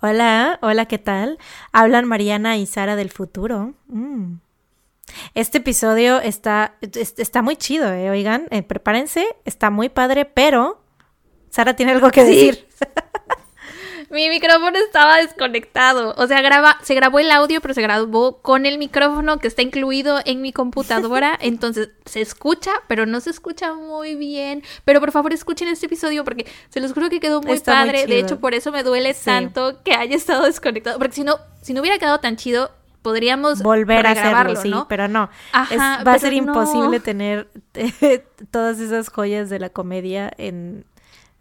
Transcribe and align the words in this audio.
Hola, 0.00 0.60
hola, 0.62 0.86
¿qué 0.86 0.98
tal? 0.98 1.38
Hablan 1.72 2.06
Mariana 2.06 2.56
y 2.56 2.66
Sara 2.66 2.94
del 2.94 3.10
futuro. 3.10 3.74
Mm. 3.88 4.34
Este 5.34 5.58
episodio 5.58 6.20
está, 6.20 6.76
está 6.80 7.42
muy 7.42 7.56
chido, 7.56 7.92
¿eh? 7.92 8.08
Oigan, 8.08 8.46
eh, 8.50 8.62
prepárense, 8.62 9.26
está 9.44 9.70
muy 9.70 9.88
padre, 9.88 10.24
pero 10.24 10.80
Sara 11.50 11.74
tiene 11.74 11.92
algo 11.92 12.12
que 12.12 12.22
decir. 12.22 12.68
Mi 14.10 14.28
micrófono 14.28 14.78
estaba 14.78 15.18
desconectado. 15.18 16.14
O 16.16 16.26
sea, 16.26 16.40
graba, 16.40 16.78
se 16.82 16.94
grabó 16.94 17.18
el 17.18 17.30
audio, 17.30 17.60
pero 17.60 17.74
se 17.74 17.82
grabó 17.82 18.38
con 18.38 18.64
el 18.64 18.78
micrófono 18.78 19.38
que 19.38 19.48
está 19.48 19.62
incluido 19.62 20.20
en 20.24 20.40
mi 20.40 20.52
computadora. 20.52 21.36
Entonces 21.40 21.90
se 22.06 22.20
escucha, 22.20 22.70
pero 22.86 23.04
no 23.06 23.20
se 23.20 23.30
escucha 23.30 23.74
muy 23.74 24.14
bien. 24.14 24.62
Pero 24.84 25.00
por 25.00 25.12
favor, 25.12 25.32
escuchen 25.32 25.68
este 25.68 25.86
episodio 25.86 26.24
porque 26.24 26.46
se 26.70 26.80
los 26.80 26.92
juro 26.92 27.10
que 27.10 27.20
quedó 27.20 27.42
muy 27.42 27.60
padre. 27.60 28.06
de 28.06 28.18
hecho, 28.18 28.40
por 28.40 28.54
eso 28.54 28.72
me 28.72 28.82
duele 28.82 29.14
tanto 29.14 29.82
que 29.82 29.94
haya 29.94 30.16
estado 30.16 30.44
desconectado. 30.44 30.98
Porque 30.98 31.14
si 31.14 31.24
no, 31.24 31.38
si 31.60 31.74
no 31.74 31.80
hubiera 31.80 31.98
quedado 31.98 32.18
tan 32.20 32.36
chido, 32.36 32.70
podríamos 33.02 33.62
volver 33.62 34.06
a 34.06 34.10
hacerlo, 34.12 34.56
sí, 34.60 34.72
pero 34.88 35.08
no. 35.08 35.28
va 35.54 36.12
a 36.12 36.18
ser 36.18 36.32
imposible 36.32 37.00
tener 37.00 37.48
todas 38.50 38.80
esas 38.80 39.08
joyas 39.08 39.50
de 39.50 39.58
la 39.58 39.70
comedia 39.70 40.32
en 40.38 40.84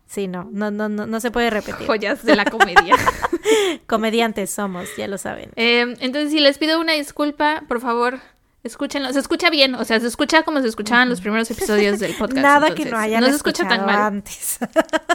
Sí, 0.07 0.27
no, 0.27 0.49
no, 0.52 0.71
no, 0.71 0.88
no, 0.88 1.05
no 1.05 1.20
se 1.20 1.31
puede 1.31 1.49
repetir. 1.49 1.85
Joyas 1.85 2.23
de 2.23 2.35
la 2.35 2.45
comedia. 2.45 2.95
Comediantes 3.88 4.49
somos, 4.49 4.88
ya 4.95 5.07
lo 5.07 5.17
saben. 5.17 5.52
Em, 5.55 5.95
entonces, 5.99 6.31
si 6.31 6.39
les 6.39 6.57
pido 6.57 6.80
una 6.80 6.93
disculpa, 6.93 7.63
por 7.67 7.81
favor, 7.81 8.20
escúchenlo. 8.63 9.11
Se 9.11 9.20
escucha 9.20 9.49
bien, 9.49 9.75
o 9.75 9.83
sea, 9.83 9.99
se 9.99 10.07
escucha 10.07 10.43
como 10.43 10.61
se 10.61 10.67
escuchaban 10.70 11.09
los 11.09 11.20
primeros 11.20 11.52
episodios 11.52 11.99
del 11.99 12.13
podcast. 12.17 12.41
Nada 12.41 12.73
que 12.73 12.85
no 12.85 12.97
hayan 12.97 13.21
no 13.21 13.27
se 13.27 13.35
escucha 13.35 13.67
tan 13.67 13.85
mal. 13.85 13.95
antes. 13.97 14.59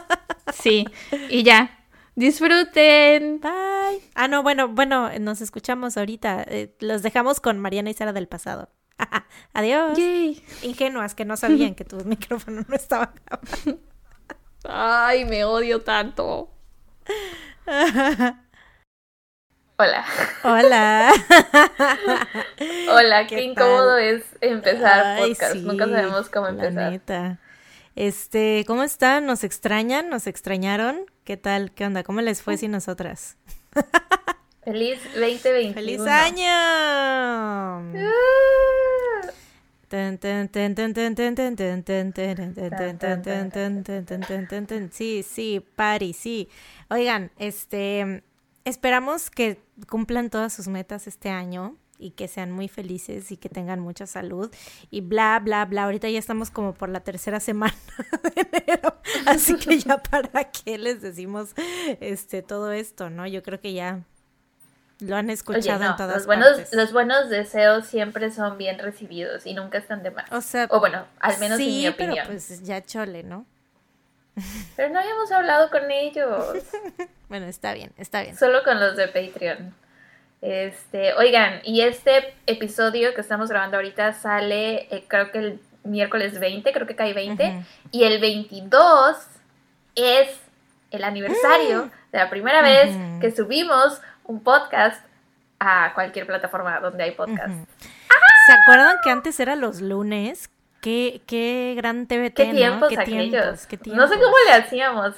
sí, 0.52 0.86
y 1.30 1.42
ya. 1.42 1.78
Disfruten. 2.14 3.40
Bye. 3.40 4.02
Ah, 4.14 4.28
no, 4.28 4.42
bueno, 4.42 4.68
bueno, 4.68 5.10
nos 5.18 5.40
escuchamos 5.40 5.96
ahorita. 5.96 6.44
Eh, 6.46 6.74
los 6.80 7.02
dejamos 7.02 7.40
con 7.40 7.58
Mariana 7.58 7.88
y 7.88 7.94
Sara 7.94 8.12
del 8.12 8.28
pasado. 8.28 8.68
Adiós. 9.54 9.98
Ingenuas 10.62 11.14
que 11.14 11.24
no 11.24 11.38
sabían 11.38 11.74
que 11.74 11.84
tu 11.86 11.96
micrófono 12.04 12.62
no 12.68 12.76
estaba 12.76 13.14
grabando. 13.24 13.91
Ay, 14.68 15.24
me 15.24 15.44
odio 15.44 15.82
tanto. 15.82 16.50
Hola. 19.76 20.04
Hola. 20.44 21.12
Hola, 22.90 23.26
qué, 23.26 23.42
incómodo 23.42 23.98
es 23.98 24.22
empezar 24.40 25.18
podcast. 25.18 25.56
Nunca 25.56 25.86
sabemos 25.88 26.28
cómo 26.28 26.46
empezar. 26.48 27.00
Este, 27.94 28.64
¿cómo 28.66 28.82
están? 28.84 29.26
¿Nos 29.26 29.44
extrañan? 29.44 30.08
¿Nos 30.08 30.26
extrañaron? 30.26 31.06
¿Qué 31.24 31.36
tal? 31.36 31.72
¿Qué 31.72 31.84
onda? 31.84 32.02
¿Cómo 32.04 32.20
les 32.20 32.42
fue 32.42 32.56
sin 32.58 32.70
nosotras? 32.70 33.36
Feliz 34.64 35.02
2021. 35.14 35.74
¡Feliz 35.74 36.00
año! 36.06 36.52
Sí, 44.92 45.22
sí, 45.22 45.64
Pari, 45.76 46.12
sí. 46.12 46.48
Oigan, 46.88 47.30
este, 47.38 48.22
esperamos 48.64 49.30
que 49.30 49.60
cumplan 49.88 50.30
todas 50.30 50.52
sus 50.52 50.68
metas 50.68 51.06
este 51.06 51.30
año 51.30 51.76
y 51.98 52.10
que 52.10 52.26
sean 52.26 52.50
muy 52.50 52.68
felices 52.68 53.30
y 53.30 53.36
que 53.36 53.48
tengan 53.48 53.80
mucha 53.80 54.06
salud 54.06 54.50
y 54.90 55.00
bla, 55.02 55.40
bla, 55.40 55.64
bla. 55.64 55.84
Ahorita 55.84 56.08
ya 56.08 56.18
estamos 56.18 56.50
como 56.50 56.74
por 56.74 56.88
la 56.88 57.00
tercera 57.00 57.38
semana 57.40 57.76
de 58.22 58.48
enero, 58.58 58.96
así 59.26 59.56
que 59.56 59.78
ya 59.78 60.02
para 60.02 60.50
qué 60.50 60.78
les 60.78 61.00
decimos 61.00 61.54
este 62.00 62.42
todo 62.42 62.72
esto, 62.72 63.08
¿no? 63.10 63.26
Yo 63.26 63.42
creo 63.42 63.60
que 63.60 63.72
ya 63.72 64.04
lo 65.02 65.16
han 65.16 65.30
escuchado 65.30 65.84
en 65.84 65.96
todas 65.96 66.16
los 66.16 66.26
buenos, 66.26 66.72
Los 66.72 66.92
buenos 66.92 67.28
deseos 67.28 67.86
siempre 67.86 68.30
son 68.30 68.58
bien 68.58 68.78
recibidos 68.78 69.46
y 69.46 69.54
nunca 69.54 69.78
están 69.78 70.02
de 70.02 70.10
más. 70.10 70.30
O 70.32 70.40
sea, 70.40 70.66
o 70.70 70.80
bueno, 70.80 71.04
al 71.20 71.38
menos 71.38 71.58
en 71.58 71.66
mi 71.66 71.88
opinión. 71.88 72.26
Pero 72.26 72.26
pues 72.28 72.62
ya 72.62 72.82
chole, 72.82 73.22
¿no? 73.22 73.46
Pero 74.76 74.88
no 74.90 75.00
habíamos 75.00 75.30
hablado 75.30 75.70
con 75.70 75.90
ellos. 75.90 76.46
bueno, 77.28 77.46
está 77.46 77.74
bien, 77.74 77.92
está 77.98 78.22
bien. 78.22 78.36
Solo 78.36 78.62
con 78.64 78.80
los 78.80 78.96
de 78.96 79.08
Patreon. 79.08 79.74
Este, 80.40 81.14
oigan, 81.14 81.60
y 81.64 81.82
este 81.82 82.34
episodio 82.46 83.14
que 83.14 83.20
estamos 83.20 83.48
grabando 83.48 83.76
ahorita 83.76 84.12
sale, 84.12 84.88
eh, 84.90 85.04
creo 85.06 85.30
que 85.30 85.38
el 85.38 85.60
miércoles 85.84 86.38
20, 86.40 86.72
creo 86.72 86.86
que 86.86 86.96
cae 86.96 87.14
20, 87.14 87.64
y 87.92 88.04
el 88.04 88.20
22 88.20 89.16
es 89.94 90.40
el 90.90 91.04
aniversario 91.04 91.90
de 92.10 92.18
la 92.18 92.28
primera 92.28 92.60
vez 92.60 92.94
que 93.20 93.30
subimos 93.30 94.00
un 94.24 94.42
podcast 94.42 95.04
a 95.58 95.92
cualquier 95.94 96.26
plataforma 96.26 96.80
donde 96.80 97.04
hay 97.04 97.12
podcast. 97.12 97.54
¿Se 98.46 98.52
acuerdan 98.52 98.96
que 99.04 99.10
antes 99.10 99.38
era 99.40 99.54
los 99.56 99.80
lunes? 99.80 100.50
Qué, 100.80 101.22
qué 101.26 101.74
gran 101.76 102.06
TVT, 102.06 102.34
¿Qué 102.34 102.46
tiempos 102.46 102.88
¿Qué 102.88 103.00
aquellos? 103.00 103.68
No 103.86 104.08
sé 104.08 104.14
cómo 104.16 104.34
le 104.46 104.52
hacíamos. 104.52 105.14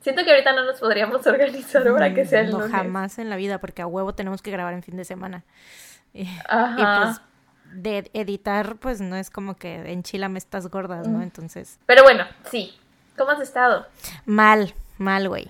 Siento 0.00 0.24
que 0.24 0.30
ahorita 0.30 0.52
no 0.52 0.64
nos 0.64 0.80
podríamos 0.80 1.26
organizar 1.26 1.84
para 1.92 2.12
que 2.12 2.24
sea 2.24 2.40
el 2.40 2.50
no, 2.50 2.68
jamás 2.68 3.18
en 3.18 3.30
la 3.30 3.36
vida, 3.36 3.58
porque 3.58 3.82
a 3.82 3.86
huevo 3.86 4.14
tenemos 4.14 4.42
que 4.42 4.50
grabar 4.50 4.74
en 4.74 4.82
fin 4.82 4.96
de 4.96 5.04
semana. 5.04 5.44
Y, 6.12 6.24
pues 6.24 7.20
de 7.72 8.10
editar, 8.14 8.76
pues 8.76 9.00
no 9.00 9.16
es 9.16 9.30
como 9.30 9.56
que 9.56 10.00
me 10.28 10.38
estás 10.38 10.68
gordas, 10.68 11.06
¿no? 11.06 11.22
Entonces. 11.22 11.78
Pero 11.86 12.02
bueno, 12.02 12.24
sí. 12.50 12.74
¿Cómo 13.16 13.30
has 13.30 13.40
estado? 13.40 13.86
Mal, 14.24 14.74
Mal, 14.98 15.28
güey. 15.28 15.46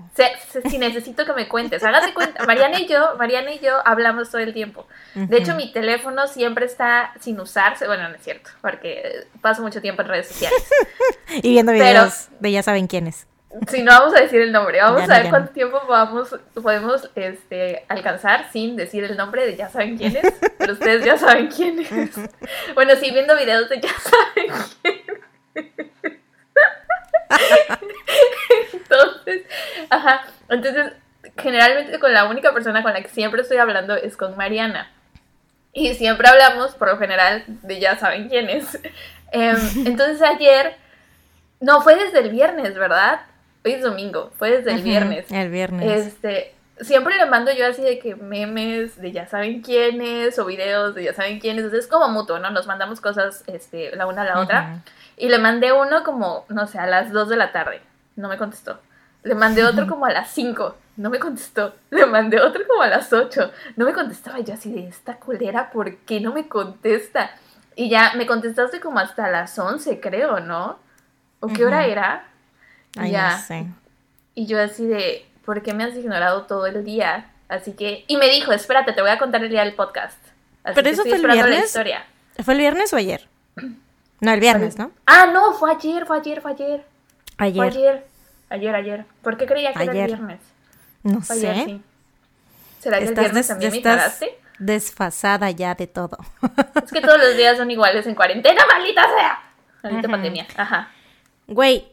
Si 0.69 0.79
necesito 0.79 1.25
que 1.25 1.33
me 1.33 1.49
cuentes. 1.49 1.83
Hágase 1.85 2.13
cuenta. 2.13 2.45
Mariana 2.45 2.81
y 2.81 2.89
yo, 2.89 3.17
Mariana 3.17 3.53
y 3.53 3.61
yo 3.61 3.87
hablamos 3.87 4.31
todo 4.31 4.41
el 4.41 4.53
tiempo. 4.53 4.87
De 5.15 5.39
hecho, 5.39 5.55
mi 5.55 5.73
teléfono 5.73 6.27
siempre 6.27 6.67
está 6.67 7.13
sin 7.21 7.39
usarse. 7.39 7.87
Bueno, 7.87 8.09
no 8.09 8.17
es 8.17 8.23
cierto, 8.23 8.51
porque 8.61 9.27
paso 9.41 9.63
mucho 9.63 9.81
tiempo 9.81 10.03
en 10.03 10.09
redes 10.09 10.29
sociales. 10.29 10.69
y 11.43 11.51
viendo 11.51 11.73
videos 11.73 12.29
de 12.41 12.53
ya 12.53 12.63
saben 12.63 12.89
quiénes. 12.89 13.27
Si 13.69 13.83
no 13.83 13.93
vamos 13.93 14.15
a 14.15 14.21
decir 14.21 14.41
el 14.41 14.53
nombre, 14.53 14.81
vamos 14.81 15.09
a 15.09 15.19
ver 15.19 15.31
cuánto 15.31 15.53
tiempo 15.53 15.81
vamos, 15.89 16.35
podemos 16.63 17.09
este, 17.15 17.85
alcanzar 17.89 18.51
sin 18.53 18.77
decir 18.77 19.05
el 19.05 19.17
nombre 19.17 19.47
de 19.47 19.57
ya 19.57 19.71
saben 19.71 19.97
quiénes, 19.97 20.25
pero 20.59 20.75
ustedes 20.75 21.05
ya 21.05 21.17
saben 21.17 21.49
quiénes. 21.49 21.89
bueno, 22.75 22.95
sí, 22.97 23.11
viendo 23.13 23.37
videos 23.37 23.69
de 23.69 23.81
ya 23.81 23.95
saben 23.99 24.53
quiénes. 24.83 25.23
entonces, 28.91 29.43
ajá, 29.91 30.27
entonces 30.49 30.93
generalmente 31.37 31.99
con 31.99 32.13
la 32.13 32.27
única 32.27 32.53
persona 32.53 32.83
con 32.83 32.93
la 32.93 33.03
que 33.03 33.09
siempre 33.09 33.43
estoy 33.43 33.59
hablando 33.59 33.95
es 33.95 34.17
con 34.17 34.37
Mariana. 34.37 34.91
Y 35.73 35.95
siempre 35.95 36.27
hablamos, 36.29 36.75
por 36.75 36.89
lo 36.89 36.97
general, 36.97 37.45
de 37.47 37.79
ya 37.81 37.99
saben 37.99 38.29
quién 38.29 38.49
es. 38.49 38.79
Em, 39.33 39.57
entonces 39.85 40.23
ayer, 40.23 40.77
no, 41.61 41.83
fue 41.83 41.97
desde 41.97 42.21
el 42.21 42.31
viernes, 42.31 42.75
¿verdad? 42.79 43.23
Hoy 43.65 43.73
es 43.73 43.83
domingo, 43.83 44.31
fue 44.39 44.53
desde 44.53 44.71
el 44.71 44.83
viernes. 44.83 45.27
El 45.31 45.51
viernes. 45.51 46.07
Este, 46.07 46.55
siempre 46.81 47.17
le 47.17 47.27
mando 47.27 47.53
yo 47.53 47.67
así 47.67 47.83
de 47.83 47.99
que 47.99 48.15
memes 48.15 48.97
de 49.01 49.11
ya 49.11 49.27
saben 49.27 49.63
quiénes 49.63 50.39
o 50.39 50.47
videos 50.47 50.95
de 50.95 51.05
ya 51.05 51.13
saben 51.13 51.41
quiénes. 51.41 51.65
Entonces 51.65 51.87
es 51.87 51.91
como 51.91 52.09
mutuo, 52.09 52.39
¿no? 52.39 52.51
Nos 52.51 52.69
mandamos 52.69 53.01
cosas 53.01 53.43
este, 53.49 53.95
la 53.97 54.07
una 54.07 54.23
a 54.23 54.25
la 54.25 54.41
otra. 54.41 54.83
Y 55.17 55.29
le 55.29 55.39
mandé 55.39 55.73
uno 55.73 56.05
como, 56.05 56.47
no 56.49 56.69
sé, 56.69 56.79
a 56.79 56.87
las 56.87 57.13
2 57.13 57.29
de 57.29 57.37
la 57.37 57.51
tarde. 57.51 57.81
No 58.23 58.29
me 58.29 58.39
contestó. 58.39 58.81
Le 59.23 59.35
mandé 59.35 59.65
otro 59.65 59.87
como 59.87 60.07
a 60.07 60.11
las 60.11 60.31
5. 60.31 60.77
No 60.97 61.11
me 61.11 61.19
contestó. 61.19 61.75
Le 61.91 62.07
mandé 62.07 62.41
otro 62.41 62.63
como 62.67 62.83
a 62.83 62.89
las 62.89 63.13
8. 63.13 63.51
No 63.77 63.85
me 63.85 63.93
contestaba. 63.93 64.41
Yo 64.41 64.55
así 64.55 64.73
de 64.73 64.87
esta 64.87 65.17
culera, 65.17 65.71
¿por 65.71 65.97
qué 65.99 66.21
no 66.21 66.33
me 66.33 66.49
contesta? 66.49 67.31
Y 67.75 67.91
ya 67.91 68.13
me 68.17 68.27
contestaste 68.27 68.81
como 68.81 68.99
hasta 68.99 69.29
las 69.31 69.59
11, 69.59 70.01
creo, 70.01 70.41
¿no? 70.41 70.79
¿O 71.41 71.49
qué 71.49 71.67
hora 71.67 71.87
era? 71.87 72.29
ya. 72.95 73.37
sé. 73.39 73.67
Y 74.35 74.47
yo 74.47 74.63
así 74.63 74.87
de, 74.87 75.27
¿por 75.45 75.63
qué 75.63 75.75
me 75.75 75.85
has 75.85 75.95
ignorado 75.95 76.45
todo 76.45 76.67
el 76.67 76.85
día? 76.85 77.31
Así 77.49 77.73
que, 77.73 78.05
y 78.07 78.17
me 78.17 78.29
dijo, 78.31 78.53
espérate, 78.53 78.93
te 78.93 79.03
voy 79.03 79.11
a 79.11 79.19
contar 79.19 79.43
el 79.43 79.51
día 79.51 79.65
del 79.65 79.75
podcast. 79.75 80.19
Así 80.65 80.75
Pero 80.75 80.89
eso 80.89 81.03
fue 81.03 81.17
el 81.17 81.27
viernes. 81.27 81.79
¿Fue 82.43 82.55
el 82.55 82.61
viernes 82.61 82.93
o 82.93 82.97
ayer? 82.97 83.29
No, 84.21 84.33
el 84.33 84.41
viernes, 84.41 84.79
¿no? 84.79 84.91
Ah, 85.05 85.27
no, 85.33 85.53
fue 85.53 85.71
ayer, 85.73 86.07
fue 86.07 86.19
ayer, 86.19 86.41
fue 86.41 86.53
ayer. 86.53 86.85
Ayer. 87.39 87.65
Ayer, 87.65 88.07
ayer, 88.51 88.75
ayer. 88.75 89.05
¿Por 89.23 89.37
qué 89.37 89.47
creía 89.47 89.73
que 89.73 89.83
era 89.83 89.93
el 89.93 90.07
viernes? 90.07 90.41
No 91.03 91.23
sé. 91.23 91.81
¿Será 92.81 92.99
que 92.99 93.05
el 93.05 93.15
viernes 93.15 93.49
también 93.49 93.73
me 93.73 93.79
ignoraste? 93.79 94.39
desfasada 94.59 95.51
ya 95.51 95.75
de 95.75 95.87
todo. 95.87 96.19
Es 96.85 96.93
que 96.93 97.01
todos 97.01 97.19
los 97.19 97.37
días 97.37 97.57
son 97.57 97.71
iguales 97.71 98.07
en 98.07 98.15
cuarentena, 98.15 98.63
maldita 98.73 99.03
sea. 99.03 99.43
Maldita 99.83 100.09
pandemia, 100.09 100.47
ajá. 100.57 100.91
Güey, 101.47 101.93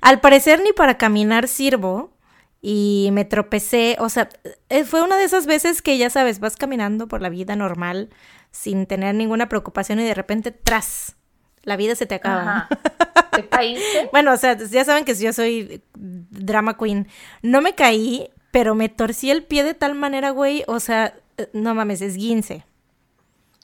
al 0.00 0.20
parecer 0.20 0.60
ni 0.62 0.72
para 0.72 0.98
caminar 0.98 1.48
sirvo 1.48 2.12
y 2.60 3.10
me 3.12 3.24
tropecé, 3.24 3.96
o 3.98 4.08
sea, 4.08 4.28
eh, 4.68 4.84
fue 4.84 5.02
una 5.02 5.16
de 5.16 5.24
esas 5.24 5.46
veces 5.46 5.82
que 5.82 5.98
ya 5.98 6.10
sabes, 6.10 6.38
vas 6.38 6.56
caminando 6.56 7.08
por 7.08 7.22
la 7.22 7.28
vida 7.28 7.56
normal 7.56 8.10
sin 8.50 8.86
tener 8.86 9.14
ninguna 9.14 9.48
preocupación 9.48 10.00
y 10.00 10.04
de 10.04 10.14
repente 10.14 10.52
tras 10.52 11.16
la 11.62 11.76
vida 11.76 11.94
se 11.94 12.06
te 12.06 12.14
acaba. 12.14 12.68
¿Te 13.32 13.46
caíste? 13.46 14.10
bueno, 14.12 14.32
o 14.32 14.36
sea, 14.36 14.58
ya 14.58 14.84
saben 14.84 15.04
que 15.04 15.14
yo 15.14 15.32
soy 15.32 15.82
drama 15.94 16.76
queen. 16.76 17.08
No 17.40 17.62
me 17.62 17.74
caí, 17.74 18.28
pero 18.50 18.74
me 18.74 18.88
torcí 18.88 19.30
el 19.30 19.42
pie 19.42 19.64
de 19.64 19.74
tal 19.74 19.94
manera, 19.94 20.30
güey, 20.30 20.64
o 20.66 20.80
sea, 20.80 21.14
no 21.52 21.74
mames, 21.74 22.02
es 22.02 22.16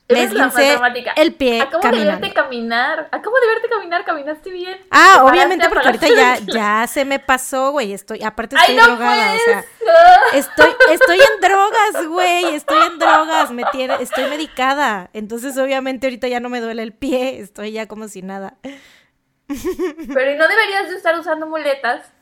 guince. 0.09 0.23
Eres 0.23 0.33
la 0.33 0.47
más 0.47 0.55
dramática. 0.55 1.13
el 1.17 1.35
pie 1.35 1.61
Acabo 1.61 1.91
de 1.91 2.05
verte 2.05 2.33
caminar. 2.33 3.09
Acabo 3.13 3.37
de 3.41 3.47
verte 3.47 3.69
caminar, 3.69 4.05
caminaste 4.05 4.51
bien. 4.51 4.79
Ah, 4.91 5.25
obviamente 5.25 5.69
porque 5.69 5.87
ahorita 5.87 6.09
ya, 6.09 6.39
ya 6.47 6.87
se 6.87 7.05
me 7.05 7.19
pasó, 7.19 7.73
güey. 7.73 7.93
Estoy, 7.93 8.23
aparte 8.23 8.57
estoy 8.57 8.75
Ay, 8.75 8.81
no 8.81 8.87
drogada, 8.87 9.35
o 9.35 9.39
sea, 9.39 9.65
estoy, 10.35 10.71
estoy 10.93 11.19
en 11.19 11.41
drogas, 11.41 12.07
güey. 12.09 12.45
Estoy 12.55 12.87
en 12.87 12.99
drogas, 12.99 13.51
me 13.51 13.65
tiene, 13.73 13.97
estoy 14.01 14.29
medicada. 14.31 15.11
Entonces, 15.13 15.57
obviamente, 15.59 16.07
ahorita 16.07 16.29
ya 16.29 16.41
no 16.41 16.49
me 16.49 16.61
duele 16.61 16.83
el 16.83 16.93
pie, 16.93 17.41
estoy 17.41 17.73
ya 17.73 17.87
como 17.87 18.09
si 18.09 18.23
nada. 18.23 18.57
Pero 19.47 20.31
¿y 20.31 20.37
no 20.37 20.49
deberías 20.49 20.91
de 20.91 20.97
estar 20.97 21.19
usando 21.19 21.47
muletas? 21.47 22.13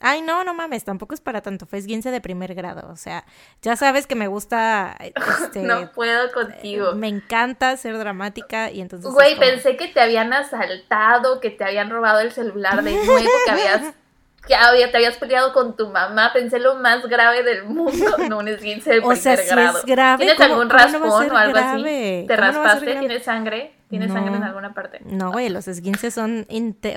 Ay, 0.00 0.22
no, 0.22 0.44
no 0.44 0.54
mames, 0.54 0.84
tampoco 0.84 1.14
es 1.14 1.20
para 1.20 1.40
tanto, 1.40 1.66
fue 1.66 1.78
esguince 1.78 2.10
de 2.10 2.20
primer 2.20 2.54
grado, 2.54 2.88
o 2.90 2.96
sea, 2.96 3.24
ya 3.62 3.76
sabes 3.76 4.06
que 4.06 4.14
me 4.14 4.28
gusta, 4.28 4.96
este... 5.44 5.60
no 5.62 5.92
puedo 5.92 6.30
contigo. 6.32 6.94
Me 6.94 7.08
encanta 7.08 7.76
ser 7.76 7.96
dramática 7.98 8.70
y 8.70 8.80
entonces... 8.80 9.10
Güey, 9.10 9.38
pensé 9.38 9.76
que 9.76 9.88
te 9.88 10.00
habían 10.00 10.32
asaltado, 10.32 11.40
que 11.40 11.50
te 11.50 11.64
habían 11.64 11.90
robado 11.90 12.20
el 12.20 12.32
celular 12.32 12.82
de 12.82 12.92
nuevo, 12.92 13.30
que 13.44 13.50
habías... 13.50 13.94
Que 14.46 14.54
había, 14.54 14.92
te 14.92 14.98
habías 14.98 15.16
peleado 15.16 15.52
con 15.52 15.74
tu 15.74 15.88
mamá, 15.88 16.32
pensé 16.32 16.60
lo 16.60 16.76
más 16.76 17.04
grave 17.06 17.42
del 17.42 17.64
mundo, 17.64 18.16
no 18.30 18.38
un 18.38 18.46
esguince 18.46 18.90
de 18.90 19.00
primer 19.00 19.18
o 19.18 19.20
sea, 19.20 19.34
grado. 19.34 19.78
es 19.78 19.84
grave. 19.84 20.24
¿Tienes 20.24 20.40
algún 20.40 20.70
raspón 20.70 21.32
o 21.32 21.36
algo 21.36 21.52
grave? 21.52 22.18
así? 22.20 22.26
¿Te 22.28 22.36
raspaste? 22.36 22.94
¿Tienes 22.94 23.24
sangre? 23.24 23.75
¿Tienes 23.88 24.12
sangre 24.12 24.34
en 24.34 24.42
alguna 24.42 24.74
parte? 24.74 25.00
No, 25.04 25.30
güey, 25.30 25.48
los 25.48 25.68
esguinces 25.68 26.12
son 26.12 26.46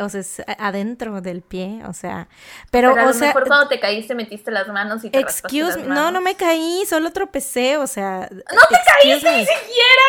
o 0.01 0.09
sea, 0.09 0.21
es 0.21 0.41
adentro 0.57 1.21
del 1.21 1.43
pie, 1.43 1.81
o 1.87 1.93
sea, 1.93 2.27
pero, 2.71 2.93
pero 2.93 3.01
a 3.01 3.03
o 3.05 3.07
lo 3.09 3.13
sea, 3.13 3.27
mejor 3.27 3.47
cuando 3.47 3.67
te 3.67 3.79
caíste 3.79 4.15
metiste 4.15 4.49
las 4.49 4.67
manos 4.69 5.03
y 5.03 5.11
te 5.11 5.19
excuse 5.19 5.77
las 5.77 5.87
manos. 5.87 5.95
no, 5.95 6.11
no 6.11 6.21
me 6.21 6.35
caí, 6.35 6.83
solo 6.87 7.11
tropecé, 7.11 7.77
o 7.77 7.85
sea, 7.85 8.27
no 8.31 8.61
te 8.69 8.77
caíste 8.85 9.31
ni 9.31 9.45
siquiera. 9.45 10.03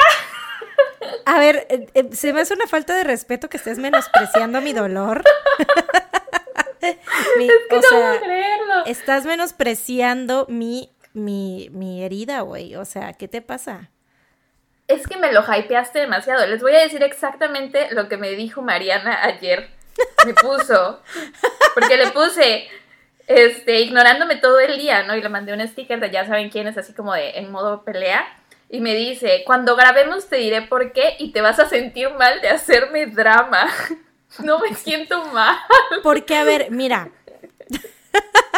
A 1.26 1.38
ver, 1.38 1.66
eh, 1.68 1.86
eh, 1.94 2.08
se 2.12 2.32
me 2.32 2.40
hace 2.40 2.54
una 2.54 2.66
falta 2.66 2.94
de 2.94 3.04
respeto 3.04 3.48
que 3.48 3.58
estés 3.58 3.78
menospreciando 3.78 4.60
mi 4.62 4.72
dolor. 4.72 5.22
mi, 7.38 7.46
es 7.46 7.52
que 7.68 7.76
o 7.76 7.80
no 7.80 7.88
sea, 7.88 7.98
puedo 7.98 8.20
creerlo. 8.20 8.86
Estás 8.86 9.26
menospreciando 9.26 10.46
mi, 10.48 10.90
mi, 11.12 11.68
mi 11.72 12.02
herida, 12.02 12.40
güey. 12.40 12.74
O 12.76 12.84
sea, 12.84 13.12
¿qué 13.12 13.28
te 13.28 13.42
pasa? 13.42 13.90
Es 14.90 15.06
que 15.06 15.16
me 15.16 15.32
lo 15.32 15.42
hypeaste 15.42 16.00
demasiado. 16.00 16.46
Les 16.46 16.60
voy 16.60 16.74
a 16.74 16.80
decir 16.80 17.02
exactamente 17.02 17.88
lo 17.92 18.08
que 18.08 18.16
me 18.16 18.30
dijo 18.30 18.60
Mariana 18.60 19.24
ayer. 19.24 19.70
Me 20.26 20.34
puso. 20.34 21.00
Porque 21.74 21.96
le 21.96 22.08
puse, 22.08 22.68
este, 23.28 23.80
ignorándome 23.80 24.36
todo 24.36 24.58
el 24.58 24.78
día, 24.78 25.04
¿no? 25.04 25.14
Y 25.14 25.22
le 25.22 25.28
mandé 25.28 25.52
un 25.52 25.66
sticker 25.66 26.00
de 26.00 26.10
ya 26.10 26.26
saben 26.26 26.50
quién 26.50 26.66
es, 26.66 26.76
así 26.76 26.92
como 26.92 27.14
de 27.14 27.38
en 27.38 27.52
modo 27.52 27.84
pelea. 27.84 28.26
Y 28.68 28.80
me 28.80 28.94
dice, 28.96 29.42
cuando 29.46 29.76
grabemos 29.76 30.28
te 30.28 30.36
diré 30.36 30.62
por 30.62 30.92
qué 30.92 31.14
y 31.18 31.32
te 31.32 31.40
vas 31.40 31.60
a 31.60 31.68
sentir 31.68 32.10
mal 32.10 32.40
de 32.40 32.48
hacerme 32.48 33.06
drama. 33.06 33.66
No 34.44 34.60
me 34.60 34.72
siento 34.76 35.24
mal. 35.24 35.56
Porque, 36.04 36.36
a 36.36 36.44
ver, 36.44 36.70
mira. 36.70 37.10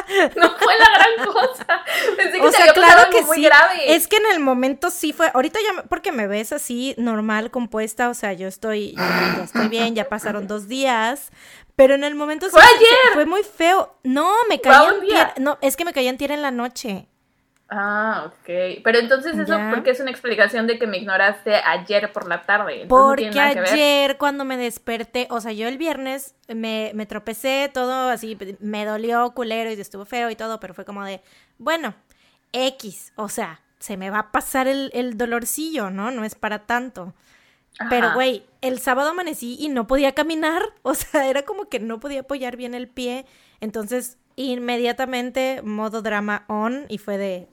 No 0.36 0.56
fue 0.56 0.74
la 0.78 0.90
gran 0.94 1.32
cosa. 1.32 1.84
Pensé 2.16 2.40
que 2.40 2.46
o 2.46 2.52
sea, 2.52 2.72
claro 2.72 3.10
que 3.10 3.22
muy 3.22 3.36
sí. 3.36 3.42
grave. 3.44 3.94
Es 3.94 4.08
que 4.08 4.16
en 4.16 4.26
el 4.32 4.40
momento 4.40 4.90
sí 4.90 5.12
fue. 5.12 5.30
Ahorita 5.32 5.58
ya, 5.60 5.82
porque 5.84 6.12
me 6.12 6.26
ves 6.26 6.52
así, 6.52 6.94
normal, 6.98 7.50
compuesta. 7.50 8.08
O 8.08 8.14
sea, 8.14 8.32
yo 8.32 8.48
estoy, 8.48 8.94
ya, 8.96 9.34
ya 9.36 9.44
estoy 9.44 9.68
bien, 9.68 9.94
ya 9.94 10.08
pasaron 10.08 10.46
dos 10.46 10.68
días. 10.68 11.30
Pero 11.76 11.94
en 11.94 12.04
el 12.04 12.14
momento 12.14 12.50
¡Fue 12.50 12.62
sí, 12.62 12.68
ayer! 12.76 13.14
fue 13.14 13.26
muy 13.26 13.42
feo. 13.42 13.96
No, 14.02 14.32
me 14.48 14.60
caí 14.60 14.86
en. 14.86 15.44
No, 15.44 15.58
es 15.62 15.76
que 15.76 15.84
me 15.84 15.92
caí 15.92 16.06
en 16.08 16.18
tierra 16.18 16.34
en 16.34 16.42
la 16.42 16.50
noche. 16.50 17.08
Ah, 17.74 18.24
ok. 18.26 18.82
Pero 18.84 18.98
entonces 18.98 19.38
eso, 19.38 19.56
Ya. 19.56 19.70
porque 19.74 19.90
es 19.90 20.00
una 20.00 20.10
explicación 20.10 20.66
de 20.66 20.78
que 20.78 20.86
me 20.86 20.98
ignoraste 20.98 21.54
ayer 21.54 22.12
por 22.12 22.28
la 22.28 22.42
tarde. 22.42 22.82
Entonces 22.82 22.88
Porque 23.30 23.40
ayer 23.40 24.18
cuando 24.18 24.44
me 24.44 24.58
desperté, 24.58 25.26
o 25.30 25.40
sea, 25.40 25.52
yo 25.52 25.68
el 25.68 25.78
viernes 25.78 26.34
me, 26.48 26.90
me 26.94 27.06
tropecé, 27.06 27.70
todo 27.72 28.10
así, 28.10 28.36
me 28.60 28.84
dolió 28.84 29.32
culero 29.32 29.70
y 29.70 29.80
estuvo 29.80 30.04
feo 30.04 30.28
y 30.28 30.36
todo, 30.36 30.60
pero 30.60 30.74
fue 30.74 30.84
como 30.84 31.02
de, 31.02 31.22
bueno, 31.56 31.94
X, 32.52 33.12
o 33.16 33.30
sea, 33.30 33.62
se 33.78 33.96
me 33.96 34.10
va 34.10 34.18
a 34.18 34.32
pasar 34.32 34.68
el, 34.68 34.90
el 34.92 35.16
dolorcillo, 35.16 35.88
¿no? 35.88 36.10
No 36.10 36.24
es 36.24 36.34
para 36.34 36.66
tanto. 36.66 37.14
Pero, 37.88 38.12
güey, 38.12 38.44
el 38.60 38.78
sábado 38.80 39.10
amanecí 39.10 39.56
y 39.58 39.70
no 39.70 39.86
podía 39.86 40.12
caminar, 40.12 40.62
o 40.82 40.92
sea, 40.92 41.26
era 41.26 41.42
como 41.42 41.70
que 41.70 41.80
no 41.80 42.00
podía 42.00 42.20
apoyar 42.20 42.56
bien 42.56 42.74
el 42.74 42.86
pie, 42.86 43.24
entonces 43.60 44.18
inmediatamente 44.36 45.60
modo 45.62 46.00
drama 46.02 46.44
on 46.48 46.84
y 46.88 46.98
fue 46.98 47.18
de, 47.18 47.48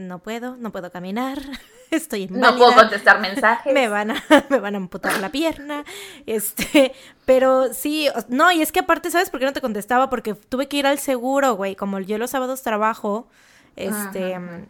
no 0.00 0.18
puedo, 0.20 0.56
no 0.56 0.72
puedo 0.72 0.90
caminar, 0.90 1.38
estoy 1.90 2.26
No 2.28 2.56
puedo 2.56 2.70
inválida 2.70 2.76
contestar 2.76 3.20
mensajes. 3.20 3.72
me 3.72 3.88
van 3.88 4.12
a, 4.12 4.22
me 4.50 4.58
van 4.58 4.74
a 4.74 4.78
amputar 4.78 5.18
la 5.20 5.30
pierna, 5.30 5.84
este, 6.26 6.92
pero 7.24 7.72
sí, 7.72 8.08
no, 8.28 8.50
y 8.52 8.62
es 8.62 8.72
que 8.72 8.80
aparte, 8.80 9.10
¿sabes 9.10 9.30
por 9.30 9.40
qué 9.40 9.46
no 9.46 9.52
te 9.52 9.60
contestaba? 9.60 10.10
Porque 10.10 10.34
tuve 10.34 10.68
que 10.68 10.78
ir 10.78 10.86
al 10.86 10.98
seguro, 10.98 11.54
güey, 11.54 11.76
como 11.76 11.98
yo 12.00 12.18
los 12.18 12.30
sábados 12.30 12.62
trabajo, 12.62 13.28
este, 13.76 14.34
Ajá. 14.34 14.60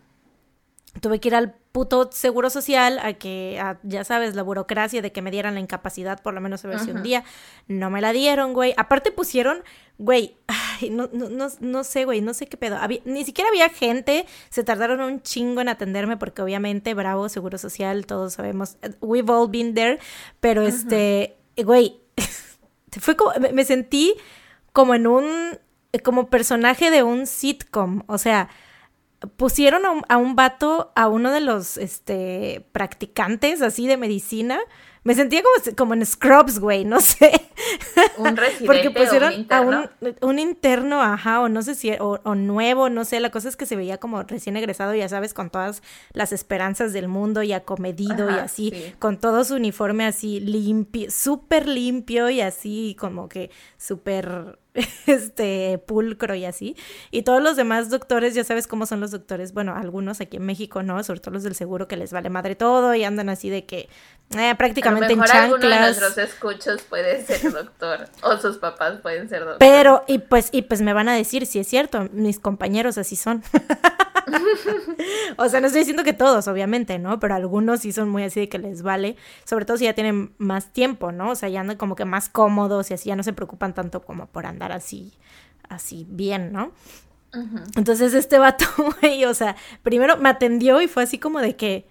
Tuve 1.00 1.20
que 1.20 1.28
ir 1.28 1.34
al 1.37 1.52
puto 1.72 2.10
seguro 2.10 2.50
social 2.50 2.98
a 2.98 3.12
que, 3.12 3.60
a, 3.62 3.78
ya 3.84 4.02
sabes, 4.02 4.34
la 4.34 4.42
burocracia 4.42 5.00
de 5.02 5.12
que 5.12 5.22
me 5.22 5.31
dieran 5.31 5.54
la 5.54 5.60
incapacidad 5.60 6.20
por 6.20 6.34
lo 6.34 6.40
menos 6.40 6.64
a 6.64 6.69
ver 6.69 6.81
si 6.81 6.90
un 6.90 7.04
día, 7.04 7.22
no 7.69 7.90
me 7.90 8.00
la 8.00 8.12
dieron, 8.12 8.54
güey, 8.54 8.75
aparte 8.76 9.12
pusieron, 9.12 9.62
güey, 9.98 10.37
ay, 10.48 10.90
no, 10.90 11.08
no, 11.12 11.28
no, 11.28 11.46
no 11.60 11.84
sé, 11.84 12.04
güey, 12.06 12.20
no 12.22 12.34
sé 12.34 12.46
qué 12.48 12.56
pedo, 12.56 12.76
Había- 12.76 13.00
ni 13.04 13.25
siquiera 13.25 13.50
había 13.50 13.69
gente, 13.69 14.26
se 14.48 14.64
tardaron 14.64 15.00
un 15.00 15.22
chingo 15.22 15.60
en 15.60 15.69
atenderme 15.69 16.16
porque 16.16 16.42
obviamente, 16.42 16.93
bravo, 16.94 17.28
seguro 17.28 17.56
social, 17.56 18.04
todos 18.06 18.32
sabemos, 18.34 18.76
we've 19.00 19.31
all 19.32 19.48
been 19.48 19.75
there, 19.75 20.00
pero 20.40 20.62
este, 20.62 21.36
güey, 21.56 22.00
fue 23.00 23.14
como, 23.16 23.32
me, 23.38 23.52
me 23.52 23.64
sentí 23.64 24.14
como 24.72 24.94
en 24.96 25.06
un, 25.06 25.58
como 26.02 26.28
personaje 26.31 26.90
de 26.90 27.04
un 27.04 27.28
sitcom, 27.28 28.02
o 28.08 28.19
sea, 28.19 28.48
pusieron 29.37 29.84
a 29.84 29.90
un, 29.90 30.02
a 30.08 30.17
un 30.17 30.34
vato, 30.34 30.93
a 30.94 31.08
uno 31.08 31.31
de 31.31 31.40
los 31.40 31.76
este, 31.76 32.67
practicantes 32.72 33.62
así 33.62 33.87
de 33.87 33.96
medicina. 33.96 34.58
Me 35.02 35.14
sentía 35.14 35.43
como, 35.43 35.76
como 35.76 35.94
en 35.94 36.05
Scrubs, 36.05 36.58
güey, 36.58 36.84
no 36.84 37.00
sé. 37.00 37.32
Un 38.19 38.37
residente 38.37 38.67
Porque 38.67 38.88
o 38.88 38.93
pusieron 38.93 39.28
un 39.28 39.34
a 39.34 39.38
interno. 39.38 39.90
un, 40.02 40.17
un 40.20 40.38
interno, 40.38 41.02
ajá, 41.02 41.40
o 41.40 41.49
no 41.49 41.62
sé 41.62 41.75
si, 41.75 41.90
o, 41.93 42.20
o 42.22 42.34
nuevo, 42.34 42.90
no 42.90 43.06
sé, 43.06 43.19
la 43.19 43.31
cosa 43.31 43.49
es 43.49 43.56
que 43.56 43.64
se 43.64 43.76
veía 43.76 43.96
como 43.96 44.22
recién 44.25 44.58
egresado, 44.58 44.94
ya 44.94 45.08
sabes, 45.08 45.32
con 45.32 45.48
todas 45.48 45.82
las 46.12 46.32
esperanzas 46.32 46.93
del 46.93 47.08
mundo 47.08 47.43
y 47.43 47.55
acomedido 47.55 48.31
y 48.31 48.34
así, 48.34 48.72
sí. 48.74 48.94
con 48.98 49.19
todo 49.19 49.43
su 49.44 49.55
uniforme 49.55 50.05
así 50.05 50.39
limpio, 50.39 51.10
súper 51.10 51.67
limpio 51.67 52.29
y 52.29 52.43
así 52.43 52.94
como 53.00 53.31
que 53.31 53.50
súper, 53.79 54.58
este, 55.06 55.79
pulcro 55.86 56.34
y 56.34 56.44
así. 56.44 56.77
Y 57.10 57.22
todos 57.22 57.43
los 57.43 57.56
demás 57.56 57.91
doctores, 57.91 58.34
ya 58.34 58.44
sabes 58.44 58.67
cómo 58.67 58.86
son 58.86 59.00
los 59.00 59.10
doctores, 59.10 59.53
bueno, 59.53 59.74
algunos 59.74 60.20
aquí 60.20 60.36
en 60.36 60.46
México, 60.46 60.82
¿no? 60.82 61.03
Sobre 61.03 61.20
todo 61.20 61.32
los 61.34 61.43
del 61.43 61.55
seguro 61.55 61.89
que 61.89 61.96
les 61.96 62.12
vale 62.12 62.31
madre 62.31 62.55
todo 62.55 62.94
y 62.94 63.05
andan 63.05 63.29
así 63.29 63.50
de 63.50 63.67
que 63.67 63.89
eh, 64.36 64.39
A 64.39 64.50
lo 64.53 64.58
prácticamente 64.58 65.12
en 65.12 65.19
mejor 65.19 65.36
alguno 65.36 65.56
de 65.58 65.69
chanclas. 65.69 65.98
nuestros 65.98 66.19
escuchos 66.19 66.82
puede 66.82 67.24
ser 67.24 67.53
doctor. 67.53 68.08
o 68.22 68.36
sus 68.39 68.58
papás 68.58 69.00
pueden 69.00 69.29
ser 69.29 69.41
doctor. 69.41 69.58
Pero, 69.58 70.05
y 70.06 70.19
pues, 70.19 70.50
y 70.53 70.62
pues 70.62 70.81
me 70.82 70.93
van 70.93 71.08
a 71.08 71.15
decir 71.15 71.46
si 71.46 71.58
es 71.58 71.67
cierto, 71.67 72.08
mis 72.12 72.39
compañeros 72.39 72.96
así 72.98 73.17
son. 73.17 73.43
o 75.37 75.49
sea, 75.49 75.60
no 75.60 75.67
estoy 75.67 75.81
diciendo 75.81 76.05
que 76.05 76.13
todos, 76.13 76.49
obviamente, 76.49 76.99
¿no? 76.99 77.19
Pero 77.20 77.34
algunos 77.34 77.81
sí 77.81 77.93
son 77.93 78.08
muy 78.08 78.22
así 78.22 78.41
de 78.41 78.49
que 78.49 78.58
les 78.58 78.82
vale, 78.82 79.17
sobre 79.44 79.65
todo 79.65 79.77
si 79.77 79.84
ya 79.84 79.94
tienen 79.94 80.34
más 80.39 80.72
tiempo, 80.72 81.13
¿no? 81.13 81.31
O 81.31 81.34
sea, 81.34 81.49
ya 81.49 81.60
andan 81.60 81.77
como 81.77 81.96
que 81.96 82.05
más 82.05 82.29
cómodos 82.29 82.91
y 82.91 82.94
así 82.94 83.08
ya 83.08 83.17
no 83.17 83.22
se 83.22 83.32
preocupan 83.32 83.75
tanto 83.75 84.03
como 84.03 84.27
por 84.27 84.46
andar 84.46 84.72
así, 84.72 85.13
así 85.69 86.06
bien, 86.08 86.53
¿no? 86.53 86.72
Entonces 87.77 88.13
este 88.15 88.39
vato, 88.39 88.65
güey, 89.01 89.25
o 89.25 89.34
sea, 89.34 89.56
primero 89.82 90.17
me 90.17 90.29
atendió 90.29 90.81
y 90.82 90.89
fue 90.89 91.05
así 91.05 91.19
como 91.19 91.41
de 91.41 91.56
que 91.56 91.87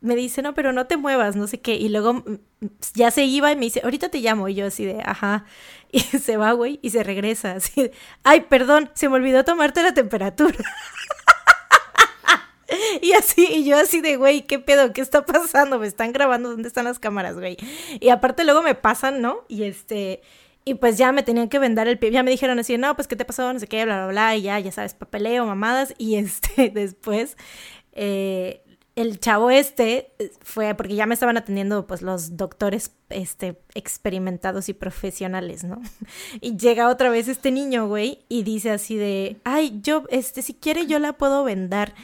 me 0.00 0.16
dice, 0.16 0.42
no, 0.42 0.54
pero 0.54 0.72
no 0.72 0.86
te 0.86 0.96
muevas, 0.96 1.36
no 1.36 1.46
sé 1.46 1.60
qué. 1.60 1.74
Y 1.74 1.88
luego 1.88 2.14
mm, 2.14 2.38
ya 2.94 3.10
se 3.10 3.24
iba 3.24 3.52
y 3.52 3.56
me 3.56 3.66
dice, 3.66 3.80
ahorita 3.84 4.08
te 4.08 4.18
llamo. 4.18 4.48
Y 4.48 4.54
yo 4.54 4.66
así 4.66 4.84
de, 4.84 5.02
ajá. 5.04 5.44
Y 5.92 5.98
se 5.98 6.36
va, 6.36 6.52
güey, 6.52 6.78
y 6.82 6.90
se 6.90 7.02
regresa. 7.02 7.52
Así 7.52 7.82
de, 7.82 7.92
ay, 8.22 8.42
perdón, 8.42 8.90
se 8.94 9.08
me 9.08 9.16
olvidó 9.16 9.44
tomarte 9.44 9.82
la 9.82 9.92
temperatura. 9.92 10.56
Y 13.02 13.12
así, 13.12 13.46
y 13.50 13.64
yo 13.64 13.76
así 13.76 14.00
de, 14.00 14.16
güey, 14.16 14.42
¿qué 14.42 14.58
pedo? 14.58 14.92
¿Qué 14.92 15.00
está 15.00 15.24
pasando? 15.24 15.78
Me 15.78 15.86
están 15.86 16.12
grabando, 16.12 16.50
¿dónde 16.50 16.68
están 16.68 16.84
las 16.84 16.98
cámaras, 16.98 17.36
güey? 17.38 17.56
Y 18.00 18.10
aparte 18.10 18.44
luego 18.44 18.62
me 18.62 18.74
pasan, 18.74 19.20
¿no? 19.20 19.44
Y 19.48 19.64
este, 19.64 20.22
y 20.64 20.74
pues 20.74 20.98
ya 20.98 21.12
me 21.12 21.22
tenían 21.22 21.48
que 21.48 21.58
vendar 21.58 21.88
el 21.88 21.98
pie, 21.98 22.10
ya 22.10 22.22
me 22.22 22.30
dijeron 22.30 22.58
así, 22.58 22.76
no, 22.78 22.94
pues, 22.94 23.08
¿qué 23.08 23.16
te 23.16 23.24
pasó? 23.24 23.52
No 23.52 23.58
sé 23.58 23.66
qué, 23.66 23.84
bla, 23.84 23.96
bla, 23.96 24.06
bla, 24.08 24.36
y 24.36 24.42
ya, 24.42 24.58
ya 24.58 24.72
sabes, 24.72 24.94
papeleo, 24.94 25.46
mamadas, 25.46 25.94
y 25.98 26.14
este, 26.16 26.70
después, 26.70 27.36
eh, 27.92 28.62
el 28.96 29.18
chavo 29.20 29.50
este 29.50 30.12
eh, 30.18 30.30
fue 30.42 30.74
porque 30.74 30.94
ya 30.94 31.06
me 31.06 31.14
estaban 31.14 31.36
atendiendo 31.36 31.86
pues 31.86 32.02
los 32.02 32.36
doctores 32.36 32.92
este 33.08 33.58
experimentados 33.74 34.68
y 34.68 34.74
profesionales, 34.74 35.64
¿no? 35.64 35.80
Y 36.40 36.56
llega 36.56 36.88
otra 36.88 37.08
vez 37.08 37.28
este 37.28 37.50
niño, 37.50 37.88
güey, 37.88 38.24
y 38.28 38.42
dice 38.42 38.70
así 38.70 38.96
de, 38.96 39.40
"Ay, 39.44 39.80
yo 39.82 40.04
este 40.10 40.42
si 40.42 40.54
quiere 40.54 40.86
yo 40.86 40.98
la 40.98 41.14
puedo 41.14 41.44
vendar." 41.44 41.94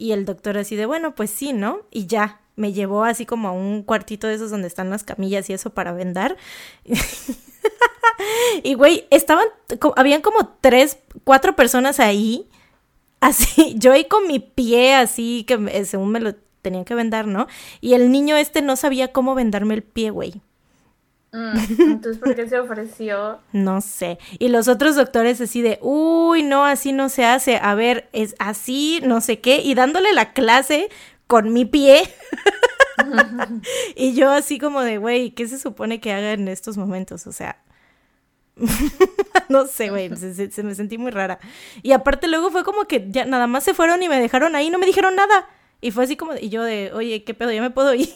Y 0.00 0.12
el 0.12 0.24
doctor 0.24 0.56
así 0.56 0.76
de, 0.76 0.86
"Bueno, 0.86 1.14
pues 1.14 1.30
sí, 1.30 1.52
¿no?" 1.52 1.80
Y 1.90 2.06
ya 2.06 2.40
me 2.56 2.72
llevó 2.72 3.04
así 3.04 3.26
como 3.26 3.48
a 3.48 3.52
un 3.52 3.82
cuartito 3.82 4.26
de 4.26 4.34
esos 4.34 4.50
donde 4.50 4.68
están 4.68 4.90
las 4.90 5.04
camillas 5.04 5.50
y 5.50 5.52
eso 5.52 5.70
para 5.70 5.92
vendar. 5.92 6.36
y 8.62 8.74
güey, 8.74 9.06
estaban 9.10 9.46
habían 9.96 10.22
como 10.22 10.56
tres, 10.60 10.98
cuatro 11.24 11.54
personas 11.54 12.00
ahí 12.00 12.48
así, 13.20 13.74
yo 13.78 13.92
ahí 13.92 14.04
con 14.06 14.26
mi 14.26 14.40
pie 14.40 14.94
así, 14.94 15.44
que 15.46 15.84
según 15.84 16.10
me 16.10 16.20
lo 16.20 16.34
tenían 16.62 16.84
que 16.84 16.94
vendar, 16.94 17.26
¿no? 17.26 17.46
Y 17.80 17.94
el 17.94 18.10
niño 18.10 18.36
este 18.36 18.62
no 18.62 18.76
sabía 18.76 19.12
cómo 19.12 19.34
vendarme 19.34 19.74
el 19.74 19.82
pie, 19.82 20.10
güey. 20.10 20.40
Mm, 21.32 21.56
entonces, 21.92 22.18
¿por 22.18 22.34
qué 22.34 22.48
se 22.48 22.58
ofreció? 22.58 23.40
No 23.52 23.80
sé. 23.80 24.18
Y 24.38 24.48
los 24.48 24.68
otros 24.68 24.96
doctores 24.96 25.40
así 25.40 25.62
de, 25.62 25.78
uy, 25.82 26.42
no, 26.42 26.64
así 26.64 26.92
no 26.92 27.08
se 27.08 27.24
hace. 27.24 27.58
A 27.62 27.74
ver, 27.74 28.08
es 28.12 28.34
así, 28.38 29.00
no 29.02 29.20
sé 29.20 29.40
qué. 29.40 29.60
Y 29.62 29.74
dándole 29.74 30.12
la 30.12 30.32
clase 30.32 30.88
con 31.26 31.52
mi 31.52 31.64
pie. 31.64 32.02
y 33.96 34.14
yo 34.14 34.30
así 34.30 34.58
como 34.58 34.82
de, 34.82 34.98
güey, 34.98 35.30
¿qué 35.30 35.46
se 35.46 35.58
supone 35.58 36.00
que 36.00 36.12
haga 36.12 36.32
en 36.32 36.48
estos 36.48 36.76
momentos? 36.76 37.26
O 37.26 37.32
sea, 37.32 37.62
no 39.48 39.66
sé, 39.66 39.90
güey, 39.90 40.10
se, 40.16 40.62
me 40.62 40.74
sentí 40.74 40.98
muy 40.98 41.10
rara. 41.10 41.38
Y 41.82 41.92
aparte 41.92 42.28
luego 42.28 42.50
fue 42.50 42.64
como 42.64 42.84
que 42.86 43.06
ya 43.08 43.24
nada 43.24 43.46
más 43.46 43.64
se 43.64 43.74
fueron 43.74 44.02
y 44.02 44.08
me 44.08 44.20
dejaron 44.20 44.56
ahí, 44.56 44.70
no 44.70 44.78
me 44.78 44.86
dijeron 44.86 45.14
nada. 45.14 45.48
Y 45.80 45.92
fue 45.92 46.04
así 46.04 46.16
como, 46.16 46.34
y 46.34 46.50
yo 46.50 46.62
de, 46.62 46.92
oye, 46.92 47.24
¿qué 47.24 47.32
pedo? 47.32 47.52
¿Ya 47.52 47.62
me 47.62 47.70
puedo 47.70 47.94
ir? 47.94 48.10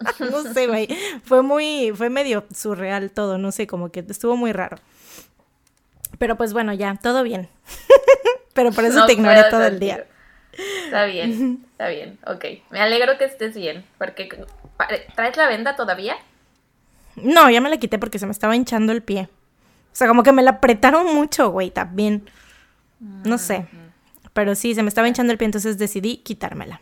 no 0.18 0.42
sé, 0.52 0.66
güey. 0.66 0.88
Fue 1.24 1.42
muy, 1.42 1.92
fue 1.94 2.10
medio 2.10 2.44
surreal 2.54 3.10
todo, 3.10 3.38
no 3.38 3.52
sé, 3.52 3.66
como 3.66 3.90
que 3.90 4.04
estuvo 4.08 4.36
muy 4.36 4.52
raro. 4.52 4.78
Pero 6.18 6.36
pues 6.36 6.52
bueno, 6.52 6.72
ya, 6.72 6.98
todo 7.02 7.22
bien. 7.22 7.48
Pero 8.54 8.72
por 8.72 8.84
eso 8.84 9.06
te 9.06 9.12
ignoré 9.12 9.44
todo 9.50 9.64
el 9.64 9.78
día. 9.78 10.06
Está 10.84 11.04
bien, 11.04 11.64
está 11.70 11.88
bien, 11.88 12.18
ok. 12.26 12.44
Me 12.70 12.80
alegro 12.80 13.16
que 13.16 13.24
estés 13.24 13.54
bien, 13.54 13.84
porque 13.98 14.28
¿traes 15.14 15.36
la 15.36 15.46
venda 15.46 15.76
todavía? 15.76 16.16
No, 17.14 17.48
ya 17.50 17.60
me 17.60 17.70
la 17.70 17.76
quité 17.76 17.98
porque 17.98 18.18
se 18.18 18.26
me 18.26 18.32
estaba 18.32 18.56
hinchando 18.56 18.92
el 18.92 19.02
pie. 19.02 19.28
O 19.92 19.96
sea, 19.98 20.08
como 20.08 20.22
que 20.22 20.32
me 20.32 20.42
la 20.42 20.52
apretaron 20.52 21.14
mucho, 21.14 21.50
güey, 21.50 21.70
también. 21.70 22.28
No 23.00 23.38
sé. 23.38 23.66
Pero 24.32 24.54
sí, 24.54 24.74
se 24.74 24.82
me 24.82 24.88
estaba 24.88 25.06
hinchando 25.06 25.32
el 25.32 25.38
pie, 25.38 25.46
entonces 25.46 25.78
decidí 25.78 26.18
quitármela. 26.18 26.80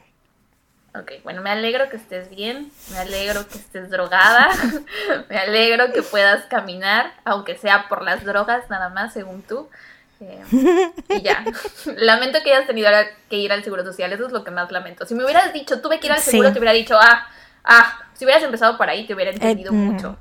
Ok, 1.00 1.12
bueno, 1.24 1.42
me 1.42 1.50
alegro 1.50 1.88
que 1.90 1.96
estés 1.96 2.30
bien, 2.30 2.70
me 2.90 2.98
alegro 2.98 3.46
que 3.48 3.58
estés 3.58 3.90
drogada, 3.90 4.48
me 5.28 5.36
alegro 5.36 5.92
que 5.92 6.02
puedas 6.02 6.44
caminar, 6.46 7.12
aunque 7.24 7.56
sea 7.56 7.88
por 7.88 8.02
las 8.02 8.24
drogas 8.24 8.70
nada 8.70 8.88
más, 8.88 9.12
según 9.12 9.42
tú. 9.42 9.68
Eh, 10.20 10.42
y 11.10 11.22
ya. 11.22 11.44
lamento 11.96 12.38
que 12.42 12.54
hayas 12.54 12.66
tenido 12.66 12.88
que 13.28 13.36
ir 13.36 13.52
al 13.52 13.62
seguro 13.62 13.84
social, 13.84 14.12
eso 14.12 14.26
es 14.26 14.32
lo 14.32 14.44
que 14.44 14.50
más 14.50 14.70
lamento. 14.72 15.04
Si 15.04 15.14
me 15.14 15.24
hubieras 15.24 15.52
dicho, 15.52 15.82
tuve 15.82 16.00
que 16.00 16.06
ir 16.06 16.12
al 16.12 16.20
seguro, 16.20 16.52
te 16.52 16.58
hubiera 16.58 16.72
dicho, 16.72 16.96
ah, 16.98 17.26
ah, 17.64 18.05
si 18.16 18.24
hubieras 18.24 18.42
empezado 18.42 18.76
por 18.78 18.88
ahí 18.88 19.06
te 19.06 19.14
hubiera 19.14 19.30
entendido 19.30 19.72
eh, 19.72 19.74
mucho. 19.74 20.16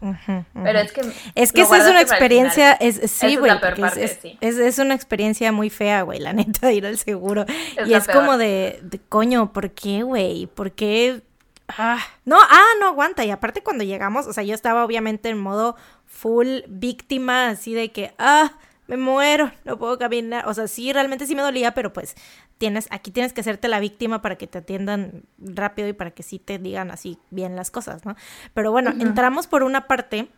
Pero 0.53 0.79
es 0.79 0.91
que... 0.91 1.01
Es 1.35 1.51
que 1.51 1.61
esa 1.61 1.77
es 1.77 1.89
una 1.89 2.01
experiencia, 2.01 2.73
es, 2.73 2.99
sí, 3.09 3.35
güey. 3.37 3.51
Es, 3.97 4.19
es, 4.41 4.57
es, 4.57 4.79
una 4.79 4.93
experiencia 4.93 5.51
muy 5.51 5.69
fea, 5.69 6.01
güey, 6.01 6.19
la 6.19 6.33
neta, 6.33 6.67
de 6.67 6.73
ir 6.73 6.85
al 6.85 6.97
seguro. 6.97 7.45
y 7.85 7.93
es 7.93 8.07
como 8.07 8.37
de, 8.37 8.79
de, 8.83 8.99
coño, 8.99 9.53
¿por 9.53 9.71
qué, 9.71 10.03
güey? 10.03 10.47
¿Por 10.47 10.71
qué? 10.73 11.21
Ah, 11.67 11.99
no, 12.25 12.37
ah, 12.39 12.71
no 12.79 12.87
aguanta. 12.87 13.25
Y 13.25 13.31
aparte 13.31 13.63
cuando 13.63 13.83
llegamos, 13.83 14.27
o 14.27 14.33
sea, 14.33 14.43
yo 14.43 14.53
estaba 14.53 14.85
obviamente 14.85 15.29
en 15.29 15.39
modo 15.39 15.75
full 16.05 16.59
víctima, 16.67 17.49
así 17.49 17.73
de 17.73 17.91
que, 17.91 18.13
ah, 18.19 18.53
me 18.87 18.97
muero, 18.97 19.51
no 19.63 19.77
puedo 19.77 19.97
caminar. 19.97 20.47
O 20.47 20.53
sea, 20.53 20.67
sí, 20.67 20.93
realmente 20.93 21.25
sí 21.25 21.35
me 21.35 21.41
dolía, 21.41 21.73
pero 21.73 21.93
pues 21.93 22.15
tienes, 22.57 22.87
aquí 22.91 23.11
tienes 23.11 23.33
que 23.33 23.41
hacerte 23.41 23.67
la 23.67 23.79
víctima 23.79 24.21
para 24.21 24.37
que 24.37 24.47
te 24.47 24.59
atiendan 24.59 25.23
rápido 25.37 25.87
y 25.87 25.93
para 25.93 26.11
que 26.11 26.23
sí 26.23 26.39
te 26.39 26.57
digan 26.59 26.91
así 26.91 27.19
bien 27.31 27.55
las 27.55 27.71
cosas, 27.71 28.05
¿no? 28.05 28.15
Pero 28.53 28.71
bueno, 28.71 28.91
entramos 28.99 29.47
por 29.47 29.63
una 29.63 29.87
parte 29.87 30.29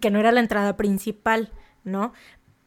que 0.00 0.10
no 0.10 0.20
era 0.20 0.32
la 0.32 0.40
entrada 0.40 0.76
principal, 0.76 1.50
¿no? 1.84 2.12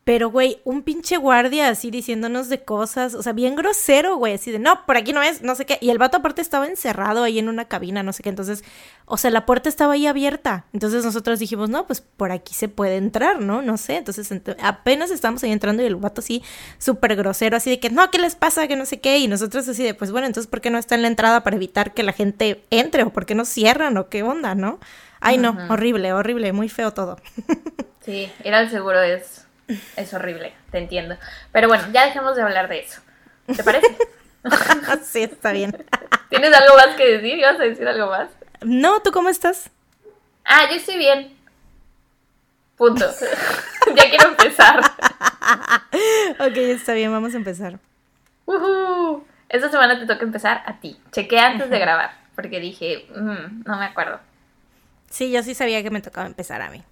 Pero, 0.05 0.29
güey, 0.29 0.59
un 0.65 0.83
pinche 0.83 1.15
guardia 1.15 1.69
así 1.69 1.89
diciéndonos 1.89 2.49
de 2.49 2.61
cosas, 2.61 3.13
o 3.13 3.23
sea, 3.23 3.31
bien 3.31 3.55
grosero, 3.55 4.17
güey, 4.17 4.33
así 4.33 4.51
de, 4.51 4.59
no, 4.59 4.85
por 4.85 4.97
aquí 4.97 5.13
no 5.13 5.23
es, 5.23 5.41
no 5.43 5.55
sé 5.55 5.65
qué. 5.65 5.77
Y 5.79 5.91
el 5.91 5.97
vato 5.97 6.17
aparte 6.17 6.41
estaba 6.41 6.67
encerrado 6.67 7.23
ahí 7.23 7.39
en 7.39 7.47
una 7.47 7.69
cabina, 7.69 8.03
no 8.03 8.11
sé 8.11 8.21
qué. 8.21 8.27
Entonces, 8.27 8.65
o 9.05 9.15
sea, 9.15 9.31
la 9.31 9.45
puerta 9.45 9.69
estaba 9.69 9.93
ahí 9.93 10.05
abierta. 10.05 10.65
Entonces 10.73 11.05
nosotros 11.05 11.39
dijimos, 11.39 11.69
no, 11.69 11.87
pues 11.87 12.01
por 12.01 12.33
aquí 12.33 12.53
se 12.53 12.67
puede 12.67 12.97
entrar, 12.97 13.39
¿no? 13.39 13.61
No 13.61 13.77
sé. 13.77 13.95
Entonces 13.95 14.29
apenas 14.61 15.09
estamos 15.09 15.41
ahí 15.43 15.53
entrando 15.53 15.81
y 15.83 15.85
el 15.85 15.95
vato 15.95 16.19
así 16.19 16.43
súper 16.79 17.15
grosero, 17.15 17.55
así 17.55 17.69
de 17.69 17.79
que, 17.79 17.89
no, 17.89 18.11
¿qué 18.11 18.19
les 18.19 18.35
pasa? 18.35 18.67
Que 18.67 18.75
no 18.75 18.85
sé 18.85 18.99
qué. 18.99 19.19
Y 19.19 19.29
nosotros 19.29 19.69
así 19.69 19.83
de, 19.83 19.93
pues 19.93 20.11
bueno, 20.11 20.27
entonces, 20.27 20.49
¿por 20.49 20.59
qué 20.59 20.69
no 20.69 20.79
está 20.79 20.95
en 20.95 21.03
la 21.03 21.07
entrada 21.07 21.43
para 21.43 21.55
evitar 21.55 21.93
que 21.93 22.03
la 22.03 22.11
gente 22.11 22.65
entre? 22.71 23.03
¿O 23.03 23.13
por 23.13 23.25
qué 23.25 23.35
no 23.35 23.45
cierran? 23.45 23.95
¿O 23.95 24.09
qué 24.09 24.23
onda, 24.23 24.53
no? 24.53 24.81
Ay, 25.21 25.37
no, 25.37 25.57
horrible, 25.69 26.11
horrible, 26.11 26.51
muy 26.51 26.67
feo 26.67 26.91
todo. 26.91 27.17
sí, 28.05 28.29
era 28.43 28.59
el 28.59 28.69
seguro 28.69 29.01
es 29.01 29.43
es 29.95 30.13
horrible, 30.13 30.53
te 30.71 30.77
entiendo. 30.77 31.17
Pero 31.51 31.67
bueno, 31.67 31.83
ya 31.91 32.05
dejemos 32.05 32.35
de 32.35 32.41
hablar 32.43 32.67
de 32.67 32.79
eso. 32.79 33.01
¿Te 33.45 33.63
parece? 33.63 33.87
sí, 35.03 35.23
está 35.23 35.51
bien. 35.51 35.85
¿Tienes 36.29 36.53
algo 36.53 36.75
más 36.75 36.95
que 36.95 37.17
decir? 37.17 37.37
¿Ibas 37.37 37.59
a 37.59 37.63
decir 37.63 37.87
algo 37.87 38.07
más? 38.07 38.29
No, 38.61 39.01
¿tú 39.01 39.11
cómo 39.11 39.29
estás? 39.29 39.69
Ah, 40.45 40.67
yo 40.69 40.75
estoy 40.75 40.97
bien. 40.97 41.37
Punto. 42.75 43.05
ya 43.95 44.09
quiero 44.09 44.29
empezar. 44.29 44.79
ok, 46.39 46.57
está 46.57 46.93
bien, 46.93 47.11
vamos 47.11 47.33
a 47.33 47.37
empezar. 47.37 47.79
Esta 49.49 49.69
semana 49.69 49.99
te 49.99 50.05
toca 50.05 50.23
empezar 50.23 50.63
a 50.65 50.79
ti. 50.79 50.99
Chequé 51.11 51.39
antes 51.39 51.69
de 51.69 51.79
grabar, 51.79 52.11
porque 52.35 52.59
dije, 52.59 53.07
mm, 53.15 53.63
no 53.65 53.77
me 53.77 53.85
acuerdo. 53.85 54.19
Sí, 55.09 55.31
yo 55.31 55.43
sí 55.43 55.53
sabía 55.53 55.83
que 55.83 55.91
me 55.91 56.01
tocaba 56.01 56.25
empezar 56.25 56.61
a 56.61 56.71
mí. 56.71 56.83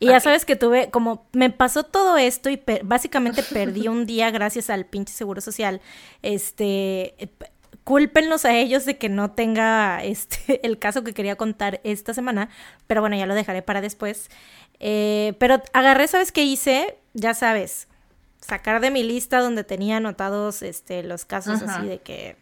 Y 0.00 0.06
ya 0.06 0.18
sabes 0.18 0.46
que 0.46 0.56
tuve, 0.56 0.90
como 0.90 1.26
me 1.32 1.50
pasó 1.50 1.82
todo 1.82 2.16
esto 2.16 2.48
y 2.48 2.60
básicamente 2.82 3.42
perdí 3.42 3.86
un 3.86 4.06
día 4.06 4.30
gracias 4.30 4.70
al 4.70 4.86
pinche 4.86 5.12
seguro 5.12 5.42
social, 5.42 5.82
este, 6.22 7.14
cúlpenlos 7.84 8.46
a 8.46 8.56
ellos 8.56 8.86
de 8.86 8.96
que 8.96 9.10
no 9.10 9.32
tenga 9.32 10.02
este, 10.02 10.58
el 10.66 10.78
caso 10.78 11.04
que 11.04 11.12
quería 11.12 11.36
contar 11.36 11.82
esta 11.84 12.14
semana, 12.14 12.48
pero 12.86 13.02
bueno, 13.02 13.16
ya 13.16 13.26
lo 13.26 13.34
dejaré 13.34 13.60
para 13.60 13.82
después. 13.82 14.30
Eh, 14.78 15.34
pero 15.38 15.62
agarré, 15.74 16.08
¿sabes 16.08 16.32
qué 16.32 16.44
hice? 16.44 16.96
Ya 17.12 17.34
sabes, 17.34 17.86
sacar 18.40 18.80
de 18.80 18.90
mi 18.90 19.02
lista 19.02 19.40
donde 19.40 19.64
tenía 19.64 19.98
anotados 19.98 20.62
este, 20.62 21.02
los 21.02 21.26
casos 21.26 21.62
así 21.62 21.86
de 21.86 21.98
que 21.98 22.36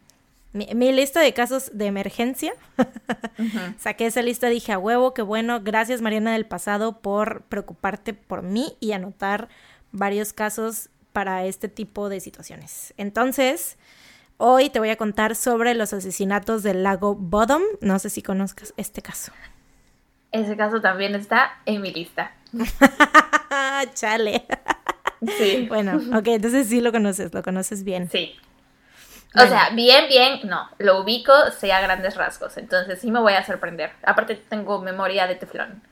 mi, 0.53 0.93
lista 0.93 1.21
de 1.21 1.33
casos 1.35 1.71
de 1.75 1.87
emergencia. 1.87 2.53
Saqué 3.79 4.07
esa 4.07 4.23
lista, 4.23 4.49
dije 4.49 4.73
a 4.73 4.79
huevo, 4.79 5.15
qué 5.15 5.23
bueno. 5.23 5.61
Gracias 5.63 6.01
Mariana 6.01 6.33
del 6.33 6.47
pasado 6.47 7.01
por 7.01 7.43
preocuparte 7.43 8.15
por 8.15 8.43
mí 8.43 8.77
y 8.81 8.93
anotar 8.93 9.49
varios 9.93 10.33
casos 10.33 10.91
para 11.13 11.45
este 11.45 11.69
tipo 11.69 12.09
de 12.09 12.21
situaciones. 12.21 12.95
Entonces, 12.97 13.77
hoy 14.37 14.71
te 14.71 14.79
voy 14.79 14.91
a 14.91 14.97
contar 14.97 15.37
sobre 15.37 15.75
los 15.75 15.93
asesinatos 15.93 16.63
del 16.63 16.83
lago 16.83 17.15
Bodom. 17.15 17.63
No 17.81 17.99
sé 17.99 18.11
si 18.11 18.23
conozcas 18.23 18.73
este 18.77 19.03
caso. 19.03 19.33
Ese 20.33 20.57
caso 20.57 20.81
también 20.81 21.15
está 21.15 21.61
en 21.67 21.81
mi 21.81 21.93
lista. 21.93 22.33
Chale. 23.95 24.47
Sí. 25.39 25.67
Bueno, 25.69 26.01
ok, 26.17 26.29
entonces 26.29 26.69
sí 26.69 26.81
lo 26.81 26.93
conoces, 26.93 27.35
lo 27.35 27.43
conoces 27.43 27.83
bien. 27.85 28.09
Sí. 28.11 28.35
O 29.35 29.47
sea, 29.47 29.71
bien, 29.71 30.09
bien, 30.09 30.41
no. 30.45 30.69
Lo 30.79 31.01
ubico, 31.01 31.33
sé 31.51 31.73
a 31.73 31.81
grandes 31.81 32.17
rasgos. 32.17 32.57
Entonces 32.57 33.01
sí 33.01 33.11
me 33.11 33.21
voy 33.21 33.35
a 33.35 33.45
sorprender. 33.45 33.93
Aparte 34.03 34.37
tengo 34.37 34.81
memoria 34.81 35.27
de 35.27 35.35
teflón. 35.35 35.83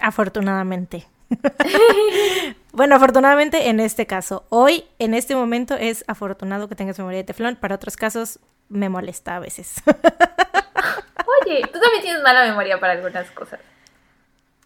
Afortunadamente. 0.00 1.06
bueno, 2.72 2.96
afortunadamente 2.96 3.68
en 3.68 3.78
este 3.78 4.06
caso. 4.06 4.46
Hoy, 4.48 4.84
en 4.98 5.14
este 5.14 5.36
momento, 5.36 5.74
es 5.74 6.04
afortunado 6.08 6.68
que 6.68 6.74
tengas 6.74 6.98
memoria 6.98 7.18
de 7.18 7.24
teflón. 7.24 7.56
Para 7.56 7.74
otros 7.74 7.96
casos, 7.96 8.40
me 8.68 8.88
molesta 8.88 9.36
a 9.36 9.40
veces. 9.40 9.74
Oye, 9.86 11.62
tú 11.72 11.78
también 11.78 12.02
tienes 12.02 12.22
mala 12.22 12.44
memoria 12.46 12.80
para 12.80 12.94
algunas 12.94 13.30
cosas. 13.32 13.60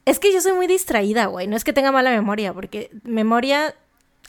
Es 0.05 0.19
que 0.19 0.33
yo 0.33 0.41
soy 0.41 0.53
muy 0.53 0.67
distraída, 0.67 1.27
güey. 1.27 1.47
No 1.49 1.57
es 1.57 1.65
que 1.65 1.73
tenga 1.73 1.93
mala 1.93 2.11
memoria, 2.11 2.55
porque 2.55 2.91
memoria 3.03 3.75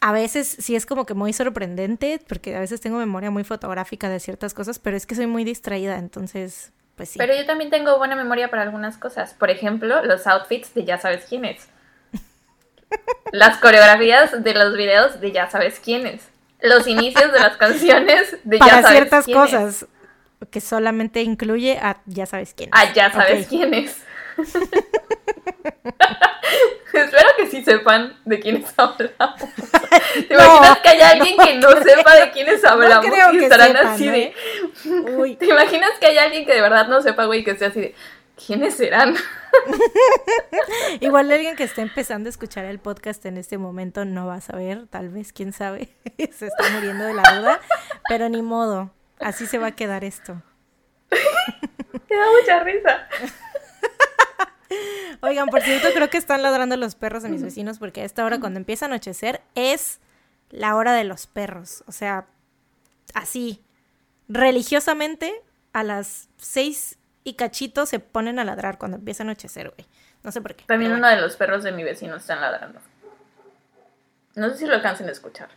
a 0.01 0.11
veces 0.11 0.55
sí 0.59 0.75
es 0.75 0.85
como 0.85 1.05
que 1.05 1.13
muy 1.13 1.33
sorprendente, 1.33 2.21
porque 2.27 2.55
a 2.55 2.59
veces 2.59 2.81
tengo 2.81 2.97
memoria 2.97 3.31
muy 3.31 3.43
fotográfica 3.43 4.09
de 4.09 4.19
ciertas 4.19 4.53
cosas, 4.53 4.79
pero 4.79 4.95
es 4.95 5.05
que 5.05 5.15
soy 5.15 5.27
muy 5.27 5.43
distraída, 5.43 5.97
entonces, 5.97 6.71
pues 6.95 7.09
sí. 7.09 7.19
Pero 7.19 7.35
yo 7.35 7.45
también 7.45 7.69
tengo 7.69 7.97
buena 7.97 8.15
memoria 8.15 8.49
para 8.49 8.61
algunas 8.61 8.97
cosas. 8.97 9.33
Por 9.33 9.49
ejemplo, 9.49 10.03
los 10.03 10.25
outfits 10.27 10.73
de 10.73 10.85
ya 10.85 10.97
sabes 10.99 11.25
quién 11.27 11.45
es. 11.45 11.67
Las 13.31 13.57
coreografías 13.57 14.43
de 14.43 14.53
los 14.53 14.75
videos 14.75 15.19
de 15.21 15.31
ya 15.31 15.49
sabes 15.49 15.79
quién 15.79 16.07
es. 16.07 16.23
los 16.61 16.87
inicios 16.87 17.31
de 17.31 17.39
las 17.39 17.57
canciones 17.57 18.37
de 18.43 18.57
Para 18.57 18.89
ciertas 18.89 19.25
cosas 19.25 19.85
que 20.49 20.61
solamente 20.61 21.21
incluye 21.21 21.77
a 21.77 22.01
ya 22.05 22.25
sabes 22.25 22.53
quién. 22.53 22.69
Ah, 22.73 22.91
ya 22.93 23.11
sabes 23.11 23.47
quién 23.47 23.73
es. 23.73 23.97
Espero 26.93 27.29
que 27.37 27.47
sí 27.47 27.63
sepan 27.63 28.17
de 28.25 28.39
quiénes 28.39 28.73
hablamos. 28.77 29.39
¿Te 30.27 30.33
imaginas 30.33 30.79
que 30.79 30.89
haya 30.89 31.09
alguien 31.09 31.37
que 31.37 31.55
no 31.55 31.69
sepa 31.81 32.15
de 32.15 32.31
quiénes 32.31 32.65
hablamos 32.65 33.05
y 33.33 33.37
estarán 33.37 33.77
así 33.77 34.07
de. 34.07 34.21
¿eh? 34.21 34.33
¿Te 35.37 35.45
imaginas 35.45 35.91
que 35.99 36.07
haya 36.07 36.23
alguien 36.23 36.45
que 36.45 36.53
de 36.53 36.61
verdad 36.61 36.87
no 36.87 37.01
sepa, 37.01 37.25
güey, 37.25 37.43
que 37.43 37.51
esté 37.51 37.65
así 37.65 37.81
de. 37.81 37.95
¿Quiénes 38.45 38.75
serán? 38.75 39.15
Igual 41.01 41.31
alguien 41.31 41.55
que 41.55 41.63
esté 41.63 41.81
empezando 41.81 42.29
a 42.29 42.31
escuchar 42.31 42.65
el 42.65 42.79
podcast 42.79 43.25
en 43.25 43.37
este 43.37 43.57
momento 43.57 44.05
no 44.05 44.27
va 44.27 44.35
a 44.35 44.41
saber, 44.41 44.87
tal 44.87 45.09
vez, 45.09 45.33
quién 45.33 45.51
sabe, 45.51 45.89
se 46.17 46.47
está 46.47 46.69
muriendo 46.69 47.03
de 47.03 47.13
la 47.13 47.23
duda, 47.35 47.59
pero 48.07 48.29
ni 48.29 48.41
modo, 48.41 48.91
así 49.19 49.45
se 49.45 49.57
va 49.57 49.67
a 49.67 49.75
quedar 49.75 50.05
esto. 50.05 50.41
Me 51.11 52.15
da 52.15 52.25
mucha 52.39 52.63
risa. 52.63 53.07
Oigan, 55.21 55.49
por 55.49 55.61
cierto, 55.61 55.89
creo 55.93 56.09
que 56.09 56.17
están 56.17 56.41
ladrando 56.41 56.77
los 56.77 56.95
perros 56.95 57.23
de 57.23 57.29
mis 57.29 57.41
vecinos 57.41 57.79
porque 57.79 58.01
a 58.01 58.05
esta 58.05 58.25
hora 58.25 58.39
cuando 58.39 58.59
empieza 58.59 58.85
a 58.85 58.87
anochecer 58.87 59.41
es 59.55 59.99
la 60.49 60.75
hora 60.75 60.93
de 60.93 61.03
los 61.03 61.27
perros. 61.27 61.83
O 61.87 61.91
sea, 61.91 62.27
así, 63.13 63.63
religiosamente 64.27 65.33
a 65.73 65.83
las 65.83 66.29
seis 66.37 66.97
y 67.23 67.33
cachito 67.33 67.85
se 67.85 67.99
ponen 67.99 68.39
a 68.39 68.45
ladrar 68.45 68.77
cuando 68.77 68.97
empieza 68.97 69.23
a 69.23 69.25
anochecer, 69.25 69.71
güey. 69.71 69.87
No 70.23 70.31
sé 70.31 70.41
por 70.41 70.55
qué. 70.55 70.65
También 70.65 70.91
uno 70.91 71.07
de 71.07 71.17
los 71.17 71.35
perros 71.35 71.63
de 71.63 71.71
mi 71.71 71.83
vecino 71.83 72.15
están 72.15 72.41
ladrando. 72.41 72.79
No 74.35 74.49
sé 74.49 74.57
si 74.57 74.65
lo 74.65 74.73
alcancen 74.73 75.07
a 75.07 75.11
escuchar. 75.11 75.49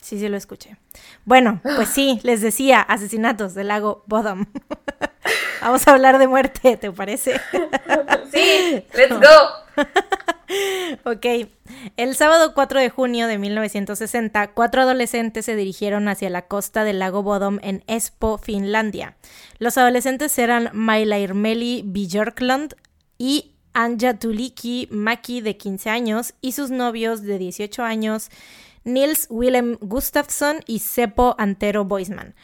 Sí, 0.00 0.18
sí 0.18 0.28
lo 0.28 0.36
escuché. 0.36 0.76
Bueno, 1.24 1.60
pues 1.62 1.88
sí, 1.88 2.20
les 2.24 2.40
decía, 2.40 2.80
asesinatos 2.80 3.54
del 3.54 3.68
lago 3.68 4.04
Bodom. 4.06 4.46
Vamos 5.60 5.86
a 5.86 5.92
hablar 5.92 6.18
de 6.18 6.28
muerte, 6.28 6.76
¿te 6.76 6.90
parece? 6.92 7.40
sí, 8.32 8.84
let's 8.94 9.14
go. 9.20 11.10
ok, 11.10 11.48
el 11.96 12.14
sábado 12.14 12.54
4 12.54 12.80
de 12.80 12.90
junio 12.90 13.26
de 13.26 13.38
1960, 13.38 14.48
cuatro 14.48 14.82
adolescentes 14.82 15.44
se 15.44 15.56
dirigieron 15.56 16.08
hacia 16.08 16.30
la 16.30 16.42
costa 16.42 16.84
del 16.84 17.00
lago 17.00 17.22
Bodom 17.22 17.58
en 17.62 17.84
Espoo, 17.86 18.38
Finlandia. 18.38 19.16
Los 19.58 19.76
adolescentes 19.76 20.38
eran 20.38 20.70
Maila 20.72 21.18
Irmeli 21.18 21.82
Björklund 21.84 22.74
y 23.18 23.52
Anja 23.74 24.14
Tuliki 24.14 24.88
Maki 24.90 25.40
de 25.40 25.56
15 25.56 25.90
años 25.90 26.34
y 26.40 26.52
sus 26.52 26.70
novios 26.70 27.22
de 27.22 27.38
18 27.38 27.82
años 27.82 28.30
Nils 28.88 29.26
Willem 29.30 29.76
Gustafsson 29.80 30.60
y 30.66 30.80
Seppo 30.80 31.34
Antero 31.38 31.84
Boisman. 31.84 32.34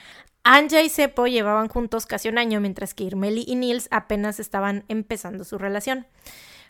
Anja 0.45 0.83
y 0.83 0.91
Seppo 0.91 1.27
llevaban 1.27 1.69
juntos 1.69 2.05
casi 2.05 2.29
un 2.29 2.37
año, 2.37 2.61
mientras 2.61 2.93
que 2.93 3.05
Irmeli 3.05 3.45
y 3.47 3.57
Nils 3.57 3.89
apenas 3.91 4.39
estaban 4.39 4.85
empezando 4.89 5.43
su 5.45 5.57
relación. 5.57 6.07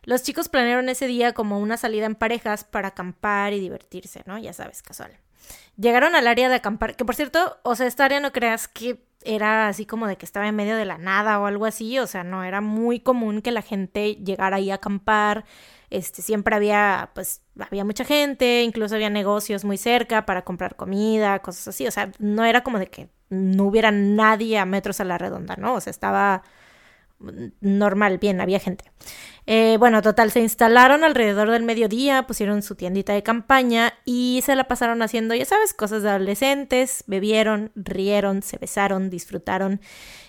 Los 0.05 0.23
chicos 0.23 0.49
planearon 0.49 0.89
ese 0.89 1.07
día 1.07 1.33
como 1.33 1.59
una 1.59 1.77
salida 1.77 2.07
en 2.07 2.15
parejas 2.15 2.63
para 2.63 2.89
acampar 2.89 3.53
y 3.53 3.61
divertirse, 3.61 4.23
¿no? 4.27 4.39
Ya 4.39 4.53
sabes, 4.53 4.83
casual. 4.83 5.19
Llegaron 5.77 6.15
al 6.15 6.29
área 6.29 6.49
de 6.49 6.55
acampar, 6.55 6.95
que 6.95 7.05
por 7.05 7.17
cierto, 7.17 7.59
o 7.65 7.75
sea, 7.75 7.87
esta 7.87 8.05
área 8.05 8.21
no 8.21 8.33
creas 8.33 8.69
que 8.69 9.01
era 9.25 9.69
así 9.69 9.87
como 9.87 10.07
de 10.07 10.17
que 10.17 10.27
estaba 10.27 10.49
en 10.49 10.57
medio 10.57 10.77
de 10.77 10.85
la 10.85 10.99
nada 10.99 11.41
o 11.41 11.47
algo 11.47 11.67
así, 11.67 11.99
o 11.99 12.07
sea, 12.07 12.25
no, 12.25 12.45
era 12.45 12.61
muy 12.61 13.01
común 13.01 13.43
que 13.43 13.51
la 13.51 13.63
gente 13.63 14.17
llegara 14.17 14.57
ahí 14.57 14.71
a 14.71 14.77
acampar, 14.77 15.45
este, 15.91 16.23
siempre 16.23 16.55
había, 16.57 17.11
pues, 17.15 17.43
había 17.59 17.85
mucha 17.85 18.05
gente, 18.05 18.63
incluso 18.63 18.95
había 18.95 19.11
negocios 19.11 19.65
muy 19.65 19.79
cerca 19.79 20.27
para 20.27 20.43
comprar 20.43 20.77
comida, 20.77 21.41
cosas 21.41 21.69
así, 21.69 21.87
o 21.87 21.91
sea, 21.91 22.11
no 22.19 22.45
era 22.45 22.63
como 22.63 22.79
de 22.79 22.89
que 22.89 23.09
no 23.31 23.65
hubiera 23.65 23.91
nadie 23.91 24.59
a 24.59 24.67
metros 24.67 25.01
a 25.01 25.05
la 25.05 25.19
redonda, 25.19 25.57
¿no? 25.57 25.75
O 25.75 25.81
sea, 25.81 25.91
estaba 25.91 26.43
normal, 27.61 28.19
bien, 28.19 28.41
había 28.41 28.59
gente. 28.59 28.91
Eh, 29.47 29.77
bueno, 29.79 30.01
total, 30.01 30.31
se 30.31 30.41
instalaron 30.41 31.05
alrededor 31.05 31.51
del 31.51 31.63
mediodía, 31.63 32.27
pusieron 32.27 32.63
su 32.63 32.77
tiendita 32.77 33.13
de 33.13 33.23
campaña 33.23 33.93
y 34.05 34.43
se 34.45 34.57
la 34.57 34.65
pasaron 34.65 35.03
haciendo, 35.03 35.35
ya 35.35 35.45
sabes, 35.45 35.75
cosas 35.75 36.03
de 36.03 36.11
adolescentes, 36.11 37.05
bebieron, 37.07 37.71
rieron, 37.75 38.43
se 38.43 38.57
besaron, 38.57 39.11
disfrutaron 39.11 39.81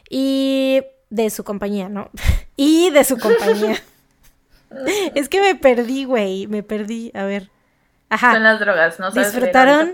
y 0.10 0.84
de 1.10 1.30
su 1.30 1.44
compañía, 1.44 1.88
¿no? 1.88 2.10
y 2.58 2.90
de 2.92 3.04
su 3.06 3.18
compañía. 3.18 3.78
es 5.16 5.30
que 5.30 5.42
me 5.42 5.56
perdí, 5.56 6.04
güey, 6.04 6.48
me 6.48 6.64
perdí, 6.64 7.12
a 7.14 7.24
ver. 7.24 7.50
Ajá. 8.10 8.34
Son 8.34 8.44
las 8.44 8.60
drogas, 8.60 9.00
¿no? 9.00 9.12
Disfrutaron, 9.12 9.92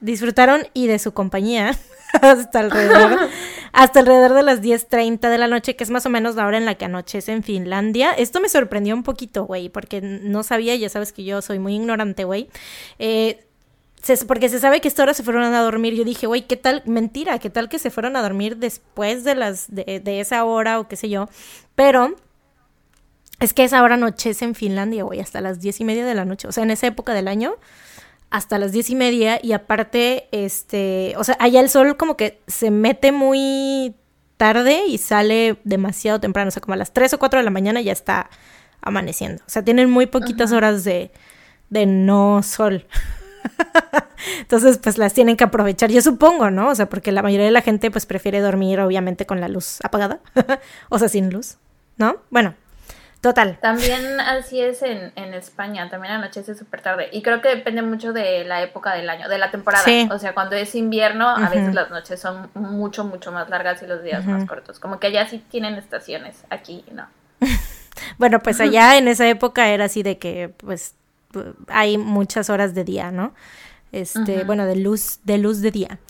disfrutaron 0.00 0.66
y 0.74 0.86
de 0.88 0.98
su 0.98 1.14
compañía 1.14 1.74
hasta 2.20 2.58
alrededor, 2.58 3.20
hasta 3.72 4.00
alrededor 4.00 4.34
de 4.34 4.42
las 4.42 4.60
10.30 4.60 5.30
de 5.30 5.38
la 5.38 5.48
noche, 5.48 5.76
que 5.76 5.84
es 5.84 5.90
más 5.90 6.04
o 6.04 6.10
menos 6.10 6.34
la 6.36 6.46
hora 6.46 6.58
en 6.58 6.66
la 6.66 6.74
que 6.74 6.84
anochece 6.84 7.32
en 7.32 7.42
Finlandia. 7.42 8.12
Esto 8.12 8.40
me 8.40 8.48
sorprendió 8.48 8.94
un 8.94 9.02
poquito, 9.02 9.44
güey, 9.44 9.70
porque 9.70 10.00
no 10.02 10.42
sabía, 10.42 10.76
ya 10.76 10.88
sabes 10.88 11.12
que 11.12 11.24
yo 11.24 11.40
soy 11.40 11.58
muy 11.58 11.74
ignorante, 11.74 12.24
güey. 12.24 12.48
Eh, 12.98 13.44
porque 14.26 14.48
se 14.48 14.58
sabe 14.58 14.80
que 14.80 14.88
esta 14.88 15.02
hora 15.02 15.14
se 15.14 15.22
fueron 15.22 15.42
a 15.42 15.62
dormir. 15.62 15.94
Yo 15.94 16.04
dije, 16.04 16.26
güey, 16.26 16.42
¿qué 16.42 16.56
tal? 16.56 16.82
Mentira, 16.86 17.38
¿qué 17.38 17.50
tal 17.50 17.68
que 17.68 17.78
se 17.78 17.90
fueron 17.90 18.16
a 18.16 18.22
dormir 18.22 18.56
después 18.58 19.24
de 19.24 19.34
las 19.36 19.72
de, 19.74 20.00
de 20.00 20.20
esa 20.20 20.44
hora 20.44 20.78
o 20.78 20.88
qué 20.88 20.96
sé 20.96 21.08
yo? 21.08 21.28
Pero 21.74 22.14
es 23.40 23.54
que 23.54 23.64
esa 23.64 23.82
hora 23.82 23.94
anochece 23.94 24.44
en 24.44 24.54
Finlandia, 24.54 25.04
güey, 25.04 25.20
hasta 25.20 25.40
las 25.40 25.60
diez 25.60 25.80
y 25.80 25.84
media 25.84 26.04
de 26.04 26.14
la 26.14 26.24
noche. 26.24 26.46
O 26.46 26.52
sea, 26.52 26.64
en 26.64 26.72
esa 26.72 26.88
época 26.88 27.14
del 27.14 27.28
año 27.28 27.54
hasta 28.32 28.58
las 28.58 28.72
diez 28.72 28.88
y 28.90 28.96
media 28.96 29.38
y 29.42 29.52
aparte, 29.52 30.28
este, 30.32 31.14
o 31.18 31.24
sea, 31.24 31.36
allá 31.38 31.60
el 31.60 31.68
sol 31.68 31.96
como 31.96 32.16
que 32.16 32.40
se 32.46 32.70
mete 32.70 33.12
muy 33.12 33.94
tarde 34.38 34.86
y 34.86 34.98
sale 34.98 35.58
demasiado 35.64 36.18
temprano, 36.18 36.48
o 36.48 36.50
sea, 36.50 36.62
como 36.62 36.74
a 36.74 36.78
las 36.78 36.92
3 36.92 37.12
o 37.12 37.18
4 37.18 37.40
de 37.40 37.44
la 37.44 37.50
mañana 37.50 37.80
ya 37.82 37.92
está 37.92 38.30
amaneciendo. 38.80 39.42
O 39.46 39.50
sea, 39.50 39.62
tienen 39.62 39.90
muy 39.90 40.06
poquitas 40.06 40.50
horas 40.50 40.82
de, 40.82 41.12
de 41.68 41.86
no 41.86 42.42
sol. 42.42 42.86
Entonces, 44.40 44.78
pues 44.78 44.96
las 44.96 45.12
tienen 45.12 45.36
que 45.36 45.44
aprovechar, 45.44 45.90
yo 45.90 46.00
supongo, 46.00 46.50
¿no? 46.50 46.68
O 46.68 46.74
sea, 46.74 46.88
porque 46.88 47.12
la 47.12 47.22
mayoría 47.22 47.46
de 47.46 47.52
la 47.52 47.60
gente 47.62 47.90
pues 47.90 48.06
prefiere 48.06 48.40
dormir 48.40 48.80
obviamente 48.80 49.26
con 49.26 49.40
la 49.40 49.48
luz 49.48 49.78
apagada, 49.84 50.20
o 50.88 50.98
sea, 50.98 51.08
sin 51.08 51.30
luz, 51.30 51.58
¿no? 51.98 52.16
Bueno, 52.30 52.54
Total. 53.22 53.56
También 53.60 54.18
así 54.18 54.60
es 54.60 54.82
en, 54.82 55.12
en 55.14 55.32
España, 55.32 55.88
también 55.88 56.14
anochece 56.14 56.56
súper 56.56 56.82
tarde. 56.82 57.08
Y 57.12 57.22
creo 57.22 57.40
que 57.40 57.50
depende 57.50 57.80
mucho 57.80 58.12
de 58.12 58.44
la 58.44 58.62
época 58.62 58.94
del 58.94 59.08
año, 59.08 59.28
de 59.28 59.38
la 59.38 59.52
temporada. 59.52 59.84
O 60.10 60.18
sea, 60.18 60.34
cuando 60.34 60.56
es 60.56 60.74
invierno, 60.74 61.28
a 61.28 61.48
veces 61.48 61.72
las 61.72 61.88
noches 61.90 62.20
son 62.20 62.50
mucho, 62.54 63.04
mucho 63.04 63.30
más 63.30 63.48
largas 63.48 63.80
y 63.80 63.86
los 63.86 64.02
días 64.02 64.26
más 64.26 64.44
cortos. 64.44 64.80
Como 64.80 64.98
que 64.98 65.06
allá 65.06 65.28
sí 65.28 65.40
tienen 65.48 65.74
estaciones, 65.74 66.42
aquí 66.50 66.84
no. 66.90 67.06
bueno, 68.18 68.40
pues 68.40 68.60
allá 68.60 68.98
en 68.98 69.06
esa 69.06 69.28
época 69.28 69.68
era 69.68 69.84
así 69.84 70.02
de 70.02 70.18
que, 70.18 70.52
pues, 70.56 70.96
hay 71.68 71.98
muchas 71.98 72.50
horas 72.50 72.74
de 72.74 72.82
día, 72.82 73.12
¿no? 73.12 73.34
Este, 73.92 74.42
bueno, 74.42 74.66
de 74.66 74.74
luz, 74.74 75.20
de 75.22 75.38
luz 75.38 75.60
de 75.60 75.70
día. 75.70 76.00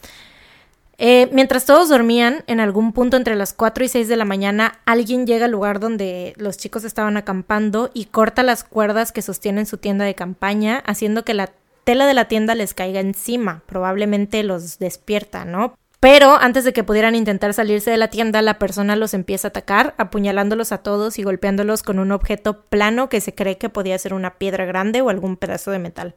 Eh, 1.04 1.28
mientras 1.32 1.64
todos 1.64 1.88
dormían, 1.88 2.44
en 2.46 2.60
algún 2.60 2.92
punto 2.92 3.16
entre 3.16 3.34
las 3.34 3.52
4 3.54 3.82
y 3.82 3.88
6 3.88 4.06
de 4.06 4.14
la 4.14 4.24
mañana, 4.24 4.78
alguien 4.84 5.26
llega 5.26 5.46
al 5.46 5.50
lugar 5.50 5.80
donde 5.80 6.32
los 6.36 6.58
chicos 6.58 6.84
estaban 6.84 7.16
acampando 7.16 7.90
y 7.92 8.04
corta 8.04 8.44
las 8.44 8.62
cuerdas 8.62 9.10
que 9.10 9.20
sostienen 9.20 9.66
su 9.66 9.78
tienda 9.78 10.04
de 10.04 10.14
campaña, 10.14 10.80
haciendo 10.86 11.24
que 11.24 11.34
la 11.34 11.50
tela 11.82 12.06
de 12.06 12.14
la 12.14 12.26
tienda 12.26 12.54
les 12.54 12.72
caiga 12.72 13.00
encima. 13.00 13.64
Probablemente 13.66 14.44
los 14.44 14.78
despierta, 14.78 15.44
¿no? 15.44 15.74
Pero 15.98 16.36
antes 16.36 16.64
de 16.64 16.72
que 16.72 16.84
pudieran 16.84 17.16
intentar 17.16 17.52
salirse 17.52 17.90
de 17.90 17.96
la 17.96 18.06
tienda, 18.06 18.40
la 18.40 18.60
persona 18.60 18.94
los 18.94 19.12
empieza 19.12 19.48
a 19.48 19.50
atacar, 19.50 19.94
apuñalándolos 19.98 20.70
a 20.70 20.78
todos 20.78 21.18
y 21.18 21.24
golpeándolos 21.24 21.82
con 21.82 21.98
un 21.98 22.12
objeto 22.12 22.62
plano 22.62 23.08
que 23.08 23.20
se 23.20 23.34
cree 23.34 23.58
que 23.58 23.68
podía 23.68 23.98
ser 23.98 24.14
una 24.14 24.34
piedra 24.34 24.66
grande 24.66 25.00
o 25.00 25.10
algún 25.10 25.36
pedazo 25.36 25.72
de 25.72 25.80
metal. 25.80 26.14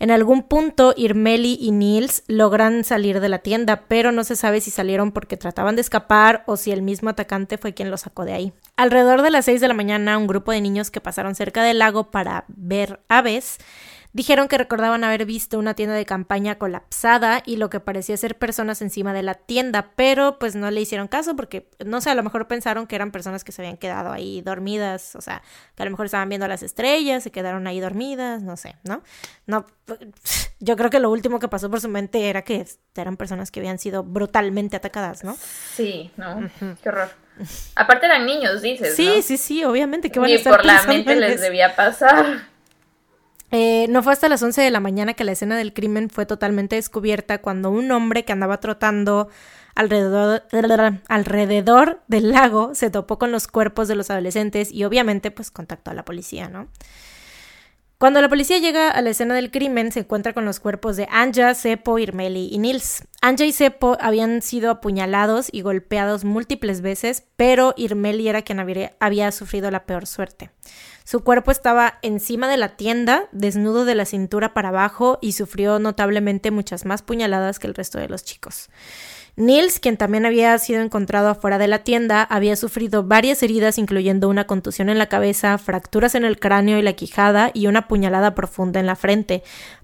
En 0.00 0.12
algún 0.12 0.42
punto, 0.42 0.94
Irmeli 0.96 1.58
y 1.60 1.72
Nils 1.72 2.22
logran 2.28 2.84
salir 2.84 3.20
de 3.20 3.28
la 3.28 3.40
tienda, 3.40 3.84
pero 3.88 4.12
no 4.12 4.22
se 4.22 4.36
sabe 4.36 4.60
si 4.60 4.70
salieron 4.70 5.10
porque 5.10 5.36
trataban 5.36 5.74
de 5.74 5.80
escapar 5.80 6.44
o 6.46 6.56
si 6.56 6.70
el 6.70 6.82
mismo 6.82 7.10
atacante 7.10 7.58
fue 7.58 7.74
quien 7.74 7.90
los 7.90 8.02
sacó 8.02 8.24
de 8.24 8.32
ahí. 8.32 8.52
Alrededor 8.76 9.22
de 9.22 9.30
las 9.30 9.46
6 9.46 9.60
de 9.60 9.68
la 9.68 9.74
mañana, 9.74 10.16
un 10.18 10.28
grupo 10.28 10.52
de 10.52 10.60
niños 10.60 10.90
que 10.92 11.00
pasaron 11.00 11.34
cerca 11.34 11.64
del 11.64 11.80
lago 11.80 12.12
para 12.12 12.44
ver 12.46 13.00
aves 13.08 13.58
Dijeron 14.12 14.48
que 14.48 14.56
recordaban 14.56 15.04
haber 15.04 15.26
visto 15.26 15.58
una 15.58 15.74
tienda 15.74 15.94
de 15.94 16.06
campaña 16.06 16.56
colapsada 16.56 17.42
y 17.44 17.56
lo 17.56 17.68
que 17.68 17.78
parecía 17.78 18.16
ser 18.16 18.38
personas 18.38 18.80
encima 18.80 19.12
de 19.12 19.22
la 19.22 19.34
tienda, 19.34 19.92
pero 19.96 20.38
pues 20.38 20.54
no 20.54 20.70
le 20.70 20.80
hicieron 20.80 21.08
caso 21.08 21.36
porque, 21.36 21.68
no 21.84 22.00
sé, 22.00 22.10
a 22.10 22.14
lo 22.14 22.22
mejor 22.22 22.48
pensaron 22.48 22.86
que 22.86 22.96
eran 22.96 23.10
personas 23.10 23.44
que 23.44 23.52
se 23.52 23.62
habían 23.62 23.76
quedado 23.76 24.10
ahí 24.10 24.40
dormidas, 24.40 25.14
o 25.14 25.20
sea, 25.20 25.42
que 25.76 25.82
a 25.82 25.84
lo 25.84 25.90
mejor 25.90 26.06
estaban 26.06 26.28
viendo 26.28 26.48
las 26.48 26.62
estrellas, 26.62 27.22
se 27.22 27.30
quedaron 27.30 27.66
ahí 27.66 27.80
dormidas, 27.80 28.42
no 28.42 28.56
sé, 28.56 28.76
¿no? 28.82 29.02
No, 29.46 29.66
yo 30.60 30.76
creo 30.76 30.90
que 30.90 31.00
lo 31.00 31.10
último 31.10 31.38
que 31.38 31.48
pasó 31.48 31.70
por 31.70 31.80
su 31.80 31.88
mente 31.88 32.30
era 32.30 32.42
que 32.42 32.66
eran 32.96 33.16
personas 33.16 33.50
que 33.50 33.60
habían 33.60 33.78
sido 33.78 34.02
brutalmente 34.02 34.76
atacadas, 34.76 35.22
¿no? 35.22 35.36
Sí, 35.74 36.10
¿no? 36.16 36.48
Qué 36.82 36.88
horror. 36.88 37.10
Aparte 37.76 38.06
eran 38.06 38.26
niños, 38.26 38.62
dices. 38.62 38.96
Sí, 38.96 39.22
sí, 39.22 39.36
sí, 39.36 39.64
obviamente. 39.64 40.10
que 40.10 40.18
van 40.18 40.30
a 40.30 40.34
estar 40.34 40.56
por 40.56 40.64
la 40.64 40.82
mente 40.84 41.14
les 41.14 41.40
debía 41.40 41.76
pasar. 41.76 42.48
Eh, 43.50 43.86
no 43.88 44.02
fue 44.02 44.12
hasta 44.12 44.28
las 44.28 44.42
11 44.42 44.60
de 44.60 44.70
la 44.70 44.80
mañana 44.80 45.14
que 45.14 45.24
la 45.24 45.32
escena 45.32 45.56
del 45.56 45.72
crimen 45.72 46.10
fue 46.10 46.26
totalmente 46.26 46.76
descubierta 46.76 47.38
cuando 47.38 47.70
un 47.70 47.90
hombre 47.90 48.24
que 48.24 48.32
andaba 48.32 48.60
trotando 48.60 49.28
alrededor, 49.74 50.42
del 52.08 52.32
lago 52.32 52.74
se 52.74 52.90
topó 52.90 53.18
con 53.18 53.32
los 53.32 53.46
cuerpos 53.46 53.88
de 53.88 53.94
los 53.94 54.10
adolescentes 54.10 54.72
y 54.72 54.84
obviamente 54.84 55.30
pues 55.30 55.50
contactó 55.50 55.92
a 55.92 55.94
la 55.94 56.04
policía, 56.04 56.48
¿no? 56.48 56.68
Cuando 57.96 58.20
la 58.20 58.28
policía 58.28 58.58
llega 58.58 58.90
a 58.90 59.02
la 59.02 59.10
escena 59.10 59.34
del 59.34 59.50
crimen, 59.50 59.90
se 59.90 60.00
encuentra 60.00 60.32
con 60.32 60.44
los 60.44 60.60
cuerpos 60.60 60.96
de 60.96 61.08
Anja, 61.10 61.52
Seppo, 61.54 61.98
Irmeli 61.98 62.48
y 62.52 62.58
Nils. 62.58 63.04
Anja 63.20 63.44
y 63.44 63.50
Seppo 63.50 63.96
habían 64.00 64.40
sido 64.40 64.70
apuñalados 64.70 65.48
y 65.50 65.62
golpeados 65.62 66.24
múltiples 66.24 66.80
veces, 66.80 67.24
pero 67.34 67.74
Irmeli 67.76 68.28
era 68.28 68.42
quien 68.42 68.60
había 69.00 69.32
sufrido 69.32 69.72
la 69.72 69.84
peor 69.84 70.06
suerte. 70.06 70.50
Su 71.08 71.24
cuerpo 71.24 71.50
estaba 71.50 71.94
encima 72.02 72.48
de 72.48 72.58
la 72.58 72.76
tienda, 72.76 73.28
desnudo 73.32 73.86
de 73.86 73.94
la 73.94 74.04
cintura 74.04 74.52
para 74.52 74.68
abajo, 74.68 75.18
y 75.22 75.32
sufrió 75.32 75.78
notablemente 75.78 76.50
muchas 76.50 76.84
más 76.84 77.00
puñaladas 77.00 77.58
que 77.58 77.66
el 77.66 77.74
resto 77.74 77.96
de 77.96 78.10
los 78.10 78.24
chicos. 78.24 78.68
Nils, 79.34 79.80
quien 79.80 79.96
también 79.96 80.26
había 80.26 80.58
sido 80.58 80.82
encontrado 80.82 81.30
afuera 81.30 81.56
de 81.56 81.66
la 81.66 81.78
tienda, 81.78 82.24
había 82.24 82.56
sufrido 82.56 83.04
varias 83.04 83.42
heridas, 83.42 83.78
incluyendo 83.78 84.28
una 84.28 84.46
contusión 84.46 84.90
en 84.90 84.98
la 84.98 85.08
cabeza, 85.08 85.56
fracturas 85.56 86.14
en 86.14 86.26
el 86.26 86.38
cráneo 86.38 86.78
y 86.78 86.82
la 86.82 86.92
quijada 86.92 87.52
y 87.54 87.68
una 87.68 87.88
puñalada 87.88 88.34
profunda 88.34 88.78
en 88.78 88.84
la 88.84 88.94
frente, 88.94 89.42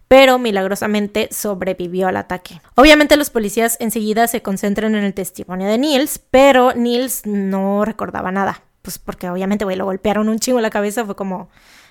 pero 0.09 0.39
milagrosamente 0.39 1.31
sobrevivió 1.33 2.09
al 2.09 2.19
ataque. 2.19 2.61
Obviamente 2.75 3.17
los 3.17 3.31
policías 3.31 3.79
enseguida 3.81 4.27
se 4.27 4.43
concentran 4.43 4.95
en 4.95 5.05
el 5.05 5.15
testimonio 5.15 5.69
de 5.69 5.79
Nils, 5.79 6.19
pero 6.19 6.75
Nils 6.75 7.25
no 7.25 7.87
recordaba 7.87 8.31
nada, 8.31 8.64
pues 8.85 8.99
porque 8.99 9.31
obviamente, 9.31 9.65
güey, 9.65 9.77
lo 9.77 9.87
golpearon 9.87 10.29
un 10.29 10.39
chingo 10.39 10.59
en 10.59 10.63
la 10.63 10.71
cabeza, 10.71 11.05
fue 11.07 11.17
como 11.17 11.49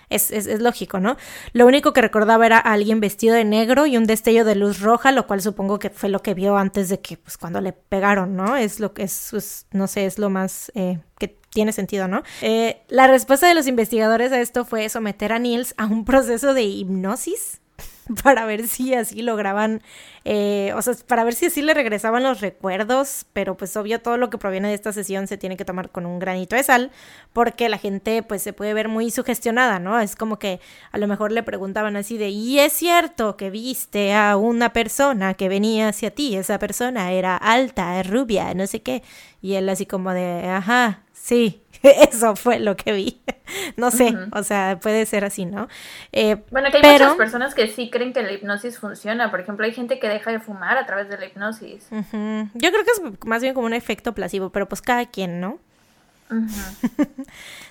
es, 0.10 0.62
lógico, 0.62 1.00
¿no? 1.00 1.18
Lo 1.54 1.66
único 1.66 1.92
que 1.92 2.02
recordaba 2.02 2.46
era 2.46 2.58
a 2.58 2.74
alguien 2.74 3.00
vestido 3.00 3.36
de 3.36 3.46
negro 3.46 3.88
y 3.88 3.98
un 3.98 4.06
destello 4.06 4.46
de 4.46 4.54
luz 4.54 4.80
roja, 4.80 5.12
lo 5.12 5.26
cual 5.26 5.42
supongo 5.42 5.80
que 5.80 5.90
fue 5.90 6.10
lo 6.10 6.22
que 6.22 6.36
vio 6.36 6.56
antes 6.56 6.90
de 6.90 7.00
que, 7.00 7.18
pues, 7.18 7.38
cuando 7.38 7.62
le 7.62 7.74
pegaron, 7.74 8.36
¿no? 8.36 8.56
Es 8.56 8.80
lo 8.80 8.94
que 8.94 9.04
es, 9.04 9.66
no 9.72 9.88
sé, 9.88 10.06
es 10.06 10.20
lo 10.20 10.30
más 10.30 10.72
eh, 10.76 11.00
que 11.18 11.40
tiene 11.50 11.72
sentido, 11.72 12.08
¿no? 12.08 12.22
Eh, 12.42 12.84
la 12.90 13.08
respuesta 13.08 13.48
de 13.48 13.56
los 13.56 13.66
investigadores 13.66 14.32
a 14.32 14.40
esto 14.40 14.66
fue 14.66 14.88
someter 14.90 15.34
a 15.34 15.40
Niels 15.40 15.74
a 15.78 15.86
un 15.86 16.06
proceso 16.06 16.54
de 16.54 16.64
hipnosis 16.64 17.63
para 18.24 18.46
ver 18.46 18.68
si 18.68 18.94
así 18.94 19.22
lograban, 19.22 19.82
eh, 20.26 20.74
o 20.76 20.82
sea, 20.82 20.94
para 21.08 21.24
ver 21.24 21.34
si 21.34 21.46
así 21.48 21.62
le 21.62 21.74
regresaban 21.74 22.24
los 22.24 22.42
recuerdos, 22.42 23.26
pero 23.34 23.56
pues 23.56 23.76
obvio 23.78 24.02
todo 24.02 24.18
lo 24.18 24.30
que 24.30 24.38
proviene 24.38 24.68
de 24.70 24.74
esta 24.74 24.92
sesión 24.94 25.28
se 25.28 25.38
tiene 25.38 25.58
que 25.58 25.66
tomar 25.66 25.90
con 25.90 26.06
un 26.06 26.20
granito 26.20 26.56
de 26.56 26.64
sal, 26.64 26.92
porque 27.34 27.70
la 27.70 27.78
gente 27.78 28.24
pues 28.24 28.42
se 28.42 28.54
puede 28.54 28.74
ver 28.74 28.90
muy 28.90 29.12
sugestionada, 29.12 29.80
¿no? 29.80 30.00
Es 30.00 30.16
como 30.16 30.40
que 30.40 30.60
a 30.92 30.98
lo 30.98 31.08
mejor 31.08 31.32
le 31.32 31.44
preguntaban 31.44 31.96
así 31.96 32.18
de, 32.18 32.30
¿y 32.30 32.60
es 32.60 32.74
cierto 32.74 33.38
que 33.38 33.50
viste 33.50 34.14
a 34.14 34.38
una 34.38 34.74
persona 34.74 35.34
que 35.34 35.50
venía 35.50 35.90
hacia 35.90 36.12
ti? 36.12 36.36
Esa 36.36 36.60
persona 36.60 37.12
era 37.12 37.38
alta, 37.38 38.02
rubia, 38.04 38.54
no 38.54 38.68
sé 38.68 38.82
qué, 38.82 39.04
y 39.42 39.56
él 39.56 39.70
así 39.70 39.86
como 39.86 40.12
de, 40.14 40.48
ajá, 40.50 41.03
sí, 41.24 41.64
Eso 42.12 42.36
fue 42.36 42.60
lo 42.60 42.76
que 42.76 42.94
vi. 42.94 43.22
No 43.76 43.92
sé, 43.92 44.16
o 44.32 44.42
sea, 44.42 44.80
puede 44.82 45.06
ser 45.06 45.26
así, 45.26 45.46
¿no? 45.46 45.68
Eh, 46.12 46.38
bueno, 46.50 46.72
que 46.72 46.78
hay 46.78 46.94
muchas 46.94 47.16
personas 47.16 47.54
que 47.54 47.68
sí 47.68 47.90
creen 47.92 48.14
que 48.14 48.24
la 48.24 48.32
hipnosis 48.32 48.80
funciona. 48.80 49.30
Por 49.30 49.42
ejemplo, 49.42 49.66
hay 49.66 49.74
gente 49.74 50.00
que 50.00 50.08
deja 50.08 50.32
de 50.32 50.40
fumar 50.40 50.78
a 50.78 50.86
través 50.86 51.10
de 51.10 51.18
la 51.18 51.26
hipnosis. 51.26 51.88
Yo 51.92 52.72
creo 52.72 52.84
que 52.84 52.92
es 52.92 53.26
más 53.26 53.42
bien 53.42 53.54
como 53.54 53.68
un 53.68 53.74
efecto 53.74 54.14
placebo, 54.14 54.50
pero 54.50 54.68
pues 54.68 54.82
cada 54.82 55.06
quien, 55.06 55.40
¿no? 55.40 55.60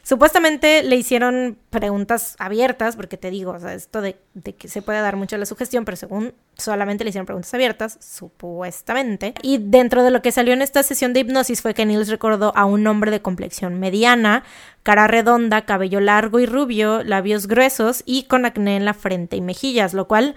Supuestamente 0.02 0.82
le 0.82 0.96
hicieron 0.96 1.56
preguntas 1.70 2.34
abiertas, 2.38 2.96
porque 2.96 3.16
te 3.16 3.30
digo, 3.30 3.52
o 3.52 3.60
sea, 3.60 3.74
esto 3.74 4.00
de, 4.00 4.16
que 4.58 4.68
se 4.68 4.82
puede 4.82 5.00
dar 5.00 5.16
mucho 5.16 5.36
la 5.38 5.46
sugestión, 5.46 5.84
pero 5.84 5.96
según 5.96 6.34
solamente 6.56 7.04
le 7.04 7.10
hicieron 7.10 7.26
preguntas 7.26 7.54
abiertas, 7.54 7.98
supuestamente. 8.00 9.34
Y 9.42 9.58
dentro 9.58 10.02
de 10.02 10.10
lo 10.10 10.20
que 10.20 10.32
salió 10.32 10.54
en 10.54 10.62
esta 10.62 10.82
sesión 10.82 11.12
de 11.12 11.20
hipnosis 11.20 11.62
fue 11.62 11.74
que 11.74 11.86
Niels 11.86 12.08
recordó 12.08 12.52
a 12.56 12.64
un 12.64 12.86
hombre 12.86 13.10
de 13.10 13.22
complexión 13.22 13.78
mediana, 13.78 14.42
cara 14.82 15.06
redonda, 15.06 15.64
cabello 15.64 16.00
largo 16.00 16.40
y 16.40 16.46
rubio, 16.46 17.02
labios 17.04 17.46
gruesos 17.46 18.02
y 18.04 18.24
con 18.24 18.44
acné 18.44 18.76
en 18.76 18.84
la 18.84 18.94
frente 18.94 19.36
y 19.36 19.40
mejillas, 19.40 19.94
lo 19.94 20.08
cual 20.08 20.34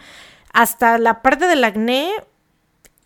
hasta 0.54 0.98
la 0.98 1.22
parte 1.22 1.48
del 1.48 1.64
acné 1.64 2.12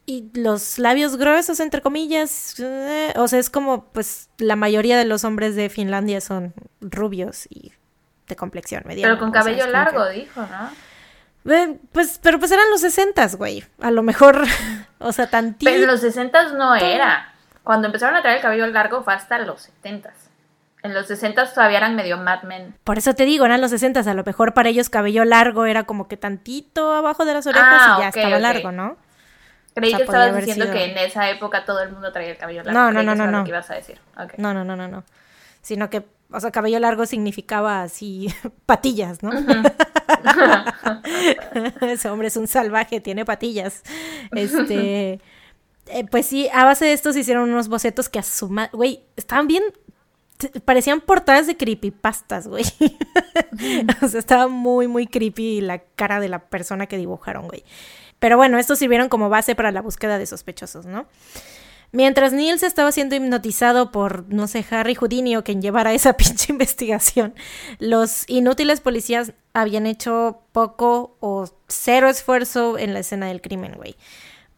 y 0.09 0.31
los 0.33 0.79
labios 0.79 1.17
gruesos, 1.17 1.59
entre 1.59 1.83
comillas, 1.83 2.59
eh, 2.59 3.13
o 3.15 3.27
sea, 3.27 3.37
es 3.37 3.51
como, 3.51 3.85
pues, 3.91 4.31
la 4.39 4.55
mayoría 4.55 4.97
de 4.97 5.05
los 5.05 5.23
hombres 5.23 5.55
de 5.55 5.69
Finlandia 5.69 6.19
son 6.19 6.55
rubios 6.81 7.45
y 7.47 7.73
de 8.27 8.35
complexión 8.35 8.81
mediana. 8.87 9.13
Pero 9.13 9.19
con 9.19 9.31
cabello 9.31 9.67
largo, 9.67 10.09
dijo, 10.09 10.41
¿no? 10.41 11.53
Eh, 11.53 11.77
pues, 11.91 12.19
pero 12.23 12.39
pues 12.39 12.51
eran 12.51 12.71
los 12.71 12.81
sesentas, 12.81 13.35
güey. 13.35 13.63
A 13.81 13.91
lo 13.91 14.01
mejor, 14.01 14.45
o 14.97 15.11
sea, 15.11 15.29
tantito. 15.29 15.69
Pero 15.69 15.83
en 15.83 15.87
los 15.91 16.01
sesentas 16.01 16.53
no 16.53 16.73
era. 16.73 17.31
Cuando 17.61 17.85
empezaron 17.85 18.15
a 18.15 18.23
traer 18.23 18.37
el 18.37 18.41
cabello 18.41 18.65
largo 18.65 19.03
fue 19.03 19.13
hasta 19.13 19.37
los 19.37 19.61
setentas. 19.61 20.15
En 20.81 20.95
los 20.95 21.05
sesentas 21.05 21.53
todavía 21.53 21.77
eran 21.77 21.95
medio 21.95 22.17
Mad 22.17 22.41
Men. 22.43 22.75
Por 22.83 22.97
eso 22.97 23.13
te 23.13 23.25
digo, 23.25 23.45
eran 23.45 23.61
los 23.61 23.69
sesentas. 23.69 24.07
A 24.07 24.15
lo 24.15 24.23
mejor 24.23 24.55
para 24.55 24.69
ellos 24.69 24.89
cabello 24.89 25.23
largo 25.23 25.67
era 25.67 25.83
como 25.83 26.07
que 26.07 26.17
tantito 26.17 26.93
abajo 26.93 27.25
de 27.25 27.35
las 27.35 27.45
orejas 27.45 27.81
y 27.89 27.91
ah, 27.91 27.97
ya 27.99 28.07
estaba 28.07 28.39
largo, 28.39 28.71
¿no? 28.71 28.97
Creí 29.79 29.95
que 29.95 30.03
estabas 30.03 30.35
diciendo 30.35 30.71
que 30.71 30.85
en 30.85 30.97
esa 30.97 31.29
época 31.29 31.65
todo 31.65 31.81
el 31.81 31.91
mundo 31.91 32.11
traía 32.11 32.31
el 32.31 32.37
cabello 32.37 32.63
largo. 32.63 32.79
No, 32.79 32.91
no, 32.91 33.03
no, 33.03 33.15
no. 33.15 33.31
no. 33.31 33.39
Lo 33.39 33.43
que 33.43 33.51
ibas 33.51 33.69
a 33.69 33.75
decir. 33.75 33.99
No, 34.37 34.53
no, 34.53 34.63
no, 34.63 34.75
no, 34.75 34.87
no. 34.87 35.03
Sino 35.61 35.89
que, 35.89 36.05
o 36.31 36.39
sea, 36.39 36.51
cabello 36.51 36.79
largo 36.79 37.05
significaba 37.05 37.81
así 37.81 38.33
patillas, 38.65 39.23
¿no? 39.23 39.31
Ese 41.81 42.09
hombre 42.09 42.29
es 42.29 42.37
un 42.37 42.47
salvaje, 42.47 43.01
tiene 43.01 43.25
patillas. 43.25 43.83
Este. 44.31 45.19
Eh, 45.91 46.05
pues 46.11 46.27
sí, 46.27 46.47
a 46.53 46.65
base 46.65 46.85
de 46.85 46.93
esto 46.93 47.13
se 47.13 47.21
hicieron 47.21 47.49
unos 47.49 47.67
bocetos 47.67 48.09
que 48.09 48.19
asuma. 48.19 48.69
Güey, 48.71 49.03
estaban 49.15 49.47
bien 49.47 49.63
parecían 50.63 51.01
portadas 51.01 51.47
de 51.47 51.57
creepypastas, 51.57 52.47
güey. 52.47 52.63
o 54.01 54.07
sea, 54.07 54.19
estaba 54.19 54.47
muy, 54.47 54.87
muy 54.87 55.07
creepy 55.07 55.61
la 55.61 55.79
cara 55.79 56.19
de 56.19 56.29
la 56.29 56.39
persona 56.39 56.87
que 56.87 56.97
dibujaron, 56.97 57.47
güey. 57.47 57.63
Pero 58.19 58.37
bueno, 58.37 58.57
estos 58.57 58.79
sirvieron 58.79 59.09
como 59.09 59.29
base 59.29 59.55
para 59.55 59.71
la 59.71 59.81
búsqueda 59.81 60.17
de 60.17 60.25
sospechosos, 60.25 60.85
¿no? 60.85 61.07
Mientras 61.91 62.33
Niels 62.33 62.61
estaba 62.61 62.91
siendo 62.91 63.15
hipnotizado 63.15 63.91
por, 63.91 64.31
no 64.31 64.47
sé, 64.47 64.63
Harry 64.69 64.93
Houdini 64.93 65.35
o 65.37 65.43
quien 65.43 65.61
llevara 65.61 65.93
esa 65.93 66.13
pinche 66.17 66.51
investigación, 66.51 67.33
los 67.79 68.29
inútiles 68.29 68.79
policías 68.79 69.33
habían 69.53 69.87
hecho 69.87 70.41
poco 70.51 71.17
o 71.19 71.49
cero 71.67 72.09
esfuerzo 72.09 72.77
en 72.77 72.93
la 72.93 72.99
escena 72.99 73.27
del 73.27 73.41
crimen, 73.41 73.73
güey 73.75 73.95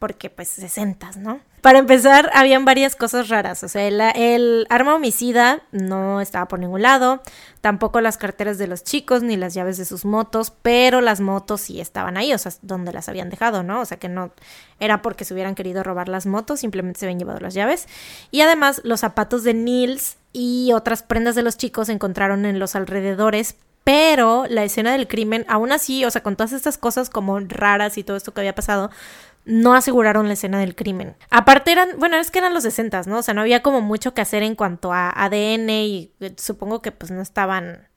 porque 0.02 0.32
pues 0.32 0.50
sesentas, 0.50 1.16
¿no? 1.16 1.42
Para 1.62 1.78
empezar, 1.78 2.32
habían 2.34 2.66
varias 2.66 2.96
cosas 2.96 3.30
raras, 3.30 3.64
o 3.64 3.68
sea, 3.68 3.86
el, 3.86 4.66
arma 4.72 4.96
homicida 4.96 5.62
no 5.72 6.22
estaba 6.22 6.48
por 6.48 6.58
ningún 6.58 6.82
lado, 6.82 7.22
tampoco 7.62 8.02
las 8.02 8.18
carteras 8.18 8.58
de 8.58 8.66
los 8.66 8.84
chicos 8.84 9.22
ni 9.22 9.38
las 9.38 9.54
llaves 9.54 9.78
de 9.78 9.86
sus 9.86 10.04
motos, 10.04 10.52
pero 10.64 11.02
las 11.02 11.22
motos 11.22 11.62
sí 11.62 11.80
estaban 11.80 12.18
ahí, 12.18 12.34
o 12.34 12.38
sea, 12.40 12.52
donde 12.64 12.92
las 12.92 13.10
habían 13.10 13.30
dejado, 13.30 13.62
¿no? 13.62 13.80
O 13.80 13.86
sea, 13.86 14.00
que 14.00 14.10
no 14.10 14.32
era 14.80 15.04
porque 15.04 15.24
se 15.24 15.36
hubieran 15.36 15.54
querido 15.54 15.84
robar 15.84 16.10
las 16.10 16.26
motos, 16.26 16.62
simplemente 16.62 17.00
se 17.00 17.06
habían 17.06 17.20
llevado 17.20 17.40
las 17.40 17.54
llaves. 17.54 17.88
Y 18.32 18.42
además, 18.42 18.82
los 18.84 19.02
zapatos 19.02 19.44
de 19.44 19.54
Nils 19.54 20.18
y 20.34 20.72
otras 20.74 21.04
prendas 21.04 21.36
de 21.36 21.44
los 21.44 21.58
chicos 21.58 21.86
se 21.88 21.94
encontraron 21.94 22.48
en 22.48 22.58
los 22.58 22.76
alrededores, 22.76 23.56
pero 23.84 24.46
la 24.50 24.64
escena 24.64 24.94
del 24.94 25.08
crimen, 25.08 25.46
aún 25.48 25.72
así, 25.72 26.06
o 26.06 26.12
sea, 26.12 26.24
con 26.24 26.36
todas 26.36 26.54
estas 26.54 26.80
cosas 26.80 27.12
como 27.12 27.40
raras 27.40 28.00
y 28.00 28.04
todo 28.04 28.18
esto 28.18 28.34
que 28.34 28.42
había 28.42 28.56
pasado, 28.56 28.90
no 29.46 29.74
aseguraron 29.74 30.28
la 30.28 30.34
escena 30.34 30.60
del 30.60 30.76
crimen. 30.76 31.16
Aparte 31.30 31.72
eran, 31.72 31.90
bueno, 31.98 32.18
es 32.18 32.32
que 32.32 32.40
eran 32.40 32.54
los 32.54 32.64
60, 32.64 33.04
¿no? 33.04 33.20
O 33.20 33.22
sea, 33.24 33.34
no 33.34 33.42
había 33.42 33.62
como 33.62 33.82
mucho 33.82 34.14
que 34.14 34.22
hacer 34.22 34.44
en 34.44 34.56
cuanto 34.56 34.94
a 34.94 35.10
ADN 35.10 35.70
y 35.70 36.12
eh, 36.20 36.34
supongo 36.38 36.82
que 36.82 36.92
pues 36.92 37.12
no 37.12 37.22
estaban 37.22 37.88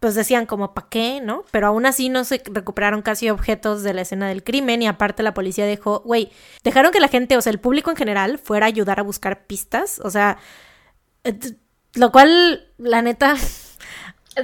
pues 0.00 0.14
decían 0.14 0.46
como 0.46 0.72
¿para 0.72 0.88
qué? 0.88 1.20
¿no? 1.22 1.44
Pero 1.50 1.68
aún 1.68 1.86
así 1.86 2.08
no 2.08 2.24
se 2.24 2.42
recuperaron 2.46 3.02
casi 3.02 3.28
objetos 3.30 3.82
de 3.82 3.92
la 3.92 4.00
escena 4.00 4.28
del 4.28 4.42
crimen 4.42 4.82
y 4.82 4.86
aparte 4.86 5.22
la 5.22 5.34
policía 5.34 5.66
dejó, 5.66 6.00
güey, 6.00 6.32
dejaron 6.64 6.90
que 6.90 7.00
la 7.00 7.08
gente, 7.08 7.36
o 7.36 7.42
sea, 7.42 7.52
el 7.52 7.60
público 7.60 7.90
en 7.90 7.96
general 7.96 8.38
fuera 8.38 8.66
a 8.66 8.68
ayudar 8.68 8.98
a 8.98 9.02
buscar 9.02 9.46
pistas, 9.46 10.00
o 10.02 10.10
sea, 10.10 10.38
eh, 11.24 11.38
lo 11.94 12.10
cual, 12.12 12.72
la 12.78 13.02
neta, 13.02 13.36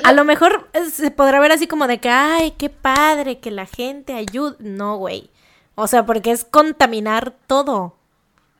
a 0.04 0.12
lo 0.12 0.24
mejor 0.24 0.68
se 0.90 1.10
podrá 1.10 1.40
ver 1.40 1.52
así 1.52 1.66
como 1.66 1.86
de 1.86 1.98
que, 1.98 2.10
ay, 2.10 2.52
qué 2.52 2.70
padre 2.70 3.38
que 3.38 3.50
la 3.50 3.66
gente 3.66 4.14
ayude. 4.14 4.56
No, 4.58 4.96
güey. 4.96 5.30
O 5.74 5.86
sea, 5.86 6.06
porque 6.06 6.30
es 6.30 6.44
contaminar 6.44 7.34
todo. 7.46 7.96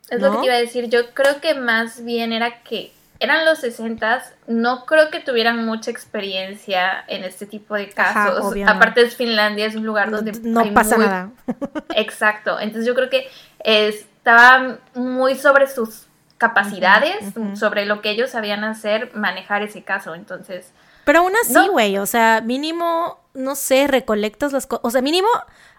Es 0.09 0.21
lo 0.21 0.33
que 0.33 0.39
te 0.39 0.45
iba 0.47 0.55
a 0.55 0.59
decir. 0.59 0.89
Yo 0.89 1.15
creo 1.15 1.41
que 1.41 1.55
más 1.55 2.05
bien 2.05 2.33
era 2.33 2.63
que 2.63 2.93
eran 3.19 3.45
los 3.45 3.61
60 3.61 4.23
no 4.47 4.85
creo 4.85 5.11
que 5.11 5.21
tuvieran 5.21 5.65
mucha 5.65 5.91
experiencia 5.91 7.05
en 7.09 7.25
este 7.25 7.47
tipo 7.47 7.75
de 7.75 7.89
casos. 7.89 8.55
Aparte 8.67 9.01
es 9.03 9.17
Finlandia, 9.17 9.67
es 9.67 9.75
un 9.75 9.87
lugar 9.87 10.11
donde 10.11 10.33
no, 10.43 10.63
pasa 10.75 10.99
nada. 10.99 11.31
Exacto. 11.97 12.61
Entonces 12.61 12.87
yo 12.87 12.95
creo 12.95 13.09
que 13.09 13.29
estaba 13.61 14.79
muy 14.95 15.35
sobre 15.35 15.67
sus 15.67 16.07
capacidades, 16.39 17.17
sobre 17.55 17.87
lo 17.87 18.03
que 18.03 18.11
ellos 18.11 18.31
sabían 18.31 18.65
hacer, 18.65 19.11
manejar 19.15 19.63
ese 19.63 19.83
caso. 19.83 20.15
Entonces, 20.15 20.73
Pero 21.07 21.21
aún 21.21 21.35
así, 21.41 21.69
güey, 21.69 21.99
o 21.99 22.05
sea, 22.07 22.43
mínimo, 22.45 23.21
no 23.33 23.55
sé, 23.55 23.87
recolectas 23.87 24.53
las 24.53 24.67
cosas, 24.67 24.85
o 24.85 24.91
sea, 24.91 25.03
mínimo 25.03 25.29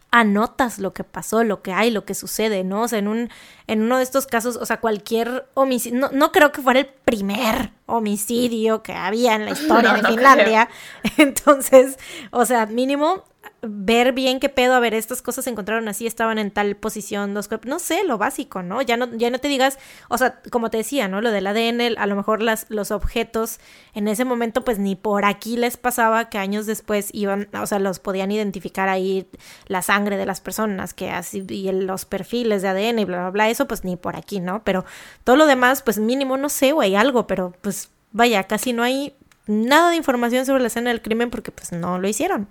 anotas 0.10 0.80
lo 0.80 0.94
que 0.94 1.04
pasó, 1.04 1.44
lo 1.44 1.62
que 1.62 1.74
hay, 1.74 1.92
lo 1.92 2.06
que 2.06 2.16
sucede, 2.16 2.64
¿no? 2.64 2.84
O 2.84 2.88
sea, 2.88 3.00
en, 3.00 3.10
un, 3.10 3.30
en 3.68 3.82
uno 3.82 3.98
de 3.98 4.04
estos 4.04 4.26
casos, 4.26 4.56
o 4.56 4.66
sea, 4.66 4.80
cualquier 4.80 5.50
homicidio, 5.54 6.00
no, 6.00 6.10
no 6.14 6.32
creo 6.32 6.54
que 6.54 6.62
fuera 6.62 6.80
el 6.80 6.86
primer 6.86 7.74
homicidio 7.88 8.84
que 8.84 8.94
había 8.94 9.36
en 9.36 9.44
la 9.44 9.52
historia 9.60 9.96
de 9.96 10.08
Finlandia. 10.08 10.70
Entonces, 11.18 12.00
o 12.32 12.46
sea, 12.46 12.66
mínimo 12.66 13.26
ver 13.62 14.14
bien 14.14 14.40
qué 14.40 14.50
pedo, 14.50 14.76
a 14.76 14.80
ver, 14.80 14.94
estas 14.94 15.22
cosas 15.22 15.46
se 15.46 15.50
encontraron 15.50 15.88
así, 15.88 16.06
estaban 16.06 16.38
en 16.38 16.52
tal 16.52 16.76
posición, 16.76 17.34
dos 17.34 17.50
no 17.66 17.80
sé, 17.80 18.04
lo 18.04 18.18
básico, 18.18 18.62
¿no? 18.62 18.82
Ya 18.82 18.98
no, 18.98 19.14
ya 19.16 19.30
no 19.30 19.40
te 19.40 19.48
digas, 19.48 19.80
o 20.10 20.18
sea, 20.18 20.40
como 20.52 20.70
te 20.70 20.78
decía, 20.78 21.08
¿no? 21.08 21.22
Lo 21.22 21.32
del 21.32 21.48
ADN, 21.48 21.98
a 21.98 22.06
lo 22.06 22.16
mejor 22.16 22.42
las, 22.42 22.68
los 22.70 22.92
objetos 22.92 23.60
en 23.94 24.08
ese 24.08 24.26
momento, 24.26 24.64
pues 24.64 24.78
ni 24.80 24.96
por 24.96 25.26
aquí 25.26 25.58
les 25.58 25.78
pasaba 25.78 26.30
que 26.30 26.38
años 26.38 26.66
después 26.66 27.10
iban, 27.14 27.50
o 27.60 27.66
sea, 27.66 27.80
los 27.80 28.00
podían 28.00 28.32
identificar 28.32 28.90
ahí 28.90 29.28
la 29.68 29.82
sangre 29.82 30.18
de 30.18 30.26
las 30.26 30.40
personas, 30.40 30.94
que 30.94 31.10
así, 31.10 31.46
y 31.50 31.72
los 31.72 32.06
perfiles 32.06 32.62
de 32.62 32.68
ADN 32.68 33.00
y 33.00 33.06
bla, 33.06 33.18
bla, 33.18 33.30
bla, 33.32 33.50
eso 33.50 33.68
pues 33.68 33.84
ni 33.84 33.96
por 33.96 34.16
aquí, 34.16 34.40
¿no? 34.40 34.64
Pero 34.64 34.86
todo 35.24 35.36
lo 35.36 35.48
demás, 35.48 35.82
pues 35.82 35.98
mínimo, 35.98 36.38
no 36.38 36.50
sé, 36.50 36.74
güey, 36.74 36.96
algo, 36.96 37.28
pero 37.28 37.54
pues 37.62 37.90
vaya, 38.12 38.44
casi 38.44 38.74
no 38.74 38.84
hay 38.84 39.16
nada 39.48 39.90
de 39.90 39.96
información 39.96 40.46
sobre 40.46 40.62
la 40.62 40.68
escena 40.68 40.90
del 40.92 41.02
crimen 41.02 41.30
porque 41.30 41.52
pues 41.52 41.72
no 41.72 41.98
lo 42.00 42.08
hicieron. 42.08 42.48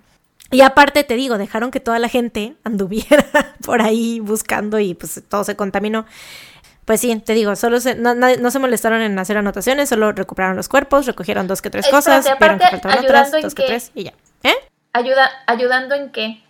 Y 0.51 0.61
aparte 0.61 1.03
te 1.03 1.15
digo, 1.15 1.37
dejaron 1.37 1.71
que 1.71 1.79
toda 1.79 1.99
la 1.99 2.09
gente 2.09 2.55
anduviera 2.63 3.25
por 3.65 3.81
ahí 3.81 4.19
buscando 4.19 4.79
y 4.79 4.93
pues 4.93 5.21
todo 5.27 5.43
se 5.43 5.55
contaminó. 5.55 6.05
Pues 6.85 7.01
sí, 7.01 7.13
te 7.19 7.33
digo, 7.33 7.53
solo 7.57 7.81
se, 7.81 7.95
no, 7.95 8.15
no, 8.15 8.51
se 8.51 8.59
molestaron 8.59 9.01
en 9.01 9.19
hacer 9.19 9.35
anotaciones, 9.35 9.89
solo 9.89 10.13
recuperaron 10.13 10.55
los 10.55 10.69
cuerpos, 10.69 11.05
recogieron 11.05 11.45
dos 11.45 11.61
que 11.61 11.69
tres 11.69 11.85
cosas, 11.89 12.25
vieron 12.39 12.59
que 12.59 12.65
faltaban 12.65 12.99
otras, 12.99 13.31
dos 13.31 13.53
que 13.53 13.63
tres 13.63 13.91
y 13.93 14.05
ya. 14.05 14.13
¿Eh? 14.43 14.55
Ayuda, 14.93 15.29
¿Ayudando 15.47 15.95
en 15.95 16.11
qué? 16.11 16.41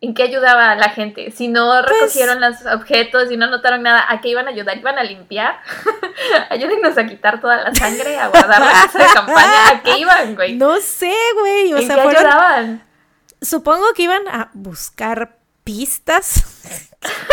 ¿En 0.00 0.14
qué 0.14 0.22
ayudaba 0.22 0.70
a 0.70 0.76
la 0.76 0.90
gente? 0.90 1.30
Si 1.30 1.48
no 1.48 1.70
pues 1.82 2.00
recogieron 2.00 2.40
los 2.40 2.64
objetos, 2.64 3.28
si 3.28 3.36
no 3.36 3.48
notaron 3.48 3.82
nada, 3.82 4.06
¿a 4.08 4.22
qué 4.22 4.28
iban 4.28 4.46
a 4.46 4.50
ayudar? 4.50 4.78
¿Iban 4.78 4.98
a 4.98 5.04
limpiar? 5.04 5.58
Ayúdennos 6.50 6.96
a 6.96 7.06
quitar 7.06 7.40
toda 7.40 7.56
la 7.56 7.74
sangre, 7.74 8.18
a 8.18 8.28
guardar 8.28 8.60
la 8.60 8.72
casa 8.82 8.98
de 8.98 9.12
campaña. 9.12 9.68
¿A 9.68 9.82
qué 9.82 9.98
iban, 9.98 10.34
güey? 10.34 10.56
No 10.56 10.80
sé, 10.80 11.14
güey. 11.38 11.74
O 11.74 11.78
¿En 11.78 11.86
sea, 11.86 11.96
qué 11.96 12.16
ayudaban? 12.16 12.85
Supongo 13.40 13.92
que 13.94 14.02
iban 14.02 14.26
a 14.28 14.50
buscar 14.54 15.38
pistas. 15.64 16.44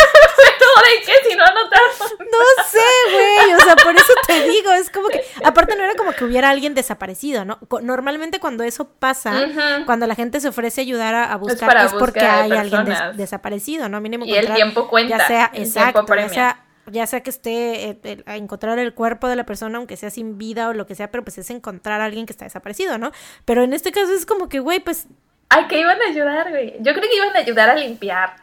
de 0.83 1.05
qué 1.05 1.29
si 1.29 1.35
no 1.35 1.43
anotaron? 1.43 1.91
No 2.19 2.63
sé, 2.65 2.79
güey. 3.11 3.53
O 3.53 3.63
sea, 3.63 3.75
por 3.75 3.95
eso 3.95 4.13
te 4.27 4.47
digo. 4.47 4.71
Es 4.71 4.89
como 4.89 5.09
que. 5.09 5.21
Aparte, 5.43 5.75
no 5.75 5.83
era 5.83 5.95
como 5.95 6.11
que 6.13 6.25
hubiera 6.25 6.49
alguien 6.49 6.73
desaparecido, 6.73 7.45
¿no? 7.45 7.59
Normalmente, 7.81 8.39
cuando 8.39 8.63
eso 8.63 8.89
pasa, 8.89 9.47
cuando 9.85 10.07
la 10.07 10.15
gente 10.15 10.39
se 10.39 10.47
ofrece 10.47 10.81
a 10.81 10.83
ayudar 10.83 11.15
a, 11.15 11.35
buscar, 11.37 11.85
es, 11.85 11.93
porque 11.93 12.21
hay 12.21 12.51
alguien 12.51 12.85
desaparecido, 13.15 13.89
¿no? 13.89 14.01
Mínimo 14.01 14.25
y 14.25 14.35
el 14.35 14.53
tiempo 14.53 14.87
cuenta. 14.87 15.17
Ya 15.17 15.27
sea, 15.27 15.51
exacto, 15.53 16.05
ya 16.15 16.29
sea 16.29 16.65
ya 16.91 17.07
sea 17.07 17.23
que 17.23 17.29
esté 17.29 17.97
eh, 18.03 18.23
a 18.25 18.35
encontrar 18.35 18.77
el 18.77 18.93
cuerpo 18.93 19.29
de 19.29 19.37
la 19.37 19.45
persona, 19.45 19.77
aunque 19.77 19.95
sea 19.95 20.09
sin 20.09 20.37
vida 20.37 20.67
o 20.67 20.73
lo 20.73 20.85
que 20.85 20.95
sea, 20.95 21.11
pero 21.11 21.23
pues 21.23 21.37
es 21.37 21.49
encontrar 21.49 22.01
a 22.01 22.05
alguien 22.05 22.25
que 22.25 22.33
está 22.33 22.43
desaparecido, 22.43 22.97
¿no? 22.97 23.13
Pero 23.45 23.63
en 23.63 23.71
este 23.71 23.93
caso 23.93 24.13
es 24.13 24.25
como 24.25 24.49
que, 24.49 24.59
güey, 24.59 24.81
pues 24.81 25.07
Ay, 25.49 25.67
que 25.67 25.79
iban 25.79 26.01
a 26.01 26.05
ayudar, 26.05 26.49
güey. 26.49 26.75
Yo 26.79 26.93
creo 26.93 27.09
que 27.09 27.15
iban 27.15 27.35
a 27.35 27.39
ayudar 27.39 27.69
a 27.69 27.75
limpiar. 27.75 28.35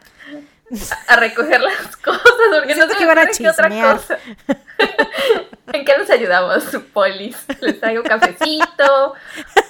A, 1.07 1.17
recoger 1.17 1.61
las 1.61 1.97
cosas, 1.97 2.21
porque 2.51 2.75
no 2.75 2.87
sé 2.87 2.95
qué 2.97 3.49
otra 3.49 3.69
cosa. 3.69 4.17
¿En 5.73 5.85
qué 5.85 5.97
nos 5.97 6.09
ayudamos, 6.09 6.63
polis? 6.93 7.37
Les 7.59 7.79
traigo 7.79 8.03
cafecito, 8.03 9.13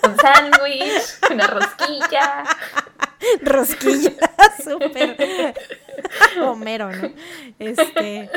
un 0.04 0.18
sándwich, 0.18 1.32
una 1.32 1.48
rosquilla. 1.48 2.44
Rosquilla, 3.42 4.12
súper. 4.64 5.56
Homero, 6.40 6.92
¿no? 6.92 7.12
Este. 7.60 8.30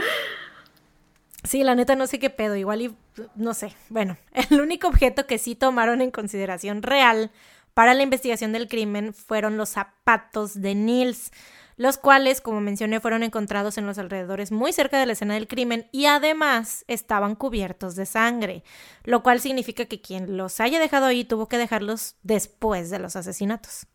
Sí, 1.43 1.63
la 1.63 1.75
neta 1.75 1.97
no 1.97 2.07
sé 2.07 2.19
qué 2.19 2.31
pedo, 2.31 2.57
igual 2.57 2.83
y 2.83 2.95
no 3.35 3.55
sé. 3.55 3.75
Bueno, 3.89 4.17
el 4.33 4.61
único 4.61 4.89
objeto 4.89 5.27
que 5.27 5.39
sí 5.39 5.55
tomaron 5.55 6.01
en 6.01 6.11
consideración 6.11 6.83
real 6.83 7.31
para 7.75 7.95
la 7.95 8.03
investigación 8.03 8.53
del 8.53 8.69
crimen 8.69 9.13
fueron 9.13 9.57
los 9.57 9.71
zapatos 9.71 10.61
de 10.61 10.75
Nils, 10.75 11.33
los 11.77 11.99
cuales, 11.99 12.41
como 12.41 12.61
mencioné, 12.61 13.01
fueron 13.01 13.25
encontrados 13.25 13.79
en 13.79 13.87
los 13.87 13.99
alrededores 13.99 14.53
muy 14.53 14.73
cerca 14.73 14.99
de 14.99 15.07
la 15.07 15.13
escena 15.15 15.35
del 15.35 15.49
crimen 15.49 15.89
y 15.91 16.07
además 16.07 16.85
estaban 16.87 17.35
cubiertos 17.35 17.97
de 17.97 18.07
sangre, 18.07 18.63
lo 19.03 19.25
cual 19.25 19.41
significa 19.41 19.87
que 19.87 20.01
quien 20.01 20.37
los 20.37 20.61
haya 20.61 20.79
dejado 20.79 21.07
ahí 21.07 21.25
tuvo 21.25 21.49
que 21.49 21.59
dejarlos 21.59 22.15
después 22.23 22.91
de 22.91 23.01
los 23.01 23.17
asesinatos. 23.17 23.87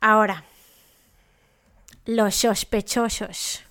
Ahora, 0.00 0.44
los 2.06 2.34
sospechosos. 2.34 3.62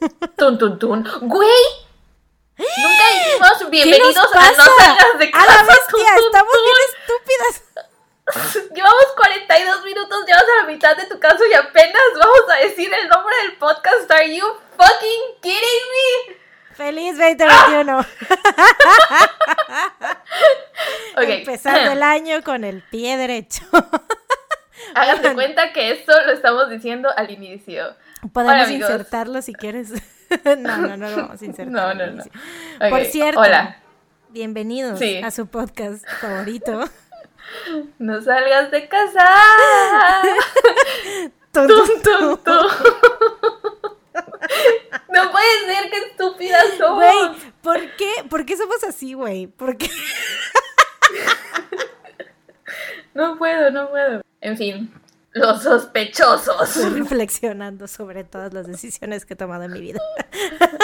Tun, 0.36 0.58
tun, 0.58 0.78
tun. 0.78 1.08
¡Güey! 1.22 1.48
Nunca 2.58 3.04
dijimos 3.14 3.70
bienvenidos 3.70 4.16
a 4.16 4.50
No 4.52 4.64
Salgas 4.78 5.18
de 5.18 5.30
Casa. 5.30 5.44
A 5.44 5.46
la 5.46 5.62
bestia, 5.62 6.16
estamos 6.16 6.52
bien 6.64 6.76
estúpidas. 6.88 7.91
Llevamos 8.74 9.04
42 9.16 9.84
minutos, 9.84 10.26
llevas 10.26 10.42
a 10.42 10.62
la 10.62 10.72
mitad 10.72 10.96
de 10.96 11.06
tu 11.06 11.18
caso 11.18 11.44
y 11.50 11.54
apenas 11.54 12.02
vamos 12.18 12.42
a 12.54 12.56
decir 12.64 12.90
el 12.92 13.08
nombre 13.08 13.34
del 13.42 13.56
podcast. 13.58 14.10
Are 14.10 14.34
you 14.34 14.46
fucking 14.76 15.40
kidding 15.40 15.58
me? 15.58 16.34
Feliz 16.74 17.18
2021. 17.18 17.98
okay. 21.16 21.38
Empezando 21.40 21.92
el 21.92 22.02
año 22.02 22.42
con 22.42 22.64
el 22.64 22.82
pie 22.82 23.18
derecho. 23.18 23.62
Háganse 24.94 25.34
cuenta 25.34 25.72
que 25.72 25.90
esto 25.90 26.12
lo 26.24 26.32
estamos 26.32 26.70
diciendo 26.70 27.10
al 27.14 27.30
inicio. 27.30 27.94
Podemos 28.32 28.70
insertarlo 28.70 29.42
si 29.42 29.52
quieres. 29.52 29.92
no, 30.44 30.78
no, 30.78 30.96
no 30.96 31.10
lo 31.10 31.16
vamos 31.16 31.42
a 31.42 31.44
insertar. 31.44 31.72
No, 31.72 31.94
no, 31.94 32.06
no. 32.06 32.24
Por 32.88 33.04
cierto, 33.04 33.40
Hola. 33.40 33.76
bienvenidos 34.30 34.98
a 35.22 35.30
su 35.30 35.46
podcast 35.46 36.06
favorito. 36.20 36.88
No 37.98 38.22
salgas 38.22 38.70
de 38.70 38.88
casa. 38.88 39.22
tum, 41.52 41.68
tum, 42.02 42.38
tum, 42.38 42.66
no 45.08 45.30
puede 45.30 45.66
ser, 45.66 45.90
qué 45.90 45.96
estúpidas 46.10 46.64
somos. 46.78 46.96
Güey, 46.96 47.30
¿por 47.62 47.80
qué? 47.96 48.10
¿Por 48.28 48.46
qué 48.46 48.56
somos 48.56 48.82
así, 48.84 49.14
güey? 49.14 49.46
¿Por 49.46 49.76
qué? 49.76 49.90
no 53.14 53.38
puedo, 53.38 53.70
no 53.70 53.90
puedo. 53.90 54.22
En 54.40 54.56
fin, 54.56 54.92
los 55.32 55.62
sospechosos. 55.62 56.76
Estoy 56.76 57.00
reflexionando 57.00 57.86
sobre 57.86 58.24
todas 58.24 58.52
las 58.52 58.66
decisiones 58.66 59.24
que 59.24 59.34
he 59.34 59.36
tomado 59.36 59.64
en 59.64 59.72
mi 59.72 59.80
vida. 59.80 60.00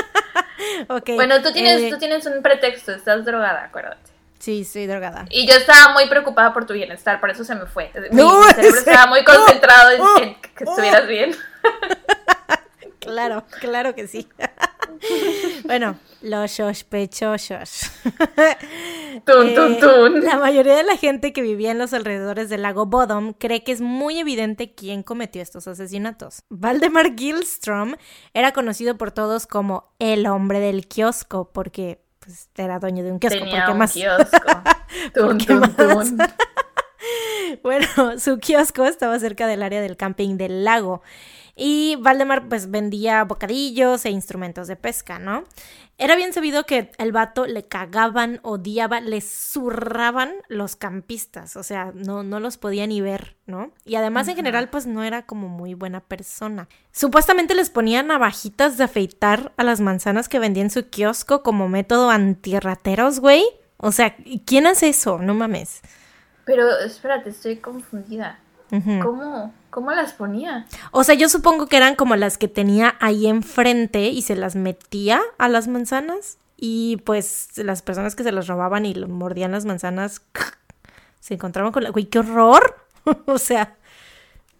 okay, 0.89 1.17
bueno, 1.17 1.43
tú 1.43 1.53
tienes, 1.53 1.83
eh, 1.83 1.91
tú 1.91 1.99
tienes 1.99 2.25
un 2.27 2.43
pretexto, 2.43 2.93
estás 2.93 3.25
drogada, 3.25 3.65
acuérdate. 3.65 4.18
Sí, 4.39 4.63
estoy 4.63 4.87
drogada. 4.87 5.27
Y 5.31 5.47
yo 5.47 5.55
estaba 5.55 5.93
muy 5.93 6.09
preocupada 6.09 6.53
por 6.53 6.67
tu 6.67 6.75
bienestar, 6.75 7.21
por 7.21 7.31
eso 7.31 7.45
se 7.45 7.55
me 7.55 7.67
fue. 7.67 7.91
Mi, 8.11 8.23
cerebro 8.55 8.79
estaba 8.79 9.07
muy 9.07 9.25
concentrado 9.25 9.91
en, 9.91 10.35
que 10.41 10.65
estuvieras 10.65 11.07
bien. 11.07 11.35
Claro, 13.09 13.45
claro 13.61 13.95
que 13.95 14.07
sí. 14.07 14.29
bueno, 15.65 15.99
los 16.21 16.51
sospechosos. 16.51 17.91
Tun, 19.25 19.55
tun, 19.55 19.73
eh, 19.73 19.79
tun. 19.81 20.25
la 20.25 20.37
mayoría 20.37 20.77
de 20.77 20.83
la 20.83 20.97
gente 20.97 21.33
que 21.33 21.41
vivía 21.41 21.71
en 21.71 21.79
los 21.79 21.93
alrededores 21.93 22.51
del 22.51 22.63
lago 22.63 22.87
Bodom 22.87 23.33
cree 23.33 23.65
que 23.65 23.73
es 23.73 23.81
muy 23.81 24.19
evidente 24.19 24.75
quién 24.75 25.03
cometió 25.03 25.41
estos 25.41 25.67
asesinatos. 25.67 26.43
Valdemar 26.51 27.17
Gilstrom 27.17 27.95
era 28.35 28.53
conocido 28.53 28.99
por 28.99 29.11
todos 29.11 29.47
como 29.47 29.95
el 29.99 30.27
hombre 30.27 30.61
del 30.61 30.87
kiosco, 30.87 31.51
porque 31.51 32.01
pues, 32.29 32.51
era 32.57 32.79
dueño 32.79 33.03
de 33.03 33.11
un 33.11 33.19
kiosco. 33.19 33.39
Tenía 33.39 33.71
un 33.71 33.79
más? 33.79 33.95
kiosco. 33.95 34.63
bueno, 37.63 37.87
su 38.19 38.39
kiosco 38.39 38.85
estaba 38.85 39.19
cerca 39.19 39.47
del 39.47 39.63
área 39.63 39.81
del 39.81 39.97
camping 39.97 40.37
del 40.37 40.63
lago. 40.63 41.01
Y 41.57 41.97
Valdemar 41.97 42.47
pues 42.51 42.71
vendía 42.71 43.25
bocadillos 43.25 44.05
e 44.05 44.11
instrumentos 44.11 44.69
de 44.69 44.77
pesca, 44.77 45.19
¿no? 45.19 45.45
Era 46.01 46.15
bien 46.15 46.33
sabido 46.33 46.65
que 46.65 46.93
el 46.99 47.11
vato 47.11 47.47
le 47.47 47.65
cagaban, 47.65 48.39
odiaba, 48.45 49.01
le 49.01 49.21
zurraban 49.21 50.33
los 50.47 50.77
campistas, 50.77 51.57
o 51.57 51.65
sea, 51.65 51.91
no, 51.93 52.23
no 52.23 52.39
los 52.39 52.57
podía 52.57 52.87
ni 52.87 53.01
ver, 53.01 53.37
¿no? 53.47 53.73
Y 53.85 53.97
además 53.97 54.29
en 54.29 54.37
general 54.37 54.71
pues 54.71 54.87
no 54.87 55.03
era 55.03 55.27
como 55.27 55.49
muy 55.49 55.75
buena 55.75 55.99
persona. 55.99 56.69
Supuestamente 56.93 57.57
les 57.57 57.71
ponía 57.71 58.05
navajitas 58.05 58.79
de 58.79 58.85
afeitar 58.85 59.53
a 59.57 59.65
las 59.65 59.81
manzanas 59.81 60.29
que 60.29 60.39
vendía 60.39 60.63
en 60.63 60.71
su 60.71 60.89
kiosco 60.89 61.43
como 61.43 61.69
método 61.69 62.11
antirrateros, 62.11 63.19
güey. 63.19 63.45
O 63.77 63.91
sea, 63.91 64.15
¿quién 64.47 64.69
hace 64.69 64.91
eso? 64.91 65.19
No 65.19 65.35
mames. 65.35 65.81
Pero 66.45 66.79
espérate, 66.79 67.31
estoy 67.31 67.57
confundida. 67.57 68.39
¿Cómo? 68.71 69.53
¿Cómo 69.71 69.91
las 69.93 70.13
ponía? 70.13 70.67
O 70.91 71.05
sea, 71.05 71.15
yo 71.15 71.29
supongo 71.29 71.67
que 71.67 71.77
eran 71.77 71.95
como 71.95 72.17
las 72.17 72.39
que 72.39 72.49
tenía 72.49 72.97
ahí 73.01 73.27
enfrente 73.27 74.09
y 74.09 74.23
se 74.23 74.37
las 74.37 74.57
metía 74.57 75.21
a 75.39 75.49
las 75.49 75.69
manzanas. 75.69 76.39
Y 76.57 76.97
pues 77.05 77.51
las 77.57 77.83
personas 77.83 78.17
que 78.17 78.25
se 78.25 78.33
las 78.33 78.47
robaban 78.47 78.85
y 78.87 78.95
mordían 78.95 79.53
las 79.53 79.65
manzanas 79.65 80.23
se 81.21 81.35
encontraban 81.35 81.73
con 81.73 81.85
la... 81.85 81.91
Güey, 81.91 82.07
qué 82.07 82.19
horror. 82.19 82.77
o 83.27 83.39
sea... 83.39 83.77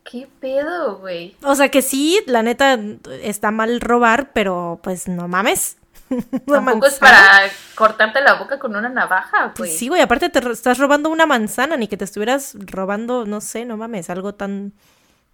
¿Qué 0.05 0.27
pedo, 0.41 0.99
güey? 0.99 1.37
O 1.43 1.55
sea 1.55 1.69
que 1.71 1.83
sí, 1.83 2.21
la 2.27 2.43
neta 2.43 2.81
está 3.23 3.51
mal 3.51 3.79
robar, 3.81 4.33
pero 4.33 4.81
pues 4.83 5.07
no 5.07 5.29
mames. 5.29 5.77
Tampoco 6.47 6.87
es 6.87 6.95
para 6.95 7.43
cortarte 7.75 8.21
la 8.21 8.35
boca 8.35 8.59
con 8.59 8.77
una 8.77 8.89
navaja, 8.89 9.53
pues 9.55 9.71
güey. 9.71 9.79
sí, 9.79 9.89
güey, 9.89 10.03
aparte 10.03 10.29
te 10.29 10.39
estás 10.51 10.79
robando 10.79 11.09
una 11.11 11.27
manzana, 11.27 11.77
ni 11.77 11.89
que 11.89 11.97
te 11.97 12.05
estuvieras 12.05 12.55
robando, 12.59 13.27
no 13.27 13.41
sé, 13.41 13.65
no 13.65 13.77
mames, 13.77 14.11
algo 14.11 14.35
tan... 14.35 14.73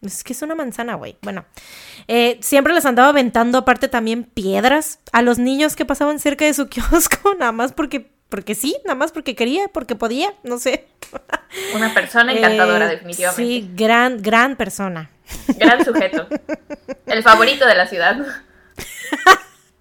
Es 0.02 0.22
que 0.22 0.34
es 0.34 0.42
una 0.42 0.54
manzana, 0.54 0.96
güey. 0.96 1.16
Bueno, 1.22 1.46
eh, 2.08 2.38
siempre 2.42 2.74
les 2.74 2.84
andaba 2.84 3.08
aventando 3.08 3.56
aparte 3.56 3.88
también 3.88 4.24
piedras 4.24 4.98
a 5.12 5.22
los 5.22 5.38
niños 5.38 5.76
que 5.76 5.86
pasaban 5.86 6.18
cerca 6.18 6.44
de 6.44 6.52
su 6.52 6.68
kiosco, 6.68 7.34
nada 7.38 7.52
más 7.52 7.72
porque 7.72 8.12
porque 8.28 8.56
sí, 8.56 8.76
nada 8.84 8.96
más 8.96 9.12
porque 9.12 9.36
quería, 9.36 9.68
porque 9.68 9.94
podía, 9.94 10.34
no 10.42 10.58
sé. 10.58 10.88
Una 11.76 11.94
persona 11.94 12.32
encantadora, 12.32 12.86
eh, 12.86 12.96
definitivamente. 12.96 13.42
Sí, 13.42 13.70
gran, 13.76 14.20
gran 14.20 14.56
persona. 14.56 15.08
Gran 15.56 15.84
sujeto. 15.84 16.26
El 17.06 17.22
favorito 17.22 17.64
de 17.64 17.74
la 17.76 17.86
ciudad. 17.86 18.26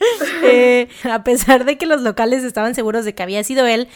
Eh, 0.45 0.89
a 1.09 1.23
pesar 1.23 1.63
de 1.63 1.77
que 1.77 1.85
los 1.85 2.01
locales 2.01 2.43
estaban 2.43 2.75
seguros 2.75 3.05
de 3.05 3.15
que 3.15 3.23
había 3.23 3.43
sido 3.43 3.65
él, 3.65 3.87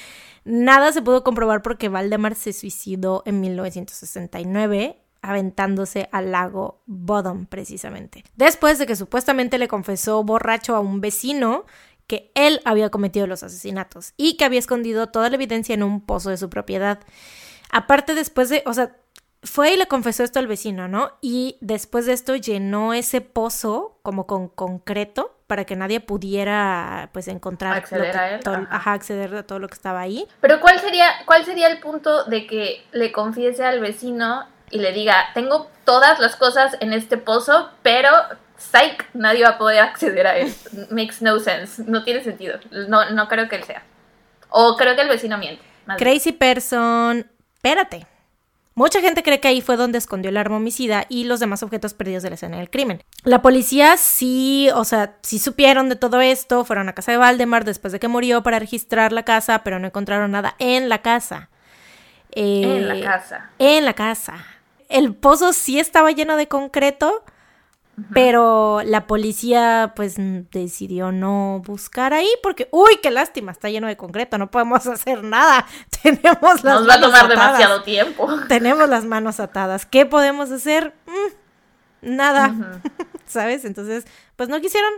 nada 0.46 0.94
se 0.94 1.02
pudo 1.02 1.24
comprobar 1.24 1.62
porque 1.62 1.90
Valdemar 1.90 2.36
se 2.36 2.54
suicidó 2.54 3.22
en 3.26 3.42
1969 3.42 4.98
aventándose 5.22 6.08
al 6.12 6.32
lago 6.32 6.82
Bodom 6.86 7.48
precisamente. 7.48 8.24
Después 8.36 8.80
de 8.80 8.86
que 8.86 8.96
supuestamente 8.96 9.58
le 9.58 9.68
confesó 9.68 10.24
borracho 10.24 10.76
a 10.76 10.80
un 10.80 11.02
vecino 11.02 11.66
que 12.08 12.32
él 12.36 12.62
había 12.64 12.90
cometido 12.90 13.28
los 13.28 13.44
asesinatos 13.44 14.14
y 14.16 14.38
que 14.38 14.46
había 14.46 14.60
escondido 14.60 15.08
toda 15.08 15.30
la 15.30 15.36
evidencia 15.36 15.76
en 15.76 15.84
un 15.84 16.02
pozo 16.02 16.30
de 16.30 16.38
su 16.38 16.50
propiedad. 16.50 17.00
Aparte 17.70 18.16
después 18.16 18.48
de, 18.48 18.64
o 18.66 18.74
sea, 18.74 18.96
fue 19.44 19.74
y 19.74 19.78
le 19.78 19.88
confesó 19.88 20.24
esto 20.24 20.40
al 20.40 20.48
vecino, 20.48 20.88
¿no? 20.88 21.12
Y 21.22 21.58
después 21.62 22.06
de 22.06 22.14
esto 22.14 22.36
llenó 22.36 22.94
ese 22.94 23.22
pozo 23.22 24.00
como 24.02 24.26
con 24.26 24.48
concreto 24.48 25.37
para 25.48 25.66
que 25.66 25.76
nadie 25.76 26.00
pudiera 26.00 27.10
pues 27.14 27.28
encontrar 27.28 27.74
acceder 27.74 28.16
a 28.18 28.30
él, 28.32 28.42
ajá. 28.70 28.94
acceder 28.94 29.34
a 29.34 29.44
todo 29.44 29.60
lo 29.60 29.68
que 29.68 29.76
estaba 29.76 30.02
ahí. 30.02 30.28
Pero 30.42 30.60
¿cuál 30.60 30.80
sería 30.80 31.10
cuál 31.26 31.46
sería 31.46 31.68
el 31.68 31.80
punto 31.80 32.26
de 32.26 32.46
que 32.46 32.86
le 32.92 33.12
confiese 33.12 33.64
al 33.64 33.80
vecino 33.80 34.46
y 34.70 34.80
le 34.80 34.92
diga, 34.92 35.30
"Tengo 35.34 35.72
todas 35.86 36.20
las 36.20 36.36
cosas 36.36 36.76
en 36.82 36.92
este 36.92 37.18
pozo, 37.18 37.70
pero 37.82 38.10
psych, 38.58 39.06
nadie 39.14 39.44
va 39.44 39.52
a 39.52 39.58
poder 39.58 39.80
acceder 39.80 40.28
a 40.28 40.38
él. 40.38 40.54
Makes 40.92 41.18
no 41.22 41.40
sense. 41.40 41.84
No 41.86 42.04
tiene 42.04 42.24
sentido. 42.24 42.60
No, 42.72 43.10
no 43.12 43.28
creo 43.28 43.48
que 43.48 43.56
él 43.56 43.64
sea. 43.64 43.84
O 44.50 44.76
creo 44.76 44.96
que 44.96 45.02
el 45.02 45.10
vecino 45.10 45.38
miente. 45.38 45.64
Crazy 45.98 46.34
person. 46.34 47.30
Espérate. 47.56 48.06
Mucha 48.78 49.02
gente 49.02 49.24
cree 49.24 49.40
que 49.40 49.48
ahí 49.48 49.62
fue 49.62 49.76
donde 49.76 49.98
escondió 49.98 50.30
el 50.30 50.38
arma 50.38 50.58
homicida 50.58 51.08
y 51.10 51.24
los 51.24 51.40
demás 51.40 51.64
objetos 51.64 51.96
perdidos 51.96 52.22
de 52.22 52.30
la 52.30 52.36
escena 52.36 52.58
del 52.58 52.70
crimen. 52.70 53.04
La 53.24 53.42
policía 53.42 53.98
sí, 53.98 54.70
o 54.76 54.84
sea, 54.84 55.16
sí 55.24 55.40
supieron 55.40 55.90
de 55.90 55.96
todo 55.96 56.22
esto, 56.22 56.64
fueron 56.64 56.88
a 56.88 56.94
casa 56.94 57.12
de 57.12 57.18
Valdemar 57.18 57.66
después 57.66 57.92
de 57.92 58.00
que 58.00 58.08
murió 58.08 58.44
para 58.44 58.60
registrar 58.60 59.14
la 59.14 59.24
casa, 59.24 59.64
pero 59.64 59.80
no 59.80 59.88
encontraron 59.88 60.30
nada 60.30 60.54
en 60.60 60.90
la 60.90 61.02
casa. 61.02 61.50
en 62.34 62.88
la 62.88 62.98
eh, 62.98 63.02
casa. 63.02 63.50
En 63.58 63.84
la 63.84 63.94
casa. 63.94 64.46
El 64.90 65.16
pozo 65.16 65.54
sí 65.54 65.80
estaba 65.80 66.12
lleno 66.12 66.38
de 66.38 66.48
concreto, 66.48 67.24
pero 68.14 68.84
la 68.86 69.08
policía 69.08 69.94
pues 69.96 70.16
decidió 70.18 71.12
no 71.12 71.64
buscar 71.66 72.14
ahí 72.14 72.30
porque, 72.44 72.68
uy, 72.72 73.00
qué 73.02 73.10
lástima, 73.10 73.52
está 73.52 73.70
lleno 73.70 73.88
de 73.88 73.98
concreto, 73.98 74.38
no 74.38 74.52
podemos 74.52 74.86
hacer 74.88 75.24
nada. 75.24 75.66
Tenemos 76.04 76.64
las 76.64 76.82
Nos 76.82 76.90
va 76.90 76.96
a 76.96 77.02
tomar 77.02 77.28
demasiado 77.28 77.82
tiempo. 77.82 78.30
Tenemos 78.48 78.88
las 78.88 79.06
manos 79.06 79.40
atadas. 79.40 79.86
¿Qué 79.86 80.06
podemos 80.06 80.52
hacer? 80.52 80.94
Mm, 81.08 82.16
nada. 82.16 82.82
¿Sabes? 83.26 83.66
Entonces, 83.66 84.06
pues 84.36 84.48
no 84.48 84.62
quisieron 84.62 84.92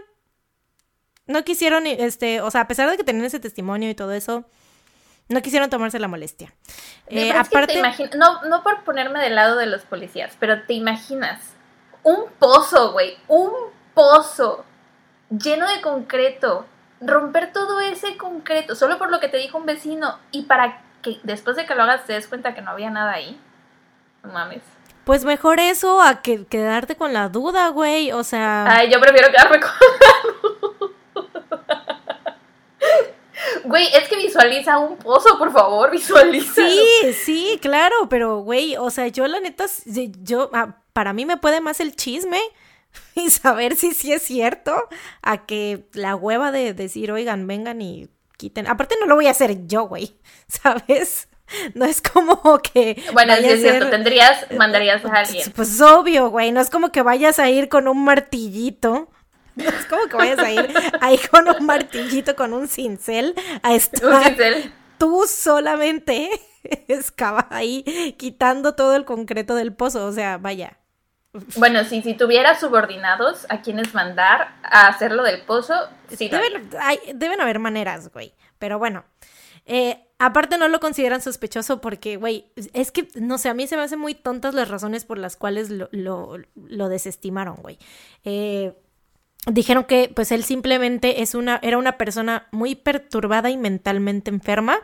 no 1.25 1.43
quisieron 1.43 1.85
este, 1.85 2.41
o 2.41 2.49
sea, 2.49 2.61
a 2.61 2.67
pesar 2.67 2.89
de 2.89 2.97
que 2.97 3.03
tenían 3.03 3.25
ese 3.25 3.39
testimonio 3.39 3.87
y 3.89 3.95
todo 3.95 4.13
eso, 4.13 4.45
no 5.29 5.41
quisieron 5.43 5.69
tomarse 5.69 5.99
la 5.99 6.07
molestia. 6.07 6.53
Eh, 7.07 7.31
aparte, 7.31 7.79
no, 8.17 8.43
no 8.45 8.63
por 8.63 8.83
ponerme 8.83 9.19
del 9.19 9.35
lado 9.35 9.55
de 9.55 9.67
los 9.67 9.83
policías, 9.83 10.35
pero 10.39 10.63
te 10.63 10.73
imaginas 10.73 11.39
un 12.03 12.25
pozo, 12.39 12.91
güey, 12.91 13.17
un 13.27 13.51
pozo 13.93 14.65
lleno 15.29 15.67
de 15.67 15.81
concreto. 15.81 16.65
Romper 17.01 17.53
todo 17.53 17.79
ese 17.79 18.17
concreto 18.17 18.75
solo 18.75 18.97
por 18.97 19.09
lo 19.09 19.21
que 19.21 19.29
te 19.29 19.37
dijo 19.37 19.57
un 19.57 19.65
vecino 19.65 20.19
y 20.31 20.43
para 20.43 20.81
que 21.01 21.19
después 21.23 21.55
de 21.55 21.65
que 21.65 21.73
lo 21.73 21.83
hagas 21.83 22.05
te 22.05 22.13
des 22.13 22.27
cuenta 22.27 22.53
que 22.53 22.61
no 22.61 22.71
había 22.71 22.89
nada 22.89 23.13
ahí. 23.13 23.39
No 24.23 24.33
mames. 24.33 24.61
Pues 25.05 25.23
mejor 25.23 25.59
eso 25.59 26.01
a 26.01 26.21
que 26.21 26.45
quedarte 26.45 26.95
con 26.95 27.13
la 27.13 27.29
duda, 27.29 27.69
güey. 27.69 28.11
O 28.11 28.23
sea. 28.23 28.65
Ay, 28.67 28.91
yo 28.91 28.99
prefiero 28.99 29.31
quedarme 29.31 29.59
con 29.59 29.69
la 29.69 30.31
duda. 30.41 30.59
Güey, 33.63 33.87
es 33.93 34.07
que 34.07 34.17
visualiza 34.17 34.77
un 34.77 34.97
pozo, 34.97 35.37
por 35.37 35.51
favor, 35.51 35.89
visualiza. 35.91 36.67
Sí, 36.67 37.13
sí, 37.13 37.59
claro, 37.61 38.09
pero 38.09 38.39
güey, 38.39 38.75
o 38.77 38.89
sea, 38.89 39.07
yo 39.07 39.27
la 39.27 39.39
neta, 39.39 39.65
yo, 40.23 40.49
ah, 40.53 40.75
para 40.99 41.13
mí 41.13 41.25
me 41.25 41.37
puede 41.37 41.61
más 41.61 41.79
el 41.79 41.95
chisme 41.95 42.41
y 43.15 43.29
saber 43.29 43.77
si 43.77 43.93
sí 43.93 44.11
es 44.11 44.21
cierto 44.21 44.75
a 45.21 45.45
que 45.45 45.87
la 45.93 46.13
hueva 46.17 46.51
de 46.51 46.73
decir, 46.73 47.09
oigan, 47.13 47.47
vengan 47.47 47.81
y 47.81 48.09
quiten. 48.35 48.67
Aparte 48.67 48.95
no 48.99 49.05
lo 49.05 49.15
voy 49.15 49.27
a 49.27 49.31
hacer 49.31 49.65
yo, 49.65 49.83
güey, 49.83 50.19
¿sabes? 50.49 51.29
No 51.73 51.85
es 51.85 52.01
como 52.01 52.59
que... 52.59 53.01
Bueno, 53.13 53.33
sí 53.37 53.45
es 53.45 53.61
cierto, 53.61 53.89
tendrías, 53.89 54.45
mandarías 54.57 55.05
a 55.05 55.19
alguien. 55.19 55.43
Pues, 55.55 55.69
pues 55.69 55.81
obvio, 55.81 56.31
güey, 56.31 56.51
no 56.51 56.59
es 56.59 56.69
como 56.69 56.91
que 56.91 57.01
vayas 57.01 57.39
a 57.39 57.49
ir 57.49 57.69
con 57.69 57.87
un 57.87 58.03
martillito. 58.03 59.07
No 59.55 59.69
es 59.69 59.85
como 59.85 60.05
que 60.07 60.15
vayas 60.17 60.39
a 60.39 60.51
ir 60.51 60.73
ahí 60.99 61.17
con 61.31 61.47
un 61.47 61.65
martillito, 61.65 62.35
con 62.35 62.53
un 62.53 62.67
cincel, 62.67 63.35
a 63.61 63.73
estar... 63.73 64.03
Un 64.03 64.23
cincel. 64.23 64.73
Tú 64.97 65.25
solamente 65.27 66.29
excava 66.89 67.47
ahí, 67.51 68.15
quitando 68.17 68.75
todo 68.75 68.95
el 68.95 69.05
concreto 69.05 69.55
del 69.55 69.73
pozo, 69.73 70.05
o 70.05 70.11
sea, 70.11 70.37
vaya. 70.37 70.78
Bueno, 71.55 71.83
sí, 71.83 72.01
si 72.01 72.15
tuviera 72.15 72.59
subordinados 72.59 73.45
a 73.49 73.61
quienes 73.61 73.93
mandar 73.93 74.55
a 74.63 74.87
hacerlo 74.87 75.23
del 75.23 75.41
pozo, 75.41 75.75
sí. 76.09 76.27
Deben, 76.27 76.69
deben 77.13 77.41
haber 77.41 77.59
maneras, 77.59 78.11
güey. 78.11 78.33
Pero 78.57 78.79
bueno. 78.79 79.05
Eh, 79.71 80.03
aparte 80.17 80.57
no 80.57 80.67
lo 80.67 80.79
consideran 80.79 81.21
sospechoso 81.21 81.79
porque, 81.79 82.17
güey, 82.17 82.51
es 82.73 82.91
que, 82.91 83.07
no 83.15 83.37
sé, 83.37 83.49
a 83.49 83.53
mí 83.53 83.67
se 83.67 83.77
me 83.77 83.83
hacen 83.83 83.99
muy 83.99 84.15
tontas 84.15 84.55
las 84.55 84.67
razones 84.67 85.05
por 85.05 85.19
las 85.19 85.37
cuales 85.37 85.69
lo, 85.69 85.89
lo, 85.91 86.89
desestimaron, 86.89 87.57
güey. 87.57 87.77
Eh, 88.23 88.73
dijeron 89.45 89.83
que, 89.83 90.11
pues, 90.13 90.31
él 90.31 90.43
simplemente 90.43 91.21
es 91.21 91.35
una, 91.35 91.59
era 91.61 91.77
una 91.77 91.99
persona 91.99 92.47
muy 92.51 92.73
perturbada 92.73 93.51
y 93.51 93.57
mentalmente 93.57 94.31
enferma 94.31 94.79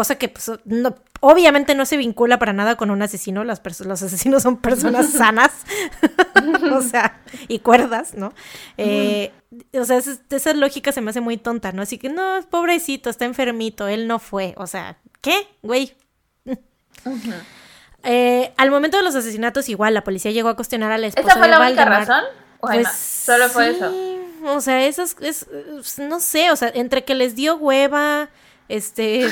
cosa 0.00 0.14
que 0.14 0.30
pues, 0.30 0.50
no, 0.64 0.94
obviamente 1.20 1.74
no 1.74 1.84
se 1.84 1.98
vincula 1.98 2.38
para 2.38 2.54
nada 2.54 2.76
con 2.76 2.90
un 2.90 3.02
asesino, 3.02 3.44
Las 3.44 3.60
los 3.84 4.02
asesinos 4.02 4.42
son 4.42 4.56
personas 4.56 5.10
sanas, 5.12 5.50
o 6.72 6.80
sea, 6.80 7.20
y 7.48 7.58
cuerdas, 7.58 8.14
¿no? 8.14 8.32
Eh, 8.78 9.30
o 9.74 9.84
sea, 9.84 9.98
esa, 9.98 10.54
lógica 10.54 10.90
se 10.92 11.02
me 11.02 11.10
hace 11.10 11.20
muy 11.20 11.36
tonta, 11.36 11.72
¿no? 11.72 11.82
Así 11.82 11.98
que 11.98 12.08
no, 12.08 12.22
pobrecito, 12.48 13.10
está 13.10 13.26
enfermito, 13.26 13.88
él 13.88 14.08
no 14.08 14.18
fue, 14.18 14.54
o 14.56 14.66
sea, 14.66 14.96
¿qué? 15.20 15.34
Güey. 15.60 15.94
Eh, 18.02 18.54
al 18.56 18.70
momento 18.70 18.96
de 18.96 19.02
los 19.02 19.14
asesinatos, 19.14 19.68
igual, 19.68 19.92
la 19.92 20.02
policía 20.02 20.30
llegó 20.30 20.48
a 20.48 20.56
cuestionar 20.56 20.92
a 20.92 20.96
la 20.96 21.08
esposa 21.08 21.28
¿Esa 21.28 21.38
fue 21.38 21.48
la 21.48 21.60
única 21.60 21.84
razón? 21.84 22.24
pues, 22.58 22.88
Solo 22.90 23.50
fue 23.50 23.68
eso. 23.68 23.92
O 24.46 24.62
sea, 24.62 24.86
eso 24.86 25.02
es, 25.02 25.46
no 25.98 26.20
sé, 26.20 26.50
o 26.50 26.56
sea, 26.56 26.72
entre 26.74 27.04
que 27.04 27.14
les 27.14 27.36
dio 27.36 27.56
hueva, 27.56 28.30
este, 28.70 29.26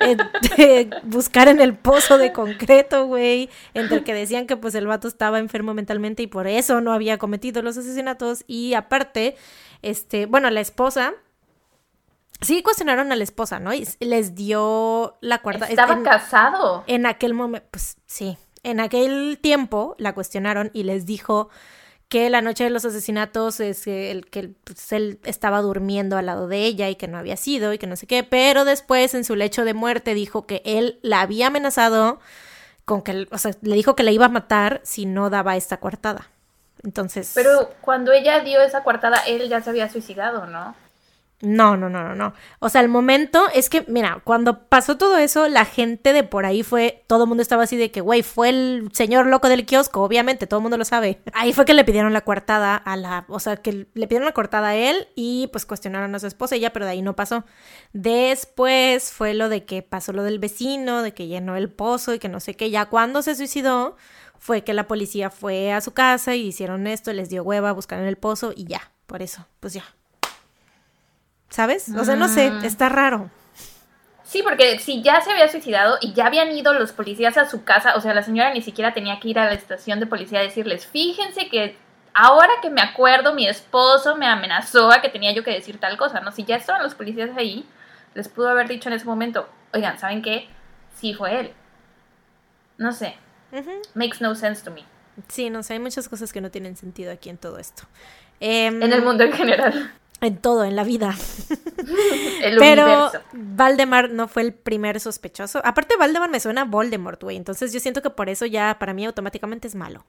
buscar 1.02 1.48
en 1.48 1.60
el 1.60 1.76
pozo 1.76 2.18
de 2.18 2.32
concreto, 2.32 3.06
güey, 3.06 3.50
entre 3.74 4.02
que 4.02 4.14
decían 4.14 4.46
que 4.46 4.56
pues 4.56 4.74
el 4.74 4.86
vato 4.86 5.06
estaba 5.06 5.38
enfermo 5.38 5.74
mentalmente 5.74 6.22
y 6.22 6.26
por 6.26 6.46
eso 6.46 6.80
no 6.80 6.92
había 6.92 7.18
cometido 7.18 7.62
los 7.62 7.76
asesinatos 7.76 8.44
y 8.46 8.74
aparte, 8.74 9.36
este, 9.82 10.26
bueno, 10.26 10.50
la 10.50 10.60
esposa 10.60 11.14
Sí, 12.40 12.62
cuestionaron 12.62 13.10
a 13.10 13.16
la 13.16 13.24
esposa, 13.24 13.58
¿no? 13.58 13.72
Y 13.72 13.86
les 14.00 14.34
dio 14.34 15.16
la 15.20 15.40
cuarta. 15.40 15.66
Estaba 15.66 16.02
casado. 16.02 16.84
En 16.86 17.06
aquel 17.06 17.32
momento, 17.32 17.66
pues 17.70 17.96
sí. 18.06 18.36
En 18.62 18.80
aquel 18.80 19.38
tiempo 19.40 19.94
la 19.98 20.14
cuestionaron 20.14 20.70
y 20.74 20.82
les 20.82 21.06
dijo 21.06 21.48
que 22.08 22.30
la 22.30 22.42
noche 22.42 22.64
de 22.64 22.70
los 22.70 22.84
asesinatos 22.84 23.60
es 23.60 23.86
el 23.86 24.26
que 24.26 24.50
pues, 24.64 24.92
él 24.92 25.18
estaba 25.24 25.60
durmiendo 25.60 26.16
al 26.16 26.26
lado 26.26 26.48
de 26.48 26.64
ella 26.64 26.88
y 26.88 26.96
que 26.96 27.08
no 27.08 27.18
había 27.18 27.36
sido 27.36 27.72
y 27.72 27.78
que 27.78 27.86
no 27.86 27.96
sé 27.96 28.06
qué, 28.06 28.22
pero 28.22 28.64
después 28.64 29.14
en 29.14 29.24
su 29.24 29.36
lecho 29.36 29.64
de 29.64 29.74
muerte 29.74 30.14
dijo 30.14 30.46
que 30.46 30.62
él 30.64 30.98
la 31.02 31.22
había 31.22 31.48
amenazado 31.48 32.20
con 32.84 33.02
que, 33.02 33.26
o 33.30 33.38
sea, 33.38 33.52
le 33.62 33.74
dijo 33.74 33.96
que 33.96 34.02
la 34.02 34.10
iba 34.10 34.26
a 34.26 34.30
matar 34.30 34.80
si 34.84 35.06
no 35.06 35.30
daba 35.30 35.56
esta 35.56 35.78
coartada. 35.78 36.28
Entonces. 36.82 37.32
Pero 37.34 37.70
cuando 37.80 38.12
ella 38.12 38.40
dio 38.40 38.60
esa 38.60 38.82
coartada, 38.82 39.18
él 39.26 39.48
ya 39.48 39.62
se 39.62 39.70
había 39.70 39.88
suicidado, 39.88 40.46
¿no? 40.46 40.74
No, 41.42 41.76
no, 41.76 41.90
no, 41.90 42.02
no, 42.02 42.14
no. 42.14 42.32
O 42.60 42.68
sea, 42.68 42.80
el 42.80 42.88
momento 42.88 43.44
es 43.52 43.68
que, 43.68 43.84
mira, 43.88 44.22
cuando 44.24 44.66
pasó 44.68 44.96
todo 44.96 45.18
eso, 45.18 45.48
la 45.48 45.64
gente 45.64 46.12
de 46.12 46.22
por 46.22 46.46
ahí 46.46 46.62
fue, 46.62 47.04
todo 47.06 47.24
el 47.24 47.28
mundo 47.28 47.42
estaba 47.42 47.64
así 47.64 47.76
de 47.76 47.90
que, 47.90 48.00
güey, 48.00 48.22
fue 48.22 48.48
el 48.48 48.88
señor 48.92 49.26
loco 49.26 49.48
del 49.48 49.66
kiosco, 49.66 50.02
obviamente, 50.02 50.46
todo 50.46 50.58
el 50.60 50.62
mundo 50.62 50.78
lo 50.78 50.84
sabe. 50.84 51.20
Ahí 51.34 51.52
fue 51.52 51.64
que 51.64 51.74
le 51.74 51.84
pidieron 51.84 52.12
la 52.12 52.22
coartada 52.22 52.76
a 52.76 52.96
la, 52.96 53.26
o 53.28 53.40
sea, 53.40 53.56
que 53.56 53.86
le 53.92 54.06
pidieron 54.06 54.24
la 54.24 54.32
coartada 54.32 54.68
a 54.68 54.74
él 54.76 55.08
y 55.16 55.48
pues 55.48 55.66
cuestionaron 55.66 56.14
a 56.14 56.18
su 56.20 56.26
esposa 56.26 56.56
ella, 56.56 56.72
pero 56.72 56.86
de 56.86 56.92
ahí 56.92 57.02
no 57.02 57.16
pasó. 57.16 57.44
Después 57.92 59.12
fue 59.12 59.34
lo 59.34 59.48
de 59.48 59.64
que 59.64 59.82
pasó 59.82 60.12
lo 60.12 60.22
del 60.22 60.38
vecino, 60.38 61.02
de 61.02 61.12
que 61.12 61.26
llenó 61.26 61.56
el 61.56 61.70
pozo 61.70 62.14
y 62.14 62.18
que 62.18 62.28
no 62.28 62.40
sé 62.40 62.54
qué, 62.54 62.70
ya 62.70 62.86
cuando 62.86 63.22
se 63.22 63.34
suicidó 63.34 63.96
fue 64.38 64.62
que 64.62 64.72
la 64.72 64.86
policía 64.86 65.30
fue 65.30 65.72
a 65.72 65.80
su 65.80 65.92
casa 65.92 66.36
y 66.36 66.46
hicieron 66.46 66.86
esto, 66.86 67.12
les 67.12 67.28
dio 67.28 67.42
hueva, 67.42 67.72
buscaron 67.72 68.06
el 68.06 68.16
pozo 68.16 68.52
y 68.54 68.64
ya, 68.64 68.92
por 69.06 69.20
eso, 69.20 69.46
pues 69.60 69.74
ya. 69.74 69.84
¿Sabes? 71.54 71.88
O 71.96 72.04
sea, 72.04 72.16
no 72.16 72.26
sé, 72.26 72.50
Mm. 72.50 72.64
está 72.64 72.88
raro. 72.88 73.30
Sí, 74.24 74.42
porque 74.42 74.80
si 74.80 75.02
ya 75.02 75.20
se 75.20 75.30
había 75.30 75.46
suicidado 75.46 75.98
y 76.00 76.12
ya 76.12 76.26
habían 76.26 76.50
ido 76.50 76.72
los 76.74 76.90
policías 76.90 77.36
a 77.38 77.48
su 77.48 77.62
casa, 77.62 77.94
o 77.94 78.00
sea, 78.00 78.12
la 78.12 78.24
señora 78.24 78.52
ni 78.52 78.60
siquiera 78.60 78.92
tenía 78.92 79.20
que 79.20 79.28
ir 79.28 79.38
a 79.38 79.44
la 79.44 79.52
estación 79.52 80.00
de 80.00 80.06
policía 80.06 80.40
a 80.40 80.42
decirles, 80.42 80.84
fíjense 80.84 81.48
que 81.48 81.76
ahora 82.12 82.54
que 82.60 82.70
me 82.70 82.80
acuerdo, 82.80 83.34
mi 83.34 83.46
esposo 83.46 84.16
me 84.16 84.26
amenazó 84.26 84.90
a 84.90 85.00
que 85.00 85.08
tenía 85.08 85.30
yo 85.32 85.44
que 85.44 85.52
decir 85.52 85.78
tal 85.78 85.96
cosa, 85.96 86.18
¿no? 86.20 86.32
Si 86.32 86.42
ya 86.44 86.56
estaban 86.56 86.82
los 86.82 86.96
policías 86.96 87.30
ahí, 87.36 87.64
les 88.14 88.26
pudo 88.28 88.48
haber 88.48 88.66
dicho 88.66 88.88
en 88.88 88.94
ese 88.96 89.04
momento, 89.04 89.48
oigan, 89.72 89.96
¿saben 90.00 90.22
qué? 90.22 90.48
Sí 90.96 91.14
fue 91.14 91.38
él. 91.38 91.52
No 92.78 92.90
sé, 92.90 93.14
makes 93.94 94.18
no 94.20 94.34
sense 94.34 94.64
to 94.64 94.72
me. 94.72 94.82
Sí, 95.28 95.50
no 95.50 95.62
sé, 95.62 95.74
hay 95.74 95.78
muchas 95.78 96.08
cosas 96.08 96.32
que 96.32 96.40
no 96.40 96.50
tienen 96.50 96.76
sentido 96.76 97.12
aquí 97.12 97.30
en 97.30 97.38
todo 97.38 97.58
esto. 97.58 97.84
Em, 98.40 98.82
En 98.82 98.92
el 98.92 99.02
mundo 99.02 99.22
en 99.22 99.32
general, 99.32 99.92
En 100.24 100.38
todo, 100.38 100.64
en 100.64 100.74
la 100.74 100.84
vida. 100.84 101.14
el 102.42 102.56
Pero 102.58 102.84
universo. 102.84 103.20
Valdemar 103.32 104.10
no 104.10 104.26
fue 104.26 104.42
el 104.42 104.54
primer 104.54 105.00
sospechoso. 105.00 105.60
Aparte, 105.64 105.96
Valdemar 105.98 106.30
me 106.30 106.40
suena 106.40 106.62
a 106.62 106.64
Voldemort, 106.64 107.22
güey. 107.22 107.36
Entonces 107.36 107.74
yo 107.74 107.80
siento 107.80 108.00
que 108.00 108.08
por 108.08 108.30
eso 108.30 108.46
ya 108.46 108.78
para 108.78 108.94
mí 108.94 109.04
automáticamente 109.04 109.68
es 109.68 109.74
malo. 109.74 110.06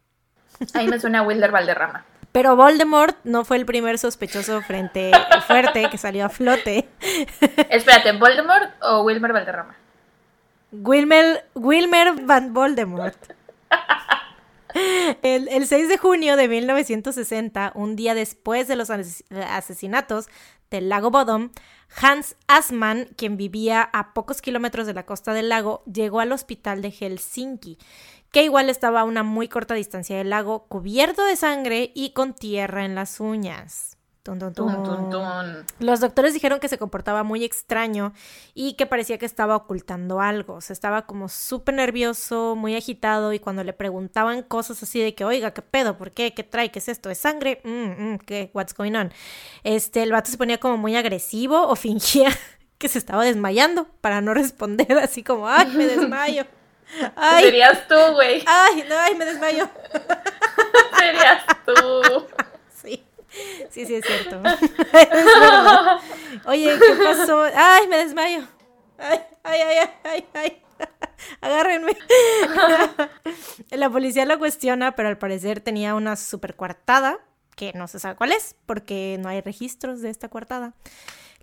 A 0.73 0.79
mí 0.79 0.87
me 0.87 0.99
suena 1.01 1.19
a 1.19 1.21
Wilder 1.23 1.51
Valderrama. 1.51 2.05
Pero 2.31 2.55
Voldemort 2.55 3.17
no 3.25 3.43
fue 3.43 3.57
el 3.57 3.65
primer 3.65 3.97
sospechoso 3.97 4.61
frente 4.61 5.11
fuerte 5.47 5.89
que 5.89 5.97
salió 5.97 6.25
a 6.25 6.29
flote. 6.29 6.87
Espérate, 7.69 8.13
¿Voldemort 8.13 8.71
o 8.81 9.03
Wilmer 9.03 9.33
Valderrama? 9.33 9.75
Wilmer, 10.71 11.45
Wilmer 11.55 12.13
Van 12.21 12.53
Voldemort. 12.53 13.17
El, 15.21 15.47
el 15.47 15.67
6 15.67 15.87
de 15.87 15.97
junio 15.97 16.35
de 16.35 16.47
1960, 16.49 17.71
un 17.75 17.95
día 17.95 18.13
después 18.13 18.67
de 18.67 18.75
los 18.75 18.89
ases- 18.89 19.23
asesinatos 19.49 20.27
del 20.69 20.89
lago 20.89 21.11
Bodom, 21.11 21.51
Hans 22.01 22.35
Assmann, 22.47 23.05
quien 23.15 23.37
vivía 23.37 23.81
a 23.81 24.13
pocos 24.13 24.41
kilómetros 24.41 24.85
de 24.85 24.93
la 24.93 25.05
costa 25.05 25.33
del 25.33 25.47
lago, 25.49 25.83
llegó 25.85 26.19
al 26.19 26.31
hospital 26.33 26.81
de 26.81 26.91
Helsinki, 26.91 27.77
que 28.31 28.43
igual 28.43 28.69
estaba 28.69 29.01
a 29.01 29.05
una 29.05 29.23
muy 29.23 29.47
corta 29.47 29.75
distancia 29.75 30.17
del 30.17 30.29
lago, 30.29 30.65
cubierto 30.67 31.23
de 31.23 31.37
sangre 31.37 31.91
y 31.95 32.11
con 32.11 32.33
tierra 32.33 32.83
en 32.83 32.95
las 32.95 33.19
uñas. 33.21 33.94
Tun, 34.25 34.39
tun. 34.55 35.65
Los 35.77 35.99
doctores 35.99 36.33
dijeron 36.33 36.59
que 36.59 36.67
se 36.67 36.79
comportaba 36.79 37.21
muy 37.21 37.43
extraño 37.43 38.11
y 38.55 38.73
que 38.73 38.87
parecía 38.87 39.19
que 39.19 39.27
estaba 39.27 39.55
ocultando 39.55 40.19
algo. 40.19 40.55
O 40.55 40.61
sea, 40.61 40.73
estaba 40.73 41.03
como 41.03 41.29
súper 41.29 41.75
nervioso, 41.75 42.55
muy 42.55 42.75
agitado 42.75 43.33
y 43.33 43.39
cuando 43.39 43.63
le 43.63 43.71
preguntaban 43.71 44.41
cosas 44.41 44.81
así 44.81 44.99
de 44.99 45.13
que, 45.13 45.25
oiga, 45.25 45.53
¿qué 45.53 45.61
pedo? 45.61 45.95
¿Por 45.95 46.09
qué? 46.09 46.33
¿Qué 46.33 46.41
trae? 46.41 46.71
¿Qué 46.71 46.79
es 46.79 46.89
esto? 46.89 47.11
¿Es 47.11 47.19
sangre? 47.19 47.61
Mm, 47.63 48.13
mm, 48.13 48.17
¿Qué? 48.25 48.49
What's 48.55 48.73
going 48.73 48.95
on? 48.95 49.13
Este, 49.63 50.01
el 50.01 50.11
vato 50.11 50.31
se 50.31 50.39
ponía 50.39 50.59
como 50.59 50.77
muy 50.77 50.95
agresivo 50.95 51.67
o 51.67 51.75
fingía 51.75 52.31
que 52.79 52.89
se 52.89 52.97
estaba 52.97 53.23
desmayando 53.25 53.85
para 54.01 54.21
no 54.21 54.33
responder 54.33 54.97
así 54.97 55.21
como, 55.21 55.47
ay, 55.47 55.67
me 55.67 55.85
desmayo. 55.85 56.45
Ay, 57.15 57.43
Serías 57.43 57.87
tú, 57.87 57.95
güey. 58.13 58.43
ay, 58.47 58.85
no, 58.89 58.95
ay, 58.97 59.13
me 59.13 59.25
desmayo. 59.25 59.69
Serías 60.97 61.43
tú. 61.63 62.25
Sí, 63.69 63.85
sí, 63.85 63.95
es 63.95 64.05
cierto. 64.05 64.41
Oye, 66.45 66.77
¿qué 66.79 67.03
pasó? 67.03 67.43
Ay, 67.55 67.87
me 67.87 67.97
desmayo. 67.97 68.43
Ay, 68.97 69.19
ay, 69.43 69.61
ay, 69.61 69.77
ay, 69.77 69.89
ay, 70.03 70.25
ay. 70.33 70.61
Agárrenme. 71.41 71.95
La 73.71 73.89
policía 73.89 74.25
lo 74.25 74.39
cuestiona, 74.39 74.95
pero 74.95 75.09
al 75.09 75.17
parecer 75.17 75.61
tenía 75.61 75.95
una 75.95 76.15
super 76.15 76.55
coartada, 76.55 77.19
que 77.55 77.73
no 77.73 77.87
se 77.87 77.99
sabe 77.99 78.15
cuál 78.15 78.31
es, 78.31 78.55
porque 78.65 79.17
no 79.19 79.29
hay 79.29 79.41
registros 79.41 80.01
de 80.01 80.09
esta 80.09 80.29
coartada. 80.29 80.73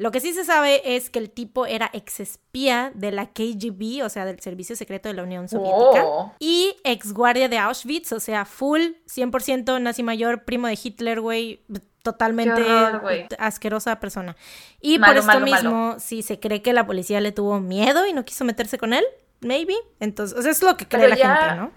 Lo 0.03 0.11
que 0.11 0.20
sí 0.20 0.32
se 0.32 0.44
sabe 0.44 0.96
es 0.96 1.11
que 1.11 1.20
el 1.20 1.30
tipo 1.30 1.64
era 1.64 1.88
ex 1.92 2.18
espía 2.18 2.90
de 2.94 3.12
la 3.12 3.26
KGB, 3.26 4.03
o 4.05 4.09
sea, 4.09 4.24
del 4.24 4.40
Servicio 4.40 4.74
Secreto 4.74 5.09
de 5.09 5.14
la 5.14 5.22
Unión 5.22 5.48
Soviética, 5.48 6.05
Oh. 6.05 6.32
y 6.40 6.76
ex 6.82 7.12
guardia 7.12 7.48
de 7.48 7.59
Auschwitz, 7.59 8.11
o 8.12 8.18
sea, 8.18 8.44
full, 8.44 8.80
100% 9.07 9.80
nazi 9.80 10.03
mayor, 10.03 10.42
primo 10.44 10.66
de 10.66 10.76
Hitler, 10.82 11.20
güey, 11.20 11.62
totalmente 12.03 12.61
horror, 12.62 13.28
asquerosa 13.38 14.00
persona. 14.00 14.36
Y 14.80 14.98
Malo, 14.98 15.12
por 15.12 15.16
esto 15.18 15.26
malo, 15.28 15.46
malo. 15.46 15.62
mismo, 15.70 15.96
sí, 16.00 16.22
se 16.22 16.40
cree 16.40 16.62
que 16.62 16.72
la 16.72 16.84
policía 16.84 17.20
le 17.20 17.30
tuvo 17.30 17.61
miedo 17.61 18.05
y 18.07 18.12
no 18.12 18.24
quiso 18.24 18.44
meterse 18.44 18.78
con 18.78 18.92
él, 18.94 19.05
maybe. 19.40 19.74
Entonces, 20.00 20.36
o 20.36 20.42
sea, 20.42 20.50
es 20.50 20.62
lo 20.62 20.76
que 20.76 20.88
cree 20.88 21.03
Pero 21.03 21.11
la 21.11 21.16
ya- 21.16 21.36
gente, 21.36 21.57
¿no? 21.61 21.70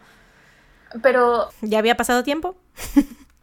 Pero 1.03 1.49
Ya 1.61 1.77
había 1.77 1.95
pasado 1.95 2.23
tiempo. 2.23 2.55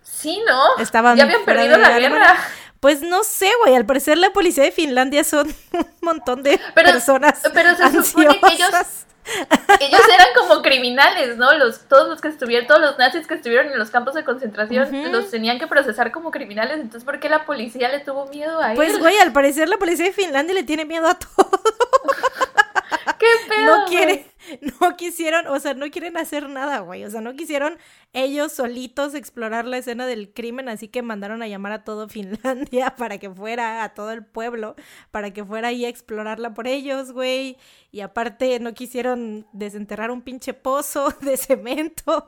sí, 0.03 0.41
¿no? 0.47 0.83
Estaban 0.83 1.17
ya 1.17 1.25
habían 1.25 1.45
perdido 1.45 1.77
la 1.79 1.87
Alemania. 1.95 2.09
guerra. 2.19 2.37
Pues 2.83 3.01
no 3.01 3.23
sé, 3.23 3.49
güey, 3.63 3.77
al 3.77 3.87
parecer 3.87 4.19
la 4.19 4.33
policía 4.33 4.65
de 4.65 4.73
Finlandia 4.73 5.23
son 5.23 5.47
un 5.73 5.87
montón 6.01 6.43
de 6.43 6.61
Pero- 6.75 6.91
personas 6.91 7.41
pero 7.55 7.77
se 7.77 8.03
supone 8.03 8.41
que 8.41 8.47
ellos- 8.55 8.75
ansiosas. 8.75 9.07
Ellos 9.79 10.01
eran 10.13 10.27
como 10.37 10.63
criminales, 10.63 11.37
¿no? 11.37 11.53
Los, 11.53 11.83
todos 11.87 12.09
los 12.09 12.21
que 12.21 12.27
estuvieron, 12.27 12.67
todos 12.67 12.81
los 12.81 12.99
nazis 12.99 13.29
que 13.29 13.35
estuvieron 13.35 13.71
en 13.71 13.79
los 13.79 13.91
campos 13.91 14.15
de 14.15 14.25
concentración, 14.25 15.13
los 15.13 15.31
tenían 15.31 15.61
que 15.61 15.69
procesar 15.69 16.11
como 16.11 16.33
criminales. 16.33 16.75
Entonces, 16.81 17.05
¿por 17.05 17.21
qué 17.21 17.29
la 17.29 17.45
policía 17.47 17.89
le 17.89 18.01
tuvo 18.01 18.27
miedo 18.27 18.61
a 18.61 18.75
Pues, 18.75 18.95
él? 18.95 18.99
güey, 18.99 19.17
al 19.19 19.33
parecer 19.33 19.69
la 19.69 19.77
policía 19.77 20.07
de 20.07 20.13
Finlandia 20.13 20.53
le 20.55 20.65
tiene 20.65 20.85
miedo 20.85 21.07
a 21.07 21.15
todo. 21.15 21.49
¿Qué 23.19 23.27
pedo? 23.49 23.77
no 23.79 23.85
quiere, 23.87 24.27
no 24.81 24.97
quisieron, 24.97 25.47
o 25.47 25.59
sea, 25.61 25.75
no 25.75 25.91
quieren 25.91 26.17
hacer 26.17 26.49
nada, 26.49 26.81
güey. 26.81 27.05
O 27.05 27.11
sea, 27.11 27.21
no 27.21 27.35
quisieron 27.35 27.79
ellos 28.13 28.53
solitos 28.53 29.15
explorar 29.15 29.65
la 29.65 29.79
escena 29.79 30.07
del 30.07 30.33
crimen, 30.33 30.69
así 30.69 30.89
que 30.89 31.03
mandaron 31.03 31.43
a 31.43 31.49
llamar 31.49 31.73
a 31.73 31.85
todo 31.85 32.09
Finlandia 32.11 32.95
para 32.97 33.19
que 33.19 33.31
fuera, 33.31 33.85
a 33.85 33.95
todo 33.95 34.13
el 34.13 34.25
pueblo, 34.25 34.75
para 35.11 35.33
que 35.33 35.45
fuera 35.45 35.69
ahí 35.69 35.85
a 35.85 35.89
explorarla 35.89 36.55
por 36.55 36.67
ellos, 36.67 37.13
güey. 37.13 37.57
Y 37.91 38.01
aparte 38.01 38.59
no 38.61 38.75
quisieron 38.75 39.47
desenterrar 39.53 40.11
un 40.11 40.23
pinche 40.23 40.55
pozo 40.55 41.11
de 41.21 41.37
cemento. 41.37 42.27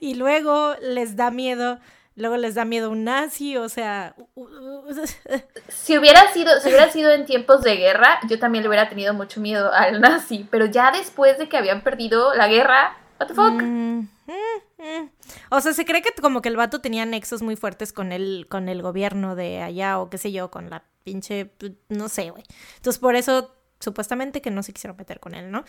y 0.00 0.14
luego 0.14 0.74
les 0.80 1.16
da 1.16 1.30
miedo. 1.30 1.80
Luego 2.16 2.38
les 2.38 2.54
da 2.54 2.64
miedo 2.64 2.90
un 2.90 3.04
nazi, 3.04 3.58
o 3.58 3.68
sea, 3.68 4.16
Si 5.68 5.98
hubiera 5.98 6.32
sido, 6.32 6.60
si 6.60 6.68
hubiera 6.68 6.90
sido 6.90 7.10
en 7.10 7.26
tiempos 7.26 7.62
de 7.62 7.76
guerra, 7.76 8.20
yo 8.28 8.38
también 8.38 8.62
le 8.62 8.68
hubiera 8.68 8.88
tenido 8.88 9.14
mucho 9.14 9.40
miedo 9.40 9.72
al 9.72 10.00
nazi. 10.00 10.46
Pero 10.50 10.66
ya 10.66 10.90
después 10.90 11.38
de 11.38 11.48
que 11.48 11.56
habían 11.56 11.82
perdido 11.82 12.34
la 12.34 12.48
guerra, 12.48 12.96
what 13.20 13.26
the 13.28 13.34
fuck? 13.34 13.52
Mm, 13.52 13.98
mm, 13.98 14.78
mm. 14.78 15.10
O 15.50 15.60
sea, 15.60 15.72
se 15.74 15.84
cree 15.84 16.02
que 16.02 16.10
como 16.20 16.42
que 16.42 16.48
el 16.48 16.56
vato 16.56 16.80
tenía 16.80 17.04
nexos 17.04 17.42
muy 17.42 17.56
fuertes 17.56 17.92
con 17.92 18.12
el, 18.12 18.46
con 18.48 18.68
el 18.68 18.82
gobierno 18.82 19.36
de 19.36 19.62
allá 19.62 19.98
o 19.98 20.08
qué 20.08 20.18
sé 20.18 20.32
yo, 20.32 20.50
con 20.50 20.70
la 20.70 20.84
pinche, 21.04 21.52
no 21.88 22.08
sé, 22.08 22.30
güey. 22.30 22.44
Entonces 22.76 22.98
por 22.98 23.14
eso 23.14 23.52
supuestamente 23.86 24.42
que 24.42 24.50
no 24.50 24.62
se 24.62 24.72
quisieron 24.72 24.96
meter 24.96 25.20
con 25.20 25.34
él, 25.34 25.50
¿no? 25.50 25.64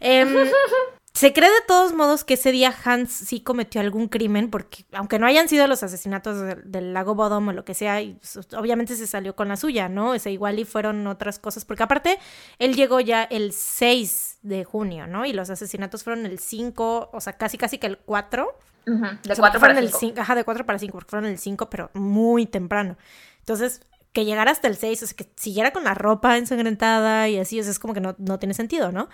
Em, 0.00 0.28
se 1.14 1.32
cree 1.32 1.48
de 1.48 1.62
todos 1.66 1.94
modos 1.94 2.24
que 2.24 2.34
ese 2.34 2.52
día 2.52 2.74
Hans 2.84 3.10
sí 3.10 3.40
cometió 3.40 3.80
algún 3.80 4.08
crimen, 4.08 4.50
porque 4.50 4.84
aunque 4.92 5.18
no 5.18 5.26
hayan 5.26 5.48
sido 5.48 5.66
los 5.66 5.82
asesinatos 5.82 6.38
del, 6.40 6.70
del 6.70 6.92
lago 6.92 7.14
Bodom 7.14 7.48
o 7.48 7.52
lo 7.52 7.64
que 7.64 7.72
sea, 7.72 8.02
y, 8.02 8.18
obviamente 8.56 8.94
se 8.96 9.06
salió 9.06 9.34
con 9.34 9.48
la 9.48 9.56
suya, 9.56 9.88
¿no? 9.88 10.10
O 10.10 10.18
sea, 10.18 10.30
igual 10.30 10.58
y 10.58 10.64
fueron 10.66 11.06
otras 11.06 11.38
cosas, 11.38 11.64
porque 11.64 11.82
aparte 11.84 12.18
él 12.58 12.74
llegó 12.76 13.00
ya 13.00 13.22
el 13.24 13.52
6 13.52 14.38
de 14.42 14.64
junio, 14.64 15.06
¿no? 15.06 15.24
Y 15.24 15.32
los 15.32 15.48
asesinatos 15.48 16.04
fueron 16.04 16.26
el 16.26 16.38
5, 16.38 17.08
o 17.12 17.20
sea, 17.20 17.32
casi 17.32 17.56
casi 17.56 17.78
que 17.78 17.86
el 17.86 17.96
4. 17.98 18.54
Ujú, 18.88 19.00
de 19.00 19.08
O 19.32 19.34
sea, 19.34 19.36
cuatro 19.36 19.58
fueron 19.58 19.76
para 19.76 19.80
el 19.80 19.88
cinco. 19.88 19.98
cinco- 19.98 20.20
Ajá, 20.20 20.34
de 20.36 20.44
4 20.44 20.64
para 20.66 20.78
5, 20.78 20.92
porque 20.92 21.10
fueron 21.10 21.28
el 21.30 21.38
5, 21.38 21.68
pero 21.70 21.90
muy 21.94 22.46
temprano. 22.46 22.96
Entonces, 23.40 23.80
que 24.16 24.24
llegara 24.24 24.50
hasta 24.50 24.66
el 24.66 24.76
6, 24.76 25.02
o 25.02 25.06
sea, 25.06 25.14
que 25.16 25.28
siguiera 25.36 25.72
con 25.72 25.84
la 25.84 25.92
ropa 25.92 26.38
ensangrentada 26.38 27.28
y 27.28 27.36
así, 27.38 27.60
o 27.60 27.62
sea, 27.62 27.70
es 27.70 27.78
como 27.78 27.92
que 27.92 28.00
no, 28.00 28.14
no 28.16 28.38
tiene 28.38 28.54
sentido, 28.54 28.90
¿no? 28.90 29.10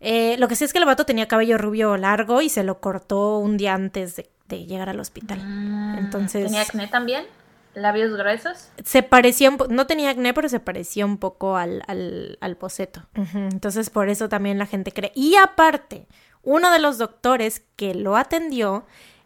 Eh, 0.00 0.36
lo 0.38 0.48
que 0.48 0.56
sí 0.56 0.64
es 0.64 0.72
que 0.72 0.78
el 0.78 0.86
vato 0.86 1.04
tenía 1.04 1.28
cabello 1.28 1.58
rubio 1.58 1.98
largo 1.98 2.40
y 2.40 2.48
se 2.48 2.64
lo 2.64 2.80
cortó 2.80 3.36
un 3.38 3.58
día 3.58 3.74
antes 3.74 4.16
de, 4.16 4.30
de 4.48 4.64
llegar 4.64 4.88
al 4.88 4.98
hospital. 5.00 5.38
Mm, 5.44 5.98
Entonces- 5.98 6.46
¿Tenía 6.46 6.62
acné 6.62 6.88
también? 6.88 7.26
¿Labios 7.74 8.16
gruesos? 8.16 8.70
Se 8.84 9.02
parecía 9.02 9.50
un 9.50 9.58
no 9.68 9.86
tenía 9.86 10.08
acné, 10.10 10.32
pero 10.34 10.48
se 10.48 10.60
parecía 10.60 11.04
un 11.06 11.18
poco 11.18 11.56
al, 11.56 11.82
al, 11.86 12.38
al 12.40 12.54
boceto. 12.54 13.06
Ujú, 13.16 13.38
Entonces, 13.38 13.90
por 13.90 14.08
eso 14.08 14.28
también 14.30 14.58
la 14.58 14.66
gente 14.66 14.92
cree. 14.92 15.12
Y 15.14 15.36
aparte, 15.36 16.06
uno 16.42 16.70
de 16.72 16.78
los 16.80 16.96
doctores 16.98 17.62
que 17.76 17.94
lo 17.94 18.16
atendió 18.16 18.84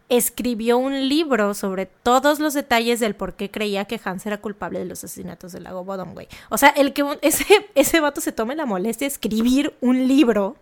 escribió 0.08 0.78
un 0.78 1.08
libro 1.08 1.54
sobre 1.54 1.86
todos 1.86 2.38
los 2.38 2.54
detalles 2.54 3.00
del 3.00 3.16
por 3.16 3.34
qué 3.34 3.50
creía 3.50 3.86
que 3.86 4.00
Hans 4.02 4.24
era 4.26 4.38
culpable 4.38 4.78
de 4.78 4.84
los 4.84 5.02
asesinatos 5.02 5.52
del 5.52 5.64
lago 5.64 5.84
Bodom, 5.84 6.14
güey. 6.14 6.28
O 6.48 6.58
sea, 6.58 6.68
el 6.70 6.92
que 6.92 7.04
ese, 7.22 7.44
ese 7.74 8.00
vato 8.00 8.20
se 8.20 8.32
tome 8.32 8.54
la 8.54 8.66
molestia 8.66 9.06
de 9.06 9.12
escribir 9.12 9.74
un 9.80 10.06
libro. 10.06 10.56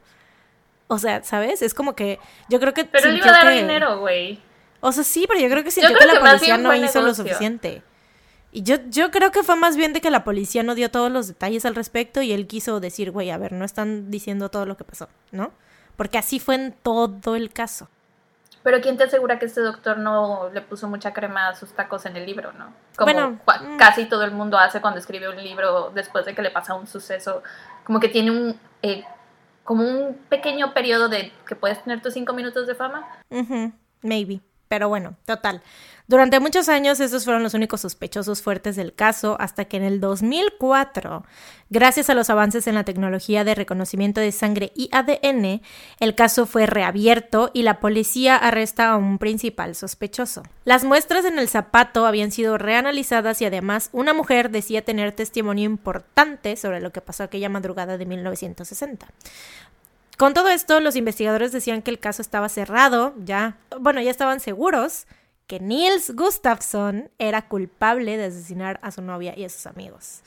O 0.87 0.99
sea, 0.99 1.23
¿sabes? 1.23 1.63
Es 1.63 1.75
como 1.75 1.95
que 1.95 2.19
yo 2.49 2.61
creo 2.61 2.73
que... 2.75 2.85
Pero 2.85 3.09
él 3.09 3.19
iba 3.19 3.29
a 3.29 3.45
dar 3.45 3.53
dinero, 3.53 3.99
güey. 4.01 4.41
O 4.81 4.93
sea, 4.93 5.05
sí, 5.05 5.25
pero 5.27 5.41
yo 5.41 5.49
creo 5.49 5.65
que 5.65 5.71
sintió 5.71 5.97
que 5.97 6.07
la 6.07 6.21
policía 6.21 6.59
no 6.59 6.75
hizo 6.75 7.01
lo 7.01 7.15
suficiente. 7.15 7.83
Y 8.53 8.63
yo, 8.63 8.77
yo 8.89 9.11
creo 9.11 9.33
que 9.33 9.43
fue 9.43 9.57
más 9.57 9.77
bien 9.77 9.93
de 9.93 10.01
que 10.01 10.11
la 10.11 10.23
policía 10.25 10.63
no 10.63 10.75
dio 10.75 10.91
todos 10.91 11.11
los 11.11 11.27
detalles 11.27 11.65
al 11.65 11.75
respecto 11.75 12.23
y 12.23 12.33
él 12.33 12.47
quiso 12.47 12.79
decir, 12.79 13.11
güey, 13.11 13.31
a 13.31 13.37
ver, 13.37 13.53
no 13.53 13.65
están 13.65 14.11
diciendo 14.11 14.49
todo 14.49 14.65
lo 14.65 14.77
que 14.77 14.85
pasó, 14.85 15.09
¿no? 15.33 15.53
Porque 15.97 16.19
así 16.19 16.39
fue 16.39 16.55
en 16.55 16.73
todo 16.73 17.35
el 17.35 17.53
caso. 17.53 17.89
Pero 18.65 18.81
¿quién 18.81 18.97
te 18.97 19.05
asegura 19.05 19.39
que 19.39 19.45
este 19.45 19.61
doctor 19.61 19.99
no 19.99 20.49
le 20.53 20.63
puso 20.63 20.89
mucha 20.89 21.13
crema 21.13 21.49
a 21.49 21.55
sus 21.55 21.73
tacos 21.73 22.07
en 22.07 22.17
el 22.17 22.25
libro, 22.25 22.51
no? 22.55 22.73
Como 22.97 23.13
bueno, 23.13 23.39
mm. 23.47 23.77
casi 23.77 24.07
todo 24.07 24.25
el 24.25 24.31
mundo 24.31 24.59
hace 24.59 24.81
cuando 24.81 24.99
escribe 24.99 25.29
un 25.29 25.37
libro 25.37 25.93
después 25.95 26.25
de 26.25 26.35
que 26.35 26.41
le 26.41 26.51
pasa 26.51 26.75
un 26.75 26.87
suceso. 26.87 27.43
Como 27.85 28.01
que 28.01 28.09
tiene 28.09 28.31
un... 28.31 28.59
Eh, 28.81 29.05
como 29.65 29.85
un 29.85 30.15
pequeño 30.31 30.73
periodo 30.73 31.11
de 31.11 31.31
que 31.47 31.57
puedes 31.57 31.83
tener 31.85 32.01
tus 32.01 32.15
cinco 32.15 32.33
minutos 32.33 32.67
de 32.67 32.75
fama. 32.75 33.07
Maybe. 34.01 34.41
Pero 34.69 34.89
bueno, 34.89 35.17
total. 35.25 35.63
Durante 36.07 36.39
muchos 36.39 36.69
años 36.69 37.01
esos 37.01 37.25
fueron 37.25 37.43
los 37.43 37.55
únicos 37.55 37.81
sospechosos 37.81 38.43
fuertes 38.43 38.77
del 38.77 38.93
caso 38.93 39.39
hasta 39.41 39.65
que 39.65 39.79
en 39.79 39.85
el 39.85 40.01
2004, 40.01 41.25
gracias 41.71 42.11
a 42.11 42.15
los 42.15 42.29
avances 42.29 42.67
en 42.67 42.75
la 42.75 42.85
tecnología 42.85 43.43
de 43.43 43.55
reconocimiento 43.55 44.21
de 44.21 44.31
sangre 44.31 44.71
y 44.75 44.91
ADN, 44.93 45.63
el 46.01 46.15
caso 46.15 46.45
fue 46.45 46.67
reabierto 46.67 47.51
y 47.55 47.63
la 47.63 47.81
policía 47.81 48.37
arresta 48.37 48.91
a 48.91 48.97
un 48.99 49.17
principal 49.17 49.75
sospechoso. 49.75 50.43
Las 50.67 50.85
muestras 50.85 51.25
en 51.25 51.39
el 51.39 51.49
zapato 51.49 52.05
habían 52.05 52.33
sido 52.33 52.59
reanalizadas 52.59 53.41
y 53.41 53.47
además 53.47 53.89
una 53.93 54.13
mujer 54.13 54.51
decía 54.51 54.85
tener 54.85 55.13
testimonio 55.13 55.65
importante 55.65 56.57
sobre 56.57 56.83
lo 56.83 56.93
que 56.93 57.01
pasó 57.01 57.23
aquella 57.23 57.49
madrugada 57.49 57.97
de 57.97 58.05
1960. 58.05 59.07
Con 60.25 60.33
todo 60.33 60.49
esto, 60.49 60.81
los 60.81 60.97
investigadores 60.97 61.53
decían 61.53 61.83
que 61.83 61.91
el 61.91 61.99
caso 61.99 62.23
estaba 62.23 62.49
cerrado, 62.49 63.13
ya, 63.19 63.59
bueno, 63.79 64.01
ya 64.01 64.11
estaban 64.11 64.41
seguros 64.41 65.07
que 65.47 65.61
Niels 65.61 66.17
Gustafsson 66.17 67.11
era 67.19 67.47
culpable 67.47 68.17
de 68.17 68.25
asesinar 68.25 68.81
a 68.81 68.91
su 68.91 69.03
novia 69.03 69.35
y 69.37 69.45
a 69.45 69.51
sus 69.51 69.67
amigos. 69.67 70.23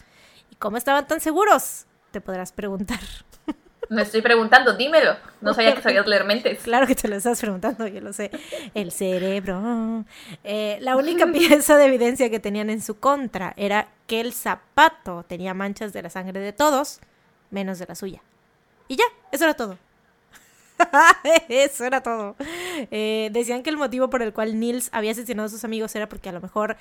¿Y 0.52 0.56
cómo 0.58 0.78
estaban 0.78 1.08
tan 1.08 1.20
seguros? 1.20 1.88
Te 2.12 2.22
podrás 2.22 2.52
preguntar. 2.52 3.00
Me 3.90 4.04
estoy 4.04 4.22
preguntando, 4.22 4.78
dímelo. 4.78 5.16
No 5.42 5.56
sabía 5.56 5.74
que 5.74 5.82
sabías 5.82 6.06
leer 6.06 6.26
mentes. 6.26 6.60
Claro 6.62 6.86
que 6.86 6.94
te 6.94 7.08
lo 7.08 7.16
estás 7.16 7.42
preguntando, 7.42 7.88
yo 7.88 8.00
lo 8.00 8.14
sé. 8.14 8.30
El 8.76 8.92
cerebro. 8.92 10.06
Eh, 10.44 10.78
la 10.80 10.96
única 10.96 11.26
pieza 11.32 11.76
de 11.76 11.86
evidencia 11.86 12.30
que 12.30 12.40
tenían 12.40 12.70
en 12.70 12.84
su 12.84 13.00
contra 13.00 13.56
era 13.58 13.88
que 14.06 14.22
el 14.22 14.32
zapato 14.32 15.26
tenía 15.28 15.56
manchas 15.56 15.92
de 15.92 16.04
la 16.04 16.12
sangre 16.12 16.40
de 16.40 16.54
todos, 16.54 17.00
menos 17.50 17.80
de 17.80 17.88
la 17.88 17.96
suya. 17.96 18.22
Y 18.88 18.96
ya, 18.96 19.06
eso 19.32 19.44
era 19.44 19.56
todo. 19.56 19.80
Eso 21.50 21.86
era 21.86 22.02
todo. 22.02 22.36
Eh, 22.92 23.30
decían 23.32 23.64
que 23.64 23.70
el 23.70 23.78
motivo 23.78 24.10
por 24.10 24.22
el 24.22 24.34
cual 24.34 24.60
Nils 24.60 24.90
había 24.92 25.12
asesinado 25.12 25.48
a 25.48 25.50
sus 25.50 25.64
amigos 25.64 25.96
era 25.96 26.08
porque 26.10 26.30
a 26.30 26.32
lo 26.32 26.42
mejor, 26.42 26.78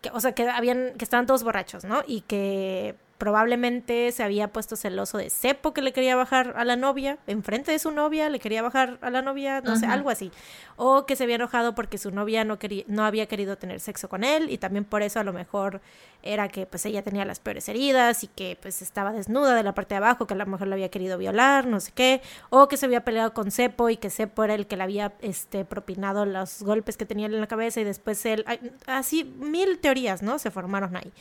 que, 0.00 0.10
o 0.10 0.20
sea, 0.20 0.32
que 0.32 0.48
habían, 0.48 0.94
que 0.96 1.04
estaban 1.04 1.26
todos 1.26 1.42
borrachos, 1.42 1.84
¿no? 1.84 2.02
Y 2.06 2.22
que 2.22 2.94
probablemente 3.20 4.10
se 4.12 4.22
había 4.22 4.48
puesto 4.48 4.76
celoso 4.76 5.18
de 5.18 5.28
Cepo 5.28 5.74
que 5.74 5.82
le 5.82 5.92
quería 5.92 6.16
bajar 6.16 6.54
a 6.56 6.64
la 6.64 6.76
novia, 6.76 7.18
enfrente 7.26 7.70
de 7.70 7.78
su 7.78 7.90
novia, 7.90 8.30
le 8.30 8.40
quería 8.40 8.62
bajar 8.62 8.98
a 9.02 9.10
la 9.10 9.20
novia, 9.20 9.60
no 9.60 9.76
sé, 9.76 9.84
algo 9.84 10.08
así. 10.08 10.32
O 10.76 11.04
que 11.04 11.16
se 11.16 11.24
había 11.24 11.34
enojado 11.34 11.74
porque 11.74 11.98
su 11.98 12.12
novia 12.12 12.44
no, 12.44 12.58
quería, 12.58 12.82
no 12.86 13.04
había 13.04 13.26
querido 13.26 13.58
tener 13.58 13.78
sexo 13.78 14.08
con 14.08 14.24
él 14.24 14.48
y 14.48 14.56
también 14.56 14.86
por 14.86 15.02
eso 15.02 15.20
a 15.20 15.24
lo 15.24 15.34
mejor 15.34 15.82
era 16.22 16.48
que 16.48 16.64
pues 16.64 16.86
ella 16.86 17.02
tenía 17.02 17.26
las 17.26 17.40
peores 17.40 17.68
heridas 17.68 18.24
y 18.24 18.26
que 18.26 18.56
pues 18.58 18.80
estaba 18.80 19.12
desnuda 19.12 19.54
de 19.54 19.64
la 19.64 19.74
parte 19.74 19.92
de 19.92 19.98
abajo, 19.98 20.26
que 20.26 20.32
a 20.32 20.38
lo 20.38 20.46
mejor 20.46 20.68
la 20.68 20.76
había 20.76 20.88
querido 20.88 21.18
violar, 21.18 21.66
no 21.66 21.78
sé 21.78 21.92
qué. 21.94 22.22
O 22.48 22.68
que 22.68 22.78
se 22.78 22.86
había 22.86 23.04
peleado 23.04 23.34
con 23.34 23.50
Cepo 23.50 23.90
y 23.90 23.98
que 23.98 24.08
Cepo 24.08 24.44
era 24.44 24.54
el 24.54 24.66
que 24.66 24.78
le 24.78 24.82
había 24.82 25.12
este, 25.20 25.66
propinado 25.66 26.24
los 26.24 26.62
golpes 26.62 26.96
que 26.96 27.04
tenía 27.04 27.26
en 27.26 27.38
la 27.38 27.46
cabeza 27.46 27.82
y 27.82 27.84
después 27.84 28.24
él... 28.24 28.46
Así, 28.86 29.24
mil 29.24 29.78
teorías, 29.78 30.22
¿no? 30.22 30.38
Se 30.38 30.50
formaron 30.50 30.96
ahí. 30.96 31.12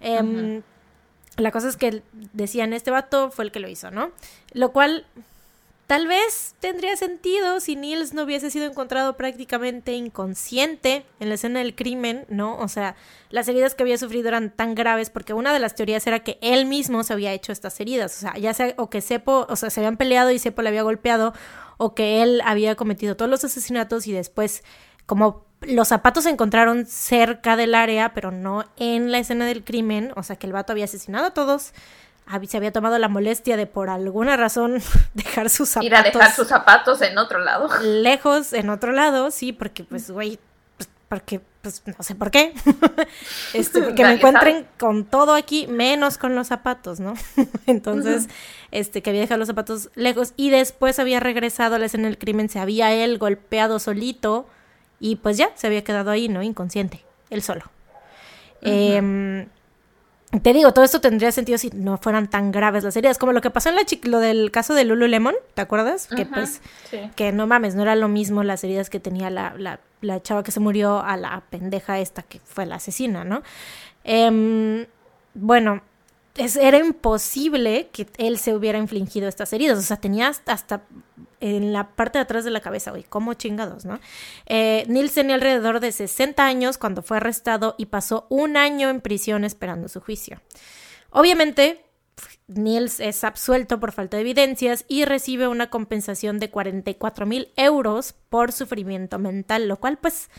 Eh, 0.00 0.62
la 1.36 1.50
cosa 1.50 1.68
es 1.68 1.76
que 1.76 2.02
decían, 2.32 2.72
este 2.72 2.90
vato 2.90 3.30
fue 3.30 3.44
el 3.44 3.52
que 3.52 3.60
lo 3.60 3.68
hizo, 3.68 3.90
¿no? 3.90 4.12
Lo 4.52 4.72
cual 4.72 5.06
tal 5.86 6.06
vez 6.06 6.54
tendría 6.60 6.96
sentido 6.96 7.60
si 7.60 7.76
Niels 7.76 8.14
no 8.14 8.22
hubiese 8.22 8.50
sido 8.50 8.66
encontrado 8.66 9.16
prácticamente 9.16 9.92
inconsciente 9.92 11.04
en 11.20 11.28
la 11.28 11.34
escena 11.34 11.58
del 11.58 11.74
crimen, 11.74 12.24
¿no? 12.28 12.56
O 12.58 12.68
sea, 12.68 12.96
las 13.30 13.48
heridas 13.48 13.74
que 13.74 13.82
había 13.82 13.98
sufrido 13.98 14.28
eran 14.28 14.50
tan 14.50 14.74
graves 14.74 15.10
porque 15.10 15.34
una 15.34 15.52
de 15.52 15.58
las 15.58 15.74
teorías 15.74 16.06
era 16.06 16.20
que 16.20 16.38
él 16.40 16.66
mismo 16.66 17.02
se 17.02 17.12
había 17.12 17.32
hecho 17.32 17.52
estas 17.52 17.78
heridas, 17.80 18.16
o 18.16 18.20
sea, 18.20 18.38
ya 18.38 18.54
sea 18.54 18.74
o 18.76 18.88
que 18.88 19.00
Sepo, 19.00 19.46
o 19.48 19.56
sea, 19.56 19.70
se 19.70 19.80
habían 19.80 19.96
peleado 19.96 20.30
y 20.30 20.38
Sepo 20.38 20.62
le 20.62 20.68
había 20.68 20.82
golpeado 20.82 21.34
o 21.76 21.94
que 21.94 22.22
él 22.22 22.40
había 22.44 22.76
cometido 22.76 23.16
todos 23.16 23.30
los 23.30 23.44
asesinatos 23.44 24.06
y 24.06 24.12
después 24.12 24.62
como 25.06 25.44
los 25.66 25.88
zapatos 25.88 26.24
se 26.24 26.30
encontraron 26.30 26.86
cerca 26.86 27.56
del 27.56 27.74
área, 27.74 28.14
pero 28.14 28.30
no 28.30 28.64
en 28.76 29.12
la 29.12 29.18
escena 29.18 29.46
del 29.46 29.64
crimen, 29.64 30.12
o 30.16 30.22
sea 30.22 30.36
que 30.36 30.46
el 30.46 30.52
vato 30.52 30.72
había 30.72 30.84
asesinado 30.84 31.26
a 31.26 31.30
todos, 31.30 31.72
se 32.46 32.56
había 32.56 32.72
tomado 32.72 32.98
la 32.98 33.08
molestia 33.08 33.56
de 33.56 33.66
por 33.66 33.90
alguna 33.90 34.36
razón 34.36 34.82
dejar 35.14 35.50
sus 35.50 35.70
zapatos. 35.70 35.86
Ir 35.86 35.94
a 35.94 36.02
dejar 36.02 36.32
sus 36.32 36.48
zapatos 36.48 37.00
en 37.02 37.18
otro 37.18 37.38
lado. 37.38 37.68
Lejos, 37.82 38.52
en 38.52 38.70
otro 38.70 38.92
lado, 38.92 39.30
sí, 39.30 39.52
porque 39.52 39.84
pues, 39.84 40.10
güey, 40.10 40.38
pues, 40.76 40.88
porque, 41.08 41.40
pues, 41.62 41.82
no 41.86 42.02
sé 42.02 42.14
por 42.14 42.30
qué. 42.30 42.54
este, 43.54 43.82
porque 43.82 44.04
me 44.04 44.14
encuentren 44.14 44.66
con 44.78 45.04
todo 45.04 45.34
aquí, 45.34 45.66
menos 45.66 46.18
con 46.18 46.34
los 46.34 46.48
zapatos, 46.48 46.98
¿no? 46.98 47.14
Entonces, 47.66 48.28
este, 48.70 49.02
que 49.02 49.10
había 49.10 49.22
dejado 49.22 49.38
los 49.38 49.48
zapatos 49.48 49.90
lejos 49.94 50.32
y 50.36 50.50
después 50.50 50.98
había 50.98 51.20
regresado 51.20 51.76
a 51.76 51.78
la 51.78 51.86
escena 51.86 52.08
del 52.08 52.18
crimen, 52.18 52.48
se 52.48 52.58
había 52.58 52.92
él 52.92 53.18
golpeado 53.18 53.78
solito 53.78 54.48
y 55.00 55.16
pues 55.16 55.36
ya, 55.36 55.50
se 55.54 55.66
había 55.66 55.84
quedado 55.84 56.10
ahí, 56.10 56.28
¿no? 56.28 56.42
Inconsciente, 56.42 57.04
él 57.30 57.42
solo. 57.42 57.62
Em, 58.62 59.46
te 60.42 60.52
digo, 60.52 60.72
todo 60.72 60.84
esto 60.84 61.00
tendría 61.00 61.30
sentido 61.32 61.58
si 61.58 61.70
no 61.70 61.98
fueran 61.98 62.28
tan 62.28 62.50
graves 62.50 62.82
las 62.82 62.96
heridas, 62.96 63.18
como 63.18 63.32
lo 63.32 63.40
que 63.40 63.50
pasó 63.50 63.68
en 63.68 63.76
la 63.76 63.82
lo 64.04 64.20
del 64.20 64.50
caso 64.50 64.74
de 64.74 64.84
Lululemon, 64.84 65.34
¿te 65.54 65.62
acuerdas? 65.62 66.06
Que 66.06 66.26
pues, 66.26 66.60
que 67.14 67.32
no 67.32 67.46
mames, 67.46 67.74
no 67.74 67.82
era 67.82 67.94
lo 67.94 68.08
mismo 68.08 68.42
las 68.42 68.64
heridas 68.64 68.90
que 68.90 69.00
tenía 69.00 69.30
la, 69.30 69.54
la, 69.56 69.80
la, 70.00 70.22
chava 70.22 70.42
que 70.42 70.50
se 70.50 70.60
murió 70.60 71.00
a 71.00 71.16
la 71.16 71.42
pendeja 71.50 72.00
esta 72.00 72.22
que 72.22 72.40
fue 72.40 72.66
la 72.66 72.76
asesina, 72.76 73.24
¿no? 73.24 73.42
Eh, 74.04 74.86
bueno, 75.34 75.82
era 76.36 76.78
imposible 76.78 77.88
que 77.92 78.08
él 78.18 78.38
se 78.38 78.54
hubiera 78.54 78.78
infligido 78.78 79.28
estas 79.28 79.52
heridas. 79.52 79.78
O 79.78 79.82
sea, 79.82 79.96
tenía 79.98 80.28
hasta 80.28 80.82
en 81.40 81.72
la 81.72 81.88
parte 81.90 82.18
de 82.18 82.22
atrás 82.22 82.44
de 82.44 82.50
la 82.50 82.60
cabeza, 82.60 82.90
güey, 82.90 83.04
como 83.04 83.34
chingados, 83.34 83.84
¿no? 83.84 84.00
Eh, 84.46 84.84
Nils 84.88 85.12
tenía 85.12 85.34
alrededor 85.34 85.80
de 85.80 85.92
60 85.92 86.44
años 86.44 86.78
cuando 86.78 87.02
fue 87.02 87.18
arrestado 87.18 87.74
y 87.76 87.86
pasó 87.86 88.26
un 88.30 88.56
año 88.56 88.88
en 88.88 89.00
prisión 89.00 89.44
esperando 89.44 89.88
su 89.88 90.00
juicio. 90.00 90.40
Obviamente, 91.10 91.84
Nils 92.46 92.98
es 92.98 93.24
absuelto 93.24 93.78
por 93.78 93.92
falta 93.92 94.16
de 94.16 94.22
evidencias 94.22 94.84
y 94.88 95.04
recibe 95.04 95.46
una 95.46 95.68
compensación 95.70 96.38
de 96.38 96.50
44 96.50 97.26
mil 97.26 97.52
euros 97.56 98.14
por 98.28 98.50
sufrimiento 98.50 99.18
mental, 99.18 99.68
lo 99.68 99.76
cual, 99.76 99.98
pues, 99.98 100.30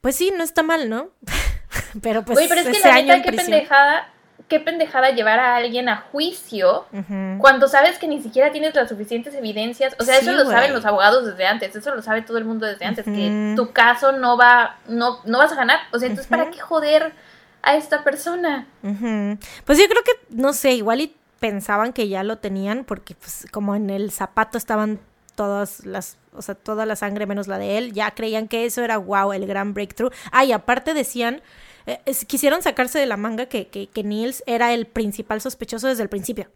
pues 0.00 0.16
sí, 0.16 0.32
no 0.36 0.42
está 0.42 0.62
mal, 0.62 0.88
¿no? 0.88 1.10
pero 2.02 2.24
pues 2.24 2.48
pero 2.48 2.60
es 2.60 2.76
que 2.76 2.88
la 2.88 2.94
año 2.94 3.22
qué 3.24 3.32
pendejada 3.32 4.12
qué 4.50 4.58
pendejada 4.58 5.10
llevar 5.10 5.38
a 5.38 5.56
alguien 5.56 5.88
a 5.88 5.96
juicio 6.10 6.84
cuando 7.38 7.68
sabes 7.68 7.98
que 7.98 8.08
ni 8.08 8.20
siquiera 8.20 8.50
tienes 8.50 8.74
las 8.74 8.88
suficientes 8.88 9.32
evidencias. 9.32 9.94
O 9.98 10.02
sea, 10.02 10.18
eso 10.18 10.32
lo 10.32 10.44
saben 10.44 10.74
los 10.74 10.84
abogados 10.84 11.24
desde 11.24 11.46
antes, 11.46 11.74
eso 11.74 11.94
lo 11.94 12.02
sabe 12.02 12.22
todo 12.22 12.36
el 12.36 12.44
mundo 12.44 12.66
desde 12.66 12.84
antes, 12.84 13.04
que 13.04 13.54
tu 13.56 13.72
caso 13.72 14.12
no 14.12 14.36
va, 14.36 14.76
no, 14.88 15.20
no 15.24 15.38
vas 15.38 15.52
a 15.52 15.54
ganar. 15.54 15.78
O 15.92 15.98
sea, 15.98 16.08
entonces, 16.08 16.28
¿para 16.28 16.50
qué 16.50 16.58
joder 16.58 17.12
a 17.62 17.76
esta 17.76 18.02
persona? 18.02 18.66
Pues 19.64 19.78
yo 19.78 19.88
creo 19.88 20.02
que, 20.02 20.12
no 20.30 20.52
sé, 20.52 20.72
igual 20.72 21.00
y 21.00 21.14
pensaban 21.38 21.92
que 21.92 22.08
ya 22.08 22.22
lo 22.24 22.38
tenían 22.38 22.84
porque 22.84 23.14
pues 23.14 23.46
como 23.50 23.74
en 23.76 23.88
el 23.88 24.10
zapato 24.10 24.58
estaban 24.58 24.98
todas 25.36 25.86
las, 25.86 26.18
o 26.34 26.42
sea, 26.42 26.56
toda 26.56 26.86
la 26.86 26.96
sangre 26.96 27.26
menos 27.26 27.46
la 27.46 27.56
de 27.56 27.78
él, 27.78 27.92
ya 27.92 28.10
creían 28.10 28.48
que 28.48 28.66
eso 28.66 28.82
era 28.82 28.98
wow, 28.98 29.32
el 29.32 29.46
gran 29.46 29.74
breakthrough. 29.74 30.12
Ah, 30.32 30.44
y 30.44 30.50
aparte 30.50 30.92
decían 30.92 31.40
eh, 31.90 32.26
quisieron 32.26 32.62
sacarse 32.62 32.98
de 32.98 33.06
la 33.06 33.16
manga 33.16 33.46
que, 33.46 33.68
que, 33.68 33.88
que 33.88 34.04
Niels 34.04 34.42
era 34.46 34.72
el 34.74 34.86
principal 34.86 35.40
sospechoso 35.40 35.88
desde 35.88 36.02
el 36.02 36.08
principio. 36.08 36.50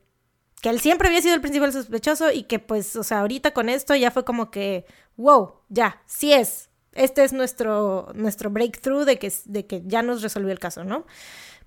Que 0.60 0.70
él 0.70 0.80
siempre 0.80 1.08
había 1.08 1.20
sido 1.20 1.34
el 1.34 1.40
principal 1.40 1.72
sospechoso 1.72 2.30
y 2.30 2.44
que 2.44 2.58
pues, 2.58 2.96
o 2.96 3.02
sea, 3.02 3.20
ahorita 3.20 3.52
con 3.52 3.68
esto 3.68 3.94
ya 3.94 4.10
fue 4.10 4.24
como 4.24 4.50
que, 4.50 4.86
wow, 5.16 5.54
ya, 5.68 6.02
sí 6.06 6.32
es. 6.32 6.70
Este 6.92 7.24
es 7.24 7.32
nuestro, 7.32 8.12
nuestro 8.14 8.50
breakthrough 8.50 9.04
de 9.04 9.18
que, 9.18 9.32
de 9.46 9.66
que 9.66 9.82
ya 9.84 10.02
nos 10.02 10.22
resolvió 10.22 10.52
el 10.52 10.58
caso, 10.58 10.84
¿no? 10.84 11.06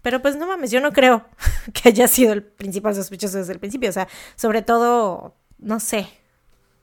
Pero 0.02 0.22
pues 0.22 0.38
no 0.38 0.48
mames, 0.48 0.72
yo 0.72 0.80
no 0.80 0.94
creo 0.94 1.26
que 1.74 1.90
haya 1.90 2.08
sido 2.08 2.34
el 2.34 2.44
principal 2.44 2.96
sospechoso 2.96 3.38
desde 3.38 3.54
el 3.54 3.60
principio. 3.60 3.90
O 3.90 3.94
sea, 3.94 4.08
sobre 4.36 4.62
todo, 4.62 5.36
no 5.58 5.80
sé. 5.80 6.08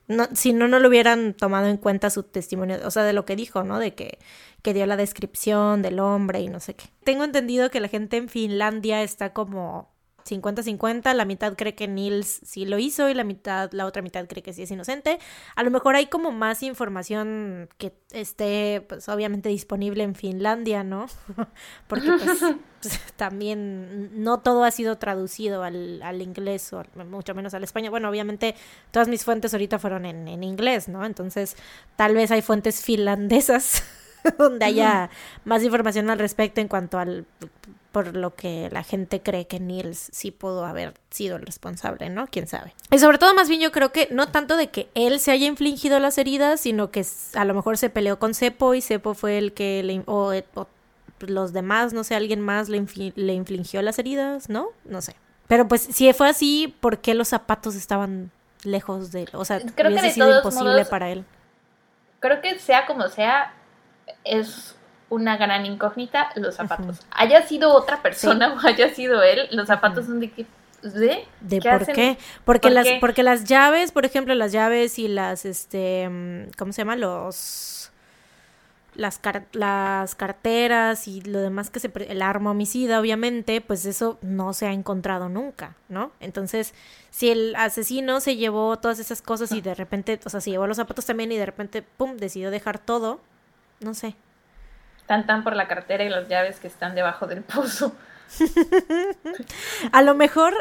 No, 0.07 0.27
si 0.33 0.53
no, 0.53 0.67
no 0.67 0.79
lo 0.79 0.87
hubieran 0.89 1.33
tomado 1.33 1.67
en 1.67 1.77
cuenta 1.77 2.09
su 2.09 2.23
testimonio, 2.23 2.79
o 2.83 2.91
sea, 2.91 3.03
de 3.03 3.13
lo 3.13 3.25
que 3.25 3.35
dijo, 3.35 3.63
¿no? 3.63 3.79
De 3.79 3.95
que, 3.95 4.19
que 4.61 4.73
dio 4.73 4.85
la 4.85 4.97
descripción 4.97 5.81
del 5.81 5.99
hombre 5.99 6.41
y 6.41 6.47
no 6.47 6.59
sé 6.59 6.75
qué. 6.75 6.85
Tengo 7.03 7.23
entendido 7.23 7.71
que 7.71 7.79
la 7.79 7.87
gente 7.87 8.17
en 8.17 8.29
Finlandia 8.29 9.01
está 9.01 9.33
como 9.33 9.94
50-50, 10.27 11.13
la 11.13 11.25
mitad 11.25 11.55
cree 11.55 11.75
que 11.75 11.87
Nils 11.87 12.41
sí 12.43 12.65
lo 12.65 12.79
hizo 12.79 13.09
y 13.09 13.13
la 13.13 13.23
mitad, 13.23 13.71
la 13.73 13.85
otra 13.85 14.01
mitad 14.01 14.25
cree 14.27 14.41
que 14.41 14.53
sí 14.53 14.63
es 14.63 14.71
inocente. 14.71 15.19
A 15.55 15.63
lo 15.63 15.69
mejor 15.69 15.95
hay 15.95 16.07
como 16.07 16.31
más 16.31 16.63
información 16.63 17.69
que 17.77 17.93
esté, 18.11 18.83
pues 18.89 19.07
obviamente 19.07 19.49
disponible 19.49 20.03
en 20.03 20.15
Finlandia, 20.15 20.83
¿no? 20.83 21.05
Porque 21.87 22.07
pues, 22.07 22.39
pues, 22.81 22.99
también 23.15 24.23
no 24.23 24.39
todo 24.39 24.63
ha 24.63 24.71
sido 24.71 24.97
traducido 24.97 25.63
al, 25.63 26.01
al, 26.01 26.21
inglés 26.21 26.73
o 26.73 26.83
mucho 27.05 27.35
menos 27.35 27.53
al 27.53 27.63
español. 27.63 27.91
Bueno, 27.91 28.09
obviamente 28.09 28.55
todas 28.89 29.07
mis 29.07 29.23
fuentes 29.23 29.53
ahorita 29.53 29.77
fueron 29.77 30.05
en, 30.05 30.27
en 30.27 30.43
inglés, 30.43 30.87
¿no? 30.87 31.05
Entonces 31.05 31.55
tal 31.95 32.15
vez 32.15 32.31
hay 32.31 32.41
fuentes 32.41 32.83
finlandesas 32.83 33.83
donde 34.39 34.65
haya 34.65 35.11
más 35.43 35.63
información 35.63 36.09
al 36.09 36.17
respecto 36.17 36.61
en 36.61 36.67
cuanto 36.67 36.97
al 36.97 37.25
por 37.95 38.13
lo 38.13 38.35
que 38.35 38.67
la 38.73 38.83
gente 38.83 39.21
cree 39.21 39.47
que 39.47 39.57
Niels 39.57 40.09
sí 40.11 40.29
pudo 40.29 40.65
haber 40.65 40.95
sido 41.11 41.37
el 41.37 41.45
responsable, 41.45 42.09
¿no? 42.09 42.27
Quién 42.27 42.45
sabe. 42.45 42.73
Y 42.91 42.99
sobre 42.99 43.17
todo, 43.17 43.33
más 43.33 43.47
bien, 43.47 43.61
yo 43.61 43.71
creo 43.71 43.93
que 43.93 44.09
no 44.11 44.27
tanto 44.27 44.57
de 44.57 44.67
que 44.67 44.89
él 44.95 45.17
se 45.21 45.31
haya 45.31 45.47
infligido 45.47 45.97
las 45.99 46.17
heridas, 46.17 46.59
sino 46.59 46.91
que 46.91 47.05
a 47.35 47.45
lo 47.45 47.53
mejor 47.53 47.77
se 47.77 47.89
peleó 47.89 48.19
con 48.19 48.33
Cepo 48.33 48.73
y 48.73 48.81
Cepo 48.81 49.13
fue 49.13 49.37
el 49.37 49.53
que 49.53 49.81
le. 49.81 50.03
O, 50.07 50.33
los 51.19 51.53
demás, 51.53 51.93
no 51.93 52.03
sé, 52.03 52.15
alguien 52.15 52.41
más 52.41 52.67
le, 52.67 52.85
le 53.15 53.33
infligió 53.33 53.81
las 53.81 53.97
heridas, 53.97 54.49
¿no? 54.49 54.67
No 54.83 55.01
sé. 55.01 55.15
Pero 55.47 55.65
pues, 55.69 55.81
si 55.83 56.11
fue 56.11 56.27
así, 56.27 56.75
¿por 56.81 56.97
qué 56.97 57.13
los 57.13 57.29
zapatos 57.29 57.75
estaban 57.75 58.29
lejos 58.65 59.13
de 59.13 59.21
él? 59.21 59.29
O 59.31 59.45
sea, 59.45 59.61
creo 59.73 59.89
hubiese 59.89 60.11
sido 60.11 60.35
imposible 60.35 60.83
para 60.83 61.11
él. 61.11 61.23
Creo 62.19 62.41
que 62.41 62.59
sea 62.59 62.87
como 62.87 63.07
sea, 63.07 63.53
es 64.25 64.74
una 65.09 65.37
gran 65.37 65.65
incógnita 65.65 66.29
los 66.35 66.55
zapatos. 66.55 67.01
Haya 67.11 67.41
sido 67.43 67.73
otra 67.73 68.01
persona 68.01 68.53
o 68.53 68.67
haya 68.67 68.93
sido 68.93 69.21
él, 69.23 69.47
los 69.51 69.67
zapatos 69.67 70.05
son 70.05 70.19
de 70.19 70.31
qué 70.31 70.45
¿De? 70.81 71.25
¿De 71.41 71.61
por 71.61 71.85
qué? 71.87 72.17
Porque 72.43 72.69
las 72.69 72.87
porque 72.99 73.23
las 73.23 73.45
llaves, 73.45 73.91
por 73.91 74.05
ejemplo, 74.05 74.35
las 74.35 74.51
llaves 74.51 74.99
y 74.99 75.07
las 75.07 75.43
este 75.43 76.07
mm, 76.07 76.51
¿cómo 76.57 76.73
se 76.73 76.81
llama? 76.81 76.95
Los 76.95 77.75
las, 78.95 79.19
las 79.53 80.15
carteras 80.15 81.07
y 81.07 81.21
lo 81.21 81.39
demás 81.39 81.69
que 81.69 81.79
se 81.79 81.91
el 82.07 82.21
arma 82.21 82.51
homicida, 82.51 82.99
obviamente, 82.99 83.61
pues 83.61 83.85
eso 83.85 84.17
no 84.21 84.53
se 84.53 84.67
ha 84.67 84.73
encontrado 84.73 85.29
nunca, 85.29 85.75
¿no? 85.89 86.11
Entonces, 86.19 86.73
si 87.09 87.29
el 87.29 87.55
asesino 87.55 88.21
se 88.21 88.37
llevó 88.37 88.77
todas 88.77 88.99
esas 88.99 89.21
cosas 89.21 89.51
y 89.51 89.61
de 89.61 89.75
repente, 89.75 90.19
o 90.23 90.29
sea, 90.29 90.41
se 90.41 90.51
llevó 90.51 90.67
los 90.67 90.77
zapatos 90.77 91.05
también 91.05 91.31
y 91.31 91.37
de 91.37 91.45
repente 91.45 91.81
pum, 91.81 92.17
decidió 92.17 92.51
dejar 92.51 92.79
todo, 92.79 93.19
no 93.79 93.93
sé. 93.93 94.15
Tan 95.07 95.25
tan 95.25 95.43
por 95.43 95.55
la 95.55 95.67
cartera 95.67 96.03
y 96.03 96.09
las 96.09 96.27
llaves 96.27 96.59
que 96.59 96.67
están 96.67 96.95
debajo 96.95 97.27
del 97.27 97.41
pozo. 97.41 97.95
a 99.91 100.01
lo 100.01 100.15
mejor 100.15 100.55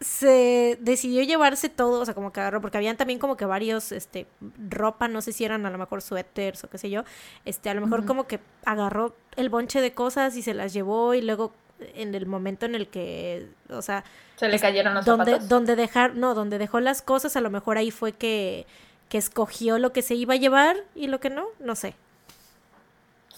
se 0.00 0.76
decidió 0.80 1.22
llevarse 1.22 1.68
todo, 1.68 2.00
o 2.00 2.04
sea, 2.04 2.14
como 2.14 2.32
que 2.32 2.40
agarró, 2.40 2.60
porque 2.60 2.76
habían 2.76 2.96
también 2.96 3.18
como 3.18 3.36
que 3.36 3.46
varios, 3.46 3.92
este, 3.92 4.26
ropa, 4.68 5.08
no 5.08 5.22
sé 5.22 5.32
si 5.32 5.44
eran 5.44 5.64
a 5.64 5.70
lo 5.70 5.78
mejor 5.78 6.02
suéteres 6.02 6.62
o 6.64 6.68
qué 6.68 6.78
sé 6.78 6.90
yo, 6.90 7.04
este, 7.44 7.70
a 7.70 7.74
lo 7.74 7.80
mejor 7.80 8.04
como 8.04 8.26
que 8.26 8.40
agarró 8.64 9.14
el 9.36 9.48
bonche 9.48 9.80
de 9.80 9.92
cosas 9.92 10.36
y 10.36 10.42
se 10.42 10.52
las 10.52 10.72
llevó 10.72 11.14
y 11.14 11.22
luego 11.22 11.52
en 11.94 12.14
el 12.14 12.26
momento 12.26 12.66
en 12.66 12.74
el 12.74 12.88
que, 12.88 13.48
o 13.70 13.82
sea... 13.82 14.04
Se 14.36 14.48
le 14.48 14.58
cayeron 14.58 14.94
los 14.94 15.04
donde, 15.04 15.24
zapatos. 15.24 15.48
Donde 15.48 15.76
dejar, 15.76 16.16
no, 16.16 16.34
donde 16.34 16.58
dejó 16.58 16.80
las 16.80 17.02
cosas, 17.02 17.36
a 17.36 17.40
lo 17.40 17.50
mejor 17.50 17.78
ahí 17.78 17.90
fue 17.90 18.12
que, 18.12 18.66
que 19.08 19.18
escogió 19.18 19.78
lo 19.78 19.92
que 19.92 20.02
se 20.02 20.14
iba 20.14 20.34
a 20.34 20.38
llevar 20.38 20.76
y 20.94 21.06
lo 21.06 21.20
que 21.20 21.30
no, 21.30 21.46
no 21.60 21.74
sé. 21.76 21.94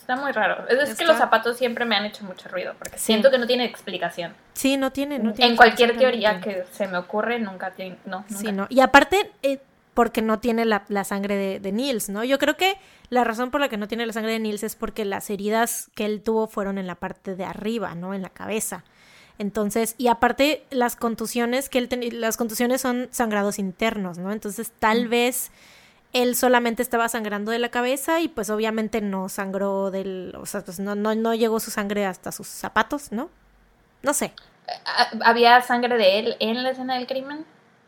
Está 0.06 0.14
muy 0.14 0.30
raro. 0.30 0.68
Es, 0.68 0.94
que 0.94 1.04
los 1.04 1.16
zapatos 1.16 1.56
siempre 1.56 1.84
me 1.84 1.96
han 1.96 2.04
hecho 2.04 2.22
mucho 2.24 2.48
ruido, 2.48 2.74
porque 2.78 2.96
siento 2.96 3.28
que 3.28 3.38
no 3.38 3.46
tiene 3.48 3.64
explicación. 3.64 4.34
Sí, 4.52 4.76
no 4.76 4.92
tiene, 4.92 5.18
no 5.18 5.32
tiene. 5.32 5.50
En 5.50 5.56
cualquier 5.56 5.98
teoría 5.98 6.40
que 6.40 6.64
se 6.70 6.86
me 6.86 6.96
ocurre, 6.96 7.40
nunca 7.40 7.72
tiene, 7.72 7.96
no. 8.04 8.24
Sí, 8.28 8.52
no. 8.52 8.68
Y 8.68 8.78
aparte, 8.78 9.32
eh, 9.42 9.58
porque 9.94 10.22
no 10.22 10.38
tiene 10.38 10.64
la, 10.64 10.84
sangre 11.02 11.34
de, 11.34 11.58
de, 11.58 11.72
Niels, 11.72 12.08
¿no? 12.08 12.22
Yo 12.22 12.38
creo 12.38 12.56
que 12.56 12.76
la 13.10 13.24
razón 13.24 13.50
por 13.50 13.60
la 13.60 13.68
que 13.68 13.78
no 13.78 13.88
tiene 13.88 14.06
la 14.06 14.12
sangre 14.12 14.30
de 14.30 14.38
Niels 14.38 14.62
es 14.62 14.76
porque 14.76 15.04
las 15.04 15.28
heridas 15.28 15.90
que 15.96 16.04
él 16.04 16.22
tuvo 16.22 16.46
fueron 16.46 16.78
en 16.78 16.86
la 16.86 16.94
parte 16.94 17.34
de 17.34 17.44
arriba, 17.44 17.96
¿no? 17.96 18.14
En 18.14 18.22
la 18.22 18.28
cabeza. 18.28 18.84
Entonces, 19.38 19.96
y 19.98 20.06
aparte 20.06 20.64
las 20.70 20.94
contusiones 20.94 21.68
que 21.68 21.78
él 21.78 21.88
tenía, 21.88 22.10
las 22.12 22.36
contusiones 22.36 22.80
son 22.80 23.08
sangrados 23.10 23.58
internos, 23.58 24.18
¿no? 24.18 24.30
Entonces, 24.30 24.70
tal 24.78 25.06
mm. 25.06 25.10
vez 25.10 25.50
él 26.12 26.36
solamente 26.36 26.82
estaba 26.82 27.08
sangrando 27.08 27.52
de 27.52 27.58
la 27.58 27.68
cabeza 27.68 28.20
y 28.20 28.28
pues 28.28 28.50
obviamente 28.50 29.00
no 29.00 29.28
sangró 29.28 29.90
del, 29.90 30.34
o 30.40 30.46
sea, 30.46 30.62
pues 30.62 30.78
no, 30.80 30.94
no, 30.94 31.14
no 31.14 31.34
llegó 31.34 31.60
su 31.60 31.70
sangre 31.70 32.06
hasta 32.06 32.32
sus 32.32 32.46
zapatos, 32.46 33.12
¿no? 33.12 33.28
No 34.02 34.14
sé. 34.14 34.32
¿Había 35.24 35.60
sangre 35.62 35.96
de 35.96 36.18
él 36.18 36.36
en 36.40 36.62
la 36.62 36.70
escena 36.70 36.94
del 36.94 37.06
crimen? 37.06 37.44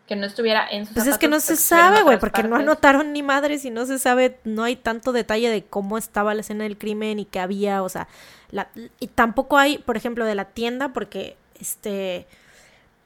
Que 0.07 0.17
no 0.17 0.27
estuviera 0.27 0.67
en 0.71 0.87
sus 0.87 0.95
Pues 0.95 1.07
es 1.07 1.19
que 1.19 1.29
no 1.29 1.39
se 1.39 1.57
sabe, 1.57 2.03
güey, 2.03 2.19
porque 2.19 2.43
no 2.43 2.57
anotaron 2.57 3.13
ni 3.13 3.23
madres 3.23 3.65
y 3.65 3.71
no 3.71 3.85
se 3.85 3.99
sabe, 3.99 4.39
no 4.45 4.65
hay 4.65 4.77
tanto 4.77 5.13
detalle 5.13 5.51
de 5.51 5.65
cómo 5.65 5.99
estaba 5.99 6.35
la 6.35 6.41
escena 6.41 6.65
del 6.65 6.79
crimen 6.79 7.19
y 7.19 7.27
qué 7.27 7.41
había, 7.41 7.83
o 7.83 7.89
sea, 7.91 8.09
la, 8.51 8.69
y 9.01 9.09
tampoco 9.09 9.59
hay, 9.59 9.79
por 9.79 9.99
ejemplo, 9.99 10.25
de 10.25 10.35
la 10.35 10.47
tienda, 10.47 10.95
porque, 10.95 11.37
este, 11.61 12.27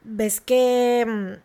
ves 0.05 0.41
que 0.41 1.41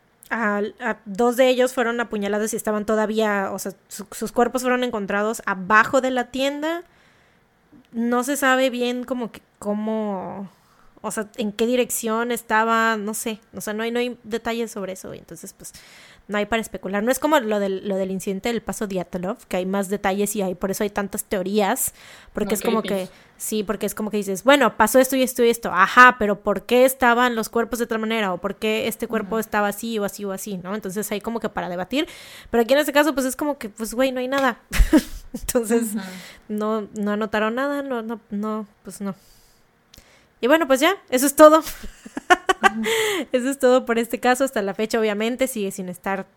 dos 1.06 1.38
de 1.38 1.50
ellos 1.50 1.74
fueron 1.74 2.00
apuñalados 2.00 2.54
y 2.54 2.56
estaban 2.56 2.86
todavía, 2.86 3.52
o 3.52 3.60
sea, 3.60 3.74
sus 3.88 4.32
cuerpos 4.32 4.62
fueron 4.62 4.84
encontrados 4.84 5.42
abajo 5.46 6.02
de 6.02 6.12
la 6.12 6.26
tienda. 6.32 6.84
No 7.92 8.24
se 8.24 8.38
sabe 8.38 8.70
bien 8.70 9.04
como 9.04 9.32
que 9.32 9.42
cómo, 9.60 10.50
o 11.02 11.12
sea, 11.12 11.30
en 11.38 11.52
qué 11.52 11.66
dirección 11.66 12.32
estaba, 12.32 12.98
no 12.98 13.14
sé, 13.14 13.40
o 13.56 13.62
sea, 13.62 13.74
no 13.74 13.84
hay, 13.84 13.92
no 13.92 14.00
hay 14.00 14.20
detalles 14.24 14.72
sobre 14.72 14.94
eso. 14.94 15.14
Y 15.14 15.20
entonces, 15.20 15.54
pues, 15.54 15.74
no 16.28 16.38
hay 16.38 16.46
para 16.46 16.62
especular. 16.62 17.04
No 17.04 17.12
es 17.12 17.20
como 17.20 17.40
lo 17.40 17.60
del, 17.60 17.88
lo 17.88 17.96
del 17.96 18.12
incidente 18.12 18.50
del 18.50 18.62
paso 18.62 18.88
Diatlov, 18.88 19.38
que 19.48 19.58
hay 19.58 19.66
más 19.66 19.90
detalles 19.90 20.36
y 20.36 20.42
hay, 20.42 20.56
por 20.56 20.72
eso 20.72 20.84
hay 20.84 20.90
tantas 20.90 21.24
teorías, 21.24 21.94
porque 22.34 22.56
es 22.56 22.62
como 22.62 22.82
que, 22.82 23.08
sí, 23.38 23.64
porque 23.64 23.86
es 23.86 23.96
como 23.96 24.12
que 24.12 24.18
dices, 24.18 24.44
bueno, 24.44 24.76
pasó 24.76 25.00
esto 25.00 25.16
y 25.16 25.24
esto 25.24 25.44
y 25.44 25.50
esto, 25.50 25.72
ajá, 25.72 26.18
pero 26.20 26.42
¿por 26.42 26.66
qué 26.66 26.86
estaban 26.86 27.36
los 27.36 27.50
cuerpos 27.50 27.80
de 27.80 27.88
tal 27.88 28.00
manera? 28.00 28.34
¿O 28.34 28.40
por 28.40 28.56
qué 28.56 28.88
este 28.88 29.08
cuerpo 29.08 29.40
estaba 29.40 29.70
así 29.70 29.98
o 30.00 30.04
así 30.04 30.26
o 30.26 30.32
así, 30.32 30.58
¿no? 30.58 30.76
Entonces 30.76 31.10
hay 31.12 31.22
como 31.22 31.40
que 31.40 31.50
para 31.50 31.70
debatir, 31.70 32.08
pero 32.52 32.64
aquí 32.64 32.74
en 32.74 32.80
este 32.80 32.94
caso, 32.94 33.14
pues 33.14 33.26
es 33.26 33.36
como 33.36 33.58
que, 33.58 33.70
pues, 33.70 33.94
güey, 33.94 34.12
no 34.12 34.20
hay 34.20 34.28
nada. 34.28 34.60
Entonces, 35.34 35.94
no, 36.48 36.88
no 36.94 37.12
anotaron 37.12 37.56
nada, 37.56 37.84
no, 37.84 38.02
no, 38.02 38.20
no, 38.30 38.68
pues 38.84 39.02
no. 39.02 39.16
Y 40.40 40.48
bueno, 40.48 40.68
pues 40.68 40.80
ya, 40.80 40.98
eso 41.10 41.26
es 41.26 41.36
todo. 41.36 41.64
Eso 43.32 43.50
es 43.50 43.60
todo 43.60 43.86
por 43.86 44.00
este 44.00 44.20
caso. 44.20 44.44
Hasta 44.44 44.62
la 44.62 44.74
fecha, 44.74 45.00
obviamente, 45.00 45.48
sigue 45.48 45.72
sin 45.72 45.90
estar 45.90 46.28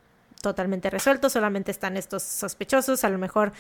totalmente 0.41 0.91
resuelto, 0.91 1.29
solamente 1.29 1.71
están 1.71 1.97
estos 1.97 2.23
sospechosos, 2.23 3.05
a 3.05 3.11
lo 3.11 3.19
mejor 3.19 3.53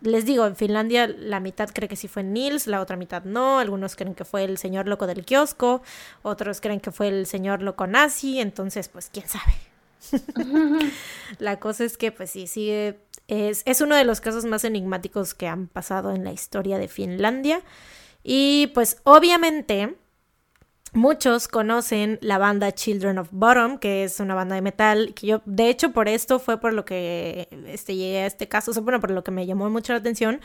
les 0.00 0.24
digo, 0.24 0.46
en 0.46 0.56
Finlandia 0.56 1.06
la 1.06 1.40
mitad 1.40 1.70
cree 1.72 1.88
que 1.88 1.96
sí 1.96 2.08
fue 2.08 2.22
Nils, 2.22 2.66
la 2.66 2.80
otra 2.80 2.96
mitad 2.96 3.24
no, 3.24 3.58
algunos 3.58 3.96
creen 3.96 4.14
que 4.14 4.24
fue 4.24 4.44
el 4.44 4.58
señor 4.58 4.88
loco 4.88 5.06
del 5.06 5.24
kiosco, 5.24 5.82
otros 6.22 6.60
creen 6.60 6.80
que 6.80 6.90
fue 6.90 7.08
el 7.08 7.26
señor 7.26 7.62
loco 7.62 7.86
nazi, 7.86 8.40
entonces 8.40 8.88
pues 8.88 9.10
quién 9.12 9.26
sabe. 9.28 9.54
la 11.38 11.58
cosa 11.58 11.84
es 11.84 11.96
que 11.96 12.12
pues 12.12 12.30
sí, 12.30 12.46
sí, 12.46 12.70
es, 13.28 13.62
es 13.64 13.80
uno 13.80 13.96
de 13.96 14.04
los 14.04 14.20
casos 14.20 14.44
más 14.44 14.64
enigmáticos 14.64 15.34
que 15.34 15.48
han 15.48 15.68
pasado 15.68 16.12
en 16.12 16.24
la 16.24 16.32
historia 16.32 16.78
de 16.78 16.88
Finlandia 16.88 17.62
y 18.22 18.68
pues 18.68 18.98
obviamente 19.04 19.96
Muchos 20.92 21.48
conocen 21.48 22.18
la 22.22 22.38
banda 22.38 22.72
Children 22.72 23.18
of 23.18 23.28
Bottom, 23.30 23.78
que 23.78 24.04
es 24.04 24.18
una 24.20 24.34
banda 24.34 24.54
de 24.54 24.62
metal, 24.62 25.12
que 25.14 25.26
yo, 25.26 25.42
de 25.44 25.68
hecho, 25.68 25.92
por 25.92 26.08
esto 26.08 26.38
fue 26.38 26.58
por 26.58 26.72
lo 26.72 26.84
que 26.84 27.48
este, 27.66 27.96
llegué 27.96 28.20
a 28.20 28.26
este 28.26 28.48
caso, 28.48 28.70
o 28.70 28.82
bueno, 28.82 29.00
por 29.00 29.10
lo 29.10 29.22
que 29.22 29.30
me 29.30 29.46
llamó 29.46 29.68
mucho 29.68 29.92
la 29.92 29.98
atención, 29.98 30.40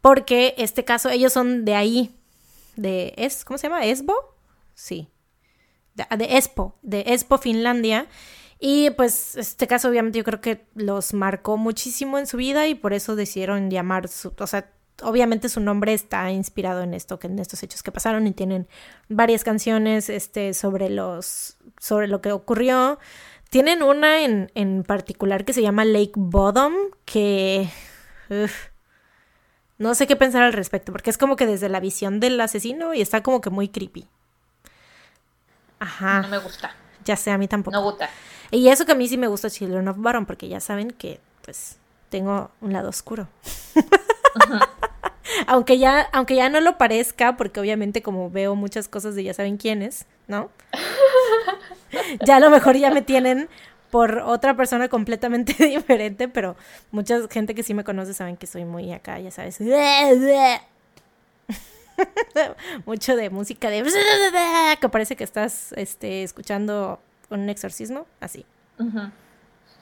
porque 0.00 0.54
este 0.58 0.84
caso, 0.84 1.08
ellos 1.10 1.32
son 1.32 1.64
de 1.64 1.74
ahí, 1.74 2.16
de, 2.76 3.14
es, 3.16 3.44
¿cómo 3.44 3.58
se 3.58 3.68
llama? 3.68 3.84
¿Esbo? 3.84 4.14
Sí, 4.74 5.08
de, 5.94 6.04
de 6.16 6.36
Espo, 6.36 6.78
de 6.82 7.04
Espo, 7.06 7.38
Finlandia, 7.38 8.08
y 8.58 8.90
pues 8.90 9.36
este 9.36 9.66
caso 9.66 9.88
obviamente 9.88 10.18
yo 10.18 10.24
creo 10.24 10.40
que 10.40 10.66
los 10.74 11.14
marcó 11.14 11.56
muchísimo 11.56 12.18
en 12.18 12.26
su 12.26 12.36
vida 12.36 12.68
y 12.68 12.74
por 12.76 12.92
eso 12.92 13.16
decidieron 13.16 13.70
llamar 13.70 14.08
su, 14.08 14.32
o 14.38 14.46
sea, 14.46 14.70
obviamente 15.02 15.48
su 15.48 15.60
nombre 15.60 15.94
está 15.94 16.30
inspirado 16.30 16.82
en 16.82 16.94
esto, 16.94 17.18
que 17.18 17.26
en 17.26 17.38
estos 17.38 17.62
hechos 17.62 17.82
que 17.82 17.92
pasaron 17.92 18.26
y 18.26 18.32
tienen 18.32 18.68
varias 19.08 19.44
canciones 19.44 20.08
este, 20.08 20.54
sobre 20.54 20.90
los 20.90 21.56
sobre 21.78 22.08
lo 22.08 22.20
que 22.20 22.32
ocurrió. 22.32 22.98
Tienen 23.50 23.82
una 23.82 24.22
en, 24.22 24.50
en 24.54 24.82
particular 24.82 25.44
que 25.44 25.52
se 25.52 25.62
llama 25.62 25.84
Lake 25.84 26.12
Bottom, 26.14 26.72
que 27.04 27.68
no 29.78 29.94
sé 29.94 30.06
qué 30.06 30.16
pensar 30.16 30.42
al 30.42 30.52
respecto, 30.52 30.92
porque 30.92 31.10
es 31.10 31.18
como 31.18 31.36
que 31.36 31.46
desde 31.46 31.68
la 31.68 31.80
visión 31.80 32.20
del 32.20 32.40
asesino 32.40 32.94
y 32.94 33.02
está 33.02 33.22
como 33.22 33.40
que 33.40 33.50
muy 33.50 33.68
creepy. 33.68 34.06
Ajá. 35.80 36.22
No 36.22 36.28
me 36.28 36.38
gusta. 36.38 36.74
Ya 37.04 37.16
sé, 37.16 37.30
a 37.30 37.38
mí 37.38 37.48
tampoco. 37.48 37.76
No 37.76 37.82
gusta. 37.82 38.08
Y 38.50 38.68
eso 38.68 38.86
que 38.86 38.92
a 38.92 38.94
mí 38.94 39.08
sí 39.08 39.18
me 39.18 39.26
gusta 39.26 39.50
Children 39.50 39.88
of 39.88 39.96
Bottom, 39.98 40.24
porque 40.24 40.48
ya 40.48 40.60
saben 40.60 40.92
que 40.92 41.20
pues 41.44 41.78
tengo 42.08 42.52
un 42.60 42.72
lado 42.72 42.88
oscuro. 42.88 43.28
Aunque 45.46 45.78
ya, 45.78 46.02
aunque 46.12 46.36
ya 46.36 46.48
no 46.48 46.60
lo 46.60 46.78
parezca, 46.78 47.36
porque 47.36 47.60
obviamente 47.60 48.02
como 48.02 48.30
veo 48.30 48.54
muchas 48.54 48.88
cosas 48.88 49.14
de 49.14 49.24
ya 49.24 49.34
saben 49.34 49.56
quiénes, 49.56 50.06
¿no? 50.28 50.50
ya 52.26 52.36
a 52.36 52.40
lo 52.40 52.50
mejor 52.50 52.76
ya 52.76 52.90
me 52.90 53.02
tienen 53.02 53.48
por 53.90 54.20
otra 54.20 54.56
persona 54.56 54.88
completamente 54.88 55.52
diferente, 55.66 56.28
pero 56.28 56.56
mucha 56.90 57.28
gente 57.28 57.54
que 57.54 57.62
sí 57.62 57.74
me 57.74 57.84
conoce 57.84 58.14
saben 58.14 58.36
que 58.36 58.46
soy 58.46 58.64
muy 58.64 58.92
acá, 58.92 59.18
ya 59.18 59.30
sabes. 59.30 59.60
Mucho 62.86 63.16
de 63.16 63.28
música 63.28 63.68
de 63.68 63.82
que 64.80 64.88
parece 64.88 65.14
que 65.14 65.24
estás 65.24 65.74
este, 65.76 66.22
escuchando 66.22 67.00
un 67.28 67.50
exorcismo, 67.50 68.06
así. 68.20 68.46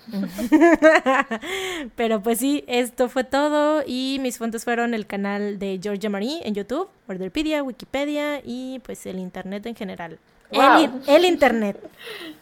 Pero 1.97 2.23
pues 2.23 2.39
sí, 2.39 2.65
esto 2.67 3.09
fue 3.09 3.25
todo 3.25 3.83
y 3.87 4.19
mis 4.21 4.39
fuentes 4.39 4.65
fueron 4.65 4.95
el 4.95 5.07
canal 5.07 5.59
de 5.59 5.79
Georgia 5.83 6.11
Marie 6.11 6.41
en 6.45 6.55
YouTube, 6.55 6.89
Orderpedia, 7.09 7.63
Wikipedia 7.63 8.41
y 8.45 8.81
pues 8.81 9.07
el 9.07 9.19
internet 9.19 9.67
en 9.67 9.77
general. 9.77 10.19
El, 10.51 11.25
internet. 11.25 11.79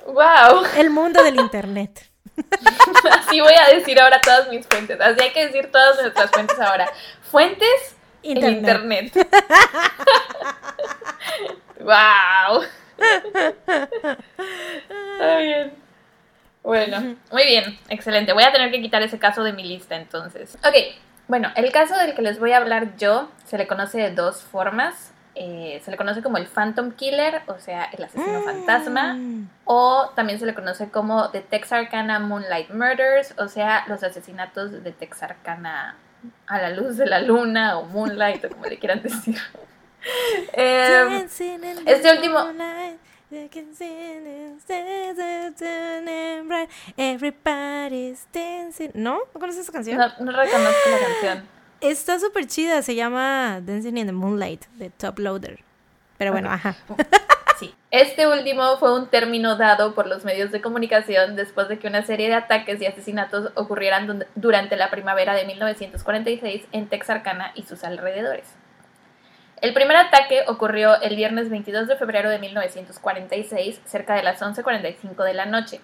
Wow. 0.06 0.64
El 0.76 0.90
mundo 0.90 1.22
del 1.22 1.38
internet. 1.38 2.08
Así 3.10 3.40
voy 3.40 3.52
a 3.54 3.74
decir 3.74 4.00
ahora 4.00 4.20
todas 4.20 4.48
mis 4.48 4.66
fuentes. 4.66 4.98
Así 5.00 5.20
hay 5.20 5.32
que 5.32 5.46
decir 5.46 5.70
todas 5.70 6.00
nuestras 6.00 6.30
fuentes 6.30 6.58
ahora. 6.58 6.90
Fuentes 7.30 7.96
internet. 8.22 9.12
internet. 9.12 9.28
wow. 11.80 12.62
Está 15.12 15.38
bien. 15.38 15.72
Bueno, 16.68 17.16
muy 17.32 17.46
bien, 17.46 17.78
excelente. 17.88 18.34
Voy 18.34 18.42
a 18.42 18.52
tener 18.52 18.70
que 18.70 18.82
quitar 18.82 19.00
ese 19.00 19.18
caso 19.18 19.42
de 19.42 19.54
mi 19.54 19.62
lista 19.62 19.96
entonces. 19.96 20.54
Ok, 20.56 20.74
bueno, 21.26 21.50
el 21.56 21.72
caso 21.72 21.96
del 21.96 22.14
que 22.14 22.20
les 22.20 22.38
voy 22.38 22.52
a 22.52 22.58
hablar 22.58 22.94
yo 22.98 23.30
se 23.46 23.56
le 23.56 23.66
conoce 23.66 23.96
de 23.96 24.10
dos 24.10 24.42
formas. 24.42 25.14
Eh, 25.34 25.80
se 25.82 25.90
le 25.90 25.96
conoce 25.96 26.22
como 26.22 26.36
el 26.36 26.46
Phantom 26.46 26.90
Killer, 26.90 27.40
o 27.46 27.58
sea, 27.58 27.84
el 27.84 28.04
asesino 28.04 28.42
fantasma, 28.42 29.14
mm. 29.14 29.48
o 29.64 30.10
también 30.14 30.38
se 30.38 30.44
le 30.44 30.52
conoce 30.52 30.90
como 30.90 31.30
The 31.30 31.40
Texarkana 31.40 32.18
Moonlight 32.18 32.68
Murders, 32.68 33.32
o 33.38 33.48
sea, 33.48 33.84
los 33.88 34.02
asesinatos 34.02 34.84
de 34.84 34.92
Texarkana 34.92 35.96
a 36.48 36.60
la 36.60 36.68
luz 36.68 36.98
de 36.98 37.06
la 37.06 37.20
luna 37.20 37.78
o 37.78 37.86
Moonlight, 37.86 38.44
o 38.44 38.50
como 38.50 38.66
le 38.66 38.78
quieran 38.78 39.02
decir. 39.02 39.38
Eh, 40.52 41.26
este 41.86 42.12
último... 42.12 42.40
Everybody's 46.96 48.26
dancing. 48.32 48.90
¿No? 48.94 49.18
¿No 49.34 49.40
conoces 49.40 49.62
esa 49.62 49.72
canción? 49.72 49.98
No, 49.98 50.08
no 50.20 50.32
reconozco 50.32 50.90
la 50.90 50.98
canción. 50.98 51.48
Está 51.80 52.18
súper 52.18 52.46
chida, 52.46 52.82
se 52.82 52.94
llama 52.94 53.60
Dancing 53.60 53.98
in 53.98 54.06
the 54.06 54.12
Moonlight 54.12 54.64
de 54.78 54.90
Top 54.90 55.18
Loader. 55.18 55.60
Pero 56.16 56.32
bueno, 56.32 56.50
ajá. 56.50 56.76
Sí. 57.58 57.74
Este 57.90 58.28
último 58.28 58.76
fue 58.76 58.96
un 58.96 59.08
término 59.08 59.56
dado 59.56 59.92
por 59.96 60.06
los 60.06 60.24
medios 60.24 60.52
de 60.52 60.60
comunicación 60.60 61.34
después 61.34 61.68
de 61.68 61.80
que 61.80 61.88
una 61.88 62.04
serie 62.04 62.28
de 62.28 62.34
ataques 62.34 62.80
y 62.80 62.86
asesinatos 62.86 63.50
ocurrieran 63.56 64.24
durante 64.36 64.76
la 64.76 64.90
primavera 64.90 65.34
de 65.34 65.44
1946 65.44 66.68
en 66.70 66.86
Texarkana 66.86 67.50
y 67.56 67.64
sus 67.64 67.82
alrededores. 67.82 68.44
El 69.60 69.74
primer 69.74 69.96
ataque 69.96 70.44
ocurrió 70.46 71.00
el 71.00 71.16
viernes 71.16 71.50
22 71.50 71.88
de 71.88 71.96
febrero 71.96 72.30
de 72.30 72.38
1946, 72.38 73.80
cerca 73.84 74.14
de 74.14 74.22
las 74.22 74.40
11.45 74.40 75.24
de 75.24 75.34
la 75.34 75.46
noche. 75.46 75.80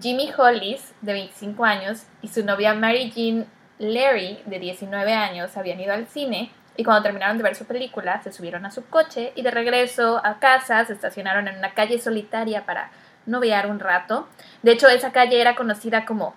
Jimmy 0.00 0.32
Hollis, 0.34 0.94
de 1.02 1.12
25 1.12 1.64
años, 1.64 2.04
y 2.22 2.28
su 2.28 2.42
novia 2.42 2.72
Mary 2.72 3.12
Jean 3.14 3.46
Larry, 3.78 4.40
de 4.46 4.58
19 4.58 5.12
años, 5.12 5.56
habían 5.58 5.80
ido 5.80 5.92
al 5.92 6.06
cine 6.06 6.50
y 6.74 6.84
cuando 6.84 7.02
terminaron 7.02 7.36
de 7.36 7.42
ver 7.42 7.54
su 7.54 7.66
película 7.66 8.22
se 8.22 8.32
subieron 8.32 8.64
a 8.64 8.70
su 8.70 8.86
coche 8.86 9.32
y 9.34 9.42
de 9.42 9.50
regreso 9.50 10.22
a 10.24 10.38
casa 10.38 10.82
se 10.86 10.94
estacionaron 10.94 11.46
en 11.48 11.58
una 11.58 11.74
calle 11.74 11.98
solitaria 11.98 12.64
para 12.64 12.90
noviar 13.26 13.66
un 13.66 13.78
rato. 13.78 14.26
De 14.62 14.72
hecho, 14.72 14.88
esa 14.88 15.12
calle 15.12 15.38
era 15.38 15.54
conocida 15.54 16.06
como 16.06 16.34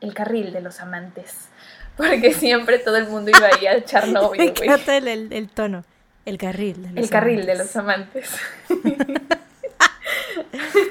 el 0.00 0.14
carril 0.14 0.54
de 0.54 0.62
los 0.62 0.80
amantes, 0.80 1.50
porque 1.98 2.32
siempre 2.32 2.78
todo 2.78 2.96
el 2.96 3.06
mundo 3.08 3.30
iba 3.36 3.48
ahí 3.48 3.66
a 3.66 3.74
echar 3.74 4.08
novio. 4.08 4.54
el, 4.86 5.32
el 5.32 5.48
tono. 5.50 5.84
El 6.26 6.38
carril 6.38 6.82
de 6.82 6.90
los 6.90 7.04
El 7.04 7.10
carril 7.10 7.46
de 7.46 7.56
los 7.56 7.76
amantes. 7.76 8.36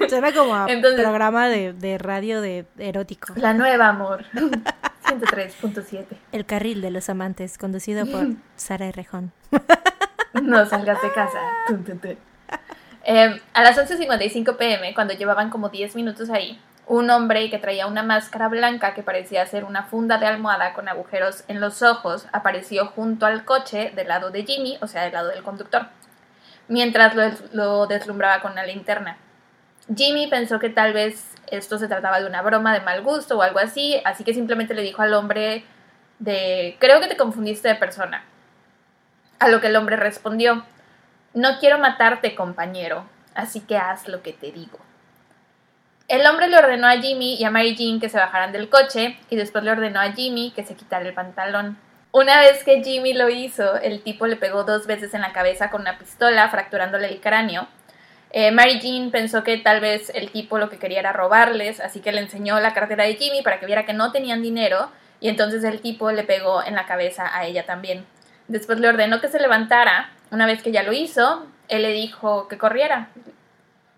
Suena 0.10 0.34
como 0.34 0.56
a 0.56 0.66
programa 0.66 1.50
de, 1.50 1.98
radio 2.00 2.42
de 2.42 2.66
erótico. 2.78 3.34
La 3.36 3.54
nueva 3.54 3.90
amor. 3.90 4.26
103.7. 4.34 6.06
El 6.32 6.46
carril 6.46 6.82
de 6.82 6.90
los 6.90 7.10
amantes, 7.10 7.58
conducido 7.58 8.06
por 8.06 8.28
Sara 8.56 8.90
Rejón. 8.92 9.34
no 10.42 10.66
salgas 10.66 11.02
de 11.02 11.12
casa. 11.12 11.40
Em, 13.04 13.38
a 13.54 13.62
las 13.62 13.78
11.55 13.78 14.56
pm, 14.58 14.94
cuando 14.96 15.14
llevaban 15.14 15.50
como 15.50 15.70
10 15.70 15.96
minutos 15.96 16.30
ahí, 16.30 16.60
un 16.88 17.10
hombre 17.10 17.50
que 17.50 17.58
traía 17.58 17.88
una 17.88 18.04
máscara 18.04 18.48
blanca 18.48 18.94
que 18.94 19.04
parecía 19.04 19.46
ser 19.46 19.64
una 19.64 19.84
funda 19.84 20.18
de 20.18 20.28
almohada 20.28 20.74
con 20.74 20.88
agujeros 20.88 21.44
en 21.48 21.60
los 21.60 21.82
ojos 21.82 22.28
apareció 22.32 22.88
junto 22.88 23.26
al 23.26 23.44
coche 23.44 23.92
del 23.96 24.08
lado 24.08 24.30
de 24.30 24.46
Jimmy, 24.46 24.78
o 24.82 24.88
sea, 24.88 25.04
del 25.04 25.14
lado 25.14 25.30
del 25.30 25.44
conductor, 25.44 25.88
mientras 26.68 27.16
lo, 27.54 27.88
deslumbraba 27.88 28.42
con 28.42 28.52
una 28.52 28.66
linterna. 28.66 29.18
Jimmy 29.96 30.28
pensó 30.28 30.60
que 30.60 30.70
tal 30.70 30.94
vez 30.94 31.34
esto 31.52 31.78
se 31.78 31.88
trataba 31.88 32.20
de 32.20 32.28
una 32.28 32.42
broma 32.42 32.74
de 32.74 32.82
mal 32.82 33.02
gusto 33.02 33.38
o 33.38 33.42
algo 33.42 33.60
así, 33.60 34.02
así 34.06 34.24
que 34.24 34.34
simplemente 34.34 34.74
le 34.74 34.82
dijo 34.82 35.02
al 35.02 35.14
hombre 35.14 35.64
de 36.20 36.78
creo 36.80 37.00
que 37.02 37.08
te 37.08 37.18
confundiste 37.18 37.68
de 37.68 37.76
persona. 37.76 38.24
A 39.40 39.50
lo 39.50 39.60
que 39.60 39.68
el 39.68 39.76
hombre 39.76 39.96
respondió, 39.96 40.66
no 41.34 41.60
quiero 41.60 41.78
matarte, 41.78 42.36
compañero, 42.36 43.06
así 43.36 43.60
que 43.60 43.78
haz 43.78 44.08
lo 44.08 44.22
que 44.22 44.34
te 44.34 44.52
digo. 44.52 44.85
El 46.08 46.26
hombre 46.28 46.48
le 46.48 46.58
ordenó 46.58 46.88
a 46.88 46.98
Jimmy 46.98 47.36
y 47.36 47.46
a 47.46 47.50
Mary 47.50 47.76
Jean 47.76 48.00
que 48.00 48.10
se 48.10 48.18
bajaran 48.18 48.52
del 48.52 48.70
coche 48.70 49.18
y 49.32 49.36
después 49.36 49.64
le 49.64 49.72
ordenó 49.72 50.00
a 50.00 50.12
Jimmy 50.12 50.52
que 50.56 50.64
se 50.64 50.76
quitara 50.76 51.04
el 51.04 51.16
pantalón. 51.16 51.80
Una 52.12 52.40
vez 52.40 52.64
que 52.64 52.84
Jimmy 52.84 53.14
lo 53.14 53.28
hizo, 53.28 53.76
el 53.78 54.02
tipo 54.02 54.28
le 54.28 54.36
pegó 54.36 54.64
dos 54.64 54.86
veces 54.86 55.16
en 55.16 55.22
la 55.22 55.34
cabeza 55.34 55.72
con 55.72 55.82
una 55.82 55.98
pistola, 55.98 56.48
fracturándole 56.50 57.08
el 57.08 57.20
cráneo. 57.20 57.68
Eh, 58.30 58.52
Mary 58.52 58.80
Jean 58.80 59.10
pensó 59.10 59.44
que 59.44 59.58
tal 59.58 59.80
vez 59.82 60.12
el 60.14 60.30
tipo 60.30 60.60
lo 60.60 60.70
que 60.70 60.78
quería 60.78 61.00
era 61.00 61.12
robarles, 61.12 61.80
así 61.80 62.02
que 62.02 62.12
le 62.12 62.22
enseñó 62.22 62.60
la 62.60 62.74
cartera 62.74 63.06
de 63.06 63.16
Jimmy 63.16 63.42
para 63.42 63.60
que 63.60 63.66
viera 63.66 63.86
que 63.86 63.94
no 63.94 64.12
tenían 64.12 64.44
dinero 64.44 64.92
y 65.20 65.30
entonces 65.30 65.64
el 65.64 65.82
tipo 65.82 66.12
le 66.12 66.24
pegó 66.24 66.64
en 66.64 66.76
la 66.76 66.86
cabeza 66.86 67.36
a 67.36 67.48
ella 67.48 67.66
también. 67.66 68.06
Después 68.48 68.80
le 68.80 68.90
ordenó 68.90 69.22
que 69.22 69.28
se 69.28 69.40
levantara. 69.40 70.12
Una 70.30 70.46
vez 70.46 70.62
que 70.62 70.72
ya 70.72 70.84
lo 70.84 70.94
hizo, 70.94 71.48
él 71.68 71.82
le 71.82 71.92
dijo 71.94 72.48
que 72.48 72.58
corriera. 72.60 73.10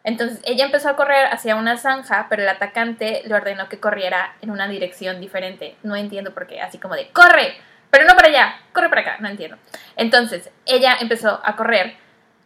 Entonces 0.07 0.39
ella 0.45 0.63
empezó 0.63 0.87
a 0.87 0.95
correr 0.95 1.25
hacia 1.33 1.57
una 1.57 1.75
zanja, 1.75 2.27
pero 2.29 2.41
el 2.41 2.47
atacante 2.47 3.23
le 3.25 3.35
ordenó 3.35 3.67
que 3.67 3.81
corriera 3.81 4.35
en 4.41 4.51
una 4.51 4.65
dirección 4.69 5.19
diferente. 5.19 5.75
No 5.83 5.97
entiendo 5.97 6.33
por 6.33 6.47
qué, 6.47 6.61
así 6.61 6.77
como 6.77 6.95
de 6.95 7.09
¡corre! 7.09 7.57
Pero 7.91 8.05
no 8.05 8.15
para 8.15 8.29
allá, 8.29 8.55
corre 8.71 8.87
para 8.87 9.01
acá, 9.01 9.17
no 9.19 9.27
entiendo. 9.27 9.57
Entonces 9.97 10.49
ella 10.65 10.95
empezó 11.01 11.41
a 11.43 11.57
correr 11.57 11.97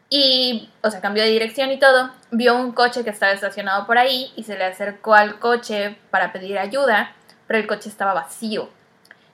y, 0.10 0.72
o 0.82 0.90
sea, 0.90 1.02
cambió 1.02 1.22
de 1.22 1.30
dirección 1.30 1.70
y 1.70 1.78
todo. 1.78 2.10
Vio 2.32 2.56
un 2.56 2.72
coche 2.72 3.04
que 3.04 3.12
estaba 3.12 3.32
estacionado 3.32 3.86
por 3.86 4.00
ahí 4.00 4.34
y 4.36 4.42
se 4.42 4.58
le 4.58 4.64
acercó 4.64 5.14
al 5.14 5.38
coche 5.38 6.00
para 6.10 6.34
pedir 6.34 6.58
ayuda, 6.58 7.14
pero 7.46 7.60
el 7.60 7.68
coche 7.68 7.90
estaba 7.90 8.16
vacío. 8.16 8.72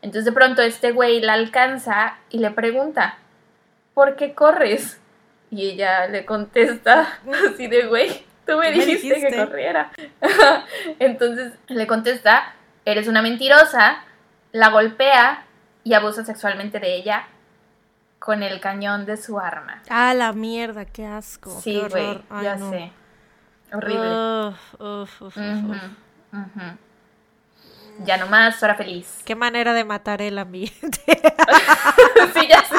Entonces 0.01 0.25
de 0.25 0.33
pronto 0.33 0.61
este 0.61 0.91
güey 0.91 1.21
la 1.21 1.31
alcanza 1.31 2.17
y 2.29 2.39
le 2.39 2.51
pregunta, 2.51 3.19
¿por 3.93 4.17
qué 4.17 4.33
corres? 4.33 4.99
Y 5.49 5.69
ella 5.69 6.07
le 6.07 6.25
contesta 6.25 7.19
así 7.53 7.67
de, 7.67 7.87
güey, 7.87 8.25
tú 8.45 8.57
me 8.57 8.71
dijiste, 8.71 9.27
que 9.29 9.35
corriera. 9.35 9.91
Entonces 10.99 11.53
le 11.67 11.87
contesta, 11.87 12.53
eres 12.85 13.07
una 13.07 13.21
mentirosa, 13.21 14.03
la 14.51 14.69
golpea 14.69 15.45
y 15.83 15.93
abusa 15.93 16.25
sexualmente 16.25 16.79
de 16.79 16.95
ella 16.95 17.27
con 18.19 18.43
el 18.43 18.59
cañón 18.59 19.05
de 19.05 19.15
su 19.15 19.39
arma. 19.39 19.81
Ah, 19.89 20.13
la 20.13 20.33
mierda, 20.33 20.85
qué 20.85 21.05
asco. 21.05 21.61
Sí, 21.61 21.81
güey, 21.89 22.21
ya 22.41 22.57
sé. 22.57 22.91
Horrible. 23.71 24.55
Ya 28.03 28.17
nomás, 28.17 28.61
hora 28.61 28.75
feliz. 28.75 29.21
Qué 29.25 29.35
manera 29.35 29.73
de 29.73 29.83
matar 29.83 30.21
el 30.21 30.37
ambiente. 30.37 30.99
sí, 32.33 32.47
ya 32.47 32.63
sé. 32.63 32.75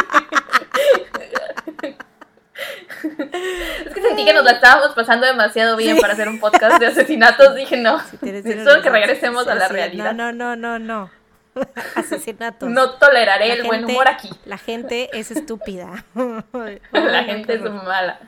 Es 3.87 3.95
que 3.95 4.03
sentí 4.03 4.25
que 4.25 4.33
nos 4.33 4.45
la 4.45 4.53
estábamos 4.53 4.95
pasando 4.95 5.27
demasiado 5.27 5.77
bien 5.77 5.99
para 5.99 6.13
hacer 6.13 6.29
un 6.29 6.41
podcast 6.41 6.81
de 6.81 6.87
asesinatos. 6.87 7.55
Dije, 7.55 7.77
no, 7.77 8.01
solo 8.01 8.83
que 8.83 8.91
regresemos 8.91 9.47
a 9.47 9.55
la 9.55 9.69
realidad. 9.69 10.13
No, 10.13 10.33
no, 10.33 10.57
no, 10.57 10.79
no, 10.79 11.11
Asesinatos. 11.95 12.69
No 12.69 12.93
toleraré 12.93 13.53
el 13.53 13.65
buen 13.65 13.85
humor 13.85 14.09
aquí. 14.09 14.31
La 14.45 14.59
gente 14.59 15.11
es 15.13 15.31
estúpida. 15.31 16.05
la 16.93 17.25
gente 17.25 17.55
es 17.55 17.61
mala. 17.61 18.19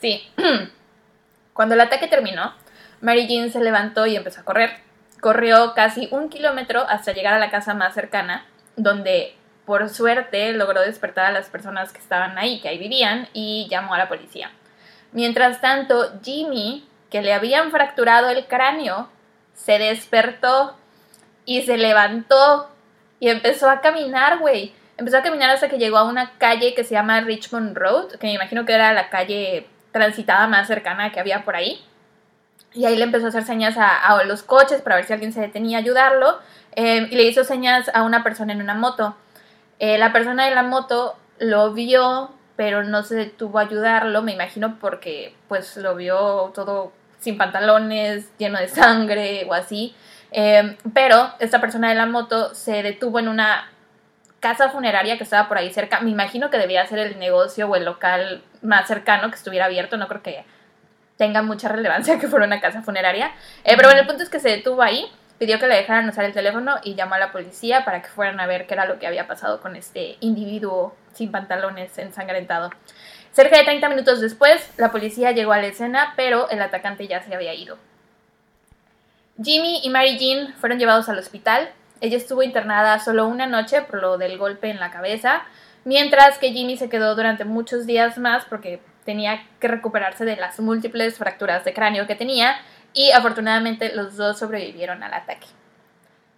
Sí. 0.00 0.28
Cuando 1.52 1.74
el 1.74 1.80
ataque 1.80 2.08
terminó, 2.08 2.54
Mary 3.00 3.26
Jean 3.26 3.50
se 3.50 3.60
levantó 3.60 4.06
y 4.06 4.16
empezó 4.16 4.40
a 4.40 4.44
correr. 4.44 4.70
corrió 5.20 5.74
casi 5.74 6.08
un 6.10 6.28
kilómetro 6.28 6.86
hasta 6.88 7.12
llegar 7.12 7.34
a 7.34 7.38
la 7.38 7.50
casa 7.50 7.74
más 7.74 7.94
cercana, 7.94 8.46
donde 8.76 9.34
por 9.70 9.88
suerte 9.88 10.52
logró 10.52 10.80
despertar 10.80 11.26
a 11.26 11.30
las 11.30 11.48
personas 11.48 11.92
que 11.92 12.00
estaban 12.00 12.36
ahí, 12.38 12.60
que 12.60 12.68
ahí 12.68 12.76
vivían, 12.76 13.28
y 13.32 13.68
llamó 13.70 13.94
a 13.94 13.98
la 13.98 14.08
policía. 14.08 14.50
Mientras 15.12 15.60
tanto, 15.60 16.10
Jimmy, 16.24 16.88
que 17.08 17.22
le 17.22 17.32
habían 17.32 17.70
fracturado 17.70 18.30
el 18.30 18.46
cráneo, 18.46 19.08
se 19.54 19.78
despertó 19.78 20.76
y 21.44 21.62
se 21.62 21.78
levantó 21.78 22.68
y 23.20 23.28
empezó 23.28 23.70
a 23.70 23.80
caminar, 23.80 24.38
güey. 24.38 24.74
Empezó 24.96 25.18
a 25.18 25.22
caminar 25.22 25.50
hasta 25.50 25.68
que 25.68 25.78
llegó 25.78 25.98
a 25.98 26.02
una 26.04 26.32
calle 26.38 26.74
que 26.74 26.82
se 26.82 26.94
llama 26.94 27.20
Richmond 27.20 27.76
Road, 27.76 28.16
que 28.18 28.26
me 28.26 28.34
imagino 28.34 28.66
que 28.66 28.72
era 28.72 28.92
la 28.92 29.08
calle 29.08 29.68
transitada 29.92 30.48
más 30.48 30.66
cercana 30.66 31.12
que 31.12 31.20
había 31.20 31.44
por 31.44 31.54
ahí. 31.54 31.80
Y 32.72 32.86
ahí 32.86 32.96
le 32.96 33.04
empezó 33.04 33.26
a 33.26 33.28
hacer 33.28 33.44
señas 33.44 33.76
a, 33.78 34.20
los 34.24 34.42
coches 34.42 34.82
para 34.82 34.96
ver 34.96 35.04
si 35.04 35.12
alguien 35.12 35.32
se 35.32 35.40
detenía 35.40 35.78
a 35.78 35.80
ayudarlo. 35.80 36.40
Eh, 36.74 37.06
y 37.08 37.14
le 37.14 37.22
hizo 37.22 37.44
señas 37.44 37.88
a 37.94 38.02
una 38.02 38.24
persona 38.24 38.52
en 38.52 38.60
una 38.60 38.74
moto. 38.74 39.14
Eh, 39.80 39.98
la 39.98 40.12
persona 40.12 40.46
de 40.46 40.54
la 40.54 40.62
moto 40.62 41.16
lo 41.38 41.72
vio, 41.72 42.30
pero 42.54 42.84
no 42.84 43.02
se 43.02 43.16
detuvo 43.16 43.58
a 43.58 43.62
ayudarlo, 43.62 44.22
me 44.22 44.32
imagino 44.32 44.78
porque 44.78 45.34
pues 45.48 45.76
lo 45.76 45.96
vio 45.96 46.52
todo 46.54 46.92
sin 47.18 47.36
pantalones, 47.36 48.30
lleno 48.38 48.58
de 48.58 48.68
sangre 48.68 49.46
o 49.48 49.54
así. 49.54 49.94
Eh, 50.32 50.76
pero 50.94 51.32
esta 51.38 51.60
persona 51.60 51.88
de 51.88 51.94
la 51.94 52.06
moto 52.06 52.54
se 52.54 52.82
detuvo 52.82 53.18
en 53.18 53.28
una 53.28 53.68
casa 54.40 54.70
funeraria 54.70 55.18
que 55.18 55.24
estaba 55.24 55.48
por 55.48 55.58
ahí 55.58 55.72
cerca. 55.72 56.00
Me 56.00 56.10
imagino 56.10 56.50
que 56.50 56.58
debía 56.58 56.86
ser 56.86 56.98
el 56.98 57.18
negocio 57.18 57.68
o 57.68 57.76
el 57.76 57.84
local 57.84 58.42
más 58.62 58.88
cercano 58.88 59.28
que 59.30 59.36
estuviera 59.36 59.66
abierto. 59.66 59.96
No 59.96 60.08
creo 60.08 60.22
que 60.22 60.44
tenga 61.16 61.42
mucha 61.42 61.68
relevancia 61.68 62.18
que 62.20 62.28
fuera 62.28 62.46
una 62.46 62.60
casa 62.60 62.82
funeraria. 62.82 63.32
Eh, 63.64 63.74
pero 63.76 63.88
bueno, 63.88 64.00
el 64.00 64.06
punto 64.06 64.22
es 64.22 64.30
que 64.30 64.40
se 64.40 64.48
detuvo 64.48 64.82
ahí, 64.82 65.06
pidió 65.40 65.58
que 65.58 65.66
le 65.66 65.76
dejaran 65.76 66.06
usar 66.06 66.26
el 66.26 66.34
teléfono 66.34 66.76
y 66.84 66.94
llamó 66.94 67.14
a 67.14 67.18
la 67.18 67.32
policía 67.32 67.82
para 67.86 68.02
que 68.02 68.10
fueran 68.10 68.38
a 68.40 68.46
ver 68.46 68.66
qué 68.66 68.74
era 68.74 68.84
lo 68.84 68.98
que 68.98 69.06
había 69.06 69.26
pasado 69.26 69.62
con 69.62 69.74
este 69.74 70.18
individuo 70.20 70.94
sin 71.14 71.32
pantalones 71.32 71.96
ensangrentado. 71.96 72.68
Cerca 73.32 73.56
de 73.56 73.64
30 73.64 73.88
minutos 73.88 74.20
después, 74.20 74.70
la 74.76 74.92
policía 74.92 75.30
llegó 75.30 75.52
a 75.52 75.58
la 75.58 75.68
escena, 75.68 76.12
pero 76.14 76.50
el 76.50 76.60
atacante 76.60 77.08
ya 77.08 77.22
se 77.22 77.34
había 77.34 77.54
ido. 77.54 77.78
Jimmy 79.42 79.80
y 79.82 79.88
Mary 79.88 80.18
Jean 80.18 80.52
fueron 80.60 80.78
llevados 80.78 81.08
al 81.08 81.18
hospital. 81.18 81.70
Ella 82.02 82.18
estuvo 82.18 82.42
internada 82.42 82.98
solo 82.98 83.26
una 83.26 83.46
noche 83.46 83.80
por 83.80 84.02
lo 84.02 84.18
del 84.18 84.36
golpe 84.36 84.68
en 84.68 84.78
la 84.78 84.90
cabeza, 84.90 85.44
mientras 85.86 86.36
que 86.36 86.52
Jimmy 86.52 86.76
se 86.76 86.90
quedó 86.90 87.14
durante 87.14 87.46
muchos 87.46 87.86
días 87.86 88.18
más 88.18 88.44
porque 88.44 88.82
tenía 89.06 89.42
que 89.58 89.68
recuperarse 89.68 90.26
de 90.26 90.36
las 90.36 90.60
múltiples 90.60 91.16
fracturas 91.16 91.64
de 91.64 91.72
cráneo 91.72 92.06
que 92.06 92.14
tenía 92.14 92.56
y 92.92 93.10
afortunadamente 93.12 93.94
los 93.94 94.16
dos 94.16 94.38
sobrevivieron 94.38 95.02
al 95.02 95.14
ataque. 95.14 95.46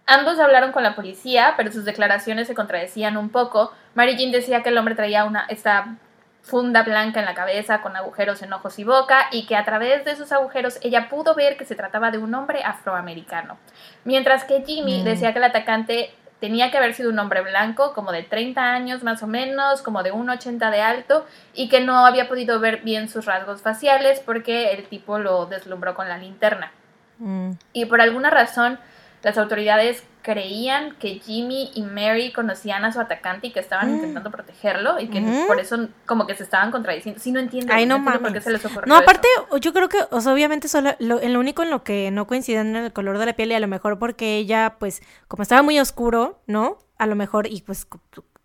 Ambos 0.05 0.39
hablaron 0.39 0.71
con 0.71 0.83
la 0.83 0.95
policía, 0.95 1.53
pero 1.55 1.71
sus 1.71 1.85
declaraciones 1.85 2.47
se 2.47 2.55
contradecían 2.55 3.15
un 3.15 3.29
poco. 3.29 3.71
Mary 3.95 4.17
Jean 4.17 4.31
decía 4.31 4.61
que 4.61 4.69
el 4.69 4.77
hombre 4.77 4.95
traía 4.95 5.23
una, 5.23 5.45
esta 5.47 5.95
funda 6.41 6.83
blanca 6.83 7.21
en 7.21 7.25
la 7.25 7.33
cabeza 7.33 7.81
con 7.81 7.95
agujeros 7.95 8.41
en 8.41 8.51
ojos 8.51 8.77
y 8.77 8.83
boca 8.83 9.27
y 9.31 9.45
que 9.45 9.55
a 9.55 9.63
través 9.63 10.03
de 10.03 10.11
esos 10.11 10.33
agujeros 10.33 10.77
ella 10.81 11.07
pudo 11.07 11.35
ver 11.35 11.55
que 11.55 11.63
se 11.63 11.75
trataba 11.75 12.11
de 12.11 12.17
un 12.17 12.35
hombre 12.35 12.63
afroamericano. 12.63 13.57
Mientras 14.03 14.43
que 14.43 14.61
Jimmy 14.65 15.01
mm. 15.01 15.05
decía 15.05 15.31
que 15.31 15.39
el 15.39 15.45
atacante 15.45 16.13
tenía 16.43 16.71
que 16.71 16.77
haber 16.77 16.93
sido 16.93 17.09
un 17.09 17.17
hombre 17.19 17.39
blanco, 17.39 17.93
como 17.93 18.11
de 18.11 18.21
30 18.21 18.73
años 18.73 19.01
más 19.01 19.23
o 19.23 19.27
menos, 19.27 19.81
como 19.81 20.03
de 20.03 20.11
1,80 20.11 20.71
de 20.71 20.81
alto, 20.81 21.25
y 21.53 21.69
que 21.69 21.79
no 21.79 22.05
había 22.05 22.27
podido 22.27 22.59
ver 22.59 22.81
bien 22.81 23.07
sus 23.07 23.23
rasgos 23.23 23.61
faciales 23.61 24.19
porque 24.19 24.73
el 24.73 24.83
tipo 24.83 25.19
lo 25.19 25.45
deslumbró 25.45 25.95
con 25.95 26.09
la 26.09 26.17
linterna. 26.17 26.73
Mm. 27.19 27.51
Y 27.71 27.85
por 27.85 28.01
alguna 28.01 28.29
razón, 28.29 28.77
las 29.23 29.37
autoridades 29.37 30.03
creían 30.21 30.95
que 30.97 31.15
Jimmy 31.15 31.71
y 31.73 31.83
Mary 31.83 32.33
conocían 32.33 32.83
a 32.83 32.91
su 32.91 32.99
atacante 32.99 33.47
y 33.47 33.51
que 33.51 33.59
estaban 33.61 33.89
mm. 33.89 33.95
intentando 33.95 34.31
protegerlo 34.31 34.99
y 34.99 35.07
que 35.07 35.21
por 35.47 35.59
eso 35.59 35.87
como 36.05 36.27
que 36.27 36.35
se 36.35 36.43
estaban 36.43 36.71
contradiciendo. 36.71 37.19
Sí, 37.21 37.31
no 37.31 37.39
entiendo, 37.39 37.73
Ay, 37.73 37.85
no, 37.85 38.03
por 38.03 38.33
qué 38.33 38.41
se 38.41 38.51
les 38.51 38.63
ocurrió 38.65 38.85
No, 38.85 38.95
aparte, 38.95 39.27
yo 39.61 39.73
creo 39.73 39.87
que, 39.89 39.97
o 40.11 40.21
sea, 40.21 40.33
obviamente 40.33 40.67
solo 40.67 40.91
lo, 40.99 41.19
lo, 41.21 41.39
único 41.39 41.63
en 41.63 41.69
lo 41.69 41.83
que 41.83 42.11
no 42.11 42.27
coinciden 42.27 42.75
en 42.75 42.83
el 42.83 42.93
color 42.93 43.17
de 43.17 43.25
la 43.25 43.33
piel 43.33 43.51
y 43.51 43.55
a 43.55 43.59
lo 43.59 43.67
mejor 43.67 43.97
porque 43.97 44.37
ella, 44.37 44.75
pues, 44.77 45.01
como 45.27 45.43
estaba 45.43 45.61
muy 45.61 45.79
oscuro, 45.79 46.41
¿no? 46.45 46.77
A 46.97 47.07
lo 47.07 47.15
mejor, 47.15 47.47
y 47.47 47.61
pues 47.61 47.87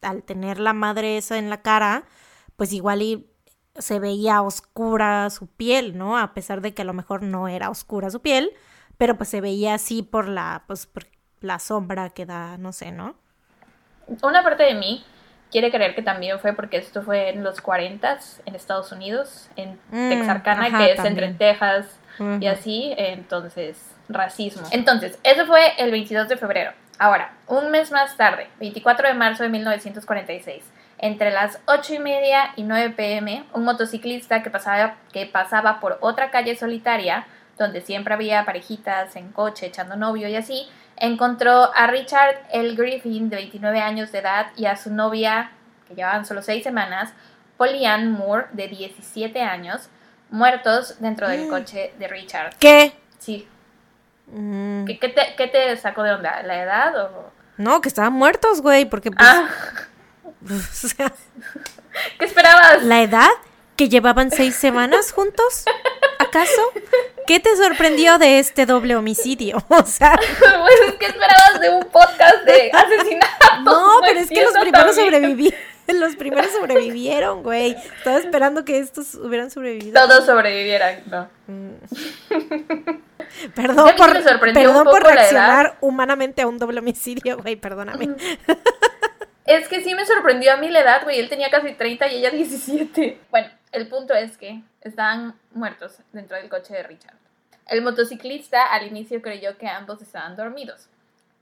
al 0.01 0.23
tener 0.23 0.61
la 0.61 0.73
madre 0.75 1.19
esa 1.19 1.39
en 1.39 1.51
la 1.51 1.63
cara, 1.63 2.05
pues 2.57 2.73
igual 2.73 3.03
y 3.03 3.27
se 3.77 3.99
veía 3.99 4.43
oscura 4.43 5.31
su 5.31 5.49
piel, 5.49 5.99
¿no? 5.99 6.19
A 6.19 6.35
pesar 6.35 6.61
de 6.61 6.73
que 6.73 6.83
a 6.83 6.85
lo 6.85 6.93
mejor 6.93 7.23
no 7.23 7.49
era 7.49 7.71
oscura 7.71 8.11
su 8.11 8.21
piel, 8.21 8.53
pero 8.99 9.17
pues 9.17 9.31
se 9.31 9.41
veía 9.41 9.75
así 9.75 10.03
por 10.03 10.29
la, 10.29 10.65
pues, 10.67 10.87
por 10.87 11.05
la 11.41 11.59
sombra 11.59 12.11
que 12.11 12.27
da, 12.27 12.59
no 12.59 12.73
sé, 12.73 12.93
¿no? 12.93 13.15
Una 14.23 14.43
parte 14.43 14.65
de 14.65 14.75
mí 14.75 15.05
quiere 15.51 15.71
creer 15.71 15.95
que 15.95 16.03
también 16.03 16.39
fue 16.41 16.53
porque 16.53 16.77
esto 16.77 17.03
fue 17.03 17.31
en 17.31 17.43
los 17.43 17.61
40 17.61 18.19
en 18.45 18.55
Estados 18.55 18.93
Unidos, 18.93 19.49
en 19.57 19.79
mm, 19.91 20.11
Texarkana, 20.11 20.79
que 20.79 20.93
es 20.93 21.05
entre 21.05 21.33
Texas 21.35 22.01
y 22.41 22.47
así, 22.47 22.95
entonces, 22.97 23.79
racismo. 24.09 24.67
Entonces, 24.73 25.19
eso 25.23 25.47
fue 25.47 25.73
el 25.79 25.93
22 25.93 26.29
de 26.29 26.37
febrero. 26.37 26.73
Ahora, 26.99 27.33
un 27.47 27.71
mes 27.71 27.93
más 27.93 28.17
tarde, 28.17 28.49
24 28.59 29.07
de 29.07 29.15
marzo 29.15 29.45
de 29.45 29.51
1946, 29.51 30.65
entre 30.99 31.31
las 31.31 31.61
8 31.67 31.95
y 31.95 31.99
media 32.01 32.53
y 32.57 32.65
9 32.65 32.91
pm, 32.97 33.45
un 33.53 33.65
motociclista 33.65 34.43
que 34.43 34.51
pasaba, 34.51 34.97
que 35.13 35.27
pasaba 35.27 35.79
por 35.79 35.99
otra 36.01 36.33
calle 36.33 36.57
solitaria, 36.57 37.29
donde 37.59 37.81
siempre 37.81 38.15
había 38.15 38.45
parejitas 38.45 39.17
en 39.17 39.33
coche 39.33 39.67
echando 39.67 39.97
novio 39.97 40.29
y 40.29 40.37
así, 40.37 40.69
encontró 40.97 41.71
a 41.75 41.87
Richard 41.87 42.37
L. 42.53 42.75
Griffin, 42.75 43.29
de 43.29 43.37
29 43.37 43.81
años 43.81 44.13
de 44.13 44.19
edad, 44.19 44.49
y 44.57 44.67
a 44.67 44.77
su 44.77 44.93
novia, 44.93 45.53
que 45.87 45.95
llevaban 45.95 46.27
solo 46.27 46.43
6 46.43 46.63
semanas, 46.63 47.13
Polly 47.57 47.85
Moore, 48.07 48.47
de 48.53 48.69
17 48.69 49.41
años, 49.43 49.89
muertos 50.31 50.97
dentro 51.01 51.29
del 51.29 51.47
mm. 51.47 51.51
coche 51.51 51.93
de 51.99 52.09
Richard. 52.09 52.55
¿Qué? 52.59 52.93
Sí. 53.19 53.49
Mm. 54.27 54.85
¿Qué, 54.85 55.49
te, 55.53 55.77
sacó 55.77 56.03
de 56.03 56.13
onda? 56.13 56.43
¿La 56.43 56.63
edad 56.63 56.97
o...? 56.97 57.33
No, 57.57 57.81
que 57.81 57.89
estaban 57.89 58.13
muertos, 58.13 58.61
güey, 58.63 58.85
porque 58.85 59.11
pues... 59.11 59.29
Ah. 59.29 59.49
¿Qué 62.19 62.25
esperabas? 62.25 62.83
¿La 62.85 63.03
edad? 63.03 63.31
¿Que 63.77 63.89
llevaban 63.89 64.31
seis 64.31 64.55
semanas 64.55 65.13
juntos? 65.13 65.65
¿Acaso? 66.29 66.63
¿Qué 67.27 67.41
te 67.41 67.57
sorprendió 67.57 68.19
de 68.19 68.39
este 68.39 68.67
doble 68.67 68.97
homicidio? 68.97 69.65
O 69.69 69.85
sea. 69.85 70.19
Pues 70.39 70.95
¿qué 70.99 71.07
esperabas 71.07 71.61
de 71.61 71.71
un 71.71 71.85
podcast 71.85 72.45
de 72.45 72.71
asesinato? 72.75 73.63
No, 73.63 74.01
pero 74.03 74.21
es 74.21 74.29
que 74.29 74.43
los 74.43 74.55
primeros 74.55 74.95
sobrevivieron. 74.97 75.59
Los 75.89 76.17
primeros 76.17 76.53
sobrevivieron, 76.53 77.43
güey. 77.43 77.75
Estaba 77.97 78.19
esperando 78.19 78.65
que 78.67 78.79
estos 78.79 79.15
hubieran 79.15 79.51
sobrevivido. 79.51 79.99
Todos 79.99 80.27
sobrevivieran, 80.27 81.03
no. 81.07 81.31
Mm. 81.47 81.71
Perdón 83.55 83.91
por, 83.97 84.53
perdón 84.53 84.85
por 84.85 85.03
reaccionar 85.03 85.79
humanamente 85.81 86.43
a 86.43 86.47
un 86.47 86.59
doble 86.59 86.81
homicidio, 86.81 87.39
güey, 87.39 87.57
perdóname. 87.57 88.11
Es 89.47 89.67
que 89.67 89.83
sí 89.83 89.95
me 89.95 90.05
sorprendió 90.05 90.53
a 90.53 90.57
mí 90.59 90.69
la 90.69 90.81
edad, 90.81 91.05
güey. 91.05 91.21
Él 91.21 91.31
tenía 91.31 91.49
casi 91.49 91.73
30 91.73 92.07
y 92.09 92.17
ella 92.17 92.31
17. 92.31 93.19
Bueno, 93.31 93.49
el 93.73 93.89
punto 93.89 94.13
es 94.13 94.37
que 94.37 94.61
estaban 94.89 95.35
muertos 95.53 95.99
dentro 96.13 96.37
del 96.37 96.49
coche 96.49 96.75
de 96.75 96.83
Richard. 96.83 97.17
El 97.67 97.83
motociclista 97.83 98.65
al 98.73 98.87
inicio 98.87 99.21
creyó 99.23 99.57
que 99.59 99.69
ambos 99.69 100.03
estaban 100.03 100.37
dormidos. 100.37 100.89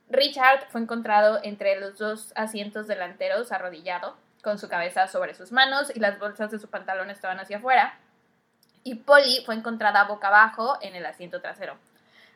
Richard 0.08 0.68
fue 0.70 0.80
encontrado 0.80 1.40
entre 1.42 1.78
los 1.80 1.98
dos 1.98 2.32
asientos 2.36 2.86
delanteros 2.86 3.52
arrodillado, 3.52 4.16
con 4.42 4.58
su 4.58 4.68
cabeza 4.68 5.08
sobre 5.08 5.34
sus 5.34 5.50
manos 5.50 5.90
y 5.94 5.98
las 5.98 6.20
bolsas 6.20 6.52
de 6.52 6.60
su 6.60 6.68
pantalón 6.68 7.10
estaban 7.10 7.40
hacia 7.40 7.56
afuera. 7.56 7.98
Y 8.84 8.94
Polly 8.94 9.42
fue 9.44 9.56
encontrada 9.56 10.04
boca 10.04 10.28
abajo 10.28 10.78
en 10.80 10.94
el 10.94 11.04
asiento 11.04 11.40
trasero. 11.40 11.76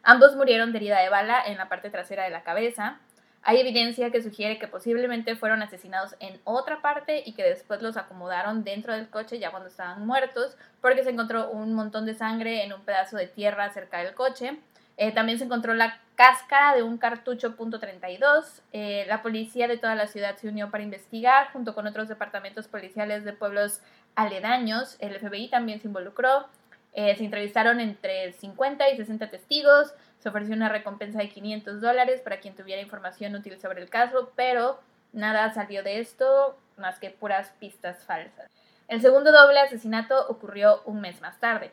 Ambos 0.02 0.34
murieron 0.34 0.72
de 0.72 0.78
herida 0.78 1.00
de 1.00 1.08
bala 1.08 1.40
en 1.46 1.58
la 1.58 1.68
parte 1.68 1.90
trasera 1.90 2.24
de 2.24 2.30
la 2.30 2.42
cabeza 2.42 2.98
hay 3.42 3.58
evidencia 3.58 4.10
que 4.10 4.22
sugiere 4.22 4.58
que 4.58 4.68
posiblemente 4.68 5.34
fueron 5.34 5.62
asesinados 5.62 6.14
en 6.20 6.40
otra 6.44 6.82
parte 6.82 7.22
y 7.24 7.32
que 7.32 7.42
después 7.42 7.80
los 7.80 7.96
acomodaron 7.96 8.64
dentro 8.64 8.92
del 8.92 9.08
coche 9.08 9.38
ya 9.38 9.50
cuando 9.50 9.68
estaban 9.68 10.06
muertos, 10.06 10.56
porque 10.80 11.04
se 11.04 11.10
encontró 11.10 11.50
un 11.50 11.72
montón 11.72 12.04
de 12.04 12.14
sangre 12.14 12.64
en 12.64 12.72
un 12.72 12.82
pedazo 12.82 13.16
de 13.16 13.26
tierra 13.26 13.70
cerca 13.70 13.98
del 13.98 14.14
coche. 14.14 14.58
Eh, 14.98 15.12
también 15.12 15.38
se 15.38 15.44
encontró 15.44 15.72
la 15.72 15.98
cáscara 16.14 16.74
de 16.76 16.82
un 16.82 16.98
cartucho 16.98 17.56
.32. 17.56 18.60
Eh, 18.74 19.06
la 19.08 19.22
policía 19.22 19.66
de 19.66 19.78
toda 19.78 19.94
la 19.94 20.06
ciudad 20.06 20.36
se 20.36 20.48
unió 20.48 20.70
para 20.70 20.84
investigar, 20.84 21.50
junto 21.54 21.74
con 21.74 21.86
otros 21.86 22.08
departamentos 22.08 22.68
policiales 22.68 23.24
de 23.24 23.32
pueblos 23.32 23.80
aledaños. 24.14 24.98
El 25.00 25.18
FBI 25.18 25.48
también 25.48 25.80
se 25.80 25.88
involucró. 25.88 26.46
Eh, 26.92 27.16
se 27.16 27.24
entrevistaron 27.24 27.80
entre 27.80 28.34
50 28.34 28.90
y 28.90 28.98
60 28.98 29.30
testigos. 29.30 29.94
Se 30.20 30.28
ofreció 30.28 30.54
una 30.54 30.68
recompensa 30.68 31.18
de 31.18 31.28
500 31.28 31.80
dólares 31.80 32.20
para 32.20 32.40
quien 32.40 32.54
tuviera 32.54 32.82
información 32.82 33.34
útil 33.34 33.58
sobre 33.58 33.82
el 33.82 33.90
caso, 33.90 34.32
pero 34.36 34.80
nada 35.12 35.52
salió 35.52 35.82
de 35.82 35.98
esto 35.98 36.58
más 36.76 36.98
que 36.98 37.10
puras 37.10 37.52
pistas 37.58 38.04
falsas. 38.04 38.50
El 38.86 39.00
segundo 39.00 39.32
doble 39.32 39.60
asesinato 39.60 40.26
ocurrió 40.28 40.82
un 40.84 41.00
mes 41.00 41.20
más 41.20 41.38
tarde. 41.40 41.72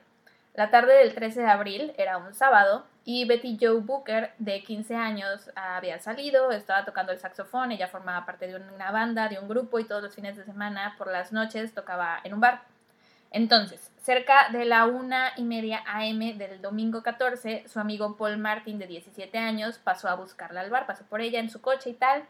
La 0.53 0.71
tarde 0.71 0.93
del 0.95 1.13
13 1.13 1.41
de 1.41 1.47
abril 1.47 1.93
era 1.97 2.17
un 2.17 2.33
sábado 2.33 2.85
y 3.05 3.25
Betty 3.25 3.57
Joe 3.61 3.79
Booker, 3.79 4.33
de 4.37 4.63
15 4.63 4.95
años, 4.95 5.51
había 5.55 5.99
salido, 5.99 6.51
estaba 6.51 6.83
tocando 6.83 7.11
el 7.11 7.19
saxofón, 7.19 7.71
ella 7.71 7.87
formaba 7.87 8.25
parte 8.25 8.47
de 8.47 8.55
una 8.55 8.91
banda, 8.91 9.29
de 9.29 9.39
un 9.39 9.47
grupo 9.47 9.79
y 9.79 9.85
todos 9.85 10.01
los 10.01 10.15
fines 10.15 10.35
de 10.35 10.45
semana 10.45 10.95
por 10.97 11.11
las 11.11 11.31
noches 11.31 11.73
tocaba 11.73 12.19
en 12.23 12.33
un 12.33 12.39
bar. 12.39 12.63
Entonces, 13.31 13.91
cerca 14.01 14.49
de 14.51 14.65
la 14.65 14.85
una 14.85 15.33
y 15.35 15.43
media 15.43 15.83
AM 15.85 16.37
del 16.37 16.61
domingo 16.61 17.03
14, 17.03 17.65
su 17.67 17.79
amigo 17.79 18.15
Paul 18.15 18.37
Martin, 18.37 18.79
de 18.79 18.87
17 18.87 19.37
años, 19.37 19.79
pasó 19.79 20.07
a 20.07 20.15
buscarla 20.15 20.61
al 20.61 20.69
bar, 20.69 20.85
pasó 20.85 21.03
por 21.05 21.21
ella 21.21 21.39
en 21.39 21.49
su 21.49 21.61
coche 21.61 21.89
y 21.89 21.93
tal, 21.93 22.23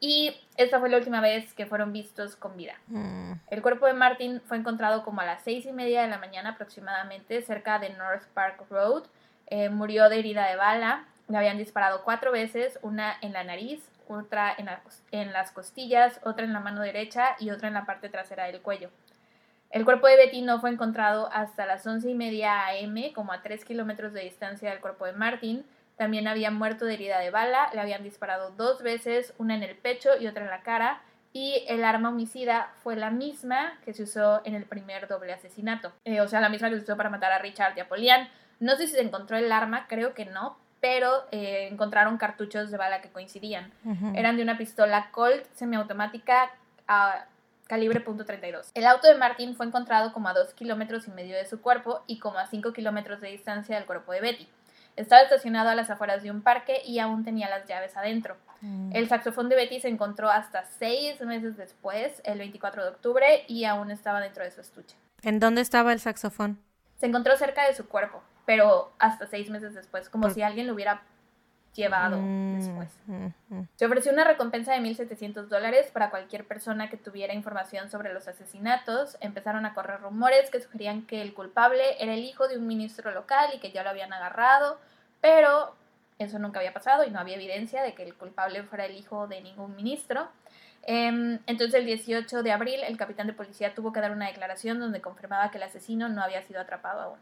y 0.00 0.34
esta 0.56 0.80
fue 0.80 0.88
la 0.88 0.96
última 0.96 1.20
vez 1.20 1.52
que 1.52 1.66
fueron 1.66 1.92
vistos 1.92 2.34
con 2.34 2.56
vida. 2.56 2.74
Mm. 2.86 3.32
El 3.48 3.62
cuerpo 3.62 3.86
de 3.86 3.92
Martin 3.92 4.40
fue 4.40 4.56
encontrado 4.56 5.04
como 5.04 5.20
a 5.20 5.26
las 5.26 5.42
seis 5.42 5.66
y 5.66 5.72
media 5.72 6.02
de 6.02 6.08
la 6.08 6.18
mañana 6.18 6.50
aproximadamente, 6.50 7.42
cerca 7.42 7.78
de 7.78 7.90
North 7.90 8.24
Park 8.32 8.64
Road. 8.70 9.04
Eh, 9.48 9.68
murió 9.68 10.08
de 10.08 10.18
herida 10.18 10.48
de 10.48 10.56
bala, 10.56 11.04
le 11.28 11.36
habían 11.36 11.58
disparado 11.58 12.02
cuatro 12.02 12.32
veces, 12.32 12.78
una 12.82 13.16
en 13.20 13.32
la 13.32 13.44
nariz, 13.44 13.80
otra 14.08 14.54
en, 14.56 14.68
en 15.12 15.32
las 15.32 15.52
costillas, 15.52 16.18
otra 16.24 16.44
en 16.44 16.52
la 16.52 16.60
mano 16.60 16.80
derecha 16.80 17.36
y 17.38 17.50
otra 17.50 17.68
en 17.68 17.74
la 17.74 17.84
parte 17.84 18.08
trasera 18.08 18.44
del 18.46 18.62
cuello. 18.62 18.90
El 19.70 19.84
cuerpo 19.84 20.08
de 20.08 20.16
Betty 20.16 20.42
no 20.42 20.60
fue 20.60 20.70
encontrado 20.70 21.30
hasta 21.32 21.64
las 21.64 21.86
once 21.86 22.10
y 22.10 22.14
media 22.14 22.66
am, 22.68 23.12
como 23.14 23.32
a 23.32 23.40
tres 23.40 23.64
kilómetros 23.64 24.12
de 24.12 24.22
distancia 24.22 24.70
del 24.70 24.80
cuerpo 24.80 25.06
de 25.06 25.12
Martin. 25.12 25.64
También 25.96 26.26
había 26.26 26.50
muerto 26.50 26.86
de 26.86 26.94
herida 26.94 27.20
de 27.20 27.30
bala, 27.30 27.70
le 27.72 27.80
habían 27.80 28.02
disparado 28.02 28.50
dos 28.50 28.82
veces, 28.82 29.32
una 29.38 29.54
en 29.54 29.62
el 29.62 29.76
pecho 29.76 30.10
y 30.18 30.26
otra 30.26 30.42
en 30.42 30.50
la 30.50 30.62
cara, 30.62 31.02
y 31.32 31.64
el 31.68 31.84
arma 31.84 32.08
homicida 32.08 32.72
fue 32.82 32.96
la 32.96 33.10
misma 33.10 33.78
que 33.84 33.92
se 33.92 34.02
usó 34.02 34.40
en 34.44 34.56
el 34.56 34.64
primer 34.64 35.06
doble 35.06 35.32
asesinato. 35.32 35.92
Eh, 36.04 36.20
o 36.20 36.26
sea, 36.26 36.40
la 36.40 36.48
misma 36.48 36.68
que 36.68 36.76
se 36.76 36.82
usó 36.82 36.96
para 36.96 37.10
matar 37.10 37.30
a 37.30 37.38
Richard 37.38 37.76
y 37.76 37.80
a 37.80 37.88
Polian. 37.88 38.28
No 38.58 38.76
sé 38.76 38.88
si 38.88 38.94
se 38.94 39.02
encontró 39.02 39.36
el 39.36 39.52
arma, 39.52 39.86
creo 39.88 40.14
que 40.14 40.24
no, 40.24 40.58
pero 40.80 41.26
eh, 41.30 41.68
encontraron 41.70 42.16
cartuchos 42.18 42.72
de 42.72 42.76
bala 42.76 43.02
que 43.02 43.10
coincidían. 43.10 43.72
Eran 44.14 44.36
de 44.36 44.42
una 44.42 44.58
pistola 44.58 45.10
Colt 45.12 45.44
semiautomática 45.52 46.50
a 46.88 47.26
calibre 47.70 48.04
.32. 48.04 48.72
El 48.74 48.84
auto 48.84 49.06
de 49.06 49.14
Martin 49.14 49.54
fue 49.54 49.64
encontrado 49.64 50.12
como 50.12 50.28
a 50.28 50.34
dos 50.34 50.54
kilómetros 50.54 51.06
y 51.06 51.12
medio 51.12 51.36
de 51.36 51.46
su 51.46 51.60
cuerpo 51.60 52.02
y 52.08 52.18
como 52.18 52.40
a 52.40 52.48
5 52.48 52.72
kilómetros 52.72 53.20
de 53.20 53.28
distancia 53.28 53.76
del 53.76 53.86
cuerpo 53.86 54.10
de 54.10 54.20
Betty. 54.20 54.48
Estaba 54.96 55.22
estacionado 55.22 55.68
a 55.68 55.76
las 55.76 55.88
afueras 55.88 56.24
de 56.24 56.32
un 56.32 56.42
parque 56.42 56.82
y 56.84 56.98
aún 56.98 57.22
tenía 57.22 57.48
las 57.48 57.68
llaves 57.68 57.96
adentro. 57.96 58.36
Mm. 58.60 58.90
El 58.92 59.08
saxofón 59.08 59.48
de 59.48 59.54
Betty 59.54 59.78
se 59.78 59.86
encontró 59.86 60.28
hasta 60.30 60.64
seis 60.64 61.20
meses 61.20 61.56
después, 61.56 62.20
el 62.24 62.40
24 62.40 62.82
de 62.82 62.88
octubre, 62.90 63.44
y 63.46 63.64
aún 63.64 63.92
estaba 63.92 64.20
dentro 64.20 64.42
de 64.42 64.50
su 64.50 64.60
estuche. 64.60 64.96
¿En 65.22 65.38
dónde 65.38 65.60
estaba 65.60 65.92
el 65.92 66.00
saxofón? 66.00 66.58
Se 66.98 67.06
encontró 67.06 67.36
cerca 67.36 67.64
de 67.68 67.74
su 67.76 67.86
cuerpo, 67.86 68.20
pero 68.46 68.92
hasta 68.98 69.28
seis 69.28 69.48
meses 69.48 69.74
después, 69.74 70.08
como 70.08 70.28
si 70.30 70.42
alguien 70.42 70.66
lo 70.66 70.74
hubiera 70.74 71.02
llevado 71.74 72.18
mm, 72.18 72.56
después. 72.58 72.98
Mm, 73.06 73.26
mm. 73.48 73.68
Se 73.76 73.86
ofreció 73.86 74.12
una 74.12 74.24
recompensa 74.24 74.72
de 74.72 74.80
1.700 74.80 75.46
dólares 75.46 75.90
para 75.92 76.10
cualquier 76.10 76.46
persona 76.46 76.90
que 76.90 76.96
tuviera 76.96 77.34
información 77.34 77.90
sobre 77.90 78.12
los 78.12 78.28
asesinatos. 78.28 79.16
Empezaron 79.20 79.66
a 79.66 79.74
correr 79.74 80.00
rumores 80.00 80.50
que 80.50 80.60
sugerían 80.60 81.02
que 81.02 81.22
el 81.22 81.34
culpable 81.34 81.82
era 82.00 82.14
el 82.14 82.24
hijo 82.24 82.48
de 82.48 82.58
un 82.58 82.66
ministro 82.66 83.10
local 83.12 83.50
y 83.54 83.60
que 83.60 83.72
ya 83.72 83.82
lo 83.82 83.90
habían 83.90 84.12
agarrado, 84.12 84.78
pero 85.20 85.74
eso 86.18 86.38
nunca 86.38 86.58
había 86.60 86.74
pasado 86.74 87.04
y 87.04 87.10
no 87.10 87.18
había 87.18 87.36
evidencia 87.36 87.82
de 87.82 87.94
que 87.94 88.02
el 88.02 88.14
culpable 88.14 88.62
fuera 88.64 88.86
el 88.86 88.96
hijo 88.96 89.26
de 89.26 89.40
ningún 89.40 89.74
ministro. 89.76 90.28
Em, 90.82 91.38
entonces 91.46 91.74
el 91.74 91.86
18 91.86 92.42
de 92.42 92.52
abril 92.52 92.80
el 92.82 92.96
capitán 92.96 93.26
de 93.26 93.32
policía 93.34 93.74
tuvo 93.74 93.92
que 93.92 94.00
dar 94.00 94.12
una 94.12 94.26
declaración 94.26 94.80
donde 94.80 95.00
confirmaba 95.00 95.50
que 95.50 95.58
el 95.58 95.62
asesino 95.64 96.08
no 96.08 96.22
había 96.22 96.42
sido 96.42 96.60
atrapado 96.60 97.00
aún. 97.00 97.18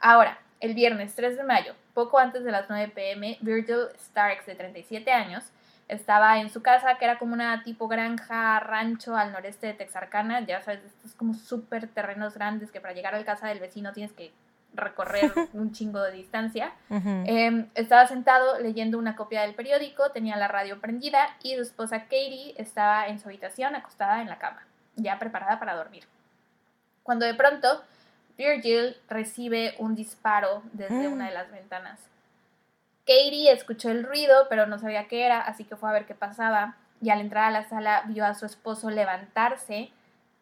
Ahora, 0.00 0.38
el 0.62 0.74
viernes 0.74 1.14
3 1.16 1.36
de 1.36 1.42
mayo, 1.42 1.74
poco 1.92 2.18
antes 2.18 2.44
de 2.44 2.52
las 2.52 2.70
9 2.70 2.92
pm, 2.94 3.36
Virgil 3.40 3.88
Starks, 3.98 4.46
de 4.46 4.54
37 4.54 5.10
años, 5.10 5.44
estaba 5.88 6.38
en 6.38 6.50
su 6.50 6.62
casa, 6.62 6.96
que 6.98 7.04
era 7.04 7.18
como 7.18 7.34
una 7.34 7.64
tipo 7.64 7.88
granja, 7.88 8.60
rancho 8.60 9.16
al 9.16 9.32
noreste 9.32 9.66
de 9.66 9.74
Texarkana. 9.74 10.40
Ya 10.46 10.62
sabes, 10.62 10.80
estos 10.84 11.14
como 11.14 11.34
súper 11.34 11.88
terrenos 11.88 12.34
grandes 12.34 12.70
que 12.70 12.80
para 12.80 12.94
llegar 12.94 13.14
a 13.14 13.18
la 13.18 13.24
casa 13.24 13.48
del 13.48 13.58
vecino 13.58 13.92
tienes 13.92 14.12
que 14.12 14.32
recorrer 14.72 15.32
un 15.52 15.72
chingo 15.72 16.00
de 16.00 16.12
distancia. 16.12 16.72
Em, 16.88 17.68
estaba 17.74 18.06
sentado 18.06 18.58
leyendo 18.60 18.98
una 18.98 19.16
copia 19.16 19.42
del 19.42 19.54
periódico, 19.54 20.12
tenía 20.12 20.36
la 20.36 20.48
radio 20.48 20.80
prendida 20.80 21.36
y 21.42 21.56
su 21.56 21.62
esposa 21.62 22.04
Katie 22.04 22.54
estaba 22.56 23.08
en 23.08 23.18
su 23.18 23.28
habitación 23.28 23.74
acostada 23.74 24.22
en 24.22 24.28
la 24.28 24.38
cama, 24.38 24.64
ya 24.94 25.18
preparada 25.18 25.58
para 25.58 25.74
dormir. 25.74 26.04
Cuando 27.02 27.26
de 27.26 27.34
pronto 27.34 27.82
Virgil 28.36 28.96
recibe 29.08 29.74
un 29.78 29.94
disparo 29.94 30.62
desde 30.72 31.08
una 31.08 31.28
de 31.28 31.34
las 31.34 31.50
ventanas. 31.50 32.00
Katie 33.06 33.50
escuchó 33.52 33.90
el 33.90 34.04
ruido, 34.04 34.46
pero 34.48 34.66
no 34.66 34.78
sabía 34.78 35.08
qué 35.08 35.24
era, 35.24 35.40
así 35.40 35.64
que 35.64 35.76
fue 35.76 35.90
a 35.90 35.92
ver 35.92 36.06
qué 36.06 36.14
pasaba. 36.14 36.76
Y 37.00 37.10
al 37.10 37.20
entrar 37.20 37.44
a 37.44 37.50
la 37.50 37.68
sala 37.68 38.04
vio 38.06 38.24
a 38.24 38.34
su 38.34 38.46
esposo 38.46 38.90
levantarse 38.90 39.90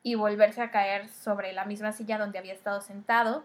y 0.03 0.15
volverse 0.15 0.63
a 0.63 0.71
caer 0.71 1.09
sobre 1.09 1.53
la 1.53 1.65
misma 1.65 1.93
silla 1.93 2.19
donde 2.19 2.39
había 2.39 2.53
estado 2.53 2.81
sentado. 2.81 3.45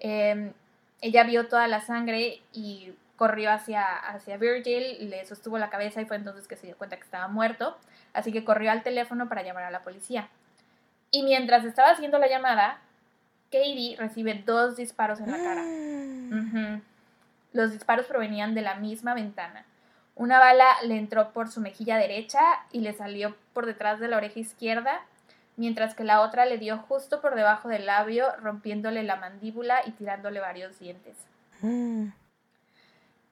Em, 0.00 0.52
ella 1.00 1.24
vio 1.24 1.48
toda 1.48 1.68
la 1.68 1.80
sangre 1.80 2.42
y 2.52 2.94
corrió 3.16 3.52
hacia, 3.52 3.96
hacia 3.96 4.36
Virgil, 4.36 5.10
le 5.10 5.24
sostuvo 5.26 5.58
la 5.58 5.70
cabeza 5.70 6.00
y 6.00 6.06
fue 6.06 6.16
entonces 6.16 6.48
que 6.48 6.56
se 6.56 6.66
dio 6.66 6.76
cuenta 6.76 6.96
que 6.96 7.04
estaba 7.04 7.28
muerto. 7.28 7.76
Así 8.12 8.32
que 8.32 8.44
corrió 8.44 8.72
al 8.72 8.82
teléfono 8.82 9.28
para 9.28 9.42
llamar 9.42 9.64
a 9.64 9.70
la 9.70 9.82
policía. 9.82 10.28
Y 11.10 11.22
mientras 11.22 11.64
estaba 11.64 11.90
haciendo 11.90 12.18
la 12.18 12.28
llamada, 12.28 12.80
Katie 13.50 13.96
recibe 13.96 14.42
dos 14.46 14.76
disparos 14.76 15.20
en 15.20 15.30
la 15.30 15.38
cara. 15.38 15.64
Los 17.52 17.72
disparos 17.72 18.06
provenían 18.06 18.54
de 18.54 18.62
la 18.62 18.76
misma 18.76 19.14
ventana. 19.14 19.64
Una 20.14 20.38
bala 20.38 20.66
le 20.84 20.96
entró 20.96 21.32
por 21.32 21.50
su 21.50 21.60
mejilla 21.60 21.96
derecha 21.96 22.40
y 22.70 22.80
le 22.80 22.92
salió 22.92 23.34
por 23.52 23.66
detrás 23.66 23.98
de 23.98 24.06
la 24.06 24.18
oreja 24.18 24.38
izquierda, 24.38 25.00
mientras 25.56 25.94
que 25.94 26.04
la 26.04 26.20
otra 26.20 26.46
le 26.46 26.58
dio 26.58 26.78
justo 26.78 27.20
por 27.20 27.34
debajo 27.34 27.68
del 27.68 27.86
labio, 27.86 28.26
rompiéndole 28.36 29.02
la 29.02 29.16
mandíbula 29.16 29.80
y 29.84 29.92
tirándole 29.92 30.38
varios 30.38 30.78
dientes. 30.78 31.16
Mm. 31.62 32.08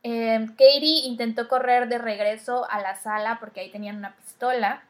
Em, 0.02 0.46
Katie 0.48 1.06
intentó 1.06 1.46
correr 1.46 1.88
de 1.88 1.98
regreso 1.98 2.68
a 2.70 2.80
la 2.80 2.96
sala 2.96 3.38
porque 3.38 3.60
ahí 3.60 3.70
tenían 3.70 3.98
una 3.98 4.16
pistola, 4.16 4.82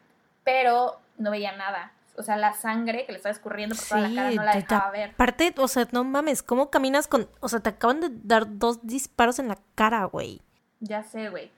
pero 0.45 1.01
no 1.19 1.31
veía 1.31 1.53
nada 1.53 1.93
o 2.19 2.23
sea, 2.23 2.37
la 2.37 2.53
sangre 2.53 3.07
que 3.07 3.13
le 3.13 3.19
estaba 3.19 3.33
escurriendo 3.33 3.75
por 3.77 3.85
toda 3.87 4.01
la 4.01 4.15
cara 4.15 4.31
no 4.31 4.43
la 4.43 4.53
dejaba 4.55 4.91
ver. 4.91 5.11
Aparte, 5.11 5.55
o 5.57 5.69
sea, 5.69 5.87
no 5.93 6.05
mames, 6.05 6.43
¿cómo 6.43 6.71
caminas 6.71 7.07
con, 7.07 7.29
o 7.41 7.49
sea, 7.49 7.61
te 7.61 7.71
acaban 7.71 8.01
de 8.01 8.09
dar 8.11 8.59
dos 8.59 8.87
disparos 8.87 9.39
en 9.39 9.49
la 9.49 9.59
cara, 9.75 10.05
güey? 10.05 10.41
Ya 10.81 11.03
sé, 11.03 11.29
güey. 11.31 11.51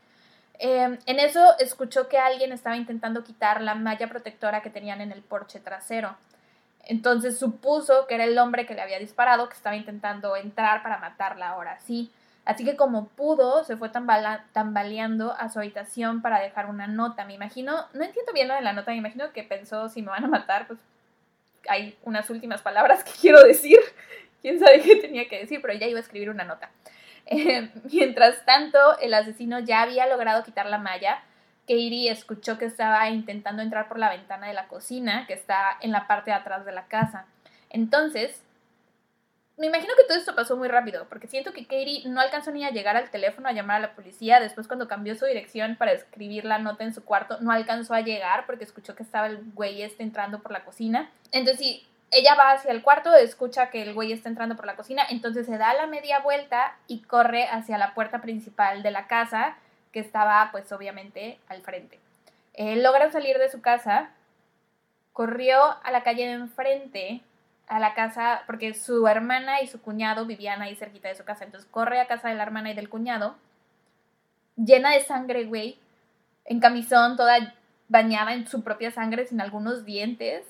Em, 0.59 0.99
en 1.07 1.19
eso 1.19 1.43
escuchó 1.59 2.09
que 2.09 2.19
alguien 2.19 2.53
estaba 2.53 2.77
intentando 2.77 3.25
quitar 3.25 3.63
la 3.63 3.75
malla 3.75 4.09
protectora 4.09 4.61
que 4.61 4.69
tenían 4.69 5.01
en 5.01 5.11
el 5.11 5.23
porche 5.23 5.59
trasero. 5.59 6.15
Entonces 6.85 7.39
supuso 7.39 8.07
que 8.07 8.15
era 8.15 8.25
el 8.25 8.39
hombre 8.39 8.67
que 8.67 8.75
le 8.75 8.83
había 8.83 8.99
disparado, 8.99 9.49
que 9.49 9.55
estaba 9.55 9.77
intentando 9.77 10.37
entrar 10.37 10.83
para 10.83 10.99
matarla 10.99 11.49
ahora 11.49 11.79
sí. 11.79 12.11
Así 12.45 12.65
que 12.65 12.77
como 12.77 13.09
pudo, 13.09 13.65
se 13.65 13.77
fue 13.77 13.91
tambaleando 13.91 15.33
a 15.33 15.51
su 15.51 15.59
habitación 15.59 16.23
para 16.23 16.41
dejar 16.41 16.67
una 16.67 16.87
nota. 16.87 17.25
Me 17.25 17.35
imagino, 17.35 17.87
no 17.93 18.05
entiendo 18.05 18.33
bien 18.33 18.49
lo 18.49 18.55
de 18.55 18.63
la 18.63 18.73
nota, 18.73 18.91
me 18.91 18.97
imagino 18.97 19.33
que 19.33 19.43
pensó 19.43 19.89
si 19.89 20.03
me 20.03 20.09
van 20.09 20.25
a 20.25 20.29
matar, 20.29 20.67
pues 20.67 20.79
hay 21.69 21.97
unas 22.03 22.29
últimas 22.31 22.63
palabras 22.63 23.05
que 23.05 23.13
quiero 23.21 23.43
decir. 23.43 23.79
Quién 24.43 24.59
sabe 24.59 24.81
qué 24.81 24.97
tenía 24.97 25.29
que 25.29 25.39
decir, 25.39 25.61
pero 25.61 25.75
ella 25.75 25.87
iba 25.87 25.99
a 25.99 26.03
escribir 26.03 26.31
una 26.31 26.45
nota. 26.45 26.71
Eh, 27.33 27.71
mientras 27.93 28.45
tanto, 28.45 28.99
el 28.99 29.15
asesino 29.15 29.61
ya 29.61 29.83
había 29.83 30.09
logrado 30.09 30.43
quitar 30.43 30.67
la 30.67 30.79
malla. 30.79 31.23
Katie 31.69 32.11
escuchó 32.11 32.59
que 32.59 32.65
estaba 32.65 33.09
intentando 33.11 33.63
entrar 33.63 33.89
por 33.89 34.01
la 34.01 34.11
ventana 34.11 34.49
de 34.49 34.55
la 34.55 34.67
cocina, 34.67 35.27
que 35.29 35.35
está 35.35 35.77
en 35.81 35.93
la 35.93 36.09
parte 36.09 36.31
de 36.33 36.37
atrás 36.39 36.65
de 36.65 36.73
la 36.73 36.87
casa. 36.87 37.27
Entonces, 37.69 38.43
me 39.61 39.67
imagino 39.67 39.93
que 39.95 40.05
todo 40.05 40.17
esto 40.17 40.35
pasó 40.35 40.57
muy 40.57 40.69
rápido, 40.69 41.05
porque 41.11 41.27
siento 41.27 41.53
que 41.53 41.65
Katie 41.65 42.09
no 42.09 42.23
alcanzó 42.23 42.51
ni 42.51 42.65
a 42.65 42.71
llegar 42.71 42.97
al 42.97 43.11
teléfono 43.11 43.47
a 43.47 43.53
llamar 43.53 43.77
a 43.77 43.81
la 43.81 43.95
policía. 43.95 44.41
Después, 44.41 44.67
cuando 44.67 44.89
cambió 44.89 45.15
su 45.15 45.27
dirección 45.27 45.77
para 45.77 45.93
escribir 45.93 46.47
la 46.47 46.59
nota 46.59 46.83
en 46.83 46.95
su 46.95 47.05
cuarto, 47.05 47.37
no 47.43 47.53
alcanzó 47.53 47.93
a 47.93 48.01
llegar 48.01 48.47
porque 48.47 48.65
escuchó 48.65 48.95
que 48.95 49.03
estaba 49.03 49.27
el 49.27 49.37
güey 49.53 49.83
este 49.83 50.03
entrando 50.03 50.41
por 50.41 50.51
la 50.51 50.65
cocina. 50.65 51.11
Entonces, 51.31 51.59
sí, 51.59 51.87
ella 52.11 52.37
va 52.37 52.53
hacia 52.53 52.71
el 52.71 52.81
cuarto, 52.81 53.15
escucha 53.15 53.69
que 53.69 53.83
el 53.83 53.93
güey 53.93 54.13
está 54.13 54.31
entrando 54.31 54.57
por 54.57 54.65
la 54.65 54.77
cocina, 54.77 55.03
entonces 55.11 55.45
se 55.45 55.59
da 55.59 55.75
la 55.75 55.87
media 55.87 56.21
vuelta 56.21 56.79
y 56.87 57.03
corre 57.03 57.47
hacia 57.47 57.77
la 57.77 57.93
puerta 57.93 58.23
principal 58.23 58.83
de 58.83 58.93
la 58.93 59.09
casa, 59.09 59.59
que 59.93 60.01
estaba, 60.01 60.49
pues, 60.53 60.73
obviamente, 60.73 61.39
al 61.49 61.61
frente. 61.61 62.01
Eh, 62.55 62.77
logra 62.77 63.11
salir 63.11 63.37
de 63.37 63.51
su 63.51 63.61
casa, 63.61 64.09
corrió 65.13 65.77
a 65.83 65.91
la 65.91 66.03
calle 66.03 66.27
de 66.27 66.33
enfrente 66.33 67.21
a 67.71 67.79
la 67.79 67.95
casa, 67.95 68.43
porque 68.47 68.75
su 68.75 69.07
hermana 69.07 69.63
y 69.63 69.69
su 69.69 69.81
cuñado 69.81 70.27
vivían 70.27 70.61
ahí 70.61 70.75
cerquita 70.75 71.09
de 71.09 71.15
su 71.15 71.25
casa. 71.25 71.45
Entonces 71.45 71.71
corre 71.71 72.01
a 72.01 72.09
casa 72.09 72.29
de 72.29 72.35
la 72.35 72.43
hermana 72.43 72.73
y 72.73 72.75
del 72.75 72.89
cuñado, 72.89 73.37
llena 74.57 74.91
de 74.91 75.03
sangre, 75.03 75.45
güey, 75.45 75.79
en 76.45 76.59
camisón, 76.59 77.17
toda 77.17 77.55
bañada 77.89 78.35
en 78.35 78.47
su 78.49 78.63
propia 78.63 78.91
sangre, 78.91 79.27
sin 79.27 79.41
algunos 79.41 79.85
dientes. 79.85 80.45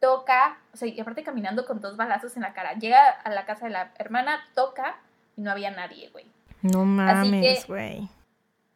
toca, 0.00 0.58
o 0.74 0.76
sea, 0.76 0.86
y 0.86 1.00
aparte 1.00 1.22
caminando 1.22 1.64
con 1.64 1.80
dos 1.80 1.96
balazos 1.96 2.36
en 2.36 2.42
la 2.42 2.52
cara. 2.52 2.74
Llega 2.74 3.08
a 3.08 3.30
la 3.30 3.46
casa 3.46 3.64
de 3.64 3.72
la 3.72 3.92
hermana, 3.98 4.44
toca 4.54 4.96
y 5.34 5.40
no 5.40 5.50
había 5.50 5.70
nadie, 5.70 6.10
güey. 6.10 6.26
No 6.60 6.84
mames, 6.84 7.66
güey. 7.66 8.06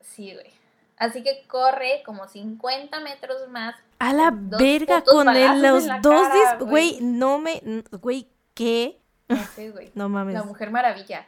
Sí, 0.01 0.33
güey. 0.33 0.51
Así 0.97 1.23
que 1.23 1.47
corre 1.47 2.03
como 2.07 2.27
50 2.27 3.01
metros 3.01 3.47
más. 3.51 3.77
A 3.99 4.13
la 4.13 4.33
verga 4.33 5.03
con 5.03 5.29
él, 5.29 5.63
los 5.63 5.87
dos, 6.03 6.29
güey, 6.61 6.99
no 7.01 7.39
me, 7.39 7.63
güey, 8.01 8.29
¿qué? 8.55 9.01
No 9.29 9.37
sé, 9.37 9.71
güey. 9.71 9.91
no 9.95 10.09
mames. 10.09 10.35
La 10.35 10.45
mujer 10.45 10.71
maravilla. 10.71 11.27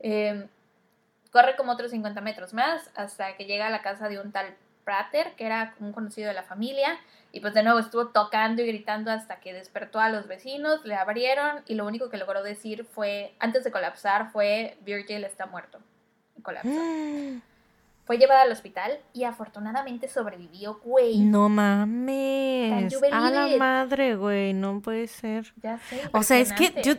Eh, 0.00 0.46
corre 1.30 1.56
como 1.56 1.72
otros 1.72 1.90
50 1.90 2.20
metros 2.22 2.54
más 2.54 2.90
hasta 2.94 3.36
que 3.36 3.44
llega 3.44 3.66
a 3.66 3.70
la 3.70 3.82
casa 3.82 4.08
de 4.08 4.18
un 4.18 4.32
tal 4.32 4.56
Prater, 4.84 5.34
que 5.34 5.44
era 5.44 5.74
un 5.80 5.92
conocido 5.92 6.28
de 6.28 6.34
la 6.34 6.44
familia, 6.44 6.98
y 7.32 7.40
pues 7.40 7.54
de 7.54 7.64
nuevo 7.64 7.80
estuvo 7.80 8.06
tocando 8.08 8.62
y 8.62 8.66
gritando 8.68 9.10
hasta 9.10 9.40
que 9.40 9.52
despertó 9.52 9.98
a 9.98 10.08
los 10.08 10.28
vecinos, 10.28 10.84
le 10.84 10.94
abrieron 10.94 11.62
y 11.66 11.74
lo 11.74 11.84
único 11.84 12.08
que 12.08 12.16
logró 12.16 12.42
decir 12.42 12.84
fue, 12.84 13.34
antes 13.40 13.64
de 13.64 13.72
colapsar, 13.72 14.30
fue 14.30 14.78
Virgil 14.82 15.24
está 15.24 15.46
muerto. 15.46 15.80
colapsó. 16.42 16.70
Fue 18.06 18.18
llevada 18.18 18.42
al 18.42 18.52
hospital 18.52 19.00
y 19.12 19.24
afortunadamente 19.24 20.06
sobrevivió, 20.06 20.78
güey. 20.84 21.18
No 21.18 21.48
mames. 21.48 22.94
A 23.10 23.30
la 23.30 23.48
madre, 23.58 24.14
güey. 24.14 24.54
No 24.54 24.80
puede 24.80 25.08
ser. 25.08 25.52
Ya 25.60 25.78
sé. 25.78 26.02
O 26.12 26.22
sea, 26.22 26.38
es 26.38 26.52
que 26.52 26.72
yo, 26.84 26.94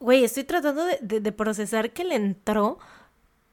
güey, 0.00 0.22
estoy 0.22 0.44
tratando 0.44 0.84
de, 1.00 1.32
procesar 1.32 1.92
que 1.92 2.04
le 2.04 2.16
entró 2.16 2.78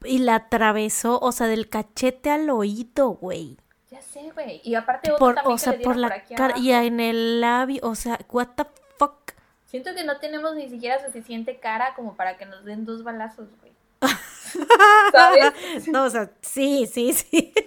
y 0.03 0.18
la 0.18 0.36
atravesó, 0.36 1.18
o 1.22 1.32
sea, 1.32 1.47
del 1.47 1.70
cachete 1.70 2.30
al 2.30 2.49
oído, 2.49 3.12
güey. 3.12 3.55
Ya 3.89 4.01
sé, 4.01 4.30
güey. 4.34 4.60
Y 4.66 4.76
aparte 4.76 5.10
otro 5.14 5.34
también 5.34 5.53
o 5.53 5.58
sea, 5.58 5.80
por 5.80 5.95
la 5.95 6.26
cara 6.26 6.58
y 6.58 6.74
en 6.74 6.99
el 6.99 7.39
labio, 7.39 7.80
o 7.84 7.95
sea, 7.95 8.20
what 8.30 8.49
the 8.58 8.66
fuck. 8.97 9.32
Siento 9.66 9.95
que 9.95 10.03
no 10.03 10.18
tenemos 10.20 10.55
ni 10.55 10.68
siquiera 10.70 11.01
suficiente 11.01 11.58
cara 11.62 11.93
como 11.95 12.18
para 12.18 12.38
que 12.38 12.45
nos 12.45 12.66
den 12.66 12.84
dos 12.84 13.05
balazos, 13.05 13.47
güey. 13.62 13.76
¿Sabes? 15.12 15.54
No, 15.88 16.06
o 16.06 16.10
sea, 16.10 16.32
sí, 16.41 16.88
sí, 16.91 17.14
sí. 17.14 17.54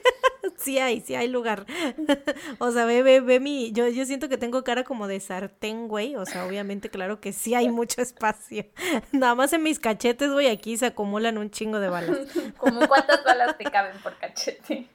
Sí 0.57 0.79
hay, 0.79 1.01
sí 1.01 1.15
hay 1.15 1.29
lugar. 1.29 1.65
O 2.59 2.71
sea, 2.71 2.85
ve, 2.85 3.03
ve, 3.03 3.21
ve 3.21 3.41
mi. 3.41 3.73
Yo, 3.73 3.89
yo 3.89 4.05
siento 4.05 4.29
que 4.29 4.37
tengo 4.37 4.63
cara 4.63 4.85
como 4.85 5.07
de 5.07 5.19
sartén, 5.21 5.89
güey. 5.89 6.17
O 6.17 6.27
sea, 6.27 6.47
obviamente, 6.47 6.91
claro 6.91 7.21
que 7.21 7.33
sí 7.33 7.55
hay 7.55 7.71
mucho 7.71 8.03
espacio. 8.03 8.67
Nada 9.13 9.35
más 9.35 9.53
en 9.53 9.63
mis 9.63 9.79
cachetes, 9.79 10.31
güey, 10.31 10.49
aquí 10.49 10.77
se 10.77 10.87
acumulan 10.87 11.39
un 11.39 11.51
chingo 11.51 11.81
de 11.81 11.89
balas. 11.89 12.19
¿Como 12.59 12.87
cuántas 12.89 13.25
balas 13.25 13.57
te 13.57 13.65
caben 13.65 13.97
por 14.03 14.19
cachete? 14.19 14.87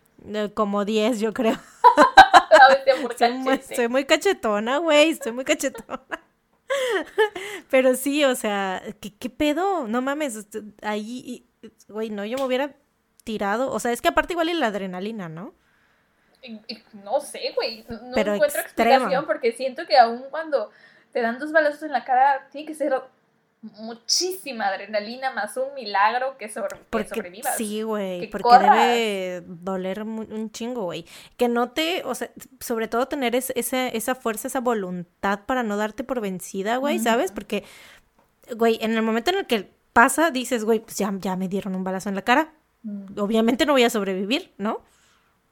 Como 0.54 0.86
10, 0.86 1.20
yo 1.20 1.34
creo. 1.34 1.58
por 3.02 3.16
cachete. 3.16 3.76
soy 3.76 3.88
muy 3.88 4.06
cachetona, 4.06 4.78
güey. 4.78 5.10
Estoy 5.10 5.32
muy 5.32 5.46
cachetona. 5.46 6.02
Pero 7.70 7.96
sí, 7.96 8.24
o 8.26 8.36
sea, 8.36 8.82
¿qué, 9.00 9.30
pedo? 9.30 9.88
No 9.88 10.02
mames, 10.02 10.48
ahí, 10.82 11.46
güey, 11.88 12.10
no, 12.10 12.26
yo 12.26 12.38
me 12.38 12.46
hubiera 12.46 12.76
tirado. 13.24 13.72
O 13.72 13.80
sea, 13.80 13.92
es 13.92 14.02
que 14.02 14.10
aparte 14.10 14.34
igual 14.34 14.50
y 14.50 14.54
la 14.54 14.68
adrenalina, 14.68 15.30
¿no? 15.30 15.54
No 16.94 17.20
sé, 17.20 17.54
güey. 17.56 17.86
No 17.90 18.18
encuentro 18.18 18.62
explicación 18.62 19.26
porque 19.26 19.52
siento 19.52 19.86
que 19.86 19.98
aún 19.98 20.26
cuando 20.30 20.70
te 21.12 21.22
dan 21.22 21.40
dos 21.40 21.52
balazos 21.52 21.84
en 21.84 21.92
la 21.92 22.04
cara, 22.04 22.48
tiene 22.52 22.68
que 22.68 22.76
ser 22.76 22.94
muchísima 23.62 24.68
adrenalina 24.68 25.32
más 25.32 25.58
un 25.58 25.74
milagro 25.74 26.38
que, 26.38 26.50
sobrevivas. 26.50 27.58
Sí, 27.58 27.82
güey, 27.82 28.30
porque 28.30 28.48
debe 28.60 29.44
doler 29.48 30.04
un 30.04 30.52
chingo, 30.52 30.84
güey. 30.84 31.06
Que 31.38 31.48
no 31.48 31.72
te, 31.72 32.04
o 32.04 32.14
sea, 32.16 32.30
sobre 32.60 32.88
todo 32.88 33.08
tener 33.08 33.36
esa, 33.36 33.88
esa 33.88 34.16
fuerza, 34.16 34.48
esa 34.48 34.60
voluntad 34.60 35.42
para 35.46 35.64
no 35.64 35.78
darte 35.78 36.04
por 36.04 36.22
vencida, 36.22 36.78
güey, 36.78 37.00
¿sabes? 37.00 37.32
Porque, 37.32 37.64
güey, 38.56 38.78
en 38.82 38.94
el 38.94 39.02
momento 39.02 39.32
en 39.32 39.38
el 39.40 39.48
que 39.48 39.75
pasa, 39.96 40.30
dices, 40.30 40.66
güey, 40.66 40.82
pues 40.82 40.98
ya, 40.98 41.10
ya 41.20 41.38
me 41.38 41.48
dieron 41.48 41.74
un 41.74 41.86
balazo 41.86 42.10
en 42.10 42.16
la 42.16 42.22
cara. 42.22 42.52
Obviamente 43.18 43.66
no 43.66 43.72
voy 43.72 43.84
a 43.84 43.90
sobrevivir, 43.90 44.54
¿no? 44.58 44.84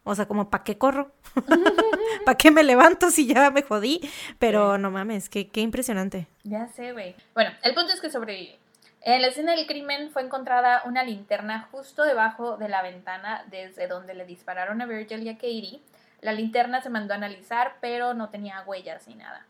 O 0.03 0.15
sea, 0.15 0.27
como, 0.27 0.49
¿para 0.49 0.65
qué 0.65 0.77
corro? 0.77 1.13
¿Para 2.25 2.37
qué 2.37 2.51
me 2.51 2.61
levanto 2.61 3.09
si 3.09 3.25
ya 3.25 3.49
me 3.51 3.61
jodí? 3.61 4.01
Pero 4.39 4.77
no 4.77 4.91
mames, 4.91 5.29
qué, 5.29 5.47
qué 5.47 5.61
impresionante. 5.61 6.27
Ya 6.43 6.67
sé, 6.67 6.91
güey. 6.91 7.15
Bueno, 7.33 7.51
el 7.63 7.73
punto 7.73 7.93
es 7.93 8.01
que 8.01 8.09
sobreviví. 8.09 8.59
En 8.99 9.21
la 9.21 9.29
escena 9.29 9.55
del 9.55 9.65
crimen 9.65 10.11
fue 10.11 10.23
encontrada 10.23 10.81
una 10.85 11.03
linterna 11.03 11.69
justo 11.71 12.03
debajo 12.03 12.57
de 12.57 12.67
la 12.67 12.81
ventana 12.81 13.45
desde 13.49 13.87
donde 13.87 14.13
le 14.13 14.25
dispararon 14.25 14.81
a 14.81 14.85
Virgil 14.85 15.23
y 15.23 15.29
a 15.29 15.35
Katie. 15.35 15.79
La 16.19 16.33
linterna 16.33 16.81
se 16.81 16.89
mandó 16.89 17.13
a 17.13 17.17
analizar, 17.17 17.77
pero 17.79 18.13
no 18.13 18.27
tenía 18.27 18.61
huellas 18.67 19.07
ni 19.07 19.15
nada. 19.15 19.45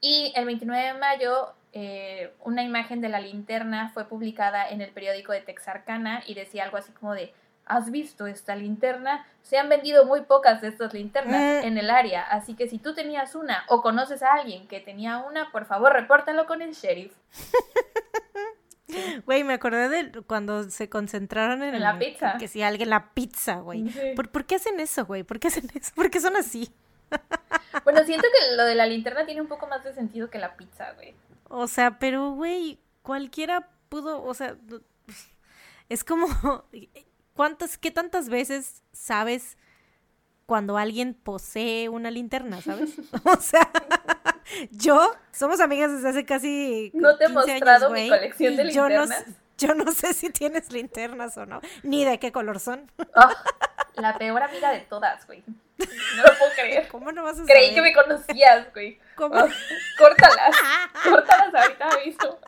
Y 0.00 0.32
el 0.34 0.46
29 0.46 0.84
de 0.84 0.94
mayo, 0.94 1.54
eh, 1.72 2.32
una 2.44 2.62
imagen 2.62 3.00
de 3.00 3.08
la 3.08 3.20
linterna 3.20 3.90
fue 3.94 4.06
publicada 4.06 4.68
en 4.68 4.80
el 4.80 4.90
periódico 4.90 5.32
de 5.32 5.40
Texarkana 5.40 6.22
y 6.26 6.34
decía 6.34 6.64
algo 6.64 6.76
así 6.76 6.92
como 6.92 7.14
de 7.14 7.32
¿Has 7.64 7.90
visto 7.90 8.26
esta 8.26 8.56
linterna? 8.56 9.24
Se 9.42 9.56
han 9.56 9.68
vendido 9.68 10.04
muy 10.04 10.22
pocas 10.22 10.60
de 10.60 10.68
estas 10.68 10.92
linternas 10.92 11.62
mm. 11.62 11.66
en 11.66 11.78
el 11.78 11.90
área, 11.90 12.22
así 12.22 12.54
que 12.54 12.68
si 12.68 12.78
tú 12.78 12.94
tenías 12.94 13.34
una 13.34 13.64
o 13.68 13.82
conoces 13.82 14.22
a 14.22 14.32
alguien 14.34 14.66
que 14.66 14.80
tenía 14.80 15.18
una, 15.18 15.50
por 15.52 15.66
favor 15.66 15.92
repórtalo 15.92 16.46
con 16.46 16.62
el 16.62 16.72
sheriff. 16.72 17.12
Güey, 19.24 19.42
me 19.42 19.54
acordé 19.54 19.88
de 19.88 20.22
cuando 20.22 20.64
se 20.64 20.90
concentraron 20.90 21.62
en, 21.62 21.80
la 21.80 21.98
pizza. 21.98 22.36
Que 22.38 22.46
si 22.46 22.60
alguien 22.60 22.90
la 22.90 23.14
pizza, 23.14 23.54
güey. 23.54 23.84
¿Por, 24.14 24.44
qué 24.44 24.56
hacen 24.56 24.80
eso, 24.80 25.06
güey? 25.06 25.22
¿Por 25.22 25.40
qué 25.40 25.48
hacen 25.48 25.64
eso? 25.74 25.92
¿Por 25.94 26.10
qué 26.10 26.20
son 26.20 26.36
así? 26.36 26.70
bueno, 27.84 28.04
siento 28.04 28.26
que 28.30 28.54
lo 28.54 28.64
de 28.64 28.74
la 28.74 28.84
linterna 28.84 29.24
tiene 29.24 29.40
un 29.40 29.46
poco 29.46 29.66
más 29.66 29.82
de 29.82 29.94
sentido 29.94 30.28
que 30.28 30.38
la 30.38 30.56
pizza, 30.56 30.92
güey. 30.92 31.14
O 31.54 31.68
sea, 31.68 31.98
pero, 31.98 32.32
güey, 32.32 32.80
cualquiera 33.02 33.68
pudo, 33.88 34.22
o 34.24 34.32
sea, 34.32 34.56
es 35.88 36.02
como, 36.02 36.26
¿Cuántas, 37.34 37.78
qué 37.78 37.90
tantas 37.90 38.28
veces 38.28 38.82
sabes 38.92 39.56
cuando 40.46 40.76
alguien 40.76 41.14
posee 41.14 41.88
una 41.88 42.10
linterna, 42.10 42.60
sabes? 42.60 42.94
o 43.24 43.40
sea, 43.40 43.70
yo, 44.70 45.14
somos 45.30 45.60
amigas 45.60 45.92
desde 45.92 46.08
hace 46.08 46.24
casi. 46.26 46.90
No 46.94 47.16
te 47.16 47.24
he 47.24 47.28
mostrado 47.28 47.90
mi 47.90 48.08
colección 48.08 48.56
de 48.56 48.64
linternas. 48.64 49.24
Yo 49.58 49.74
no, 49.74 49.92
sé 49.92 50.12
si 50.12 50.30
tienes 50.30 50.72
linternas 50.72 51.36
o 51.36 51.46
no, 51.46 51.60
ni 51.84 52.04
de 52.04 52.18
qué 52.18 52.32
color 52.32 52.58
son. 52.58 52.90
Ah, 53.14 53.32
la 53.94 54.18
peor 54.18 54.42
amiga 54.42 54.72
de 54.72 54.80
todas, 54.80 55.24
güey. 55.26 55.44
No 55.78 56.22
lo 56.22 56.38
puedo 56.38 56.52
creer. 56.52 56.88
¿Cómo 56.88 57.12
no 57.12 57.22
vas 57.24 57.40
a 57.40 57.44
Creí 57.44 57.74
que 57.74 57.82
me 57.82 57.92
conocías, 57.92 58.72
güey. 58.72 59.00
¿Cómo? 59.14 59.48
Córtalas. 59.98 60.56
Córtalas 61.04 61.54
ahorita 61.54 61.98
mismo. 62.04 62.38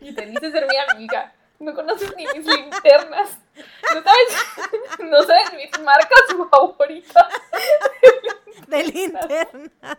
Y 0.00 0.14
te 0.14 0.26
dices 0.26 0.52
ser 0.52 0.66
mi 0.66 0.76
amiga. 0.76 1.32
No 1.58 1.74
conoces 1.74 2.14
ni 2.16 2.26
mis 2.26 2.46
linternas. 2.46 3.38
No 3.94 4.02
sabes, 4.02 4.98
no 5.00 5.22
sabes 5.22 5.52
mis 5.54 5.78
marcas 5.80 6.22
favoritas 6.50 7.26
de 8.68 8.84
linternas. 8.84 9.98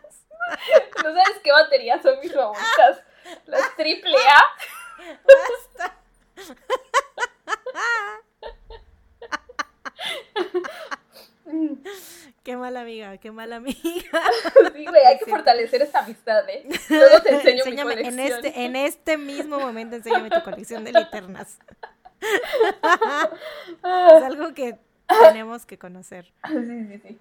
No 1.03 1.13
sabes 1.13 1.39
qué 1.43 1.51
baterías 1.51 2.01
son 2.01 2.19
mis 2.19 2.33
favoritas. 2.33 3.01
Las 3.45 3.75
triple 3.75 4.17
A. 4.17 4.41
Qué 12.49 12.57
mala 12.57 12.81
amiga, 12.81 13.15
qué 13.19 13.31
mala 13.31 13.57
amiga. 13.57 13.77
Sí, 14.73 14.83
güey, 14.87 15.05
hay 15.05 15.19
que 15.19 15.25
fortalecer 15.27 15.83
esta 15.83 15.99
amistad, 15.99 16.49
¿eh? 16.49 16.67
Luego 16.89 17.21
te 17.21 17.29
enseño 17.35 17.63
mi 17.63 17.75
colección. 17.77 18.19
En 18.19 18.19
este, 18.19 18.65
en 18.65 18.75
este 18.75 19.17
mismo 19.19 19.59
momento 19.59 19.97
enséñame 19.97 20.31
tu 20.31 20.41
colección 20.41 20.83
de 20.83 20.91
linternas. 20.91 21.59
es 23.83 24.23
algo 24.23 24.55
que 24.55 24.79
tenemos 25.25 25.67
que 25.67 25.77
conocer. 25.77 26.31
Sí, 26.47 26.99
sí, 27.03 27.19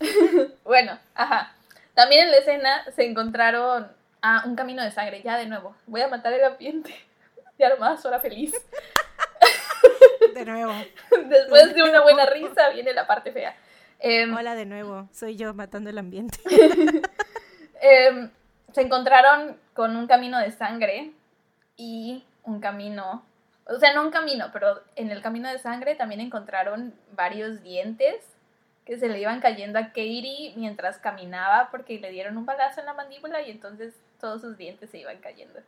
sí. 0.00 0.54
bueno, 0.64 0.98
ajá. 1.14 1.54
También 1.94 2.24
en 2.24 2.32
la 2.32 2.38
escena 2.38 2.84
se 2.96 3.04
encontraron 3.04 3.86
a 4.22 4.42
un 4.44 4.56
camino 4.56 4.82
de 4.82 4.90
sangre. 4.90 5.22
Ya 5.22 5.36
de 5.36 5.46
nuevo, 5.46 5.76
voy 5.86 6.00
a 6.00 6.08
matar 6.08 6.32
el 6.32 6.42
ambiente. 6.42 6.92
Ya 7.60 7.68
nomás, 7.68 8.04
hora 8.04 8.18
feliz. 8.18 8.52
De 10.34 10.44
nuevo. 10.44 10.72
Después 11.26 11.76
de 11.76 11.82
una 11.84 12.02
buena 12.02 12.26
risa 12.26 12.70
viene 12.70 12.92
la 12.92 13.06
parte 13.06 13.30
fea. 13.30 13.54
Em, 14.00 14.32
Hola 14.32 14.54
de 14.54 14.64
nuevo, 14.64 15.08
soy 15.12 15.36
yo 15.36 15.54
matando 15.54 15.90
el 15.90 15.98
ambiente. 15.98 16.38
Em, 17.80 18.28
se 18.72 18.82
encontraron 18.82 19.56
con 19.72 19.96
un 19.96 20.08
camino 20.08 20.38
de 20.40 20.50
sangre 20.50 21.12
y 21.76 22.24
un 22.42 22.58
camino, 22.58 23.24
o 23.66 23.78
sea, 23.78 23.94
no 23.94 24.02
un 24.02 24.10
camino, 24.10 24.50
pero 24.52 24.82
en 24.96 25.12
el 25.12 25.22
camino 25.22 25.48
de 25.48 25.60
sangre 25.60 25.94
también 25.94 26.20
encontraron 26.20 26.92
varios 27.12 27.62
dientes 27.62 28.16
que 28.84 28.98
se 28.98 29.08
le 29.08 29.20
iban 29.20 29.40
cayendo 29.40 29.78
a 29.78 29.88
Katie 29.88 30.54
mientras 30.56 30.98
caminaba 30.98 31.68
porque 31.70 32.00
le 32.00 32.10
dieron 32.10 32.36
un 32.36 32.46
balazo 32.46 32.80
en 32.80 32.86
la 32.86 32.94
mandíbula 32.94 33.42
y 33.42 33.50
entonces 33.52 33.94
todos 34.20 34.40
sus 34.40 34.56
dientes 34.56 34.90
se 34.90 34.98
iban 34.98 35.18
cayendo. 35.18 35.60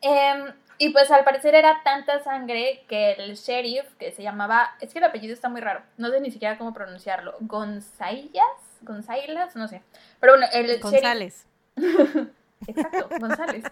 Em, 0.00 0.52
y 0.78 0.90
pues 0.90 1.10
al 1.10 1.24
parecer 1.24 1.54
era 1.54 1.82
tanta 1.82 2.22
sangre 2.22 2.84
que 2.88 3.12
el 3.12 3.34
sheriff, 3.34 3.84
que 3.98 4.12
se 4.12 4.22
llamaba, 4.22 4.76
es 4.80 4.92
que 4.92 5.00
el 5.00 5.04
apellido 5.04 5.34
está 5.34 5.48
muy 5.48 5.60
raro, 5.60 5.82
no 5.96 6.08
sé 6.10 6.20
ni 6.20 6.30
siquiera 6.30 6.56
cómo 6.56 6.72
pronunciarlo, 6.72 7.34
Gonzayas, 7.40 8.44
Gonzailas, 8.82 9.56
no 9.56 9.66
sé. 9.66 9.82
Pero 10.20 10.34
bueno, 10.34 10.46
el 10.52 10.78
González. 10.80 11.46
Exacto, 12.66 13.08
González. 13.18 13.64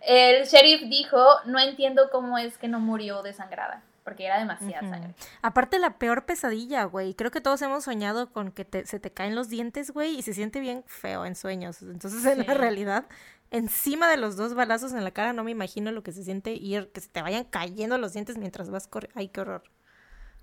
El 0.00 0.44
sheriff 0.44 0.82
dijo, 0.88 1.22
no 1.46 1.58
entiendo 1.58 2.10
cómo 2.10 2.38
es 2.38 2.56
que 2.58 2.68
no 2.68 2.80
murió 2.80 3.22
desangrada, 3.22 3.82
porque 4.02 4.26
era 4.26 4.38
demasiada 4.38 4.88
sangre. 4.88 5.14
Aparte 5.42 5.78
la 5.78 5.98
peor 5.98 6.24
pesadilla, 6.24 6.84
güey. 6.84 7.14
Creo 7.14 7.30
que 7.30 7.40
todos 7.40 7.60
hemos 7.62 7.84
soñado 7.84 8.30
con 8.30 8.52
que 8.52 8.66
se 8.86 9.00
te 9.00 9.10
caen 9.10 9.34
los 9.34 9.48
dientes, 9.48 9.90
güey, 9.92 10.18
y 10.18 10.22
se 10.22 10.34
siente 10.34 10.60
bien 10.60 10.82
feo 10.86 11.24
en 11.24 11.36
sueños. 11.36 11.82
Entonces, 11.82 12.24
en 12.26 12.46
la 12.46 12.54
realidad, 12.54 13.06
encima 13.50 14.08
de 14.08 14.16
los 14.16 14.36
dos 14.36 14.54
balazos 14.54 14.92
en 14.92 15.04
la 15.04 15.10
cara, 15.10 15.32
no 15.32 15.44
me 15.44 15.50
imagino 15.50 15.92
lo 15.92 16.02
que 16.02 16.12
se 16.12 16.24
siente 16.24 16.52
ir, 16.52 16.90
que 16.92 17.00
se 17.00 17.08
te 17.08 17.22
vayan 17.22 17.44
cayendo 17.44 17.98
los 17.98 18.12
dientes 18.12 18.36
mientras 18.38 18.70
vas 18.70 18.86
corriendo. 18.86 19.18
Ay, 19.18 19.28
qué 19.28 19.40
horror. 19.40 19.62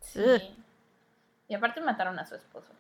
Sí. 0.02 0.22
Y 1.48 1.54
aparte 1.54 1.82
mataron 1.82 2.18
a 2.20 2.26
su 2.26 2.36
esposo. 2.36 2.72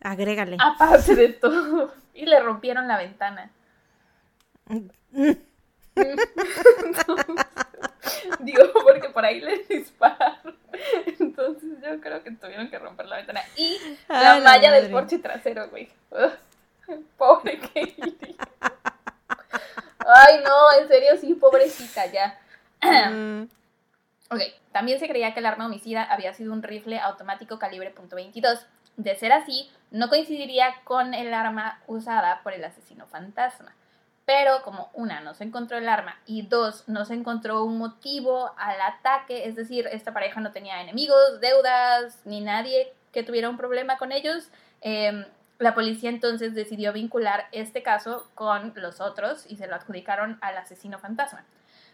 Agrégale. 0.00 0.56
Aparte 0.60 1.14
de 1.14 1.28
todo. 1.30 1.92
Y 2.14 2.26
le 2.26 2.40
rompieron 2.40 2.88
la 2.88 2.98
ventana. 2.98 3.50
digo, 8.40 8.62
porque 8.72 9.08
por 9.10 9.24
ahí 9.24 9.40
le 9.40 9.64
disparan. 9.64 10.38
Entonces 11.18 11.70
yo 11.82 12.00
creo 12.00 12.22
que 12.22 12.30
tuvieron 12.32 12.68
que 12.68 12.78
romper 12.78 13.06
la 13.06 13.16
ventana. 13.16 13.40
Y 13.56 13.78
la 14.08 14.40
malla 14.40 14.72
del 14.72 14.90
porche 14.90 15.18
trasero, 15.18 15.68
güey. 15.70 15.88
Pobre 17.16 17.58
Katie. 17.74 18.36
Ay, 19.98 20.40
no, 20.44 20.80
en 20.80 20.88
serio, 20.88 21.16
sí, 21.20 21.34
pobrecita, 21.34 22.06
ya. 22.06 22.38
Mm. 22.80 23.48
ok, 24.30 24.40
también 24.72 25.00
se 25.00 25.08
creía 25.08 25.34
que 25.34 25.40
el 25.40 25.46
arma 25.46 25.66
homicida 25.66 26.04
había 26.04 26.34
sido 26.34 26.52
un 26.52 26.62
rifle 26.62 26.98
automático 26.98 27.58
calibre 27.58 27.94
.22. 27.94 28.60
De 28.96 29.14
ser 29.16 29.32
así, 29.32 29.70
no 29.90 30.08
coincidiría 30.08 30.74
con 30.84 31.14
el 31.14 31.32
arma 31.32 31.80
usada 31.86 32.42
por 32.42 32.52
el 32.52 32.64
asesino 32.64 33.06
fantasma. 33.06 33.74
Pero 34.24 34.62
como 34.62 34.90
una, 34.92 35.20
no 35.20 35.32
se 35.32 35.44
encontró 35.44 35.78
el 35.78 35.88
arma 35.88 36.18
y 36.26 36.42
dos, 36.42 36.84
no 36.86 37.06
se 37.06 37.14
encontró 37.14 37.64
un 37.64 37.78
motivo 37.78 38.52
al 38.58 38.78
ataque, 38.80 39.48
es 39.48 39.56
decir, 39.56 39.88
esta 39.90 40.12
pareja 40.12 40.40
no 40.40 40.52
tenía 40.52 40.82
enemigos, 40.82 41.40
deudas, 41.40 42.20
ni 42.26 42.42
nadie 42.42 42.92
que 43.12 43.22
tuviera 43.22 43.48
un 43.48 43.56
problema 43.56 43.96
con 43.96 44.12
ellos, 44.12 44.50
em, 44.82 45.24
la 45.58 45.74
policía 45.74 46.10
entonces 46.10 46.54
decidió 46.54 46.92
vincular 46.92 47.46
este 47.52 47.82
caso 47.82 48.28
con 48.34 48.72
los 48.76 49.00
otros 49.00 49.44
y 49.48 49.56
se 49.56 49.66
lo 49.66 49.74
adjudicaron 49.74 50.38
al 50.40 50.56
asesino 50.56 50.98
fantasma. 50.98 51.44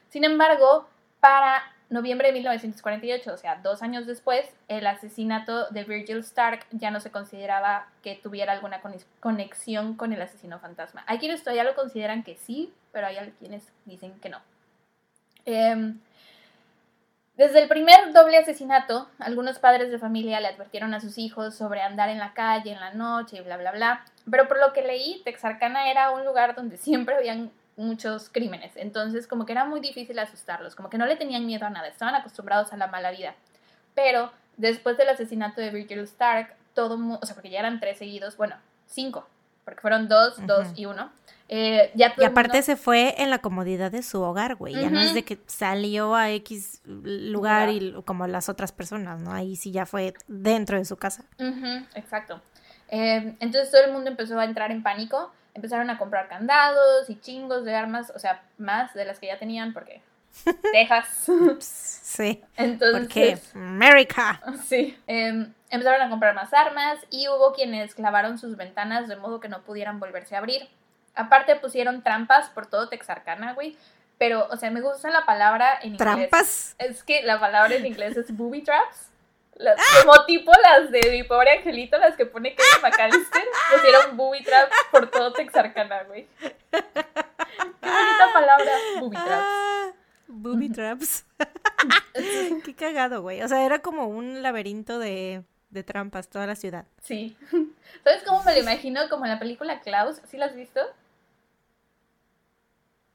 Sin 0.09 0.24
embargo, 0.24 0.86
para 1.20 1.62
noviembre 1.89 2.28
de 2.28 2.35
1948, 2.35 3.32
o 3.32 3.36
sea, 3.36 3.57
dos 3.57 3.82
años 3.82 4.07
después, 4.07 4.47
el 4.69 4.86
asesinato 4.86 5.69
de 5.70 5.85
Virgil 5.85 6.19
Stark 6.19 6.66
ya 6.73 6.91
no 6.91 7.01
se 7.01 7.11
consideraba 7.11 7.89
que 8.03 8.16
tuviera 8.16 8.53
alguna 8.53 8.81
conexión 9.20 9.97
con 9.97 10.12
el 10.12 10.20
asesino 10.20 10.59
fantasma. 10.59 11.05
Hay 11.07 11.19
quienes 11.19 11.43
todavía 11.43 11.65
lo 11.65 11.74
consideran 11.74 12.23
que 12.23 12.36
sí, 12.36 12.73
pero 12.93 13.07
hay 13.07 13.32
quienes 13.39 13.73
dicen 13.86 14.12
que 14.20 14.28
no. 14.28 14.41
Em, 15.47 15.99
desde 17.36 17.61
el 17.61 17.69
primer 17.69 18.12
doble 18.12 18.39
asesinato, 18.39 19.09
algunos 19.19 19.59
padres 19.59 19.90
de 19.90 19.98
familia 19.98 20.40
le 20.40 20.48
advirtieron 20.48 20.94
a 20.94 21.01
sus 21.01 21.19
hijos 21.19 21.56
sobre 21.56 21.82
andar 21.82 22.09
en 22.09 22.19
la 22.19 22.32
calle 22.32 22.70
en 22.70 22.78
la 22.78 22.94
noche 22.94 23.39
y 23.39 23.40
bla, 23.40 23.56
bla, 23.56 23.73
bla. 23.73 24.05
Pero 24.31 24.47
por 24.47 24.61
lo 24.61 24.73
que 24.73 24.82
leí, 24.82 25.20
Texarkana 25.24 25.90
era 25.90 26.11
un 26.11 26.24
lugar 26.24 26.55
donde 26.55 26.77
siempre 26.77 27.16
habían 27.16 27.51
muchos 27.77 28.28
crímenes. 28.28 28.77
Entonces, 28.77 29.27
como 29.27 29.47
que 29.47 29.52
era 29.52 29.65
muy 29.65 29.81
difícil 29.81 30.16
asustarlos, 30.20 30.77
como 30.77 30.90
que 30.90 30.98
no 30.98 31.06
le 31.06 31.16
tenían 31.16 31.44
miedo 31.44 31.66
a 31.66 31.70
nada, 31.70 31.89
estaban 31.89 32.15
acostumbrados 32.15 32.73
a 32.73 32.77
la 32.77 32.86
mala 32.86 33.11
vida. 33.11 33.35
Pero 33.97 34.31
después 34.56 34.97
del 34.97 35.09
asesinato 35.09 35.61
de 35.61 35.70
Virgil 35.70 36.01
Stark, 36.01 36.55
todo, 36.73 36.98
o 37.20 37.27
sea, 37.27 37.35
porque 37.35 37.51
ya 37.51 37.59
eran 37.59 37.81
tres 37.81 37.98
seguidos, 37.98 38.36
bueno, 38.36 38.56
cinco, 38.86 39.27
porque 39.65 39.81
fueron 39.81 40.09
dos, 40.09 40.35
dos 40.47 40.69
y 40.74 40.86
uno. 40.86 41.11
Eh, 41.49 41.93
ya 41.95 42.15
y 42.16 42.24
aparte 42.24 42.62
se 42.62 42.74
fue 42.77 43.15
en 43.23 43.28
la 43.28 43.39
comodidad 43.39 43.93
de 43.93 44.03
su 44.03 44.20
hogar, 44.23 44.55
güey. 44.55 44.74
Ya 44.74 44.91
no 44.91 45.01
es 45.01 45.15
de 45.15 45.24
que 45.24 45.39
salió 45.47 46.15
a 46.15 46.31
X 46.31 46.81
lugar 46.85 47.69
y 47.69 47.95
como 48.05 48.27
las 48.27 48.49
otras 48.49 48.73
personas, 48.73 49.20
¿no? 49.20 49.32
Ahí 49.32 49.57
sí 49.57 49.70
ya 49.70 49.85
fue 49.85 50.15
dentro 50.27 50.78
de 50.78 50.85
su 50.85 50.97
casa. 50.97 51.24
exacto. 51.95 52.41
Eh, 52.89 53.36
entonces 53.41 53.70
todo 53.70 53.85
el 53.85 53.93
mundo 53.93 54.11
empezó 54.11 54.39
a 54.39 54.45
entrar 54.45 54.70
en 54.70 54.82
pánico. 54.82 55.32
Empezaron 55.53 55.89
a 55.91 55.99
comprar 55.99 56.28
candados 56.28 57.09
y 57.09 57.20
chingos 57.20 57.65
de 57.65 57.77
armas, 57.77 58.11
o 58.15 58.19
sea, 58.19 58.43
más 58.59 58.93
de 58.95 59.05
las 59.05 59.20
que 59.20 59.28
ya 59.28 59.39
tenían, 59.39 59.73
porque 59.73 60.03
Texas. 60.73 61.31
Sí. 61.61 62.43
Entonces. 62.56 63.01
Porque 63.01 63.39
América. 63.55 64.40
Sí. 64.66 64.98
Em, 65.06 65.52
empezaron 65.70 66.02
a 66.02 66.11
comprar 66.11 66.35
más 66.35 66.52
armas 66.52 66.98
y 67.11 67.28
hubo 67.28 67.52
quienes 67.52 67.94
clavaron 67.94 68.39
sus 68.39 68.56
ventanas 68.56 69.09
de 69.09 69.16
modo 69.16 69.40
que 69.40 69.48
no 69.48 69.62
pudieran 69.62 69.98
volverse 70.01 70.36
a 70.36 70.39
abrir. 70.39 70.69
Aparte 71.15 71.56
pusieron 71.56 72.02
trampas 72.02 72.51
por 72.51 72.66
todo 72.66 72.89
Texarkana, 72.89 73.55
güey. 73.55 73.77
Pero, 74.19 74.47
o 74.51 74.56
sea, 74.56 74.70
me 74.70 74.81
gusta 74.81 75.11
la 75.11 75.27
palabra 75.27 75.78
en 75.82 75.94
inglés. 75.94 75.98
¿Trampas? 75.98 76.77
Es 76.78 77.02
que 77.02 77.23
la 77.23 77.40
palabra 77.40 77.74
en 77.74 77.86
inglés 77.86 78.16
es 78.16 78.36
booby 78.36 78.62
traps. 78.62 79.11
¡Ah! 79.61 79.74
Como 80.02 80.24
tipo 80.24 80.52
las 80.62 80.90
de 80.90 81.11
mi 81.11 81.23
pobre 81.23 81.59
angelito, 81.59 81.97
las 81.98 82.16
que 82.16 82.27
pone 82.27 82.55
Kevin 82.55 82.82
McAllister, 82.82 83.44
pusieron 83.73 84.16
booby 84.16 84.43
traps 84.43 84.74
por 84.90 85.11
todo 85.11 85.32
Texarkana, 85.32 86.02
güey. 86.05 86.27
Qué 86.40 86.81
bonita 87.81 88.32
palabra, 88.32 88.73
booby 88.98 89.16
traps. 89.16 89.94
Ah, 90.24 90.28
booby 90.28 90.68
traps. 90.70 91.24
Qué 92.64 92.74
cagado, 92.74 93.22
güey. 93.22 93.42
O 93.42 93.48
sea, 93.48 93.64
era 93.64 93.80
como 93.80 94.06
un 94.06 94.42
laberinto 94.42 94.98
de, 94.98 95.44
de 95.70 95.82
trampas 95.82 96.28
toda 96.28 96.46
la 96.46 96.56
ciudad. 96.56 96.86
Sí. 97.02 97.36
¿Sabes 98.05 98.22
cómo 98.24 98.42
me 98.44 98.55
lo 98.55 98.60
imagino? 98.60 99.09
Como 99.09 99.24
en 99.24 99.32
la 99.32 99.38
película 99.38 99.80
Klaus. 99.80 100.20
¿Sí 100.26 100.36
la 100.36 100.46
has 100.46 100.55
visto? 100.55 100.80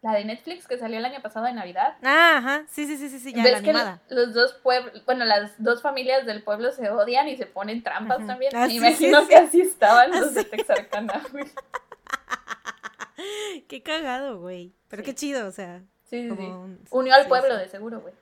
La 0.01 0.13
de 0.13 0.23
Netflix 0.23 0.65
que 0.65 0.77
salió 0.77 0.97
el 0.97 1.03
año 1.03 1.21
pasado 1.21 1.45
de 1.45 1.53
Navidad. 1.53 1.97
Ah, 2.03 2.37
ajá. 2.37 2.65
Sí, 2.69 2.85
sí, 2.87 2.97
sí, 2.97 3.09
sí, 3.19 3.33
ya 3.33 3.43
la 3.43 3.57
animada. 3.57 4.01
los 4.07 4.33
dos 4.33 4.53
pueblos, 4.53 5.03
bueno, 5.05 5.25
las 5.25 5.61
dos 5.61 5.81
familias 5.81 6.25
del 6.25 6.41
pueblo 6.41 6.71
se 6.71 6.89
odian 6.89 7.27
y 7.27 7.35
se 7.35 7.45
ponen 7.45 7.83
trampas 7.83 8.25
también. 8.25 8.53
Me 8.55 8.73
imagino 8.73 9.27
que 9.27 9.35
así 9.35 9.59
estaban 9.59 10.11
los 10.11 10.33
de 10.33 10.45
Texarkana, 10.45 11.21
güey. 11.31 11.43
Qué 13.67 13.83
cagado, 13.83 14.39
güey. 14.39 14.73
Pero 14.87 15.03
qué 15.03 15.13
chido, 15.13 15.45
o 15.47 15.51
sea. 15.51 15.83
Sí, 16.09 16.27
sí, 16.27 16.51
Unió 16.89 17.13
al 17.13 17.27
pueblo, 17.27 17.55
de 17.55 17.67
seguro, 17.67 18.01
güey. 18.01 18.13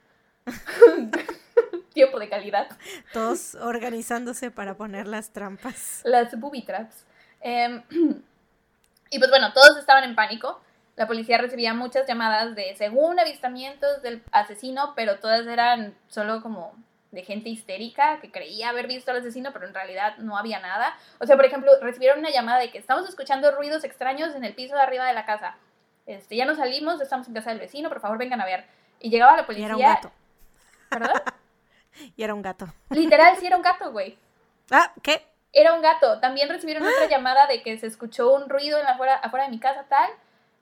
Tiempo 1.94 2.20
de 2.20 2.28
calidad. 2.28 2.68
Todos 3.14 3.56
organizándose 3.56 4.52
para 4.52 4.76
poner 4.76 5.08
las 5.08 5.32
trampas. 5.32 6.02
Las 6.04 6.38
booby 6.38 6.64
traps. 6.64 7.06
Em, 7.40 7.82
y 9.10 9.20
pues 9.20 9.30
bueno, 9.30 9.54
todos 9.54 9.78
estaban 9.78 10.04
en 10.04 10.16
pánico. 10.16 10.60
La 10.98 11.08
policía 11.08 11.38
recibía 11.38 11.74
muchas 11.74 12.08
llamadas 12.08 12.56
de 12.56 12.76
según 12.76 13.20
avistamientos 13.20 14.02
del 14.02 14.22
asesino, 14.32 14.94
pero 14.96 15.20
todas 15.20 15.48
eran 15.48 15.96
solo 16.08 16.42
como 16.42 16.74
de 17.12 17.24
gente 17.24 17.50
histérica 17.50 18.20
que 18.20 18.32
creía 18.32 18.70
haber 18.70 18.88
visto 18.88 19.12
al 19.12 19.18
asesino, 19.18 19.54
pero 19.54 19.66
en 19.66 19.74
realidad 19.74 20.18
no 20.18 20.38
había 20.38 20.60
nada. 20.60 20.98
O 21.20 21.26
sea, 21.26 21.36
por 21.38 21.46
ejemplo, 21.46 21.72
recibieron 21.82 22.20
una 22.20 22.32
llamada 22.32 22.60
de 22.60 22.70
que 22.70 22.80
estamos 22.80 23.08
escuchando 23.08 23.50
ruidos 23.52 23.84
extraños 23.86 24.36
en 24.36 24.44
el 24.44 24.56
piso 24.56 24.76
de 24.76 24.82
arriba 24.82 25.06
de 25.06 25.14
la 25.14 25.26
casa. 25.26 25.56
Este, 26.08 26.38
ya 26.38 26.46
no 26.46 26.56
salimos, 26.56 27.02
estamos 27.02 27.28
en 27.28 27.34
casa 27.34 27.50
del 27.52 27.60
vecino, 27.60 27.90
por 27.90 28.00
favor 28.00 28.18
vengan 28.18 28.42
a 28.42 28.46
ver. 28.46 28.66
Y 29.00 29.10
llegaba 29.10 29.36
la 29.36 29.46
policía. 29.46 29.64
Y 29.64 29.66
era 29.66 29.76
un 29.76 29.82
gato. 29.82 30.12
¿Perdón? 30.90 31.12
y 32.16 32.24
era 32.24 32.34
un 32.34 32.42
gato. 32.42 32.74
Literal, 32.90 33.36
sí 33.38 33.46
era 33.46 33.58
un 33.58 33.62
gato, 33.62 33.92
güey. 33.92 34.18
Ah, 34.72 34.94
¿qué? 35.04 35.22
Era 35.52 35.74
un 35.74 35.82
gato. 35.82 36.20
También 36.20 36.50
recibieron 36.50 36.84
otra 36.84 37.08
llamada 37.10 37.46
de 37.46 37.62
que 37.62 37.78
se 37.78 37.88
escuchó 37.88 38.34
un 38.34 38.50
ruido 38.50 38.80
en 38.80 38.86
la 38.86 38.92
afuera, 38.92 39.16
afuera 39.16 39.46
de 39.46 39.52
mi 39.52 39.60
casa, 39.60 39.86
tal. 39.90 40.10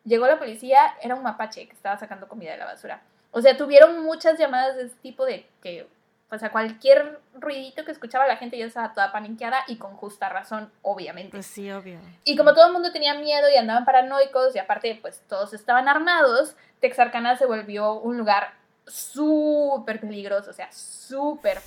Llegó 0.04 0.26
la 0.28 0.40
policía, 0.40 0.96
era 1.02 1.16
un 1.16 1.24
mapache 1.24 1.68
que 1.68 1.74
estaba 1.74 1.98
sacando 1.98 2.28
comida 2.28 2.52
de 2.52 2.58
la 2.58 2.66
basura. 2.66 3.02
O 3.32 3.42
sea, 3.42 3.56
tuvieron 3.56 4.04
muchas 4.04 4.40
llamadas 4.40 4.76
de 4.76 4.86
ese 4.86 4.96
tipo 4.98 5.26
de 5.26 5.48
que, 5.62 5.88
o 6.32 6.38
sea, 6.38 6.52
cualquier 6.52 7.20
ruidito 7.36 7.86
que 7.86 7.92
escuchaba 7.92 8.28
la 8.28 8.38
gente 8.38 8.58
ya 8.58 8.66
estaba 8.66 8.94
toda 8.94 9.12
paniqueada 9.12 9.60
y 9.68 9.78
con 9.78 9.96
justa 9.96 10.28
razón, 10.30 10.72
obviamente. 10.82 11.32
Pues 11.32 11.46
sí, 11.46 11.72
obvio. 11.72 12.00
Y 12.24 12.36
como 12.36 12.54
todo 12.54 12.68
el 12.68 12.74
mundo 12.74 12.92
tenía 12.92 13.14
miedo 13.14 13.48
y 13.50 13.58
andaban 13.58 13.86
paranoicos 13.86 14.56
y 14.56 14.60
aparte, 14.60 14.98
pues 15.02 15.22
todos 15.28 15.54
estaban 15.54 15.88
armados, 15.88 16.56
Texarkana 16.80 17.38
se 17.38 17.46
volvió 17.46 17.94
un 17.94 18.18
lugar 18.18 18.54
súper 18.88 20.00
peligroso, 20.00 20.50
o 20.50 20.54
sea, 20.54 20.72
súper. 20.72 21.60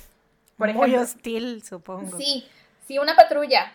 Por 0.57 0.73
Muy 0.73 0.95
hostil, 0.95 1.63
supongo. 1.63 2.17
Sí, 2.17 2.47
si 2.85 2.99
una 2.99 3.15
patrulla 3.15 3.71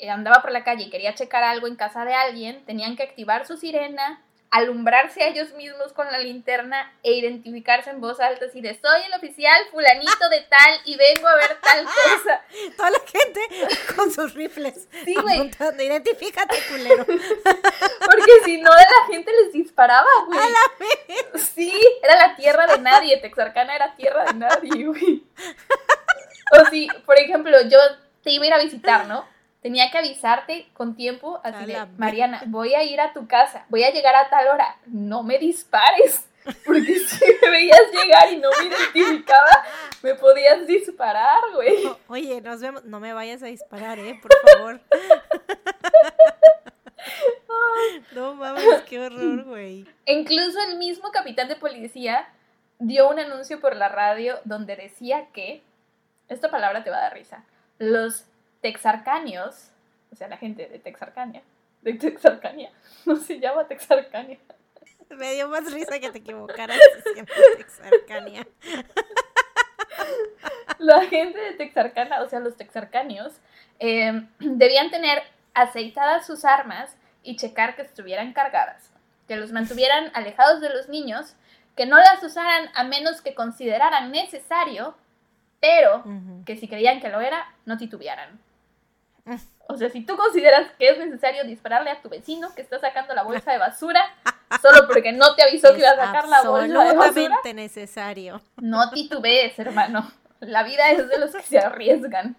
eh, 0.00 0.10
andaba 0.10 0.42
por 0.42 0.50
la 0.50 0.64
calle 0.64 0.84
y 0.84 0.90
quería 0.90 1.14
checar 1.14 1.44
algo 1.44 1.68
en 1.68 1.76
casa 1.76 2.04
de 2.04 2.14
alguien, 2.14 2.64
tenían 2.64 2.96
que 2.96 3.04
activar 3.04 3.46
su 3.46 3.56
sirena, 3.56 4.22
alumbrarse 4.50 5.22
a 5.22 5.28
ellos 5.28 5.52
mismos 5.54 5.92
con 5.92 6.10
la 6.10 6.18
linterna 6.18 6.92
e 7.02 7.12
identificarse 7.12 7.90
en 7.90 8.00
voz 8.00 8.18
alta 8.20 8.46
así 8.46 8.60
de 8.60 8.78
soy 8.80 9.02
el 9.06 9.14
oficial 9.14 9.60
fulanito 9.70 10.28
de 10.30 10.40
tal 10.42 10.80
y 10.84 10.96
vengo 10.96 11.28
a 11.28 11.34
ver 11.36 11.58
tal 11.60 11.84
cosa. 11.84 12.42
Toda 12.76 12.90
la 12.90 13.00
gente 13.00 13.40
con 13.94 14.10
sus 14.10 14.34
rifles. 14.34 14.88
Sí, 15.04 15.14
güey. 15.14 15.50
Identifícate, 15.78 16.56
culero. 16.70 17.04
Porque 17.06 18.32
si 18.44 18.60
no, 18.60 18.70
la 18.70 19.06
gente 19.12 19.30
les 19.42 19.52
disparaba, 19.52 20.08
güey. 20.26 20.38
A 20.38 20.48
la 20.48 20.58
vez. 20.78 21.42
Sí, 21.54 21.72
era 22.02 22.28
la 22.28 22.36
tierra 22.36 22.66
de 22.66 22.78
nadie. 22.78 23.18
Texarkana 23.18 23.74
era 23.74 23.94
tierra 23.96 24.24
de 24.24 24.34
nadie, 24.34 24.86
güey. 24.86 25.24
O 26.52 26.64
si, 26.70 26.88
por 27.04 27.18
ejemplo, 27.18 27.56
yo 27.68 27.78
te 28.22 28.30
iba 28.30 28.44
a 28.44 28.46
ir 28.48 28.54
a 28.54 28.58
visitar, 28.58 29.06
¿no? 29.06 29.26
Tenía 29.68 29.90
que 29.90 29.98
avisarte 29.98 30.66
con 30.72 30.96
tiempo, 30.96 31.42
así 31.44 31.66
de, 31.66 31.84
Mariana, 31.98 32.42
voy 32.46 32.72
a 32.72 32.82
ir 32.84 33.02
a 33.02 33.12
tu 33.12 33.28
casa, 33.28 33.66
voy 33.68 33.84
a 33.84 33.92
llegar 33.92 34.14
a 34.14 34.30
tal 34.30 34.48
hora, 34.48 34.78
no 34.86 35.22
me 35.22 35.38
dispares. 35.38 36.26
Porque 36.64 36.98
si 36.98 37.22
me 37.42 37.50
veías 37.50 37.82
llegar 37.92 38.32
y 38.32 38.38
no 38.38 38.48
me 38.58 38.68
identificaba, 38.68 39.66
me 40.00 40.14
podías 40.14 40.66
disparar, 40.66 41.38
güey. 41.52 41.86
oye, 42.08 42.40
nos 42.40 42.62
vemos. 42.62 42.82
No 42.84 42.98
me 42.98 43.12
vayas 43.12 43.42
a 43.42 43.46
disparar, 43.46 43.98
¿eh? 43.98 44.18
Por 44.22 44.32
favor. 44.52 44.80
no 48.12 48.34
mames, 48.36 48.64
qué 48.88 49.00
horror, 49.00 49.44
güey. 49.44 49.84
Incluso 50.06 50.58
el 50.66 50.78
mismo 50.78 51.10
capitán 51.10 51.48
de 51.48 51.56
policía 51.56 52.26
dio 52.78 53.10
un 53.10 53.18
anuncio 53.18 53.60
por 53.60 53.76
la 53.76 53.90
radio 53.90 54.38
donde 54.46 54.76
decía 54.76 55.26
que, 55.34 55.62
esta 56.28 56.50
palabra 56.50 56.84
te 56.84 56.88
va 56.88 56.96
a 56.96 57.02
dar 57.02 57.12
risa, 57.12 57.44
los 57.78 58.24
texarcanios, 58.60 59.70
o 60.12 60.16
sea, 60.16 60.28
la 60.28 60.36
gente 60.36 60.68
de 60.68 60.78
Texarkania, 60.78 61.42
de 61.82 61.94
Texarkania, 61.94 62.70
no 63.06 63.16
se 63.16 63.38
llama 63.40 63.66
Texarkania. 63.66 64.38
Me 65.10 65.34
dio 65.34 65.48
más 65.48 65.72
risa 65.72 65.98
que 65.98 66.10
te 66.10 66.18
equivocaras 66.18 66.78
diciendo 67.04 67.32
Texarkania. 67.56 68.46
La 70.78 71.02
gente 71.06 71.38
de 71.38 71.52
Texarkana, 71.54 72.22
o 72.22 72.28
sea, 72.28 72.38
los 72.40 72.56
texarcanios, 72.56 73.40
eh, 73.80 74.26
debían 74.38 74.90
tener 74.90 75.22
aceitadas 75.54 76.26
sus 76.26 76.44
armas 76.44 76.96
y 77.22 77.36
checar 77.36 77.74
que 77.74 77.82
estuvieran 77.82 78.32
cargadas, 78.32 78.92
que 79.26 79.36
los 79.36 79.50
mantuvieran 79.50 80.10
alejados 80.14 80.60
de 80.60 80.70
los 80.70 80.88
niños, 80.88 81.34
que 81.76 81.86
no 81.86 81.98
las 81.98 82.22
usaran 82.22 82.70
a 82.74 82.84
menos 82.84 83.22
que 83.22 83.34
consideraran 83.34 84.10
necesario, 84.12 84.96
pero 85.60 86.04
que 86.46 86.56
si 86.56 86.68
creían 86.68 87.00
que 87.00 87.08
lo 87.08 87.20
era, 87.20 87.52
no 87.66 87.76
titubearan. 87.76 88.38
O 89.68 89.76
sea, 89.76 89.90
si 89.90 90.04
tú 90.04 90.16
consideras 90.16 90.70
que 90.78 90.88
es 90.88 90.98
necesario 90.98 91.44
dispararle 91.44 91.90
a 91.90 92.00
tu 92.00 92.08
vecino 92.08 92.54
que 92.54 92.62
está 92.62 92.78
sacando 92.78 93.14
la 93.14 93.22
bolsa 93.22 93.52
de 93.52 93.58
basura 93.58 94.02
solo 94.62 94.86
porque 94.86 95.12
no 95.12 95.34
te 95.34 95.42
avisó 95.42 95.72
que 95.72 95.80
iba 95.80 95.90
a 95.90 95.96
sacar 95.96 96.28
la 96.28 96.42
bolsa 96.42 96.66
de 96.66 96.74
basura. 96.74 97.06
Absolutamente 97.06 97.54
necesario. 97.54 98.40
No 98.56 98.90
titubees, 98.90 99.58
hermano. 99.58 100.10
La 100.40 100.62
vida 100.62 100.90
es 100.90 101.08
de 101.08 101.18
los 101.18 101.32
que 101.32 101.42
se 101.42 101.58
arriesgan. 101.58 102.36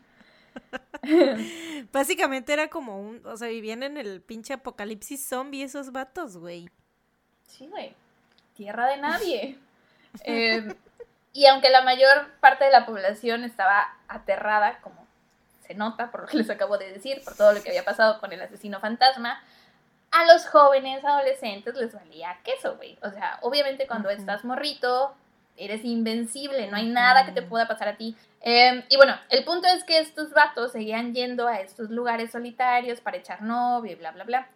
Básicamente 1.92 2.54
era 2.54 2.70
como 2.70 3.00
un, 3.00 3.26
o 3.26 3.38
sea, 3.38 3.48
vivían 3.48 3.84
en 3.84 3.98
el 3.98 4.22
pinche 4.22 4.54
apocalipsis 4.54 5.28
zombie 5.28 5.64
esos 5.64 5.92
vatos, 5.92 6.38
güey. 6.38 6.70
Sí, 7.48 7.68
güey. 7.68 7.96
Tierra 8.56 8.88
de 8.88 8.98
nadie. 8.98 9.60
Em, 10.24 10.74
y 11.34 11.46
aunque 11.46 11.70
la 11.70 11.82
mayor 11.82 12.32
parte 12.40 12.66
de 12.66 12.72
la 12.72 12.86
población 12.86 13.44
estaba 13.44 13.96
aterrada, 14.08 14.80
como 14.82 15.08
se 15.70 15.76
nota 15.76 16.10
por 16.10 16.22
lo 16.22 16.28
que 16.28 16.38
les 16.38 16.50
acabo 16.50 16.78
de 16.78 16.92
decir, 16.92 17.22
por 17.24 17.36
todo 17.36 17.54
lo 17.54 17.62
que 17.62 17.70
había 17.70 17.86
pasado 17.86 18.20
con 18.20 18.34
el 18.34 18.42
asesino 18.42 18.80
fantasma, 18.80 19.42
a 20.12 20.26
los 20.26 20.48
jóvenes 20.48 21.06
adolescentes 21.06 21.76
les 21.76 21.94
valía 21.94 22.40
queso, 22.44 22.76
güey. 22.78 22.98
O 23.04 23.12
sea, 23.12 23.38
obviamente 23.44 23.86
cuando 23.86 24.10
estás 24.10 24.44
morrito, 24.44 25.14
eres 25.56 25.86
invencible, 25.86 26.68
no 26.72 26.78
hay 26.78 26.88
nada 26.88 27.26
que 27.26 27.32
te 27.32 27.44
pueda 27.44 27.68
pasar 27.68 27.90
a 27.90 27.98
ti. 27.98 28.16
Em, 28.42 28.84
y 28.90 28.98
bueno, 28.98 29.16
el 29.30 29.44
punto 29.44 29.68
es 29.68 29.84
que 29.84 30.00
estos 30.00 30.32
vatos 30.32 30.72
seguían 30.72 31.14
yendo 31.14 31.48
a 31.48 31.60
estos 31.60 31.92
lugares 31.92 32.32
solitarios 32.32 33.02
para 33.02 33.18
echar 33.18 33.44
novio 33.44 33.92
y 33.92 33.96
bla, 33.96 34.12
bla, 34.12 34.24
bla. 34.24 34.48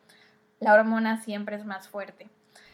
La 0.60 0.74
hormona 0.74 1.22
siempre 1.22 1.58
es 1.58 1.66
más 1.66 1.88
fuerte. 1.88 2.28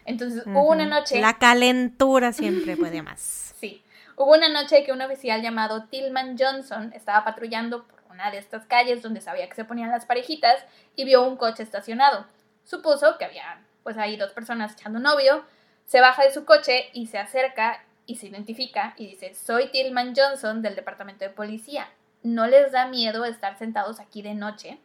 Entonces 0.06 0.44
hubo 0.46 0.70
una 0.70 0.86
noche... 0.86 1.20
La 1.20 1.38
calentura 1.38 2.32
siempre 2.32 2.78
puede 2.78 3.02
más. 3.10 3.54
sí. 3.60 3.84
Hubo 4.16 4.34
una 4.34 4.50
noche 4.50 4.84
que 4.84 4.92
un 4.92 5.02
oficial 5.02 5.42
llamado 5.42 5.86
Tillman 5.86 6.36
Johnson 6.38 6.92
estaba 6.94 7.24
patrullando 7.24 7.86
por 7.86 7.99
una 8.20 8.32
de 8.32 8.38
estas 8.38 8.66
calles 8.66 9.02
donde 9.02 9.22
sabía 9.22 9.48
que 9.48 9.56
se 9.56 9.64
ponían 9.64 9.92
las 9.92 10.06
parejitas 10.06 10.66
y 10.98 11.06
vio 11.06 11.24
un 11.24 11.38
coche 11.38 11.64
estacionado. 11.64 12.26
Supuso 12.66 13.18
que 13.18 13.24
había 13.24 13.62
pues 13.84 13.98
ahí 13.98 14.18
dos 14.18 14.34
personas 14.34 14.74
echando 14.74 15.00
novio, 15.00 15.46
se 15.86 16.02
baja 16.02 16.24
de 16.24 16.32
su 16.32 16.44
coche 16.44 16.90
y 16.94 17.08
se 17.08 17.18
acerca 17.18 17.84
y 18.06 18.18
se 18.18 18.28
identifica 18.28 18.94
y 18.98 19.08
dice, 19.08 19.34
soy 19.34 19.70
Tillman 19.72 20.14
Johnson 20.16 20.62
del 20.62 20.76
departamento 20.76 21.24
de 21.24 21.32
policía. 21.32 21.90
¿No 22.22 22.46
les 22.46 22.74
da 22.74 22.88
miedo 22.88 23.24
estar 23.24 23.58
sentados 23.58 24.02
aquí 24.02 24.22
de 24.22 24.34
noche? 24.34 24.80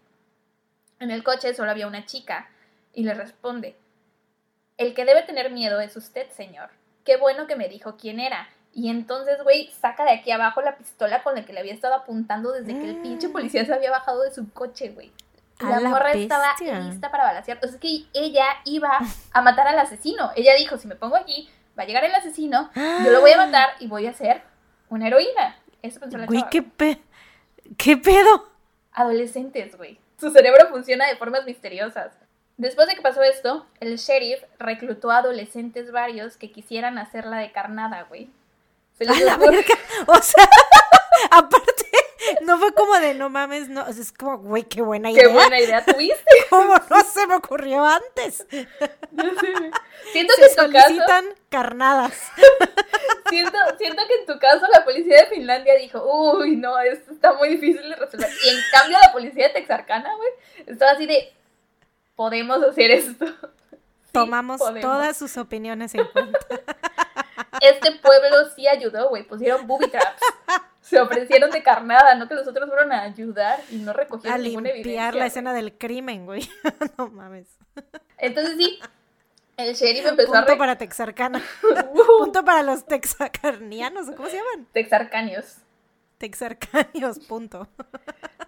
En 1.00 1.10
el 1.10 1.24
coche 1.24 1.52
solo 1.54 1.72
había 1.72 1.88
una 1.88 2.06
chica 2.06 2.48
y 2.92 3.02
le 3.02 3.14
responde, 3.14 3.76
el 4.76 4.94
que 4.94 5.04
debe 5.04 5.22
tener 5.22 5.50
miedo 5.50 5.80
es 5.80 5.96
usted, 5.96 6.30
señor. 6.30 6.70
Qué 7.04 7.16
bueno 7.16 7.48
que 7.48 7.56
me 7.56 7.68
dijo 7.68 7.96
quién 7.96 8.20
era. 8.20 8.48
Y 8.74 8.90
entonces, 8.90 9.42
güey, 9.44 9.70
saca 9.80 10.04
de 10.04 10.10
aquí 10.10 10.32
abajo 10.32 10.60
la 10.60 10.76
pistola 10.76 11.22
con 11.22 11.36
la 11.36 11.44
que 11.44 11.52
le 11.52 11.60
había 11.60 11.72
estado 11.72 11.94
apuntando 11.94 12.50
desde 12.50 12.72
que 12.72 12.90
el 12.90 12.96
pinche 12.96 13.28
policía 13.28 13.64
se 13.64 13.72
había 13.72 13.92
bajado 13.92 14.22
de 14.22 14.34
su 14.34 14.50
coche, 14.52 14.90
güey. 14.90 15.12
La, 15.60 15.78
la 15.78 15.88
morra 15.88 16.12
estaba 16.12 16.54
lista 16.58 17.10
para 17.10 17.24
balasear. 17.24 17.58
O 17.58 17.60
sea, 17.60 17.70
es 17.70 17.76
que 17.76 18.06
ella 18.12 18.46
iba 18.64 18.98
a 19.32 19.42
matar 19.42 19.68
al 19.68 19.78
asesino. 19.78 20.32
Ella 20.34 20.54
dijo, 20.56 20.76
si 20.76 20.88
me 20.88 20.96
pongo 20.96 21.16
aquí, 21.16 21.48
va 21.78 21.84
a 21.84 21.86
llegar 21.86 22.04
el 22.04 22.14
asesino, 22.14 22.70
yo 22.74 23.10
lo 23.12 23.20
voy 23.20 23.30
a 23.30 23.36
matar 23.46 23.70
y 23.78 23.86
voy 23.86 24.08
a 24.08 24.12
ser 24.12 24.42
una 24.88 25.06
heroína. 25.06 25.56
Eso 25.80 26.00
pensó 26.00 26.18
la 26.18 26.26
Güey, 26.26 26.44
¿qué, 26.50 26.64
¿qué 27.76 27.96
pedo? 27.96 28.48
Adolescentes, 28.92 29.76
güey. 29.76 30.00
Su 30.18 30.30
cerebro 30.30 30.68
funciona 30.68 31.06
de 31.06 31.16
formas 31.16 31.44
misteriosas. 31.44 32.12
Después 32.56 32.88
de 32.88 32.94
que 32.94 33.02
pasó 33.02 33.22
esto, 33.22 33.66
el 33.80 33.96
sheriff 33.96 34.42
reclutó 34.58 35.10
a 35.10 35.18
adolescentes 35.18 35.90
varios 35.92 36.36
que 36.36 36.52
quisieran 36.52 36.98
hacerla 36.98 37.38
de 37.38 37.52
carnada, 37.52 38.02
güey. 38.04 38.30
Se 38.98 39.04
les 39.04 39.16
O 40.06 40.22
sea, 40.22 40.48
aparte, 41.30 41.86
no 42.42 42.58
fue 42.58 42.72
como 42.74 42.94
de 42.94 43.14
no 43.14 43.28
mames, 43.28 43.68
no, 43.68 43.86
es 43.86 44.12
como, 44.12 44.38
güey, 44.38 44.64
qué 44.64 44.82
buena 44.82 45.10
idea. 45.10 45.22
Qué 45.22 45.28
buena 45.28 45.60
idea 45.60 45.84
tuviste. 45.86 46.24
¿Cómo 46.50 46.74
no 46.90 47.04
se 47.04 47.26
me 47.26 47.36
ocurrió 47.36 47.84
antes? 47.84 48.46
Siento 50.12 50.34
que 50.36 50.46
en 50.46 50.56
tu 50.56 50.62
solicitan 50.62 51.24
carnadas. 51.48 52.30
siento, 53.28 53.58
siento 53.78 54.02
que 54.06 54.14
en 54.20 54.26
tu 54.26 54.38
caso 54.38 54.66
la 54.72 54.84
policía 54.84 55.22
de 55.22 55.26
Finlandia 55.26 55.74
dijo, 55.76 56.02
uy, 56.04 56.56
no, 56.56 56.78
esto 56.78 57.12
está 57.12 57.34
muy 57.34 57.50
difícil 57.50 57.88
de 57.88 57.96
resolver. 57.96 58.30
Y 58.44 58.48
en 58.50 58.60
cambio 58.72 58.98
la 59.00 59.12
policía 59.12 59.48
de 59.48 59.54
Texarkana, 59.54 60.14
güey, 60.16 60.30
estaba 60.66 60.92
así 60.92 61.06
de, 61.06 61.32
podemos 62.14 62.62
hacer 62.62 62.90
esto. 62.90 63.26
Tomamos 64.12 64.60
todas 64.80 65.16
sus 65.16 65.36
opiniones 65.36 65.94
en 65.94 66.06
cuenta. 66.06 66.38
Este 67.60 67.92
pueblo 67.92 68.50
sí 68.54 68.66
ayudó, 68.66 69.08
güey, 69.08 69.24
pusieron 69.24 69.66
booby 69.66 69.88
traps 69.88 70.22
se 70.84 71.00
ofrecieron 71.00 71.50
de 71.50 71.62
carnada, 71.62 72.14
no 72.14 72.28
que 72.28 72.34
los 72.34 72.46
otros 72.46 72.68
fueron 72.68 72.92
a 72.92 73.02
ayudar 73.02 73.58
y 73.70 73.76
no 73.76 73.94
recogieron 73.94 74.42
ninguna 74.42 74.68
evidencia. 74.68 75.12
la 75.12 75.26
escena 75.26 75.54
del 75.54 75.78
crimen, 75.78 76.26
güey. 76.26 76.48
no 76.98 77.08
mames. 77.08 77.48
Entonces 78.18 78.56
sí, 78.58 78.78
el 79.56 79.74
sheriff 79.74 80.06
empezó 80.06 80.34
a... 80.34 80.44
Punto 80.44 80.58
para 80.58 80.76
Texarcana. 80.76 81.42
punto 82.18 82.44
para 82.44 82.62
los 82.62 82.84
texarcanianos, 82.84 84.10
¿cómo 84.14 84.28
se 84.28 84.36
llaman? 84.36 84.66
Texarcanios. 84.72 85.56
Texarcanios, 86.18 87.18
punto. 87.20 87.66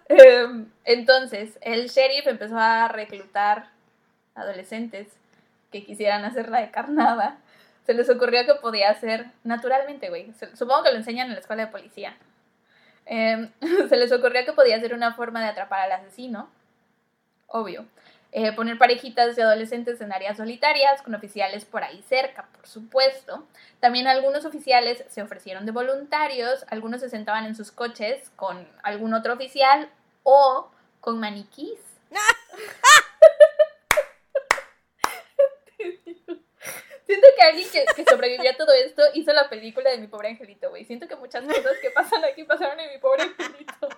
Em, 0.07 0.69
entonces, 0.85 1.57
el 1.61 1.89
sheriff 1.89 2.27
empezó 2.27 2.57
a 2.57 2.87
reclutar 2.87 3.71
adolescentes 4.35 5.07
que 5.71 5.83
quisieran 5.83 6.23
hacerla 6.23 6.61
de 6.61 6.71
carnada 6.71 7.39
se 7.87 7.93
les 7.93 8.09
ocurrió 8.09 8.45
que 8.45 8.55
podía 8.55 8.89
hacer 8.89 9.27
naturalmente, 9.45 10.09
güey. 10.09 10.33
Supongo 10.53 10.83
que 10.83 10.91
lo 10.91 10.97
enseñan 10.97 11.27
en 11.27 11.33
la 11.33 11.39
escuela 11.39 11.65
de 11.65 11.71
policía. 11.71 12.17
Em, 13.05 13.49
se 13.89 13.95
les 13.95 14.11
ocurrió 14.11 14.43
que 14.43 14.51
podía 14.51 14.77
ser 14.81 14.93
una 14.93 15.13
forma 15.13 15.41
de 15.41 15.47
atrapar 15.47 15.79
al 15.79 15.93
asesino. 15.93 16.49
Obvio. 17.47 17.85
Eh, 18.33 18.51
poner 18.51 18.77
parejitas 18.77 19.37
de 19.37 19.43
adolescentes 19.43 20.01
en 20.01 20.11
áreas 20.11 20.35
solitarias, 20.35 21.01
con 21.01 21.15
oficiales 21.15 21.63
por 21.63 21.85
ahí 21.85 22.03
cerca, 22.09 22.49
por 22.53 22.67
supuesto. 22.67 23.47
También 23.79 24.05
algunos 24.05 24.43
oficiales 24.43 25.05
se 25.07 25.21
ofrecieron 25.21 25.65
de 25.65 25.71
voluntarios, 25.71 26.65
algunos 26.67 26.99
se 26.99 27.09
sentaban 27.09 27.45
en 27.45 27.55
sus 27.55 27.71
coches 27.71 28.29
con 28.35 28.67
algún 28.83 29.13
otro 29.13 29.33
oficial 29.33 29.89
o 30.23 30.69
con 30.99 31.21
maniquís. 31.21 31.79
Siento 37.07 37.27
que 37.35 37.45
alguien 37.45 37.67
que, 37.69 37.85
que 37.95 38.05
sobrevivió 38.09 38.51
a 38.51 38.55
todo 38.55 38.73
esto 38.73 39.01
hizo 39.15 39.33
la 39.33 39.49
película 39.49 39.89
de 39.89 39.97
mi 39.97 40.07
pobre 40.07 40.29
angelito, 40.29 40.69
güey. 40.69 40.85
Siento 40.85 41.07
que 41.07 41.15
muchas 41.15 41.43
cosas 41.43 41.77
que 41.81 41.89
pasan 41.89 42.23
aquí 42.25 42.43
pasaron 42.43 42.79
en 42.79 42.91
mi 42.91 42.99
pobre 42.99 43.23
angelito. 43.23 43.89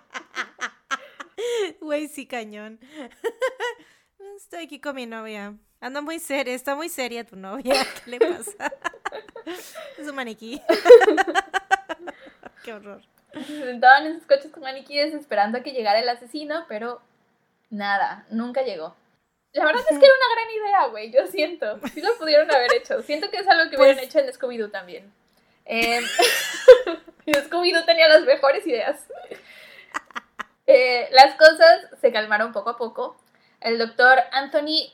Güey, 1.81 2.07
sí, 2.07 2.25
cañón. 2.25 2.79
Estoy 4.37 4.63
aquí 4.63 4.79
con 4.79 4.95
mi 4.95 5.05
novia. 5.05 5.55
Anda 5.81 6.01
muy 6.01 6.19
seria, 6.19 6.53
está 6.53 6.75
muy 6.75 6.89
seria 6.89 7.25
tu 7.25 7.35
novia. 7.35 7.73
¿Qué 8.05 8.11
le 8.11 8.19
pasa? 8.19 8.73
Es 9.97 10.07
un 10.07 10.15
maniquí. 10.15 10.61
Qué 12.63 12.73
horror. 12.73 13.01
Se 13.33 13.63
sentaban 13.63 14.05
en 14.05 14.15
sus 14.15 14.25
coches 14.25 14.51
con 14.51 14.63
maniquíes 14.63 15.13
esperando 15.13 15.57
a 15.57 15.61
que 15.61 15.71
llegara 15.71 15.99
el 15.99 16.09
asesino, 16.09 16.65
pero 16.67 17.01
nada, 17.69 18.25
nunca 18.29 18.63
llegó. 18.63 18.95
La 19.53 19.65
verdad 19.65 19.81
es 19.89 19.97
que 19.97 20.05
era 20.05 20.13
una 20.15 20.35
gran 20.35 20.49
idea, 20.51 20.85
güey, 20.87 21.11
yo 21.11 21.25
siento. 21.27 21.79
Sí 21.93 22.01
lo 22.01 22.15
pudieron 22.17 22.49
haber 22.51 22.73
hecho. 22.75 23.01
Siento 23.01 23.29
que 23.29 23.37
es 23.37 23.47
algo 23.47 23.69
que 23.69 23.77
hubieran 23.77 23.97
pues 23.97 24.07
hecho 24.07 24.19
en 24.19 24.27
Scooby-Doo 24.27 24.71
también. 24.71 25.11
Eh, 25.65 26.01
Scooby-Doo 27.25 27.85
tenía 27.85 28.07
las 28.07 28.21
mejores 28.21 28.65
ideas. 28.67 29.07
Eh, 30.67 31.09
las 31.11 31.35
cosas 31.35 31.87
se 31.99 32.11
calmaron 32.11 32.51
poco 32.51 32.69
a 32.69 32.77
poco. 32.77 33.17
El 33.59 33.79
doctor 33.79 34.19
Anthony 34.31 34.93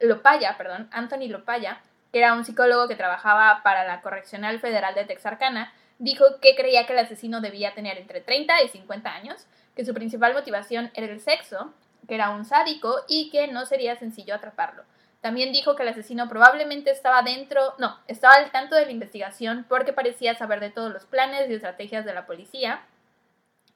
Lopaya, 0.00 0.56
perdón, 0.56 0.88
Anthony 0.92 1.28
Lopaya, 1.28 1.80
que 2.12 2.18
era 2.18 2.34
un 2.34 2.44
psicólogo 2.44 2.88
que 2.88 2.94
trabajaba 2.94 3.62
para 3.64 3.84
la 3.84 4.00
Correccional 4.00 4.60
Federal 4.60 4.94
de 4.94 5.04
Texarkana, 5.04 5.72
dijo 5.98 6.24
que 6.40 6.54
creía 6.54 6.86
que 6.86 6.92
el 6.92 7.00
asesino 7.00 7.40
debía 7.40 7.74
tener 7.74 7.98
entre 7.98 8.20
30 8.20 8.62
y 8.62 8.68
50 8.68 9.12
años, 9.12 9.46
que 9.74 9.84
su 9.84 9.92
principal 9.92 10.34
motivación 10.34 10.90
era 10.94 11.06
el 11.06 11.20
sexo, 11.20 11.72
que 12.06 12.14
era 12.14 12.30
un 12.30 12.44
sádico 12.44 12.96
y 13.08 13.30
que 13.30 13.48
no 13.48 13.66
sería 13.66 13.96
sencillo 13.96 14.34
atraparlo. 14.34 14.84
También 15.20 15.52
dijo 15.52 15.76
que 15.76 15.84
el 15.84 15.88
asesino 15.88 16.28
probablemente 16.28 16.90
estaba 16.90 17.22
dentro, 17.22 17.74
no, 17.78 17.96
estaba 18.08 18.34
al 18.34 18.50
tanto 18.50 18.74
de 18.74 18.86
la 18.86 18.90
investigación 18.90 19.64
porque 19.68 19.92
parecía 19.92 20.34
saber 20.34 20.58
de 20.58 20.70
todos 20.70 20.92
los 20.92 21.04
planes 21.04 21.48
y 21.48 21.54
estrategias 21.54 22.04
de 22.04 22.12
la 22.12 22.26
policía 22.26 22.82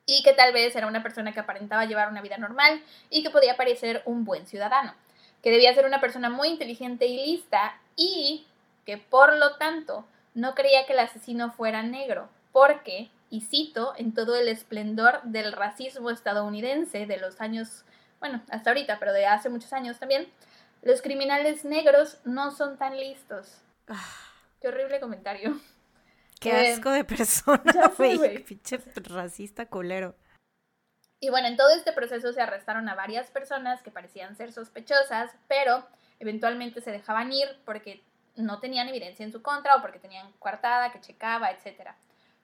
y 0.06 0.22
que 0.24 0.32
tal 0.32 0.52
vez 0.52 0.74
era 0.74 0.86
una 0.86 1.02
persona 1.02 1.32
que 1.32 1.40
aparentaba 1.40 1.84
llevar 1.84 2.10
una 2.10 2.22
vida 2.22 2.36
normal 2.36 2.82
y 3.10 3.22
que 3.22 3.30
podía 3.30 3.56
parecer 3.56 4.02
un 4.06 4.24
buen 4.24 4.46
ciudadano, 4.46 4.94
que 5.42 5.50
debía 5.50 5.74
ser 5.74 5.86
una 5.86 6.00
persona 6.00 6.30
muy 6.30 6.48
inteligente 6.48 7.06
y 7.06 7.26
lista 7.26 7.78
y 7.94 8.46
que 8.84 8.98
por 8.98 9.36
lo 9.36 9.56
tanto 9.56 10.04
no 10.34 10.54
creía 10.54 10.84
que 10.86 10.92
el 10.92 11.00
asesino 11.00 11.50
fuera 11.50 11.82
negro, 11.82 12.28
porque, 12.52 13.10
y 13.30 13.40
cito, 13.40 13.94
en 13.96 14.14
todo 14.14 14.36
el 14.36 14.48
esplendor 14.48 15.22
del 15.22 15.52
racismo 15.52 16.10
estadounidense 16.10 17.06
de 17.06 17.16
los 17.16 17.40
años, 17.40 17.84
bueno, 18.20 18.42
hasta 18.50 18.70
ahorita, 18.70 18.98
pero 18.98 19.12
de 19.12 19.26
hace 19.26 19.48
muchos 19.48 19.72
años 19.72 19.98
también, 19.98 20.28
los 20.82 21.02
criminales 21.02 21.64
negros 21.64 22.18
no 22.24 22.50
son 22.50 22.78
tan 22.78 22.96
listos. 22.96 23.60
Ah. 23.88 24.26
Qué 24.60 24.68
horrible 24.68 25.00
comentario. 25.00 25.60
Qué 26.40 26.50
eh, 26.50 26.72
asco 26.72 26.90
de 26.90 27.04
persona, 27.04 27.92
güey. 27.96 28.42
Pinche 28.44 28.78
racista 28.96 29.66
colero. 29.66 30.14
Y 31.20 31.30
bueno, 31.30 31.48
en 31.48 31.56
todo 31.56 31.70
este 31.70 31.92
proceso 31.92 32.32
se 32.32 32.42
arrestaron 32.42 32.88
a 32.88 32.94
varias 32.94 33.30
personas 33.30 33.82
que 33.82 33.90
parecían 33.90 34.36
ser 34.36 34.52
sospechosas, 34.52 35.34
pero 35.48 35.86
eventualmente 36.20 36.80
se 36.80 36.90
dejaban 36.90 37.32
ir 37.32 37.48
porque 37.64 38.02
no 38.36 38.60
tenían 38.60 38.88
evidencia 38.88 39.24
en 39.24 39.32
su 39.32 39.40
contra 39.40 39.76
o 39.76 39.80
porque 39.80 39.98
tenían 39.98 40.30
coartada 40.38 40.92
que 40.92 41.00
checaba, 41.00 41.50
etc. 41.50 41.90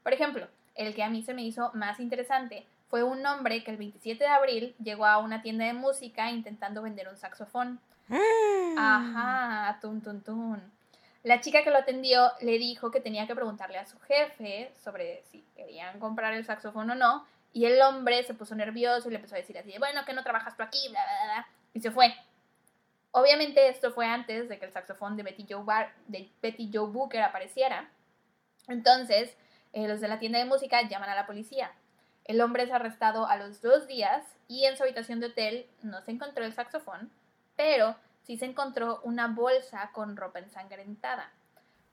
Por 0.03 0.13
ejemplo, 0.15 0.49
el 0.75 0.95
que 0.95 1.03
a 1.03 1.11
mí 1.11 1.23
se 1.23 1.35
me 1.35 1.43
hizo 1.43 1.71
más 1.75 2.01
interesante 2.01 2.67
fue 2.93 3.03
un 3.03 3.25
hombre 3.25 3.65
que 3.65 3.71
el 3.71 3.79
27 3.79 4.23
de 4.23 4.29
abril 4.29 4.75
llegó 4.79 5.07
a 5.07 5.17
una 5.17 5.41
tienda 5.41 5.65
de 5.65 5.73
música 5.73 6.31
intentando 6.31 6.83
vender 6.83 7.09
un 7.09 7.17
saxofón. 7.17 7.81
Mm. 8.09 8.79
Ajá, 8.79 9.79
tun, 9.81 10.03
tun, 10.03 10.21
tun. 10.21 10.63
La 11.23 11.41
chica 11.41 11.65
que 11.65 11.71
lo 11.71 11.79
atendió 11.79 12.31
le 12.43 12.59
dijo 12.59 12.91
que 12.91 13.01
tenía 13.01 13.27
que 13.27 13.35
preguntarle 13.35 13.79
a 13.79 13.87
su 13.87 13.99
jefe 14.01 14.75
sobre 14.85 15.23
si 15.31 15.43
querían 15.57 15.99
comprar 16.01 16.35
el 16.35 16.45
saxofón 16.45 16.91
o 16.91 16.95
no. 16.95 17.27
Y 17.55 17.65
el 17.65 17.81
hombre 17.81 18.25
se 18.25 18.35
puso 18.35 18.55
nervioso 18.55 19.09
y 19.09 19.13
le 19.13 19.17
empezó 19.17 19.37
a 19.37 19.39
decir 19.39 19.57
así, 19.57 19.75
bueno, 19.79 20.05
que 20.05 20.13
no 20.13 20.23
trabajas 20.23 20.55
tú 20.55 20.63
aquí, 20.63 20.87
bla, 20.91 21.01
bla, 21.03 21.33
bla. 21.33 21.47
Y 21.73 21.81
se 21.81 21.91
fue. 21.91 22.15
Obviamente 23.13 23.69
esto 23.69 23.93
fue 23.93 24.05
antes 24.05 24.51
de 24.51 24.59
que 24.59 24.67
el 24.67 24.73
saxofón 24.73 25.17
de 25.17 25.23
Betty 25.23 25.47
Joe, 25.49 25.65
de 26.09 26.29
Betty 26.43 26.71
Joe 26.71 26.91
Booker 26.91 27.23
apareciera. 27.23 27.89
Entonces, 28.69 29.35
eh, 29.73 29.89
los 29.89 30.03
de 30.03 30.09
la 30.09 30.19
tienda 30.19 30.39
de 30.39 30.45
música 30.45 30.87
llaman 30.87 31.09
a 31.09 31.15
la 31.15 31.27
policía. 31.27 31.73
El 32.25 32.41
hombre 32.41 32.65
es 32.65 32.71
arrestado 32.71 33.27
a 33.27 33.37
los 33.37 33.61
dos 33.63 33.87
días 33.87 34.25
y 34.49 34.67
en 34.67 34.77
su 34.77 34.83
habitación 34.83 35.21
de 35.21 35.27
hotel 35.27 35.67
no 35.83 36.01
se 36.03 36.13
encontró 36.13 36.45
el 36.45 36.53
saxofón, 36.53 37.11
pero 37.57 37.97
sí 38.23 38.37
se 38.37 38.45
encontró 38.45 39.01
una 39.03 39.29
bolsa 39.29 39.91
con 39.93 40.17
ropa 40.17 40.39
ensangrentada. 40.39 41.31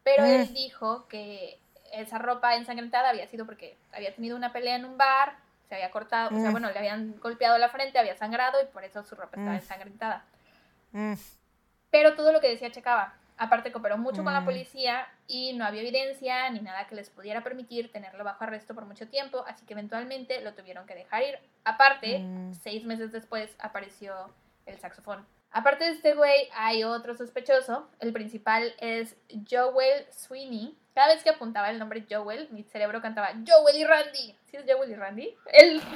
Pero 0.04 0.24
él 0.26 0.48
mm. 0.50 0.54
dijo 0.54 1.08
que 1.08 1.60
esa 1.92 2.20
ropa 2.20 2.56
ensangrentada 2.56 3.10
había 3.10 3.28
sido 3.28 3.46
porque 3.46 3.78
había 3.92 4.14
tenido 4.14 4.38
una 4.38 4.54
pelea 4.54 4.76
en 4.76 4.86
un 4.86 4.98
bar, 4.98 5.36
se 5.68 5.76
había 5.76 5.92
cortado, 5.92 6.36
o 6.36 6.40
sea, 6.40 6.50
mm. 6.50 6.52
bueno, 6.52 6.72
le 6.72 6.78
habían 6.78 7.20
golpeado 7.20 7.58
la 7.58 7.70
frente, 7.70 8.00
había 8.00 8.16
sangrado 8.16 8.62
y 8.62 8.66
por 8.68 8.84
eso 8.84 9.04
su 9.04 9.16
ropa 9.16 9.38
estaba 9.38 9.52
mm. 9.52 9.62
ensangrentada. 9.62 10.26
Pero 11.92 12.16
todo 12.16 12.32
lo 12.32 12.40
que 12.40 12.50
decía 12.50 12.72
checaba. 12.72 13.14
Aparte 13.38 13.72
cooperó 13.72 13.98
mucho 13.98 14.24
con 14.24 14.34
la 14.34 14.44
policía 14.44 15.08
y 15.30 15.54
no 15.54 15.64
había 15.64 15.82
evidencia 15.82 16.50
ni 16.50 16.60
nada 16.60 16.88
que 16.88 16.96
les 16.96 17.10
pudiera 17.12 17.44
permitir 17.44 17.92
tenerlo 17.92 18.24
bajo 18.24 18.44
arresto 18.44 18.74
por 18.74 18.86
mucho 18.86 19.08
tiempo, 19.08 19.46
así 19.48 19.66
que 19.66 19.74
eventualmente 19.74 20.42
lo 20.42 20.56
tuvieron 20.56 20.88
que 20.88 20.96
dejar 20.96 21.24
ir. 21.24 21.40
Aparte, 21.64 22.26
seis 22.62 22.84
meses 22.84 23.12
después 23.12 23.56
apareció 23.60 24.34
el 24.66 24.80
saxofón. 24.80 25.26
Aparte 25.52 25.84
de 25.84 25.92
este 25.92 26.16
güey, 26.16 26.50
hay 26.56 26.84
otro 26.84 27.16
sospechoso. 27.16 27.88
El 28.00 28.12
principal 28.12 28.74
es 28.80 29.16
Joel 29.50 30.06
Sweeney. 30.12 30.78
Cada 30.94 31.14
vez 31.14 31.24
que 31.24 31.30
apuntaba 31.30 31.70
el 31.70 31.80
nombre 31.80 32.06
Joel, 32.10 32.50
mi 32.52 32.64
cerebro 32.64 33.02
cantaba 33.02 33.30
Joel 33.48 33.78
y 33.78 33.86
Randy. 33.86 34.36
¿Sí 34.46 34.58
es 34.58 34.66
Joel 34.68 34.92
y 34.92 34.96
Randy? 34.96 35.36
El... 35.54 35.82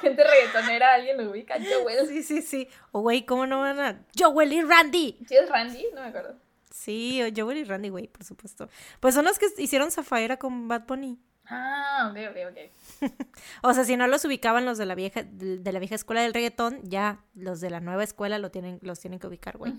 Gente 0.00 0.24
reggaetonera, 0.24 0.94
alguien 0.94 1.16
lo 1.16 1.30
ubica, 1.30 1.56
Joel. 1.56 2.06
Sí, 2.06 2.22
sí, 2.22 2.42
sí. 2.42 2.68
O 2.92 3.00
güey, 3.00 3.24
¿cómo 3.24 3.46
no 3.46 3.60
van 3.60 3.80
a...? 3.80 4.04
Joel 4.18 4.52
y 4.52 4.62
Randy. 4.62 5.18
¿Sí 5.26 5.36
es 5.36 5.48
Randy? 5.48 5.86
No 5.94 6.02
me 6.02 6.08
acuerdo. 6.08 6.43
Sí, 6.74 7.22
Joel 7.36 7.58
y 7.58 7.64
Randy, 7.64 7.88
güey, 7.88 8.08
por 8.08 8.24
supuesto. 8.24 8.68
Pues 8.98 9.14
son 9.14 9.24
los 9.24 9.38
que 9.38 9.46
hicieron 9.58 9.92
Zafaera 9.92 10.38
con 10.38 10.66
Bad 10.66 10.86
Bunny. 10.88 11.20
Ah, 11.46 12.10
ok, 12.10 12.18
ok, 12.30 12.36
ok. 12.50 13.12
o 13.62 13.72
sea, 13.72 13.84
si 13.84 13.96
no 13.96 14.08
los 14.08 14.24
ubicaban 14.24 14.64
los 14.64 14.76
de 14.76 14.84
la 14.84 14.96
vieja, 14.96 15.22
de 15.22 15.72
la 15.72 15.78
vieja 15.78 15.94
escuela 15.94 16.22
del 16.22 16.34
reggaetón, 16.34 16.80
ya 16.82 17.20
los 17.36 17.60
de 17.60 17.70
la 17.70 17.78
nueva 17.78 18.02
escuela 18.02 18.40
lo 18.40 18.50
tienen, 18.50 18.80
los 18.82 18.98
tienen 18.98 19.20
que 19.20 19.28
ubicar, 19.28 19.56
güey. 19.56 19.72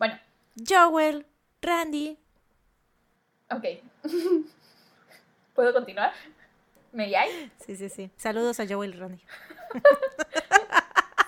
Bueno. 0.00 0.18
Joel, 0.68 1.26
Randy. 1.62 2.18
Ok. 3.52 3.64
¿Puedo 5.54 5.72
continuar? 5.72 6.12
¿Me 6.90 7.14
hay? 7.14 7.52
Sí, 7.64 7.76
sí, 7.76 7.88
sí. 7.88 8.10
Saludos 8.16 8.58
a 8.58 8.66
Joel 8.66 8.94
y 8.94 8.98
Randy. 8.98 9.22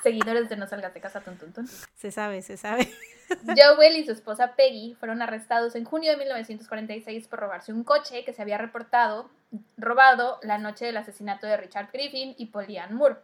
Seguidores 0.03 0.49
de 0.49 0.57
No 0.57 0.67
Salgas 0.67 0.93
de 0.95 1.01
Casa, 1.01 1.21
tun, 1.21 1.39
Se 1.95 2.11
sabe, 2.11 2.43
se 2.43 2.57
sabe. 2.57 2.93
Joel 3.57 3.97
y 3.97 4.05
su 4.05 4.13
esposa 4.13 4.57
Peggy 4.57 4.95
fueron 4.95 5.23
arrestados 5.23 5.77
en 5.77 5.85
junio 5.85 6.11
de 6.11 6.17
1946 6.17 7.29
por 7.29 7.39
robarse 7.39 7.73
un 7.73 7.85
coche 7.85 8.25
que 8.25 8.33
se 8.33 8.43
había 8.43 8.59
reportado 8.59 9.31
robado 9.77 10.41
la 10.43 10.59
noche 10.59 10.87
del 10.87 10.97
asesinato 10.97 11.47
de 11.47 11.57
Richard 11.57 11.91
Griffin 11.93 12.35
y 12.37 12.47
Pauline 12.47 12.89
Moore. 12.91 13.17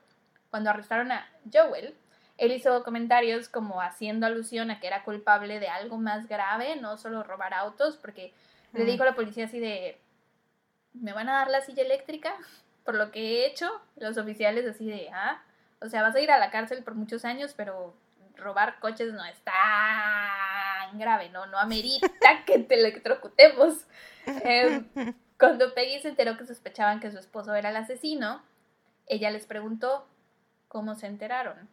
Cuando 0.50 0.70
arrestaron 0.70 1.10
a 1.10 1.28
Joel, 1.52 1.94
él 2.36 2.52
hizo 2.52 2.84
comentarios 2.84 3.48
como 3.48 3.82
haciendo 3.82 4.26
alusión 4.26 4.70
a 4.70 4.78
que 4.78 4.86
era 4.86 5.02
culpable 5.02 5.58
de 5.58 5.68
algo 5.68 5.98
más 5.98 6.28
grave, 6.28 6.76
no 6.76 6.96
solo 6.96 7.24
robar 7.24 7.54
autos, 7.54 7.96
porque 7.96 8.32
le 8.72 8.84
dijo 8.84 9.02
a 9.02 9.06
la 9.06 9.14
policía 9.16 9.46
así 9.46 9.58
de, 9.58 9.98
¿me 10.92 11.12
van 11.12 11.28
a 11.28 11.38
dar 11.38 11.50
la 11.50 11.62
silla 11.62 11.82
eléctrica 11.82 12.34
por 12.84 12.94
lo 12.94 13.10
que 13.10 13.20
he 13.20 13.46
hecho? 13.46 13.68
Los 13.96 14.16
oficiales 14.16 14.66
así 14.66 14.86
de, 14.86 15.10
ah, 15.12 15.42
o 15.80 15.88
sea, 15.88 16.02
vas 16.02 16.14
a 16.14 16.20
ir 16.20 16.30
a 16.30 16.38
la 16.38 16.50
cárcel 16.50 16.82
por 16.82 16.94
muchos 16.94 17.24
años, 17.24 17.54
pero 17.56 17.94
robar 18.36 18.78
coches 18.80 19.12
no 19.12 19.24
es 19.24 19.38
tan 19.40 20.98
grave, 20.98 21.28
¿no? 21.30 21.46
No 21.46 21.58
amerita 21.58 22.08
que 22.46 22.58
te 22.58 22.74
electrocutemos. 22.74 23.86
Em, 24.26 24.86
cuando 25.38 25.74
Peggy 25.74 26.00
se 26.00 26.08
enteró 26.08 26.36
que 26.36 26.46
sospechaban 26.46 27.00
que 27.00 27.10
su 27.10 27.18
esposo 27.18 27.54
era 27.54 27.70
el 27.70 27.76
asesino, 27.76 28.42
ella 29.06 29.30
les 29.30 29.46
preguntó 29.46 30.06
cómo 30.68 30.94
se 30.94 31.06
enteraron. 31.06 31.68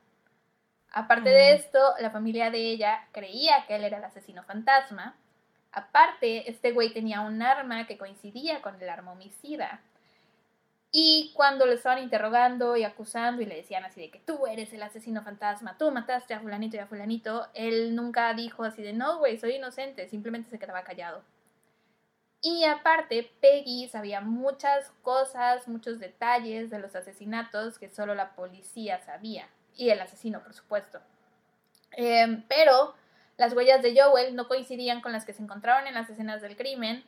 Aparte 0.92 1.30
de 1.30 1.54
esto, 1.56 1.80
la 2.00 2.10
familia 2.10 2.50
de 2.52 2.60
ella 2.60 3.06
creía 3.12 3.66
que 3.68 3.76
él 3.76 3.84
era 3.84 3.98
el 3.98 4.04
asesino 4.06 4.44
fantasma. 4.44 5.16
Aparte, 5.74 6.50
este 6.50 6.72
güey 6.72 6.94
tenía 6.94 7.20
un 7.20 7.42
arma 7.42 7.86
que 7.86 7.98
coincidía 7.98 8.62
con 8.62 8.82
el 8.82 8.90
arma 8.90 9.12
homicida. 9.12 9.82
Y 10.98 11.34
cuando 11.34 11.66
le 11.66 11.74
estaban 11.74 12.02
interrogando 12.02 12.78
y 12.78 12.86
acusando 12.86 13.42
y 13.42 13.46
le 13.46 13.58
decían 13.58 13.84
así 13.84 14.00
de 14.00 14.10
que 14.10 14.20
tú 14.20 14.48
eres 14.48 14.72
el 14.72 14.82
asesino 14.82 15.22
fantasma, 15.24 15.78
tú 15.78 15.92
mataste 15.92 16.34
a 16.34 16.40
fulanito 16.40 16.78
y 16.78 16.80
a 16.80 16.88
fulanito, 16.88 17.50
él 17.54 17.94
nunca 17.94 18.34
dijo 18.34 18.64
así 18.64 18.82
de 18.82 18.94
no, 18.94 19.18
güey, 19.18 19.38
soy 19.38 19.56
inocente, 19.56 20.08
simplemente 20.08 20.50
se 20.50 20.58
quedaba 20.58 20.86
callado. 20.86 21.22
Y 22.42 22.64
aparte, 22.64 23.30
Peggy 23.42 23.90
sabía 23.90 24.22
muchas 24.22 24.90
cosas, 25.02 25.68
muchos 25.68 26.00
detalles 26.00 26.70
de 26.70 26.80
los 26.80 26.96
asesinatos 26.96 27.78
que 27.78 27.90
solo 27.90 28.16
la 28.16 28.34
policía 28.34 29.02
sabía. 29.02 29.50
Y 29.76 29.90
el 29.90 30.00
asesino, 30.00 30.42
por 30.44 30.54
supuesto. 30.54 31.02
Em, 31.92 32.42
pero 32.48 32.96
las 33.36 33.52
huellas 33.52 33.82
de 33.82 34.02
Joel 34.02 34.34
no 34.34 34.48
coincidían 34.48 35.02
con 35.02 35.12
las 35.12 35.26
que 35.26 35.34
se 35.34 35.44
encontraron 35.44 35.88
en 35.88 35.94
las 35.94 36.10
escenas 36.10 36.42
del 36.42 36.56
crimen. 36.56 37.04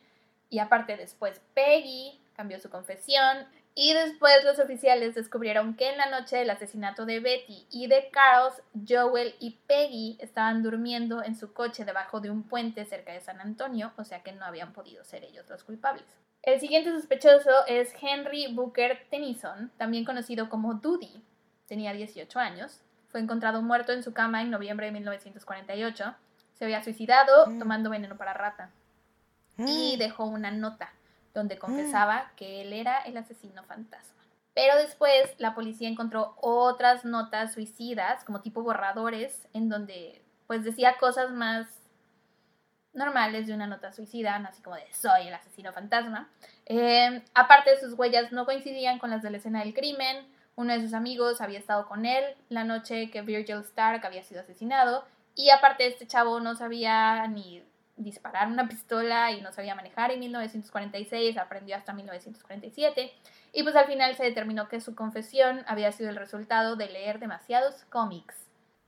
Y 0.50 0.60
aparte 0.60 0.98
después 0.98 1.40
Peggy 1.54 2.20
cambió 2.36 2.60
su 2.60 2.70
confesión 2.70 3.48
y 3.80 3.94
después 3.94 4.44
los 4.44 4.58
oficiales 4.58 5.14
descubrieron 5.14 5.76
que 5.76 5.92
en 5.92 5.98
la 5.98 6.10
noche 6.10 6.38
del 6.38 6.50
asesinato 6.50 7.06
de 7.06 7.20
Betty 7.20 7.68
y 7.70 7.86
de 7.86 8.10
Carlos, 8.12 8.54
Joel 8.88 9.36
y 9.40 9.52
Peggy 9.68 10.18
estaban 10.20 10.64
durmiendo 10.64 11.24
en 11.24 11.36
su 11.36 11.54
coche 11.54 11.86
debajo 11.86 12.20
de 12.20 12.32
un 12.32 12.42
puente 12.42 12.86
cerca 12.86 13.14
de 13.14 13.22
San 13.22 13.40
Antonio, 13.40 13.94
o 13.96 14.04
sea 14.04 14.24
que 14.24 14.32
no 14.32 14.46
habían 14.46 14.74
podido 14.74 15.04
ser 15.04 15.24
ellos 15.24 15.48
los 15.48 15.64
culpables. 15.64 16.06
El 16.42 16.60
siguiente 16.60 16.92
sospechoso 16.92 17.52
es 17.68 17.94
Henry 18.02 18.52
Booker 18.52 19.06
Tennyson, 19.12 19.72
también 19.78 20.06
conocido 20.06 20.50
como 20.50 20.74
Doody. 20.74 21.22
Tenía 21.68 21.94
18 21.94 22.40
años. 22.40 22.82
Fue 23.10 23.20
encontrado 23.20 23.62
muerto 23.62 23.92
en 23.92 24.02
su 24.02 24.12
cama 24.12 24.42
en 24.42 24.50
noviembre 24.50 24.88
de 24.88 24.94
1948. 24.94 26.16
Se 26.56 26.66
había 26.66 26.84
suicidado 26.84 27.46
mm. 27.46 27.60
tomando 27.60 27.92
veneno 27.92 28.18
para 28.18 28.34
rata. 28.34 28.72
Y 29.60 29.96
mm. 29.96 30.00
dejó 30.00 30.26
una 30.26 30.50
nota 30.50 30.94
donde 31.38 31.60
confesaba 31.60 32.32
que 32.36 32.62
él 32.62 32.74
era 32.74 33.00
el 33.02 33.16
asesino 33.16 33.64
fantasma. 33.64 34.24
Pero 34.56 34.76
después 34.76 35.36
la 35.38 35.54
policía 35.54 35.88
encontró 35.88 36.36
otras 36.42 37.06
notas 37.06 37.54
suicidas, 37.54 38.24
como 38.24 38.42
tipo 38.42 38.64
borradores, 38.64 39.48
en 39.54 39.70
donde 39.70 40.24
pues 40.48 40.64
decía 40.64 40.98
cosas 41.00 41.32
más 41.32 41.68
normales 42.94 43.46
de 43.46 43.54
una 43.54 43.68
nota 43.68 43.94
suicida, 43.94 44.36
así 44.38 44.64
como 44.64 44.76
de 44.76 44.92
soy 44.92 45.28
el 45.28 45.34
asesino 45.36 45.72
fantasma. 45.74 46.28
Eh, 46.66 47.22
aparte, 47.36 47.80
sus 47.80 47.94
huellas 47.94 48.32
no 48.32 48.46
coincidían 48.46 48.98
con 48.98 49.12
las 49.12 49.22
de 49.22 49.30
la 49.30 49.38
escena 49.38 49.60
del 49.60 49.76
crimen. 49.76 50.28
Uno 50.56 50.74
de 50.74 50.82
sus 50.82 50.94
amigos 50.94 51.40
había 51.40 51.60
estado 51.60 51.88
con 51.88 52.08
él 52.08 52.24
la 52.50 52.64
noche 52.64 53.12
que 53.12 53.22
Virgil 53.22 53.60
Stark 53.60 54.04
había 54.04 54.24
sido 54.24 54.42
asesinado. 54.42 55.06
Y 55.36 55.52
aparte, 55.52 55.86
este 55.86 56.08
chavo 56.08 56.40
no 56.40 56.56
sabía 56.56 57.28
ni 57.28 57.64
disparar 57.98 58.48
una 58.48 58.68
pistola 58.68 59.32
y 59.32 59.42
no 59.42 59.52
sabía 59.52 59.76
manejar 59.76 60.12
en 60.12 60.20
1946, 60.20 61.38
aprendió 61.38 61.76
hasta 61.76 61.94
1947. 61.94 63.12
Y 63.54 63.64
pues 63.64 63.76
al 63.76 63.88
final 63.88 64.16
se 64.16 64.24
determinó 64.24 64.68
que 64.70 64.80
su 64.80 64.96
confesión 64.96 65.64
había 65.68 65.92
sido 65.92 66.10
el 66.10 66.16
resultado 66.16 66.76
de 66.76 66.88
leer 66.90 67.20
demasiados 67.20 67.86
cómics. 67.90 68.36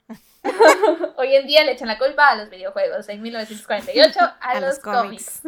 Hoy 1.17 1.35
en 1.35 1.47
día 1.47 1.63
le 1.63 1.73
echan 1.73 1.87
la 1.87 1.97
culpa 1.97 2.29
a 2.29 2.35
los 2.35 2.49
videojuegos, 2.49 3.09
en 3.09 3.21
1948 3.21 4.19
a, 4.41 4.59
los, 4.59 4.79
cómics. 4.79 5.41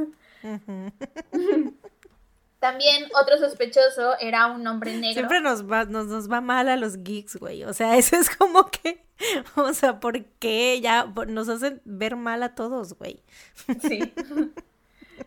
También 2.61 3.09
otro 3.19 3.39
sospechoso 3.39 4.19
era 4.19 4.45
un 4.45 4.67
hombre 4.67 4.95
negro. 4.95 5.13
Siempre 5.15 5.41
nos 5.41 5.67
va, 5.69 5.85
nos, 5.85 6.31
va 6.31 6.41
mal 6.41 6.69
a 6.69 6.75
los 6.75 7.03
geeks, 7.03 7.37
güey. 7.37 7.63
O 7.63 7.73
sea, 7.73 7.95
eso 7.97 8.15
es 8.15 8.29
como 8.29 8.69
que, 8.69 9.03
o 9.55 9.73
sea, 9.73 9.99
¿por 9.99 10.23
qué 10.37 10.79
ya 10.79 11.11
nos 11.27 11.49
hacen 11.49 11.81
ver 11.85 12.15
mal 12.15 12.43
a 12.43 12.53
todos, 12.53 12.93
güey? 12.93 13.19
Sí. 13.81 14.13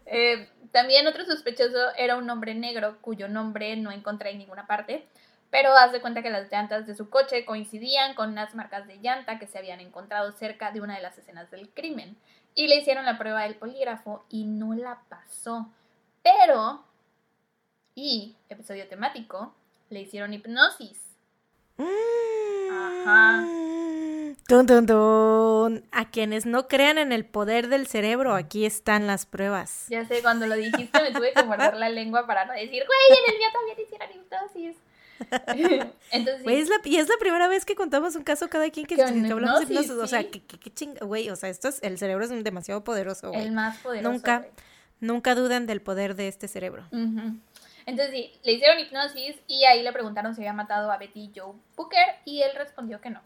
Eh, 0.07 0.49
también 0.73 1.07
otro 1.07 1.25
sospechoso 1.25 1.95
era 1.97 2.17
un 2.17 2.29
hombre 2.29 2.53
negro 2.55 2.99
cuyo 3.01 3.29
nombre 3.29 3.77
no 3.77 3.93
encontré 3.93 4.33
en 4.33 4.39
ninguna 4.39 4.67
parte, 4.67 5.07
pero 5.51 5.75
haz 5.77 5.93
de 5.93 6.01
cuenta 6.01 6.21
que 6.21 6.31
las 6.31 6.51
llantas 6.51 6.87
de 6.87 6.97
su 6.97 7.09
coche 7.11 7.45
coincidían 7.45 8.15
con 8.15 8.31
unas 8.31 8.57
marcas 8.57 8.87
de 8.89 8.99
llanta 8.99 9.39
que 9.39 9.47
se 9.47 9.57
habían 9.57 9.81
encontrado 9.81 10.33
cerca 10.33 10.73
de 10.73 10.81
una 10.81 10.97
de 10.97 11.03
las 11.03 11.17
escenas 11.17 11.51
del 11.51 11.71
crimen. 11.71 12.17
Y 12.57 12.67
le 12.67 12.77
hicieron 12.77 13.07
la 13.07 13.19
prueba 13.19 13.45
del 13.45 13.55
polígrafo 13.55 14.27
y 14.29 14.45
no 14.45 14.75
la 14.75 15.01
pasó. 15.09 15.69
Pero, 16.23 16.85
y 17.95 18.35
episodio 18.49 18.87
temático, 18.89 19.55
le 19.91 20.01
hicieron 20.01 20.33
hipnosis. 20.35 20.99
Ajá. 21.79 23.47
Tun, 24.47 24.67
tun, 24.67 24.87
tun. 24.87 25.85
A 25.93 26.11
quienes 26.11 26.45
no 26.45 26.69
crean 26.69 26.99
en 26.99 27.13
el 27.13 27.25
poder 27.25 27.69
del 27.69 27.87
cerebro, 27.87 28.35
aquí 28.35 28.67
están 28.67 29.07
las 29.07 29.27
pruebas. 29.27 29.87
Ya 29.89 30.07
sé, 30.07 30.21
cuando 30.23 30.47
lo 30.47 30.55
dijiste 30.57 31.01
me 31.01 31.13
tuve 31.13 31.33
que 31.33 31.43
morder 31.45 31.77
la 31.77 31.89
lengua 31.89 32.27
para 32.27 32.45
no 32.45 32.53
decir, 32.53 32.85
güey, 32.85 33.19
en 33.19 33.33
el 33.33 33.39
mío 33.39 33.49
también 33.53 33.79
hicieron 33.81 34.09
hipnosis. 34.13 34.77
Entonces, 36.11 36.45
es 36.47 36.69
la, 36.69 36.77
y 36.85 36.97
es 36.97 37.09
la 37.09 37.17
primera 37.19 37.49
vez 37.49 37.65
que 37.65 37.75
contamos 37.75 38.17
un 38.17 38.25
caso 38.25 38.49
cada 38.51 38.69
quien 38.71 38.87
que, 38.87 39.01
hablamos 39.01 39.61
de 39.61 39.65
hipnosis. 39.65 39.93
O 39.93 40.07
sea, 40.07 40.29
que, 40.29 40.43
que, 40.43 40.87
güey, 41.01 41.31
o 41.31 41.37
sea, 41.37 41.49
esto 41.49 41.69
es, 41.69 41.83
el 41.83 41.99
cerebro 41.99 42.25
es 42.25 42.45
demasiado 42.45 42.85
poderoso, 42.85 43.33
El 43.33 43.53
más 43.53 43.79
poderoso. 43.79 44.11
Nunca, 44.11 44.47
nunca 45.01 45.35
duden 45.35 45.67
del 45.67 45.81
poder 45.81 46.17
de 46.17 46.29
este 46.29 46.49
cerebro. 46.49 46.85
Entonces 47.87 48.15
sí, 48.15 48.33
le 48.43 48.53
hicieron 48.53 48.81
hipnosis 48.81 49.37
y 49.47 49.65
ahí 49.65 49.83
le 49.83 49.93
preguntaron 49.93 50.35
si 50.35 50.41
había 50.41 50.53
matado 50.53 50.91
a 50.91 50.99
Betty 50.99 51.31
Joe 51.35 51.55
Booker 51.77 52.07
y 52.25 52.43
él 52.43 52.53
respondió 52.55 53.01
que 53.01 53.11
no. 53.11 53.21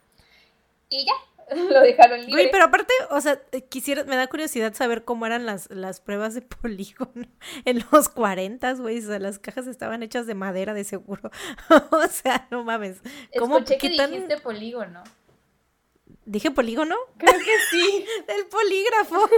Y 0.89 1.07
ya, 1.07 1.13
lo 1.57 1.81
dejaron 1.81 2.21
libre. 2.21 2.33
Güey, 2.33 2.51
pero 2.51 2.65
aparte, 2.65 2.93
o 3.11 3.21
sea, 3.21 3.41
quisiera, 3.69 4.05
me 4.05 4.17
da 4.17 4.27
curiosidad 4.27 4.75
saber 4.75 5.05
cómo 5.05 5.27
eran 5.27 5.47
las, 5.47 5.71
las 5.71 6.01
pruebas 6.01 6.35
de 6.35 6.43
polígono 6.63 7.27
en 7.65 7.85
los 7.91 8.09
40, 8.09 8.75
güey. 8.75 8.99
O 8.99 9.03
sea, 9.03 9.19
las 9.19 9.39
cajas 9.39 9.67
estaban 9.67 10.03
hechas 10.03 10.27
de 10.27 10.35
madera 10.35 10.75
de 10.75 10.85
seguro. 10.85 11.31
o 11.91 12.07
sea, 12.09 12.49
no 12.51 12.65
mames. 12.65 13.01
¿Cómo 13.39 13.59
Escuché 13.59 13.79
que 13.79 13.91
dijiste 13.91 14.39
polígono. 14.39 15.03
¿Dije 16.25 16.51
polígono? 16.51 16.95
Creo 17.17 17.39
que 17.39 17.59
sí. 17.71 18.05
Del 18.27 18.47
polígrafo. 18.47 19.31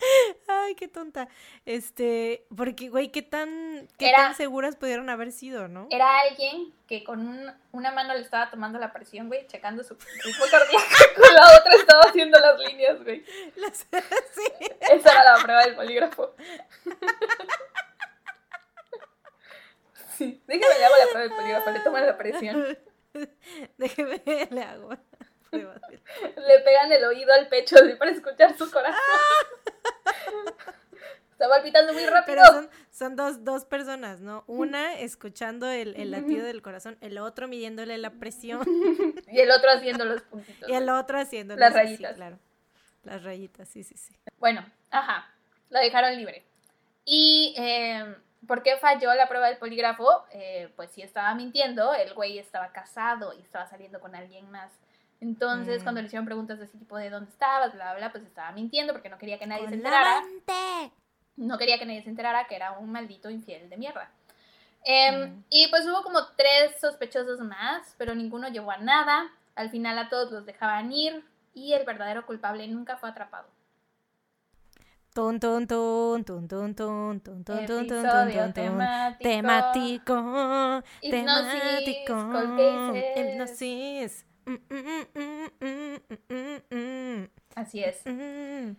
Ay, 0.48 0.74
qué 0.74 0.88
tonta. 0.88 1.28
Este, 1.64 2.46
porque, 2.56 2.88
güey, 2.88 3.10
qué 3.10 3.22
tan, 3.22 3.88
qué 3.98 4.12
tan 4.14 4.34
seguras 4.34 4.76
pudieron 4.76 5.08
haber 5.10 5.32
sido, 5.32 5.68
¿no? 5.68 5.88
Era 5.90 6.20
alguien 6.20 6.72
que 6.86 7.04
con 7.04 7.54
una 7.72 7.92
mano 7.92 8.14
le 8.14 8.20
estaba 8.20 8.50
tomando 8.50 8.78
la 8.78 8.92
presión, 8.92 9.28
güey, 9.28 9.46
checando 9.46 9.84
su 9.84 9.94
ritmo 9.94 10.44
cardíaco, 10.50 10.84
con 11.16 11.34
la 11.34 11.58
otra 11.58 11.76
estaba 11.76 12.02
haciendo 12.02 12.38
las 12.38 12.58
líneas, 12.58 13.02
güey. 13.02 13.24
sí. 13.72 13.88
Esa 14.80 15.12
era 15.12 15.36
la 15.36 15.42
prueba 15.42 15.64
del 15.64 15.76
polígrafo. 15.76 16.34
sí, 20.16 20.42
déjame 20.46 20.78
le 20.78 20.84
hago 20.84 20.96
la 20.96 21.06
prueba 21.06 21.20
del 21.20 21.36
polígrafo, 21.36 21.70
le 21.70 21.80
toman 21.80 22.06
la 22.06 22.18
presión. 22.18 22.78
Déjeme 23.76 24.22
le 24.50 24.62
hago. 24.62 24.90
Le 25.52 26.60
pegan 26.60 26.92
el 26.92 27.04
oído 27.04 27.32
al 27.32 27.48
pecho 27.48 27.76
así 27.76 27.94
para 27.94 28.10
escuchar 28.10 28.56
su 28.56 28.70
corazón. 28.70 29.00
Está 31.32 31.48
palpitando 31.48 31.94
muy 31.94 32.04
rápido. 32.04 32.36
Pero 32.42 32.68
son, 32.90 33.16
dos, 33.16 33.44
dos, 33.44 33.64
personas, 33.64 34.20
¿no? 34.20 34.44
Una 34.46 34.98
escuchando 34.98 35.70
el, 35.70 35.96
el, 35.96 36.10
latido 36.10 36.44
del 36.44 36.60
corazón, 36.60 36.98
el 37.00 37.16
otro 37.16 37.48
midiéndole 37.48 37.96
la 37.96 38.10
presión. 38.10 38.60
Y 39.32 39.40
el 39.40 39.50
otro 39.50 39.70
haciendo 39.70 40.04
los 40.04 40.20
puntitos. 40.22 40.68
Y 40.68 40.74
el 40.74 40.88
otro 40.90 41.18
haciendo 41.18 41.56
las 41.56 41.72
rayitas. 41.72 42.16
claro. 42.16 42.38
Las 43.04 43.24
rayitas, 43.24 43.68
sí, 43.68 43.82
sí, 43.84 43.96
sí. 43.96 44.14
Bueno, 44.38 44.66
ajá. 44.90 45.32
La 45.70 45.80
dejaron 45.80 46.14
libre. 46.16 46.44
Y 47.06 47.54
eh, 47.56 48.16
¿por 48.46 48.62
qué 48.62 48.76
falló 48.76 49.14
la 49.14 49.28
prueba 49.28 49.48
del 49.48 49.58
polígrafo? 49.58 50.24
Eh, 50.32 50.70
pues 50.76 50.90
si 50.90 51.00
estaba 51.02 51.34
mintiendo, 51.34 51.94
el 51.94 52.12
güey 52.14 52.38
estaba 52.38 52.72
casado 52.72 53.32
y 53.32 53.40
estaba 53.40 53.66
saliendo 53.66 54.00
con 54.00 54.14
alguien 54.14 54.50
más. 54.50 54.72
Entonces, 55.20 55.82
cuando 55.82 56.00
mm. 56.00 56.02
le 56.02 56.06
hicieron 56.06 56.24
preguntas 56.24 56.58
de 56.58 56.64
ese 56.64 56.78
tipo 56.78 56.96
de 56.96 57.10
dónde 57.10 57.30
estabas, 57.30 57.74
bla, 57.74 57.94
bla, 57.94 58.10
pues 58.10 58.24
estaba 58.24 58.52
mintiendo 58.52 58.92
porque 58.92 59.10
no 59.10 59.18
quería 59.18 59.38
que 59.38 59.46
nadie 59.46 59.68
se 59.68 59.74
enterara. 59.74 60.22
No 61.36 61.58
quería 61.58 61.78
que 61.78 61.86
nadie 61.86 62.02
se 62.02 62.10
enterara 62.10 62.46
que 62.46 62.56
era 62.56 62.72
un 62.72 62.90
maldito 62.90 63.30
infiel 63.30 63.68
de 63.68 63.76
mierda. 63.76 64.10
Em, 64.82 65.30
mm. 65.30 65.44
Y 65.50 65.68
pues 65.68 65.86
hubo 65.86 66.02
como 66.02 66.26
tres 66.36 66.80
sospechosos 66.80 67.40
más, 67.40 67.94
pero 67.98 68.14
ninguno 68.14 68.48
llevó 68.48 68.70
a 68.70 68.78
nada. 68.78 69.30
Al 69.54 69.70
final 69.70 69.98
a 69.98 70.08
todos 70.08 70.32
los 70.32 70.46
dejaban 70.46 70.90
ir 70.92 71.22
y 71.52 71.74
el 71.74 71.84
verdadero 71.84 72.24
culpable 72.24 72.66
nunca 72.68 72.96
fue 72.96 73.10
atrapado. 73.10 73.48
Ton, 75.12 75.40
ton, 75.40 75.66
ton, 75.66 76.24
ton, 76.24 76.46
ton, 76.46 76.74
ton, 76.74 77.14
ton, 77.14 77.44
ton, 77.44 77.66
ton, 77.66 77.86
ton, 77.86 78.52
temático. 78.52 79.18
Temático. 79.20 80.82
Temático. 81.02 82.14
Hipnosis. 83.16 84.24
Así 87.54 87.82
es. 87.82 88.02
En 88.06 88.76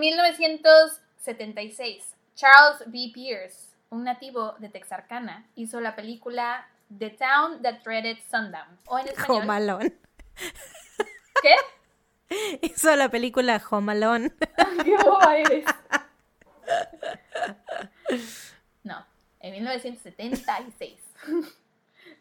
1976, 0.00 2.14
Charles 2.34 2.82
B. 2.86 3.10
Pierce, 3.12 3.74
un 3.90 4.04
nativo 4.04 4.54
de 4.58 4.68
Texarkana, 4.68 5.48
hizo 5.54 5.80
la 5.80 5.96
película 5.96 6.68
The 6.96 7.10
Town 7.10 7.60
That 7.62 7.80
Dreaded 7.84 8.18
Sundown. 8.30 8.78
O 8.86 8.98
en 8.98 9.08
español. 9.08 9.42
Home 9.42 9.52
Alone. 9.52 9.92
¿Qué? 11.42 11.54
Hizo 12.62 12.94
la 12.96 13.08
película 13.08 13.62
Home 13.70 13.92
Alone. 13.92 14.32
¡Qué 14.84 14.96
boba 15.04 15.38
eres! 15.38 15.64
No, 18.84 19.04
en 19.40 19.52
1976 19.52 20.98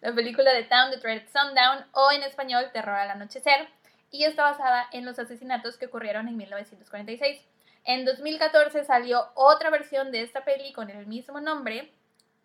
la 0.02 0.14
película 0.14 0.54
de 0.54 0.64
Town 0.64 0.92
the 0.92 0.98
Dreaded 0.98 1.28
Sundown 1.32 1.86
o 1.94 2.12
en 2.12 2.24
español 2.24 2.70
Terror 2.72 2.96
al 2.96 3.12
Anochecer, 3.12 3.68
y 4.12 4.24
está 4.24 4.44
basada 4.44 4.88
en 4.92 5.06
los 5.06 5.20
asesinatos 5.20 5.78
que 5.78 5.88
ocurrieron 5.88 6.28
en 6.28 6.38
1946. 6.38 7.42
En 7.84 8.06
2014 8.06 8.84
salió 8.84 9.30
otra 9.36 9.70
versión 9.70 10.12
de 10.12 10.22
esta 10.22 10.44
peli 10.44 10.74
con 10.74 10.90
el 10.90 11.08
mismo 11.08 11.40
nombre 11.40 11.92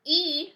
y 0.04 0.54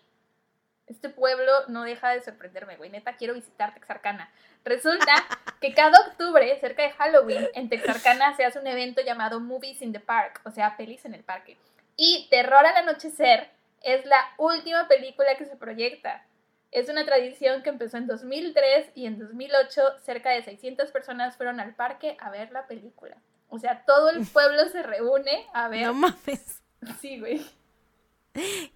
este 0.86 1.09
pueblo 1.09 1.52
no 1.68 1.82
deja 1.82 2.10
de 2.10 2.20
sorprenderme, 2.20 2.77
güey. 2.77 2.90
Neta, 2.90 3.16
quiero 3.16 3.35
visitar 3.35 3.74
Texarkana. 3.74 4.31
Resulta 4.64 5.12
que 5.60 5.74
cada 5.74 5.98
octubre, 6.09 6.59
cerca 6.60 6.82
de 6.82 6.90
Halloween, 6.90 7.48
en 7.55 7.68
Texarkana 7.68 8.36
se 8.36 8.44
hace 8.44 8.59
un 8.59 8.66
evento 8.66 9.02
llamado 9.02 9.40
Movies 9.40 9.82
in 9.82 9.93
the 9.93 10.01
Park, 10.01 10.40
o 10.44 10.51
sea, 10.51 10.77
pelis 10.77 11.05
en 11.05 11.14
el 11.14 11.24
parque. 11.24 11.56
Y 11.97 12.28
Terror 12.31 12.64
al 12.64 12.77
Anochecer 12.77 13.51
es 13.82 14.05
la 14.06 14.20
última 14.36 14.86
película 14.86 15.35
que 15.36 15.47
se 15.47 15.56
proyecta. 15.56 16.24
Es 16.72 16.88
una 16.88 17.05
tradición 17.05 17.62
que 17.62 17.70
empezó 17.70 17.97
en 17.97 18.06
2003 18.06 18.90
y 18.94 19.06
en 19.06 19.18
2008 19.18 19.82
cerca 20.05 20.30
de 20.30 20.43
600 20.43 20.90
personas 20.90 21.36
fueron 21.36 21.60
al 21.60 21.74
parque 21.74 22.16
a 22.20 22.30
ver 22.30 22.51
la 22.52 22.66
película. 22.66 23.16
O 23.48 23.59
sea, 23.59 23.84
todo 23.86 24.10
el 24.10 24.26
pueblo 24.26 24.68
se 24.68 24.82
reúne 24.82 25.47
a 25.55 25.68
ver. 25.68 25.86
No 25.86 25.94
mames. 25.94 26.62
Sí, 27.01 27.18
güey. 27.20 27.44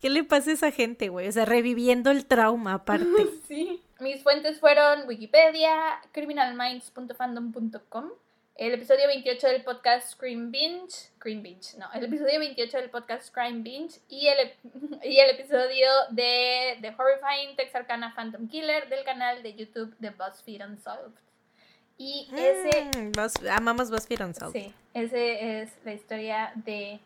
¿Qué 0.01 0.09
le 0.09 0.25
pasa 0.25 0.51
a 0.51 0.55
esa 0.55 0.71
gente, 0.71 1.09
güey? 1.09 1.29
O 1.29 1.33
sea, 1.33 1.45
reviviendo 1.45 2.11
el 2.11 2.27
trauma 2.27 2.75
aparte. 2.75 3.27
sí. 3.49 3.83
Mis 4.01 4.23
fuentes 4.23 4.61
fueron 4.61 5.07
Wikipedia, 5.07 6.01
criminalminds.fandom.com, 6.13 8.11
el 8.57 8.75
episodio 8.75 9.07
28 9.07 9.47
del 9.49 9.65
podcast 9.65 10.13
Scream 10.13 10.51
Binge, 10.51 10.91
Scream 11.17 11.43
Binge, 11.43 11.77
no, 11.79 11.91
el 11.95 12.05
episodio 12.05 12.39
28 12.39 12.77
del 12.79 12.91
podcast 12.91 13.29
Scream 13.29 13.63
Binge 13.63 14.01
y 14.09 14.27
el, 14.27 14.53
y 15.03 15.19
el 15.19 15.31
episodio 15.31 15.89
de 16.11 16.79
The 16.81 16.95
Horrifying 16.97 17.57
Texarkana 17.57 18.15
Phantom 18.15 18.49
Killer 18.49 18.89
del 18.89 19.05
canal 19.05 19.43
de 19.43 19.55
YouTube 19.55 19.95
de 19.99 20.11
BuzzFeed 20.11 20.63
Unsolved. 20.67 21.19
Y 21.97 22.29
ese... 22.35 22.91
Mm, 22.99 23.51
amamos 23.51 23.91
BuzzFeed 23.91 24.23
Unsolved. 24.23 24.61
Sí, 24.61 24.75
ese 24.95 25.61
es 25.63 25.73
la 25.85 25.93
historia 25.93 26.53
de 26.55 27.01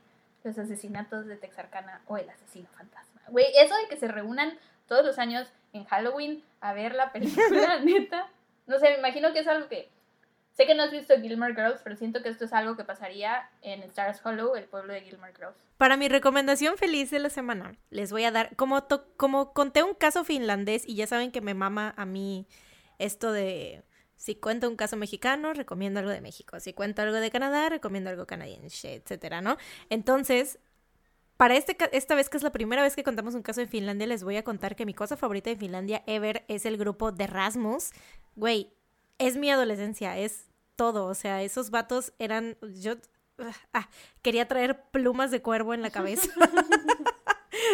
los 0.45 0.59
asesinatos 0.59 1.27
de 1.27 1.37
Texarkana 1.37 2.03
o 2.07 2.17
el 2.17 2.29
asesino 2.29 2.69
fantasma. 2.77 3.23
Güey, 3.29 3.47
eso 3.57 3.75
de 3.77 3.89
que 3.89 3.97
se 3.97 4.09
reúnan 4.09 4.59
todos 4.87 5.05
los 5.05 5.19
años 5.19 5.49
en 5.73 5.85
Halloween 5.85 6.45
a 6.61 6.75
ver 6.75 6.95
la 6.95 7.13
película, 7.13 7.79
neta. 7.85 8.29
No 8.67 8.79
sé, 8.79 8.91
me 8.91 8.99
imagino 8.99 9.33
que 9.33 9.41
es 9.41 9.49
algo 9.49 9.69
que 9.69 9.89
Sé 10.55 10.67
que 10.67 10.75
no 10.77 10.85
has 10.85 10.93
visto 10.93 11.21
Gilmore 11.21 11.55
Girls, 11.55 11.81
pero 11.83 11.97
siento 11.97 12.23
que 12.23 12.29
esto 12.29 12.45
es 12.45 12.53
algo 12.53 12.77
que 12.77 12.85
pasaría 12.85 13.51
en 13.61 13.83
Stars 13.83 14.25
Hollow, 14.25 14.55
el 14.55 14.65
pueblo 14.65 14.93
de 14.93 15.01
Gilmore 15.01 15.35
Girls. 15.35 15.57
Para 15.79 15.97
mi 15.97 16.09
recomendación 16.09 16.79
feliz 16.79 17.11
de 17.11 17.19
la 17.19 17.29
semana, 17.29 17.77
les 17.91 18.13
voy 18.13 18.23
a 18.23 18.31
dar, 18.31 18.55
como, 18.55 18.87
como 19.17 19.53
conté 19.53 19.83
un 19.83 19.95
caso 19.95 20.23
finlandés 20.25 20.85
y 20.87 20.95
ya 20.95 21.09
saben 21.09 21.33
que 21.33 21.41
me 21.41 21.55
mama 21.55 21.93
a 21.97 22.07
mí 22.07 22.47
esto 23.01 23.33
de, 23.33 23.83
si 24.15 24.37
cuento 24.37 24.69
un 24.69 24.77
caso 24.77 24.97
mexicano, 24.97 25.55
recomiendo 25.55 25.99
algo 25.99 26.13
de 26.13 26.21
México, 26.21 26.61
si 26.61 26.73
cuento 26.73 27.03
algo 27.03 27.17
de 27.17 27.33
Canadá, 27.33 27.69
recomiendo 27.69 28.11
algo 28.11 28.27
canadiense, 28.27 28.95
etcétera, 28.95 29.41
¿no? 29.41 29.57
Entonces, 29.91 30.61
para 31.37 31.57
este, 31.57 31.77
esta 31.91 32.15
vez 32.15 32.29
que 32.29 32.37
es 32.37 32.45
la 32.45 32.53
primera 32.53 32.83
vez 32.83 32.95
que 32.95 33.03
contamos 33.03 33.35
un 33.35 33.43
caso 33.43 33.61
de 33.61 33.67
Finlandia, 33.67 34.07
les 34.07 34.23
voy 34.23 34.37
a 34.37 34.45
contar 34.45 34.77
que 34.77 34.87
mi 34.87 34.95
cosa 34.95 35.17
favorita 35.17 35.51
de 35.51 35.57
Finlandia 35.57 36.05
ever 36.07 36.45
es 36.47 36.65
el 36.65 36.77
grupo 36.77 37.11
de 37.11 37.27
Rasmus. 37.27 37.91
Güey, 38.37 38.73
es 39.19 39.37
mi 39.37 39.51
adolescencia, 39.51 40.19
es 40.19 40.47
todo. 40.77 41.07
O 41.07 41.15
sea, 41.15 41.43
esos 41.43 41.71
vatos 41.71 42.13
eran. 42.19 42.57
Yo 42.81 42.95
ah, 43.73 43.89
quería 44.23 44.49
traer 44.49 44.91
plumas 44.91 45.31
de 45.31 45.43
cuervo 45.43 45.75
en 45.75 45.83
la 45.83 45.91
cabeza. 45.91 46.29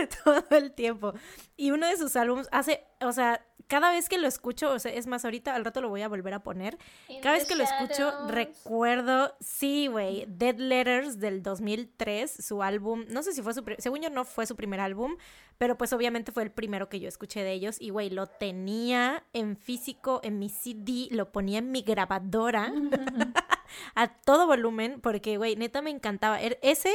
todo 0.25 0.45
el 0.51 0.73
tiempo. 0.73 1.13
Y 1.57 1.71
uno 1.71 1.87
de 1.87 1.97
sus 1.97 2.17
álbumes 2.17 2.49
hace, 2.53 2.85
o 3.01 3.13
sea, 3.13 3.45
cada 3.71 3.93
vez 3.93 4.09
que 4.09 4.19
lo 4.19 4.27
escucho, 4.27 4.73
o 4.73 4.79
sea, 4.81 4.93
es 4.93 5.07
más, 5.07 5.25
ahorita 5.25 5.55
al 5.55 5.65
rato 5.65 5.81
lo 5.81 5.89
voy 5.89 6.03
a 6.03 6.09
volver 6.09 6.35
a 6.35 6.43
poner. 6.43 6.77
cada 7.23 7.37
vez 7.37 7.47
que 7.47 7.55
lo 7.55 7.63
escucho, 7.63 8.13
recuerdo, 8.27 9.37
sí, 9.39 9.87
güey, 9.87 10.27
Dead 10.27 10.57
Letters 10.57 11.21
del 11.21 11.41
2003, 11.41 12.45
su 12.45 12.65
álbum, 12.65 13.05
no 13.09 13.23
sé 13.23 13.33
si 13.33 13.43
fue 13.43 13.55
su, 13.55 13.65
según 13.79 14.01
yo 14.01 14.11
no 14.11 14.25
fue 14.25 14.45
su 14.47 14.57
primer 14.57 14.81
álbum, 14.81 15.17
pero 15.57 15.79
pues 15.79 15.93
obviamente 15.93 16.33
fue 16.33 16.43
el 16.43 16.51
primero 16.51 16.89
que 16.89 16.99
yo 16.99 17.07
escuché 17.07 17.45
de 17.45 17.53
ellos 17.53 17.77
y, 17.81 17.91
güey, 17.91 18.11
lo 18.11 18.27
tenía 18.27 19.25
en 19.33 19.57
físico, 19.57 20.21
en 20.25 20.41
mi 20.41 20.49
CD, 20.49 21.07
lo 21.13 21.31
ponía 21.31 21.59
en 21.59 21.71
mi 21.71 21.83
grabadora. 21.83 22.73
a 23.95 24.09
todo 24.09 24.47
volumen, 24.47 25.01
porque, 25.01 25.37
güey, 25.37 25.57
neta 25.57 25.83
me 25.83 25.91
encantaba. 25.91 26.41
Er, 26.41 26.59
ese, 26.63 26.93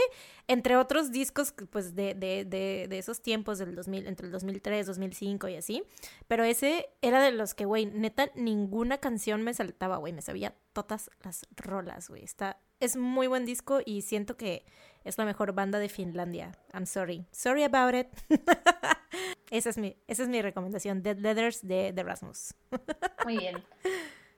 entre 0.48 0.78
otros 0.78 1.12
discos, 1.12 1.54
pues, 1.70 1.96
de, 1.96 2.14
de, 2.14 2.46
de, 2.46 2.98
esos 2.98 3.22
tiempos 3.22 3.58
del 3.58 3.76
2000, 3.76 4.08
entre 4.08 4.28
el 4.28 4.32
2003, 4.32 4.88
2005 4.88 5.48
y 5.50 5.56
así, 5.56 5.84
pero 6.28 6.44
ese 6.44 6.90
era 7.02 7.22
de 7.22 7.32
los 7.32 7.54
que, 7.54 7.66
güey, 7.66 7.86
neta, 7.86 8.32
ninguna 8.36 8.98
canción 8.98 9.42
me 9.44 9.54
saltaba, 9.54 9.98
güey, 9.98 10.14
me 10.14 10.22
sabía 10.22 10.56
todas 10.74 11.10
las 11.24 11.48
rolas, 11.56 12.10
güey. 12.10 12.24
Está, 12.24 12.60
es 12.80 12.98
muy 12.98 13.28
buen 13.28 13.46
disco 13.46 13.80
y 13.86 14.02
siento 14.02 14.38
que 14.38 14.66
es 15.04 15.18
la 15.18 15.26
mejor 15.26 15.54
banda 15.54 15.80
de 15.80 15.88
Finlandia. 15.88 16.52
I'm 16.74 16.86
sorry. 16.86 17.26
Sorry 17.32 17.64
about 17.64 17.96
it. 17.96 18.08
esa, 19.52 19.70
es 19.70 19.78
mi, 19.78 19.96
esa 20.08 20.24
es 20.24 20.30
mi 20.30 20.42
recomendación. 20.42 21.04
Dead 21.04 21.18
Letters 21.18 21.66
de, 21.66 21.94
de 21.94 22.04
Rasmus. 22.04 22.56
Muy 23.24 23.38
bien. 23.38 23.64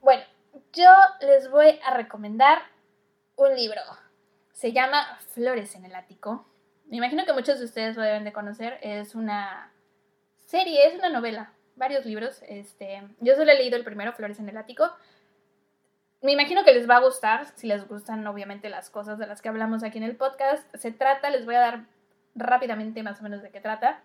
Bueno, 0.00 0.22
yo 0.72 0.90
les 1.20 1.50
voy 1.50 1.78
a 1.84 1.94
recomendar 1.94 2.58
un 3.36 3.54
libro. 3.54 3.80
Se 4.52 4.72
llama 4.72 5.18
Flores 5.32 5.74
en 5.74 5.84
el 5.84 5.94
ático. 5.94 6.46
Me 6.86 6.96
imagino 6.96 7.24
que 7.24 7.32
muchos 7.32 7.58
de 7.58 7.66
ustedes 7.66 7.96
lo 7.96 8.02
deben 8.02 8.24
de 8.24 8.32
conocer. 8.32 8.78
Es 8.82 9.14
una 9.14 9.72
serie, 10.38 10.86
es 10.86 10.94
una 10.94 11.08
novela, 11.08 11.52
varios 11.76 12.04
libros. 12.06 12.42
Este, 12.48 13.02
yo 13.20 13.36
solo 13.36 13.52
he 13.52 13.56
leído 13.56 13.76
el 13.76 13.84
primero, 13.84 14.12
Flores 14.12 14.40
en 14.40 14.48
el 14.48 14.56
ático. 14.56 14.90
Me 16.20 16.32
imagino 16.32 16.64
que 16.64 16.72
les 16.72 16.90
va 16.90 16.96
a 16.96 17.00
gustar, 17.00 17.46
si 17.54 17.68
les 17.68 17.86
gustan 17.86 18.26
obviamente 18.26 18.68
las 18.68 18.90
cosas 18.90 19.18
de 19.18 19.26
las 19.26 19.40
que 19.40 19.48
hablamos 19.48 19.84
aquí 19.84 19.98
en 19.98 20.04
el 20.04 20.16
podcast. 20.16 20.74
Se 20.74 20.90
trata, 20.90 21.30
les 21.30 21.44
voy 21.44 21.54
a 21.54 21.60
dar 21.60 21.84
rápidamente 22.34 23.02
más 23.02 23.20
o 23.20 23.22
menos 23.22 23.42
de 23.42 23.50
qué 23.50 23.60
trata. 23.60 24.02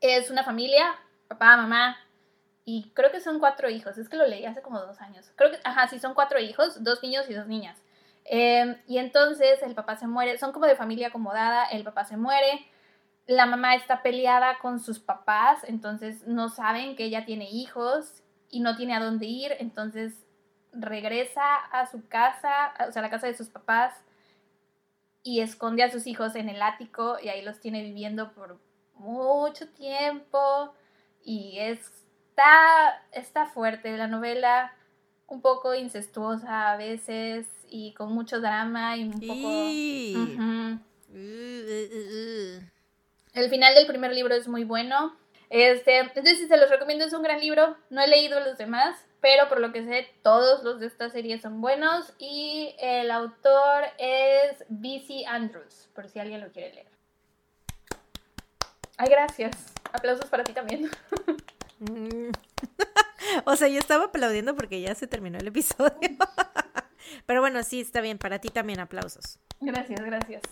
Es 0.00 0.30
una 0.30 0.44
familia, 0.44 0.94
papá, 1.28 1.56
mamá, 1.56 1.96
y 2.64 2.90
creo 2.94 3.10
que 3.10 3.20
son 3.20 3.40
cuatro 3.40 3.68
hijos, 3.68 3.98
es 3.98 4.08
que 4.08 4.16
lo 4.16 4.26
leí 4.26 4.44
hace 4.44 4.62
como 4.62 4.80
dos 4.80 5.00
años. 5.00 5.32
Creo 5.36 5.50
que, 5.50 5.58
ajá, 5.64 5.88
sí, 5.88 5.98
son 5.98 6.14
cuatro 6.14 6.38
hijos, 6.38 6.82
dos 6.84 7.02
niños 7.02 7.28
y 7.28 7.34
dos 7.34 7.46
niñas. 7.46 7.82
Em, 8.24 8.76
y 8.86 8.98
entonces 8.98 9.62
el 9.62 9.74
papá 9.74 9.96
se 9.96 10.06
muere, 10.06 10.38
son 10.38 10.52
como 10.52 10.66
de 10.66 10.76
familia 10.76 11.08
acomodada, 11.08 11.64
el 11.66 11.82
papá 11.82 12.04
se 12.04 12.16
muere, 12.16 12.66
la 13.26 13.46
mamá 13.46 13.74
está 13.74 14.02
peleada 14.02 14.58
con 14.58 14.78
sus 14.78 15.00
papás, 15.00 15.64
entonces 15.64 16.26
no 16.26 16.48
saben 16.48 16.94
que 16.94 17.04
ella 17.04 17.24
tiene 17.24 17.50
hijos 17.50 18.22
y 18.50 18.60
no 18.60 18.76
tiene 18.76 18.94
a 18.94 19.00
dónde 19.00 19.26
ir, 19.26 19.52
entonces 19.58 20.14
regresa 20.72 21.56
a 21.72 21.86
su 21.86 22.06
casa, 22.08 22.74
o 22.88 22.92
sea, 22.92 23.00
a 23.00 23.04
la 23.04 23.10
casa 23.10 23.26
de 23.26 23.34
sus 23.34 23.48
papás 23.48 23.94
y 25.22 25.40
esconde 25.40 25.82
a 25.82 25.90
sus 25.90 26.06
hijos 26.06 26.34
en 26.36 26.48
el 26.48 26.62
ático 26.62 27.16
y 27.20 27.28
ahí 27.28 27.42
los 27.42 27.60
tiene 27.60 27.82
viviendo 27.82 28.32
por 28.32 28.60
mucho 28.94 29.68
tiempo 29.68 30.74
y 31.24 31.58
es 31.58 32.01
está, 32.32 33.02
está 33.12 33.46
fuerte 33.46 33.96
la 33.96 34.06
novela, 34.06 34.74
un 35.26 35.42
poco 35.42 35.74
incestuosa 35.74 36.72
a 36.72 36.76
veces 36.76 37.46
y 37.68 37.92
con 37.94 38.12
mucho 38.12 38.40
drama 38.40 38.96
y 38.96 39.04
un 39.04 39.20
poco... 39.20 39.50
El 43.34 43.48
final 43.48 43.74
del 43.74 43.86
primer 43.86 44.12
libro 44.12 44.34
es 44.34 44.48
muy 44.48 44.64
bueno. 44.64 45.16
Este, 45.50 45.98
entonces, 45.98 46.48
se 46.48 46.56
los 46.56 46.70
recomiendo, 46.70 47.04
es 47.04 47.12
un 47.12 47.22
gran 47.22 47.40
libro. 47.40 47.76
No 47.90 48.02
he 48.02 48.08
leído 48.08 48.40
los 48.40 48.56
demás, 48.58 48.96
pero 49.20 49.48
por 49.48 49.60
lo 49.60 49.72
que 49.72 49.84
sé, 49.84 50.08
todos 50.22 50.62
los 50.62 50.80
de 50.80 50.86
esta 50.86 51.10
serie 51.10 51.38
son 51.38 51.60
buenos. 51.60 52.12
Y 52.18 52.74
el 52.78 53.10
autor 53.10 53.84
es 53.98 54.64
B.C. 54.68 55.24
Andrews, 55.26 55.88
por 55.94 56.08
si 56.08 56.18
alguien 56.18 56.40
lo 56.40 56.50
quiere 56.50 56.74
leer. 56.74 56.92
Ay, 58.98 59.08
gracias. 59.08 59.74
Aplausos 59.92 60.26
para 60.26 60.44
ti 60.44 60.52
también. 60.52 60.90
O 63.44 63.56
sea, 63.56 63.68
yo 63.68 63.78
estaba 63.78 64.06
aplaudiendo 64.06 64.54
porque 64.54 64.80
ya 64.80 64.94
se 64.94 65.06
terminó 65.06 65.38
el 65.38 65.46
episodio. 65.46 65.92
Pero 67.26 67.40
bueno, 67.40 67.62
sí, 67.62 67.80
está 67.80 68.00
bien. 68.00 68.18
Para 68.18 68.38
ti 68.38 68.48
también 68.48 68.80
aplausos. 68.80 69.38
Gracias, 69.60 70.00
gracias. 70.00 70.42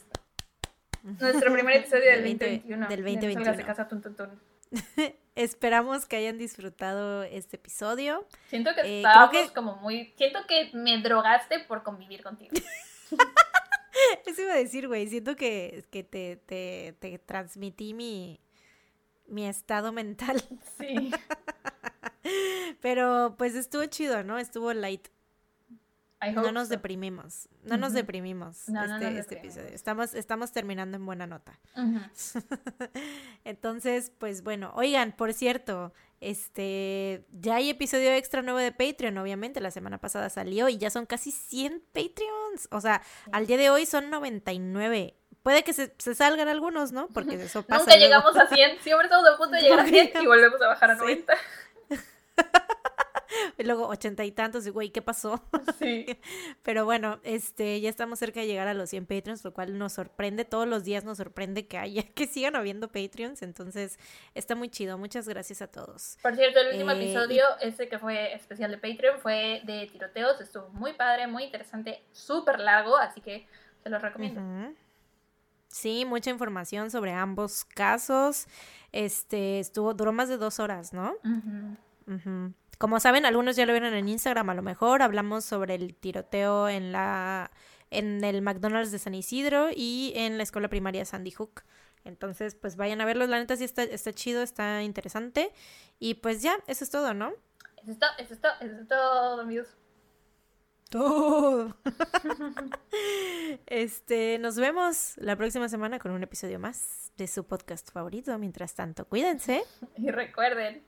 Nuestro 1.02 1.52
primer 1.52 1.76
episodio 1.76 2.10
del 2.10 2.38
2021. 2.38 2.88
Del 2.88 3.04
2021. 3.04 4.40
Esperamos 5.34 6.06
que 6.06 6.16
hayan 6.16 6.38
disfrutado 6.38 7.22
este 7.22 7.56
episodio. 7.56 8.26
Siento 8.48 8.70
que 8.74 8.82
eh, 8.82 8.96
estábamos 8.98 9.50
como 9.52 9.76
muy... 9.76 10.12
Siento 10.16 10.40
que 10.46 10.70
me 10.74 11.00
drogaste 11.00 11.60
por 11.60 11.82
convivir 11.82 12.22
contigo. 12.22 12.52
Eso 14.26 14.42
iba 14.42 14.52
a 14.52 14.56
decir, 14.56 14.86
güey. 14.86 15.08
Siento 15.08 15.36
que, 15.36 15.84
que 15.90 16.04
te, 16.04 16.36
te, 16.36 16.94
te 16.98 17.18
transmití 17.18 17.94
mi, 17.94 18.40
mi 19.30 19.46
estado 19.46 19.92
mental. 19.92 20.42
Sí. 20.78 21.10
Pero 22.80 23.34
pues 23.38 23.54
estuvo 23.54 23.84
chido, 23.86 24.24
¿no? 24.24 24.38
Estuvo 24.38 24.72
light. 24.72 25.08
No 26.34 26.52
nos 26.52 26.68
deprimimos, 26.68 27.48
no 27.62 27.78
nos 27.78 27.94
deprimimos 27.94 28.68
este, 28.68 29.18
este 29.18 29.38
episodio. 29.38 29.68
Estamos, 29.68 30.14
estamos 30.14 30.52
terminando 30.52 30.98
en 30.98 31.06
buena 31.06 31.26
nota. 31.26 31.58
Entonces, 33.44 34.12
pues 34.18 34.42
bueno, 34.42 34.70
oigan, 34.74 35.12
por 35.12 35.32
cierto, 35.32 35.94
este, 36.20 37.24
ya 37.32 37.56
hay 37.56 37.70
episodio 37.70 38.12
extra 38.12 38.42
nuevo 38.42 38.58
de 38.58 38.70
Patreon, 38.70 39.16
obviamente, 39.16 39.60
la 39.60 39.70
semana 39.70 39.96
pasada 39.96 40.28
salió 40.28 40.68
y 40.68 40.76
ya 40.76 40.90
son 40.90 41.06
casi 41.06 41.30
100 41.30 41.84
Patreons. 41.92 42.68
O 42.70 42.82
sea, 42.82 43.00
al 43.32 43.46
día 43.46 43.56
de 43.56 43.70
hoy 43.70 43.86
son 43.86 44.10
99 44.10 45.16
puede 45.42 45.62
que 45.62 45.72
se, 45.72 45.92
salgan 46.14 46.48
algunos, 46.48 46.92
¿no? 46.92 47.08
Porque 47.08 47.34
eso 47.36 47.62
pasa. 47.62 47.80
Nunca 47.80 47.96
llegamos 47.96 48.36
a 48.36 48.46
100, 48.46 48.80
siempre 48.80 49.06
estamos 49.06 49.28
a 49.28 49.36
punto 49.36 49.56
de 49.56 49.62
llegar 49.62 49.80
a 49.80 49.86
100 49.86 50.10
y 50.22 50.26
volvemos 50.26 50.60
a 50.62 50.68
bajar 50.68 50.90
a 50.92 50.94
90. 50.96 51.34
y 53.58 53.64
luego 53.64 53.86
ochenta 53.88 54.24
y 54.24 54.32
tantos, 54.32 54.66
y 54.66 54.70
güey, 54.70 54.90
¿qué 54.90 55.02
pasó? 55.02 55.42
Sí. 55.78 56.06
Pero 56.62 56.84
bueno, 56.84 57.20
este, 57.22 57.80
ya 57.80 57.88
estamos 57.88 58.18
cerca 58.18 58.40
de 58.40 58.46
llegar 58.46 58.68
a 58.68 58.74
los 58.74 58.90
100 58.90 59.06
Patreons, 59.06 59.44
lo 59.44 59.52
cual 59.52 59.78
nos 59.78 59.92
sorprende, 59.94 60.44
todos 60.44 60.66
los 60.66 60.84
días 60.84 61.04
nos 61.04 61.18
sorprende 61.18 61.66
que 61.66 61.78
haya, 61.78 62.02
que 62.14 62.26
sigan 62.26 62.56
habiendo 62.56 62.88
Patreons, 62.88 63.42
entonces 63.42 63.98
está 64.34 64.54
muy 64.54 64.68
chido, 64.68 64.98
muchas 64.98 65.28
gracias 65.28 65.62
a 65.62 65.68
todos. 65.68 66.18
Por 66.22 66.36
cierto, 66.36 66.60
el 66.60 66.74
último 66.74 66.90
eh, 66.92 67.02
episodio, 67.02 67.44
ese 67.60 67.88
que 67.88 67.98
fue 67.98 68.34
especial 68.34 68.70
de 68.70 68.78
Patreon, 68.78 69.20
fue 69.20 69.62
de 69.64 69.88
tiroteos, 69.90 70.40
estuvo 70.40 70.68
muy 70.70 70.92
padre, 70.92 71.26
muy 71.26 71.44
interesante, 71.44 72.02
súper 72.12 72.60
largo, 72.60 72.96
así 72.96 73.20
que 73.20 73.46
se 73.82 73.88
los 73.88 74.02
recomiendo. 74.02 74.40
Sí, 75.70 76.04
mucha 76.04 76.30
información 76.30 76.90
sobre 76.90 77.12
ambos 77.12 77.64
casos. 77.64 78.48
Este, 78.90 79.60
estuvo, 79.60 79.94
duró 79.94 80.12
más 80.12 80.28
de 80.28 80.36
dos 80.36 80.58
horas, 80.58 80.92
¿no? 80.92 81.14
Como 82.78 82.98
saben, 82.98 83.24
algunos 83.24 83.54
ya 83.54 83.66
lo 83.66 83.72
vieron 83.72 83.94
en 83.94 84.08
Instagram, 84.08 84.50
a 84.50 84.54
lo 84.54 84.62
mejor 84.62 85.00
hablamos 85.02 85.44
sobre 85.44 85.76
el 85.76 85.94
tiroteo 85.94 86.68
en 86.68 86.92
la 86.92 87.50
en 87.90 88.22
el 88.24 88.40
McDonald's 88.40 88.92
de 88.92 88.98
San 88.98 89.14
Isidro 89.14 89.68
y 89.74 90.12
en 90.14 90.38
la 90.38 90.44
escuela 90.44 90.68
primaria 90.68 91.04
Sandy 91.04 91.32
Hook. 91.32 91.62
Entonces, 92.04 92.54
pues 92.54 92.76
vayan 92.76 93.00
a 93.00 93.04
verlos, 93.04 93.28
la 93.28 93.38
neta 93.38 93.56
sí 93.56 93.64
está, 93.64 93.82
está 93.82 94.12
chido, 94.12 94.42
está 94.42 94.82
interesante. 94.82 95.52
Y 95.98 96.14
pues 96.14 96.40
ya, 96.42 96.56
eso 96.66 96.84
es 96.84 96.90
todo, 96.90 97.14
¿no? 97.14 97.32
Eso 97.82 97.92
es 97.92 97.98
todo, 97.98 98.10
eso 98.18 98.34
es 98.34 98.40
todo, 98.40 98.52
eso 98.60 98.80
es 98.80 98.88
todo, 98.88 99.40
amigos. 99.40 99.68
Todo. 100.90 101.76
este, 103.66 104.38
nos 104.40 104.56
vemos 104.56 105.14
la 105.18 105.36
próxima 105.36 105.68
semana 105.68 106.00
con 106.00 106.10
un 106.10 106.22
episodio 106.24 106.58
más 106.58 107.12
de 107.16 107.28
su 107.28 107.44
podcast 107.44 107.92
favorito. 107.92 108.36
Mientras 108.38 108.74
tanto, 108.74 109.06
cuídense. 109.06 109.62
Y 109.96 110.10
recuerden, 110.10 110.82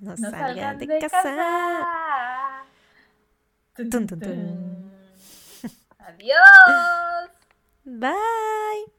no, 0.00 0.16
salgan, 0.18 0.78
de, 0.78 0.98
casa. 0.98 2.64
Adiós. 5.98 7.30
Bye. 7.84 8.92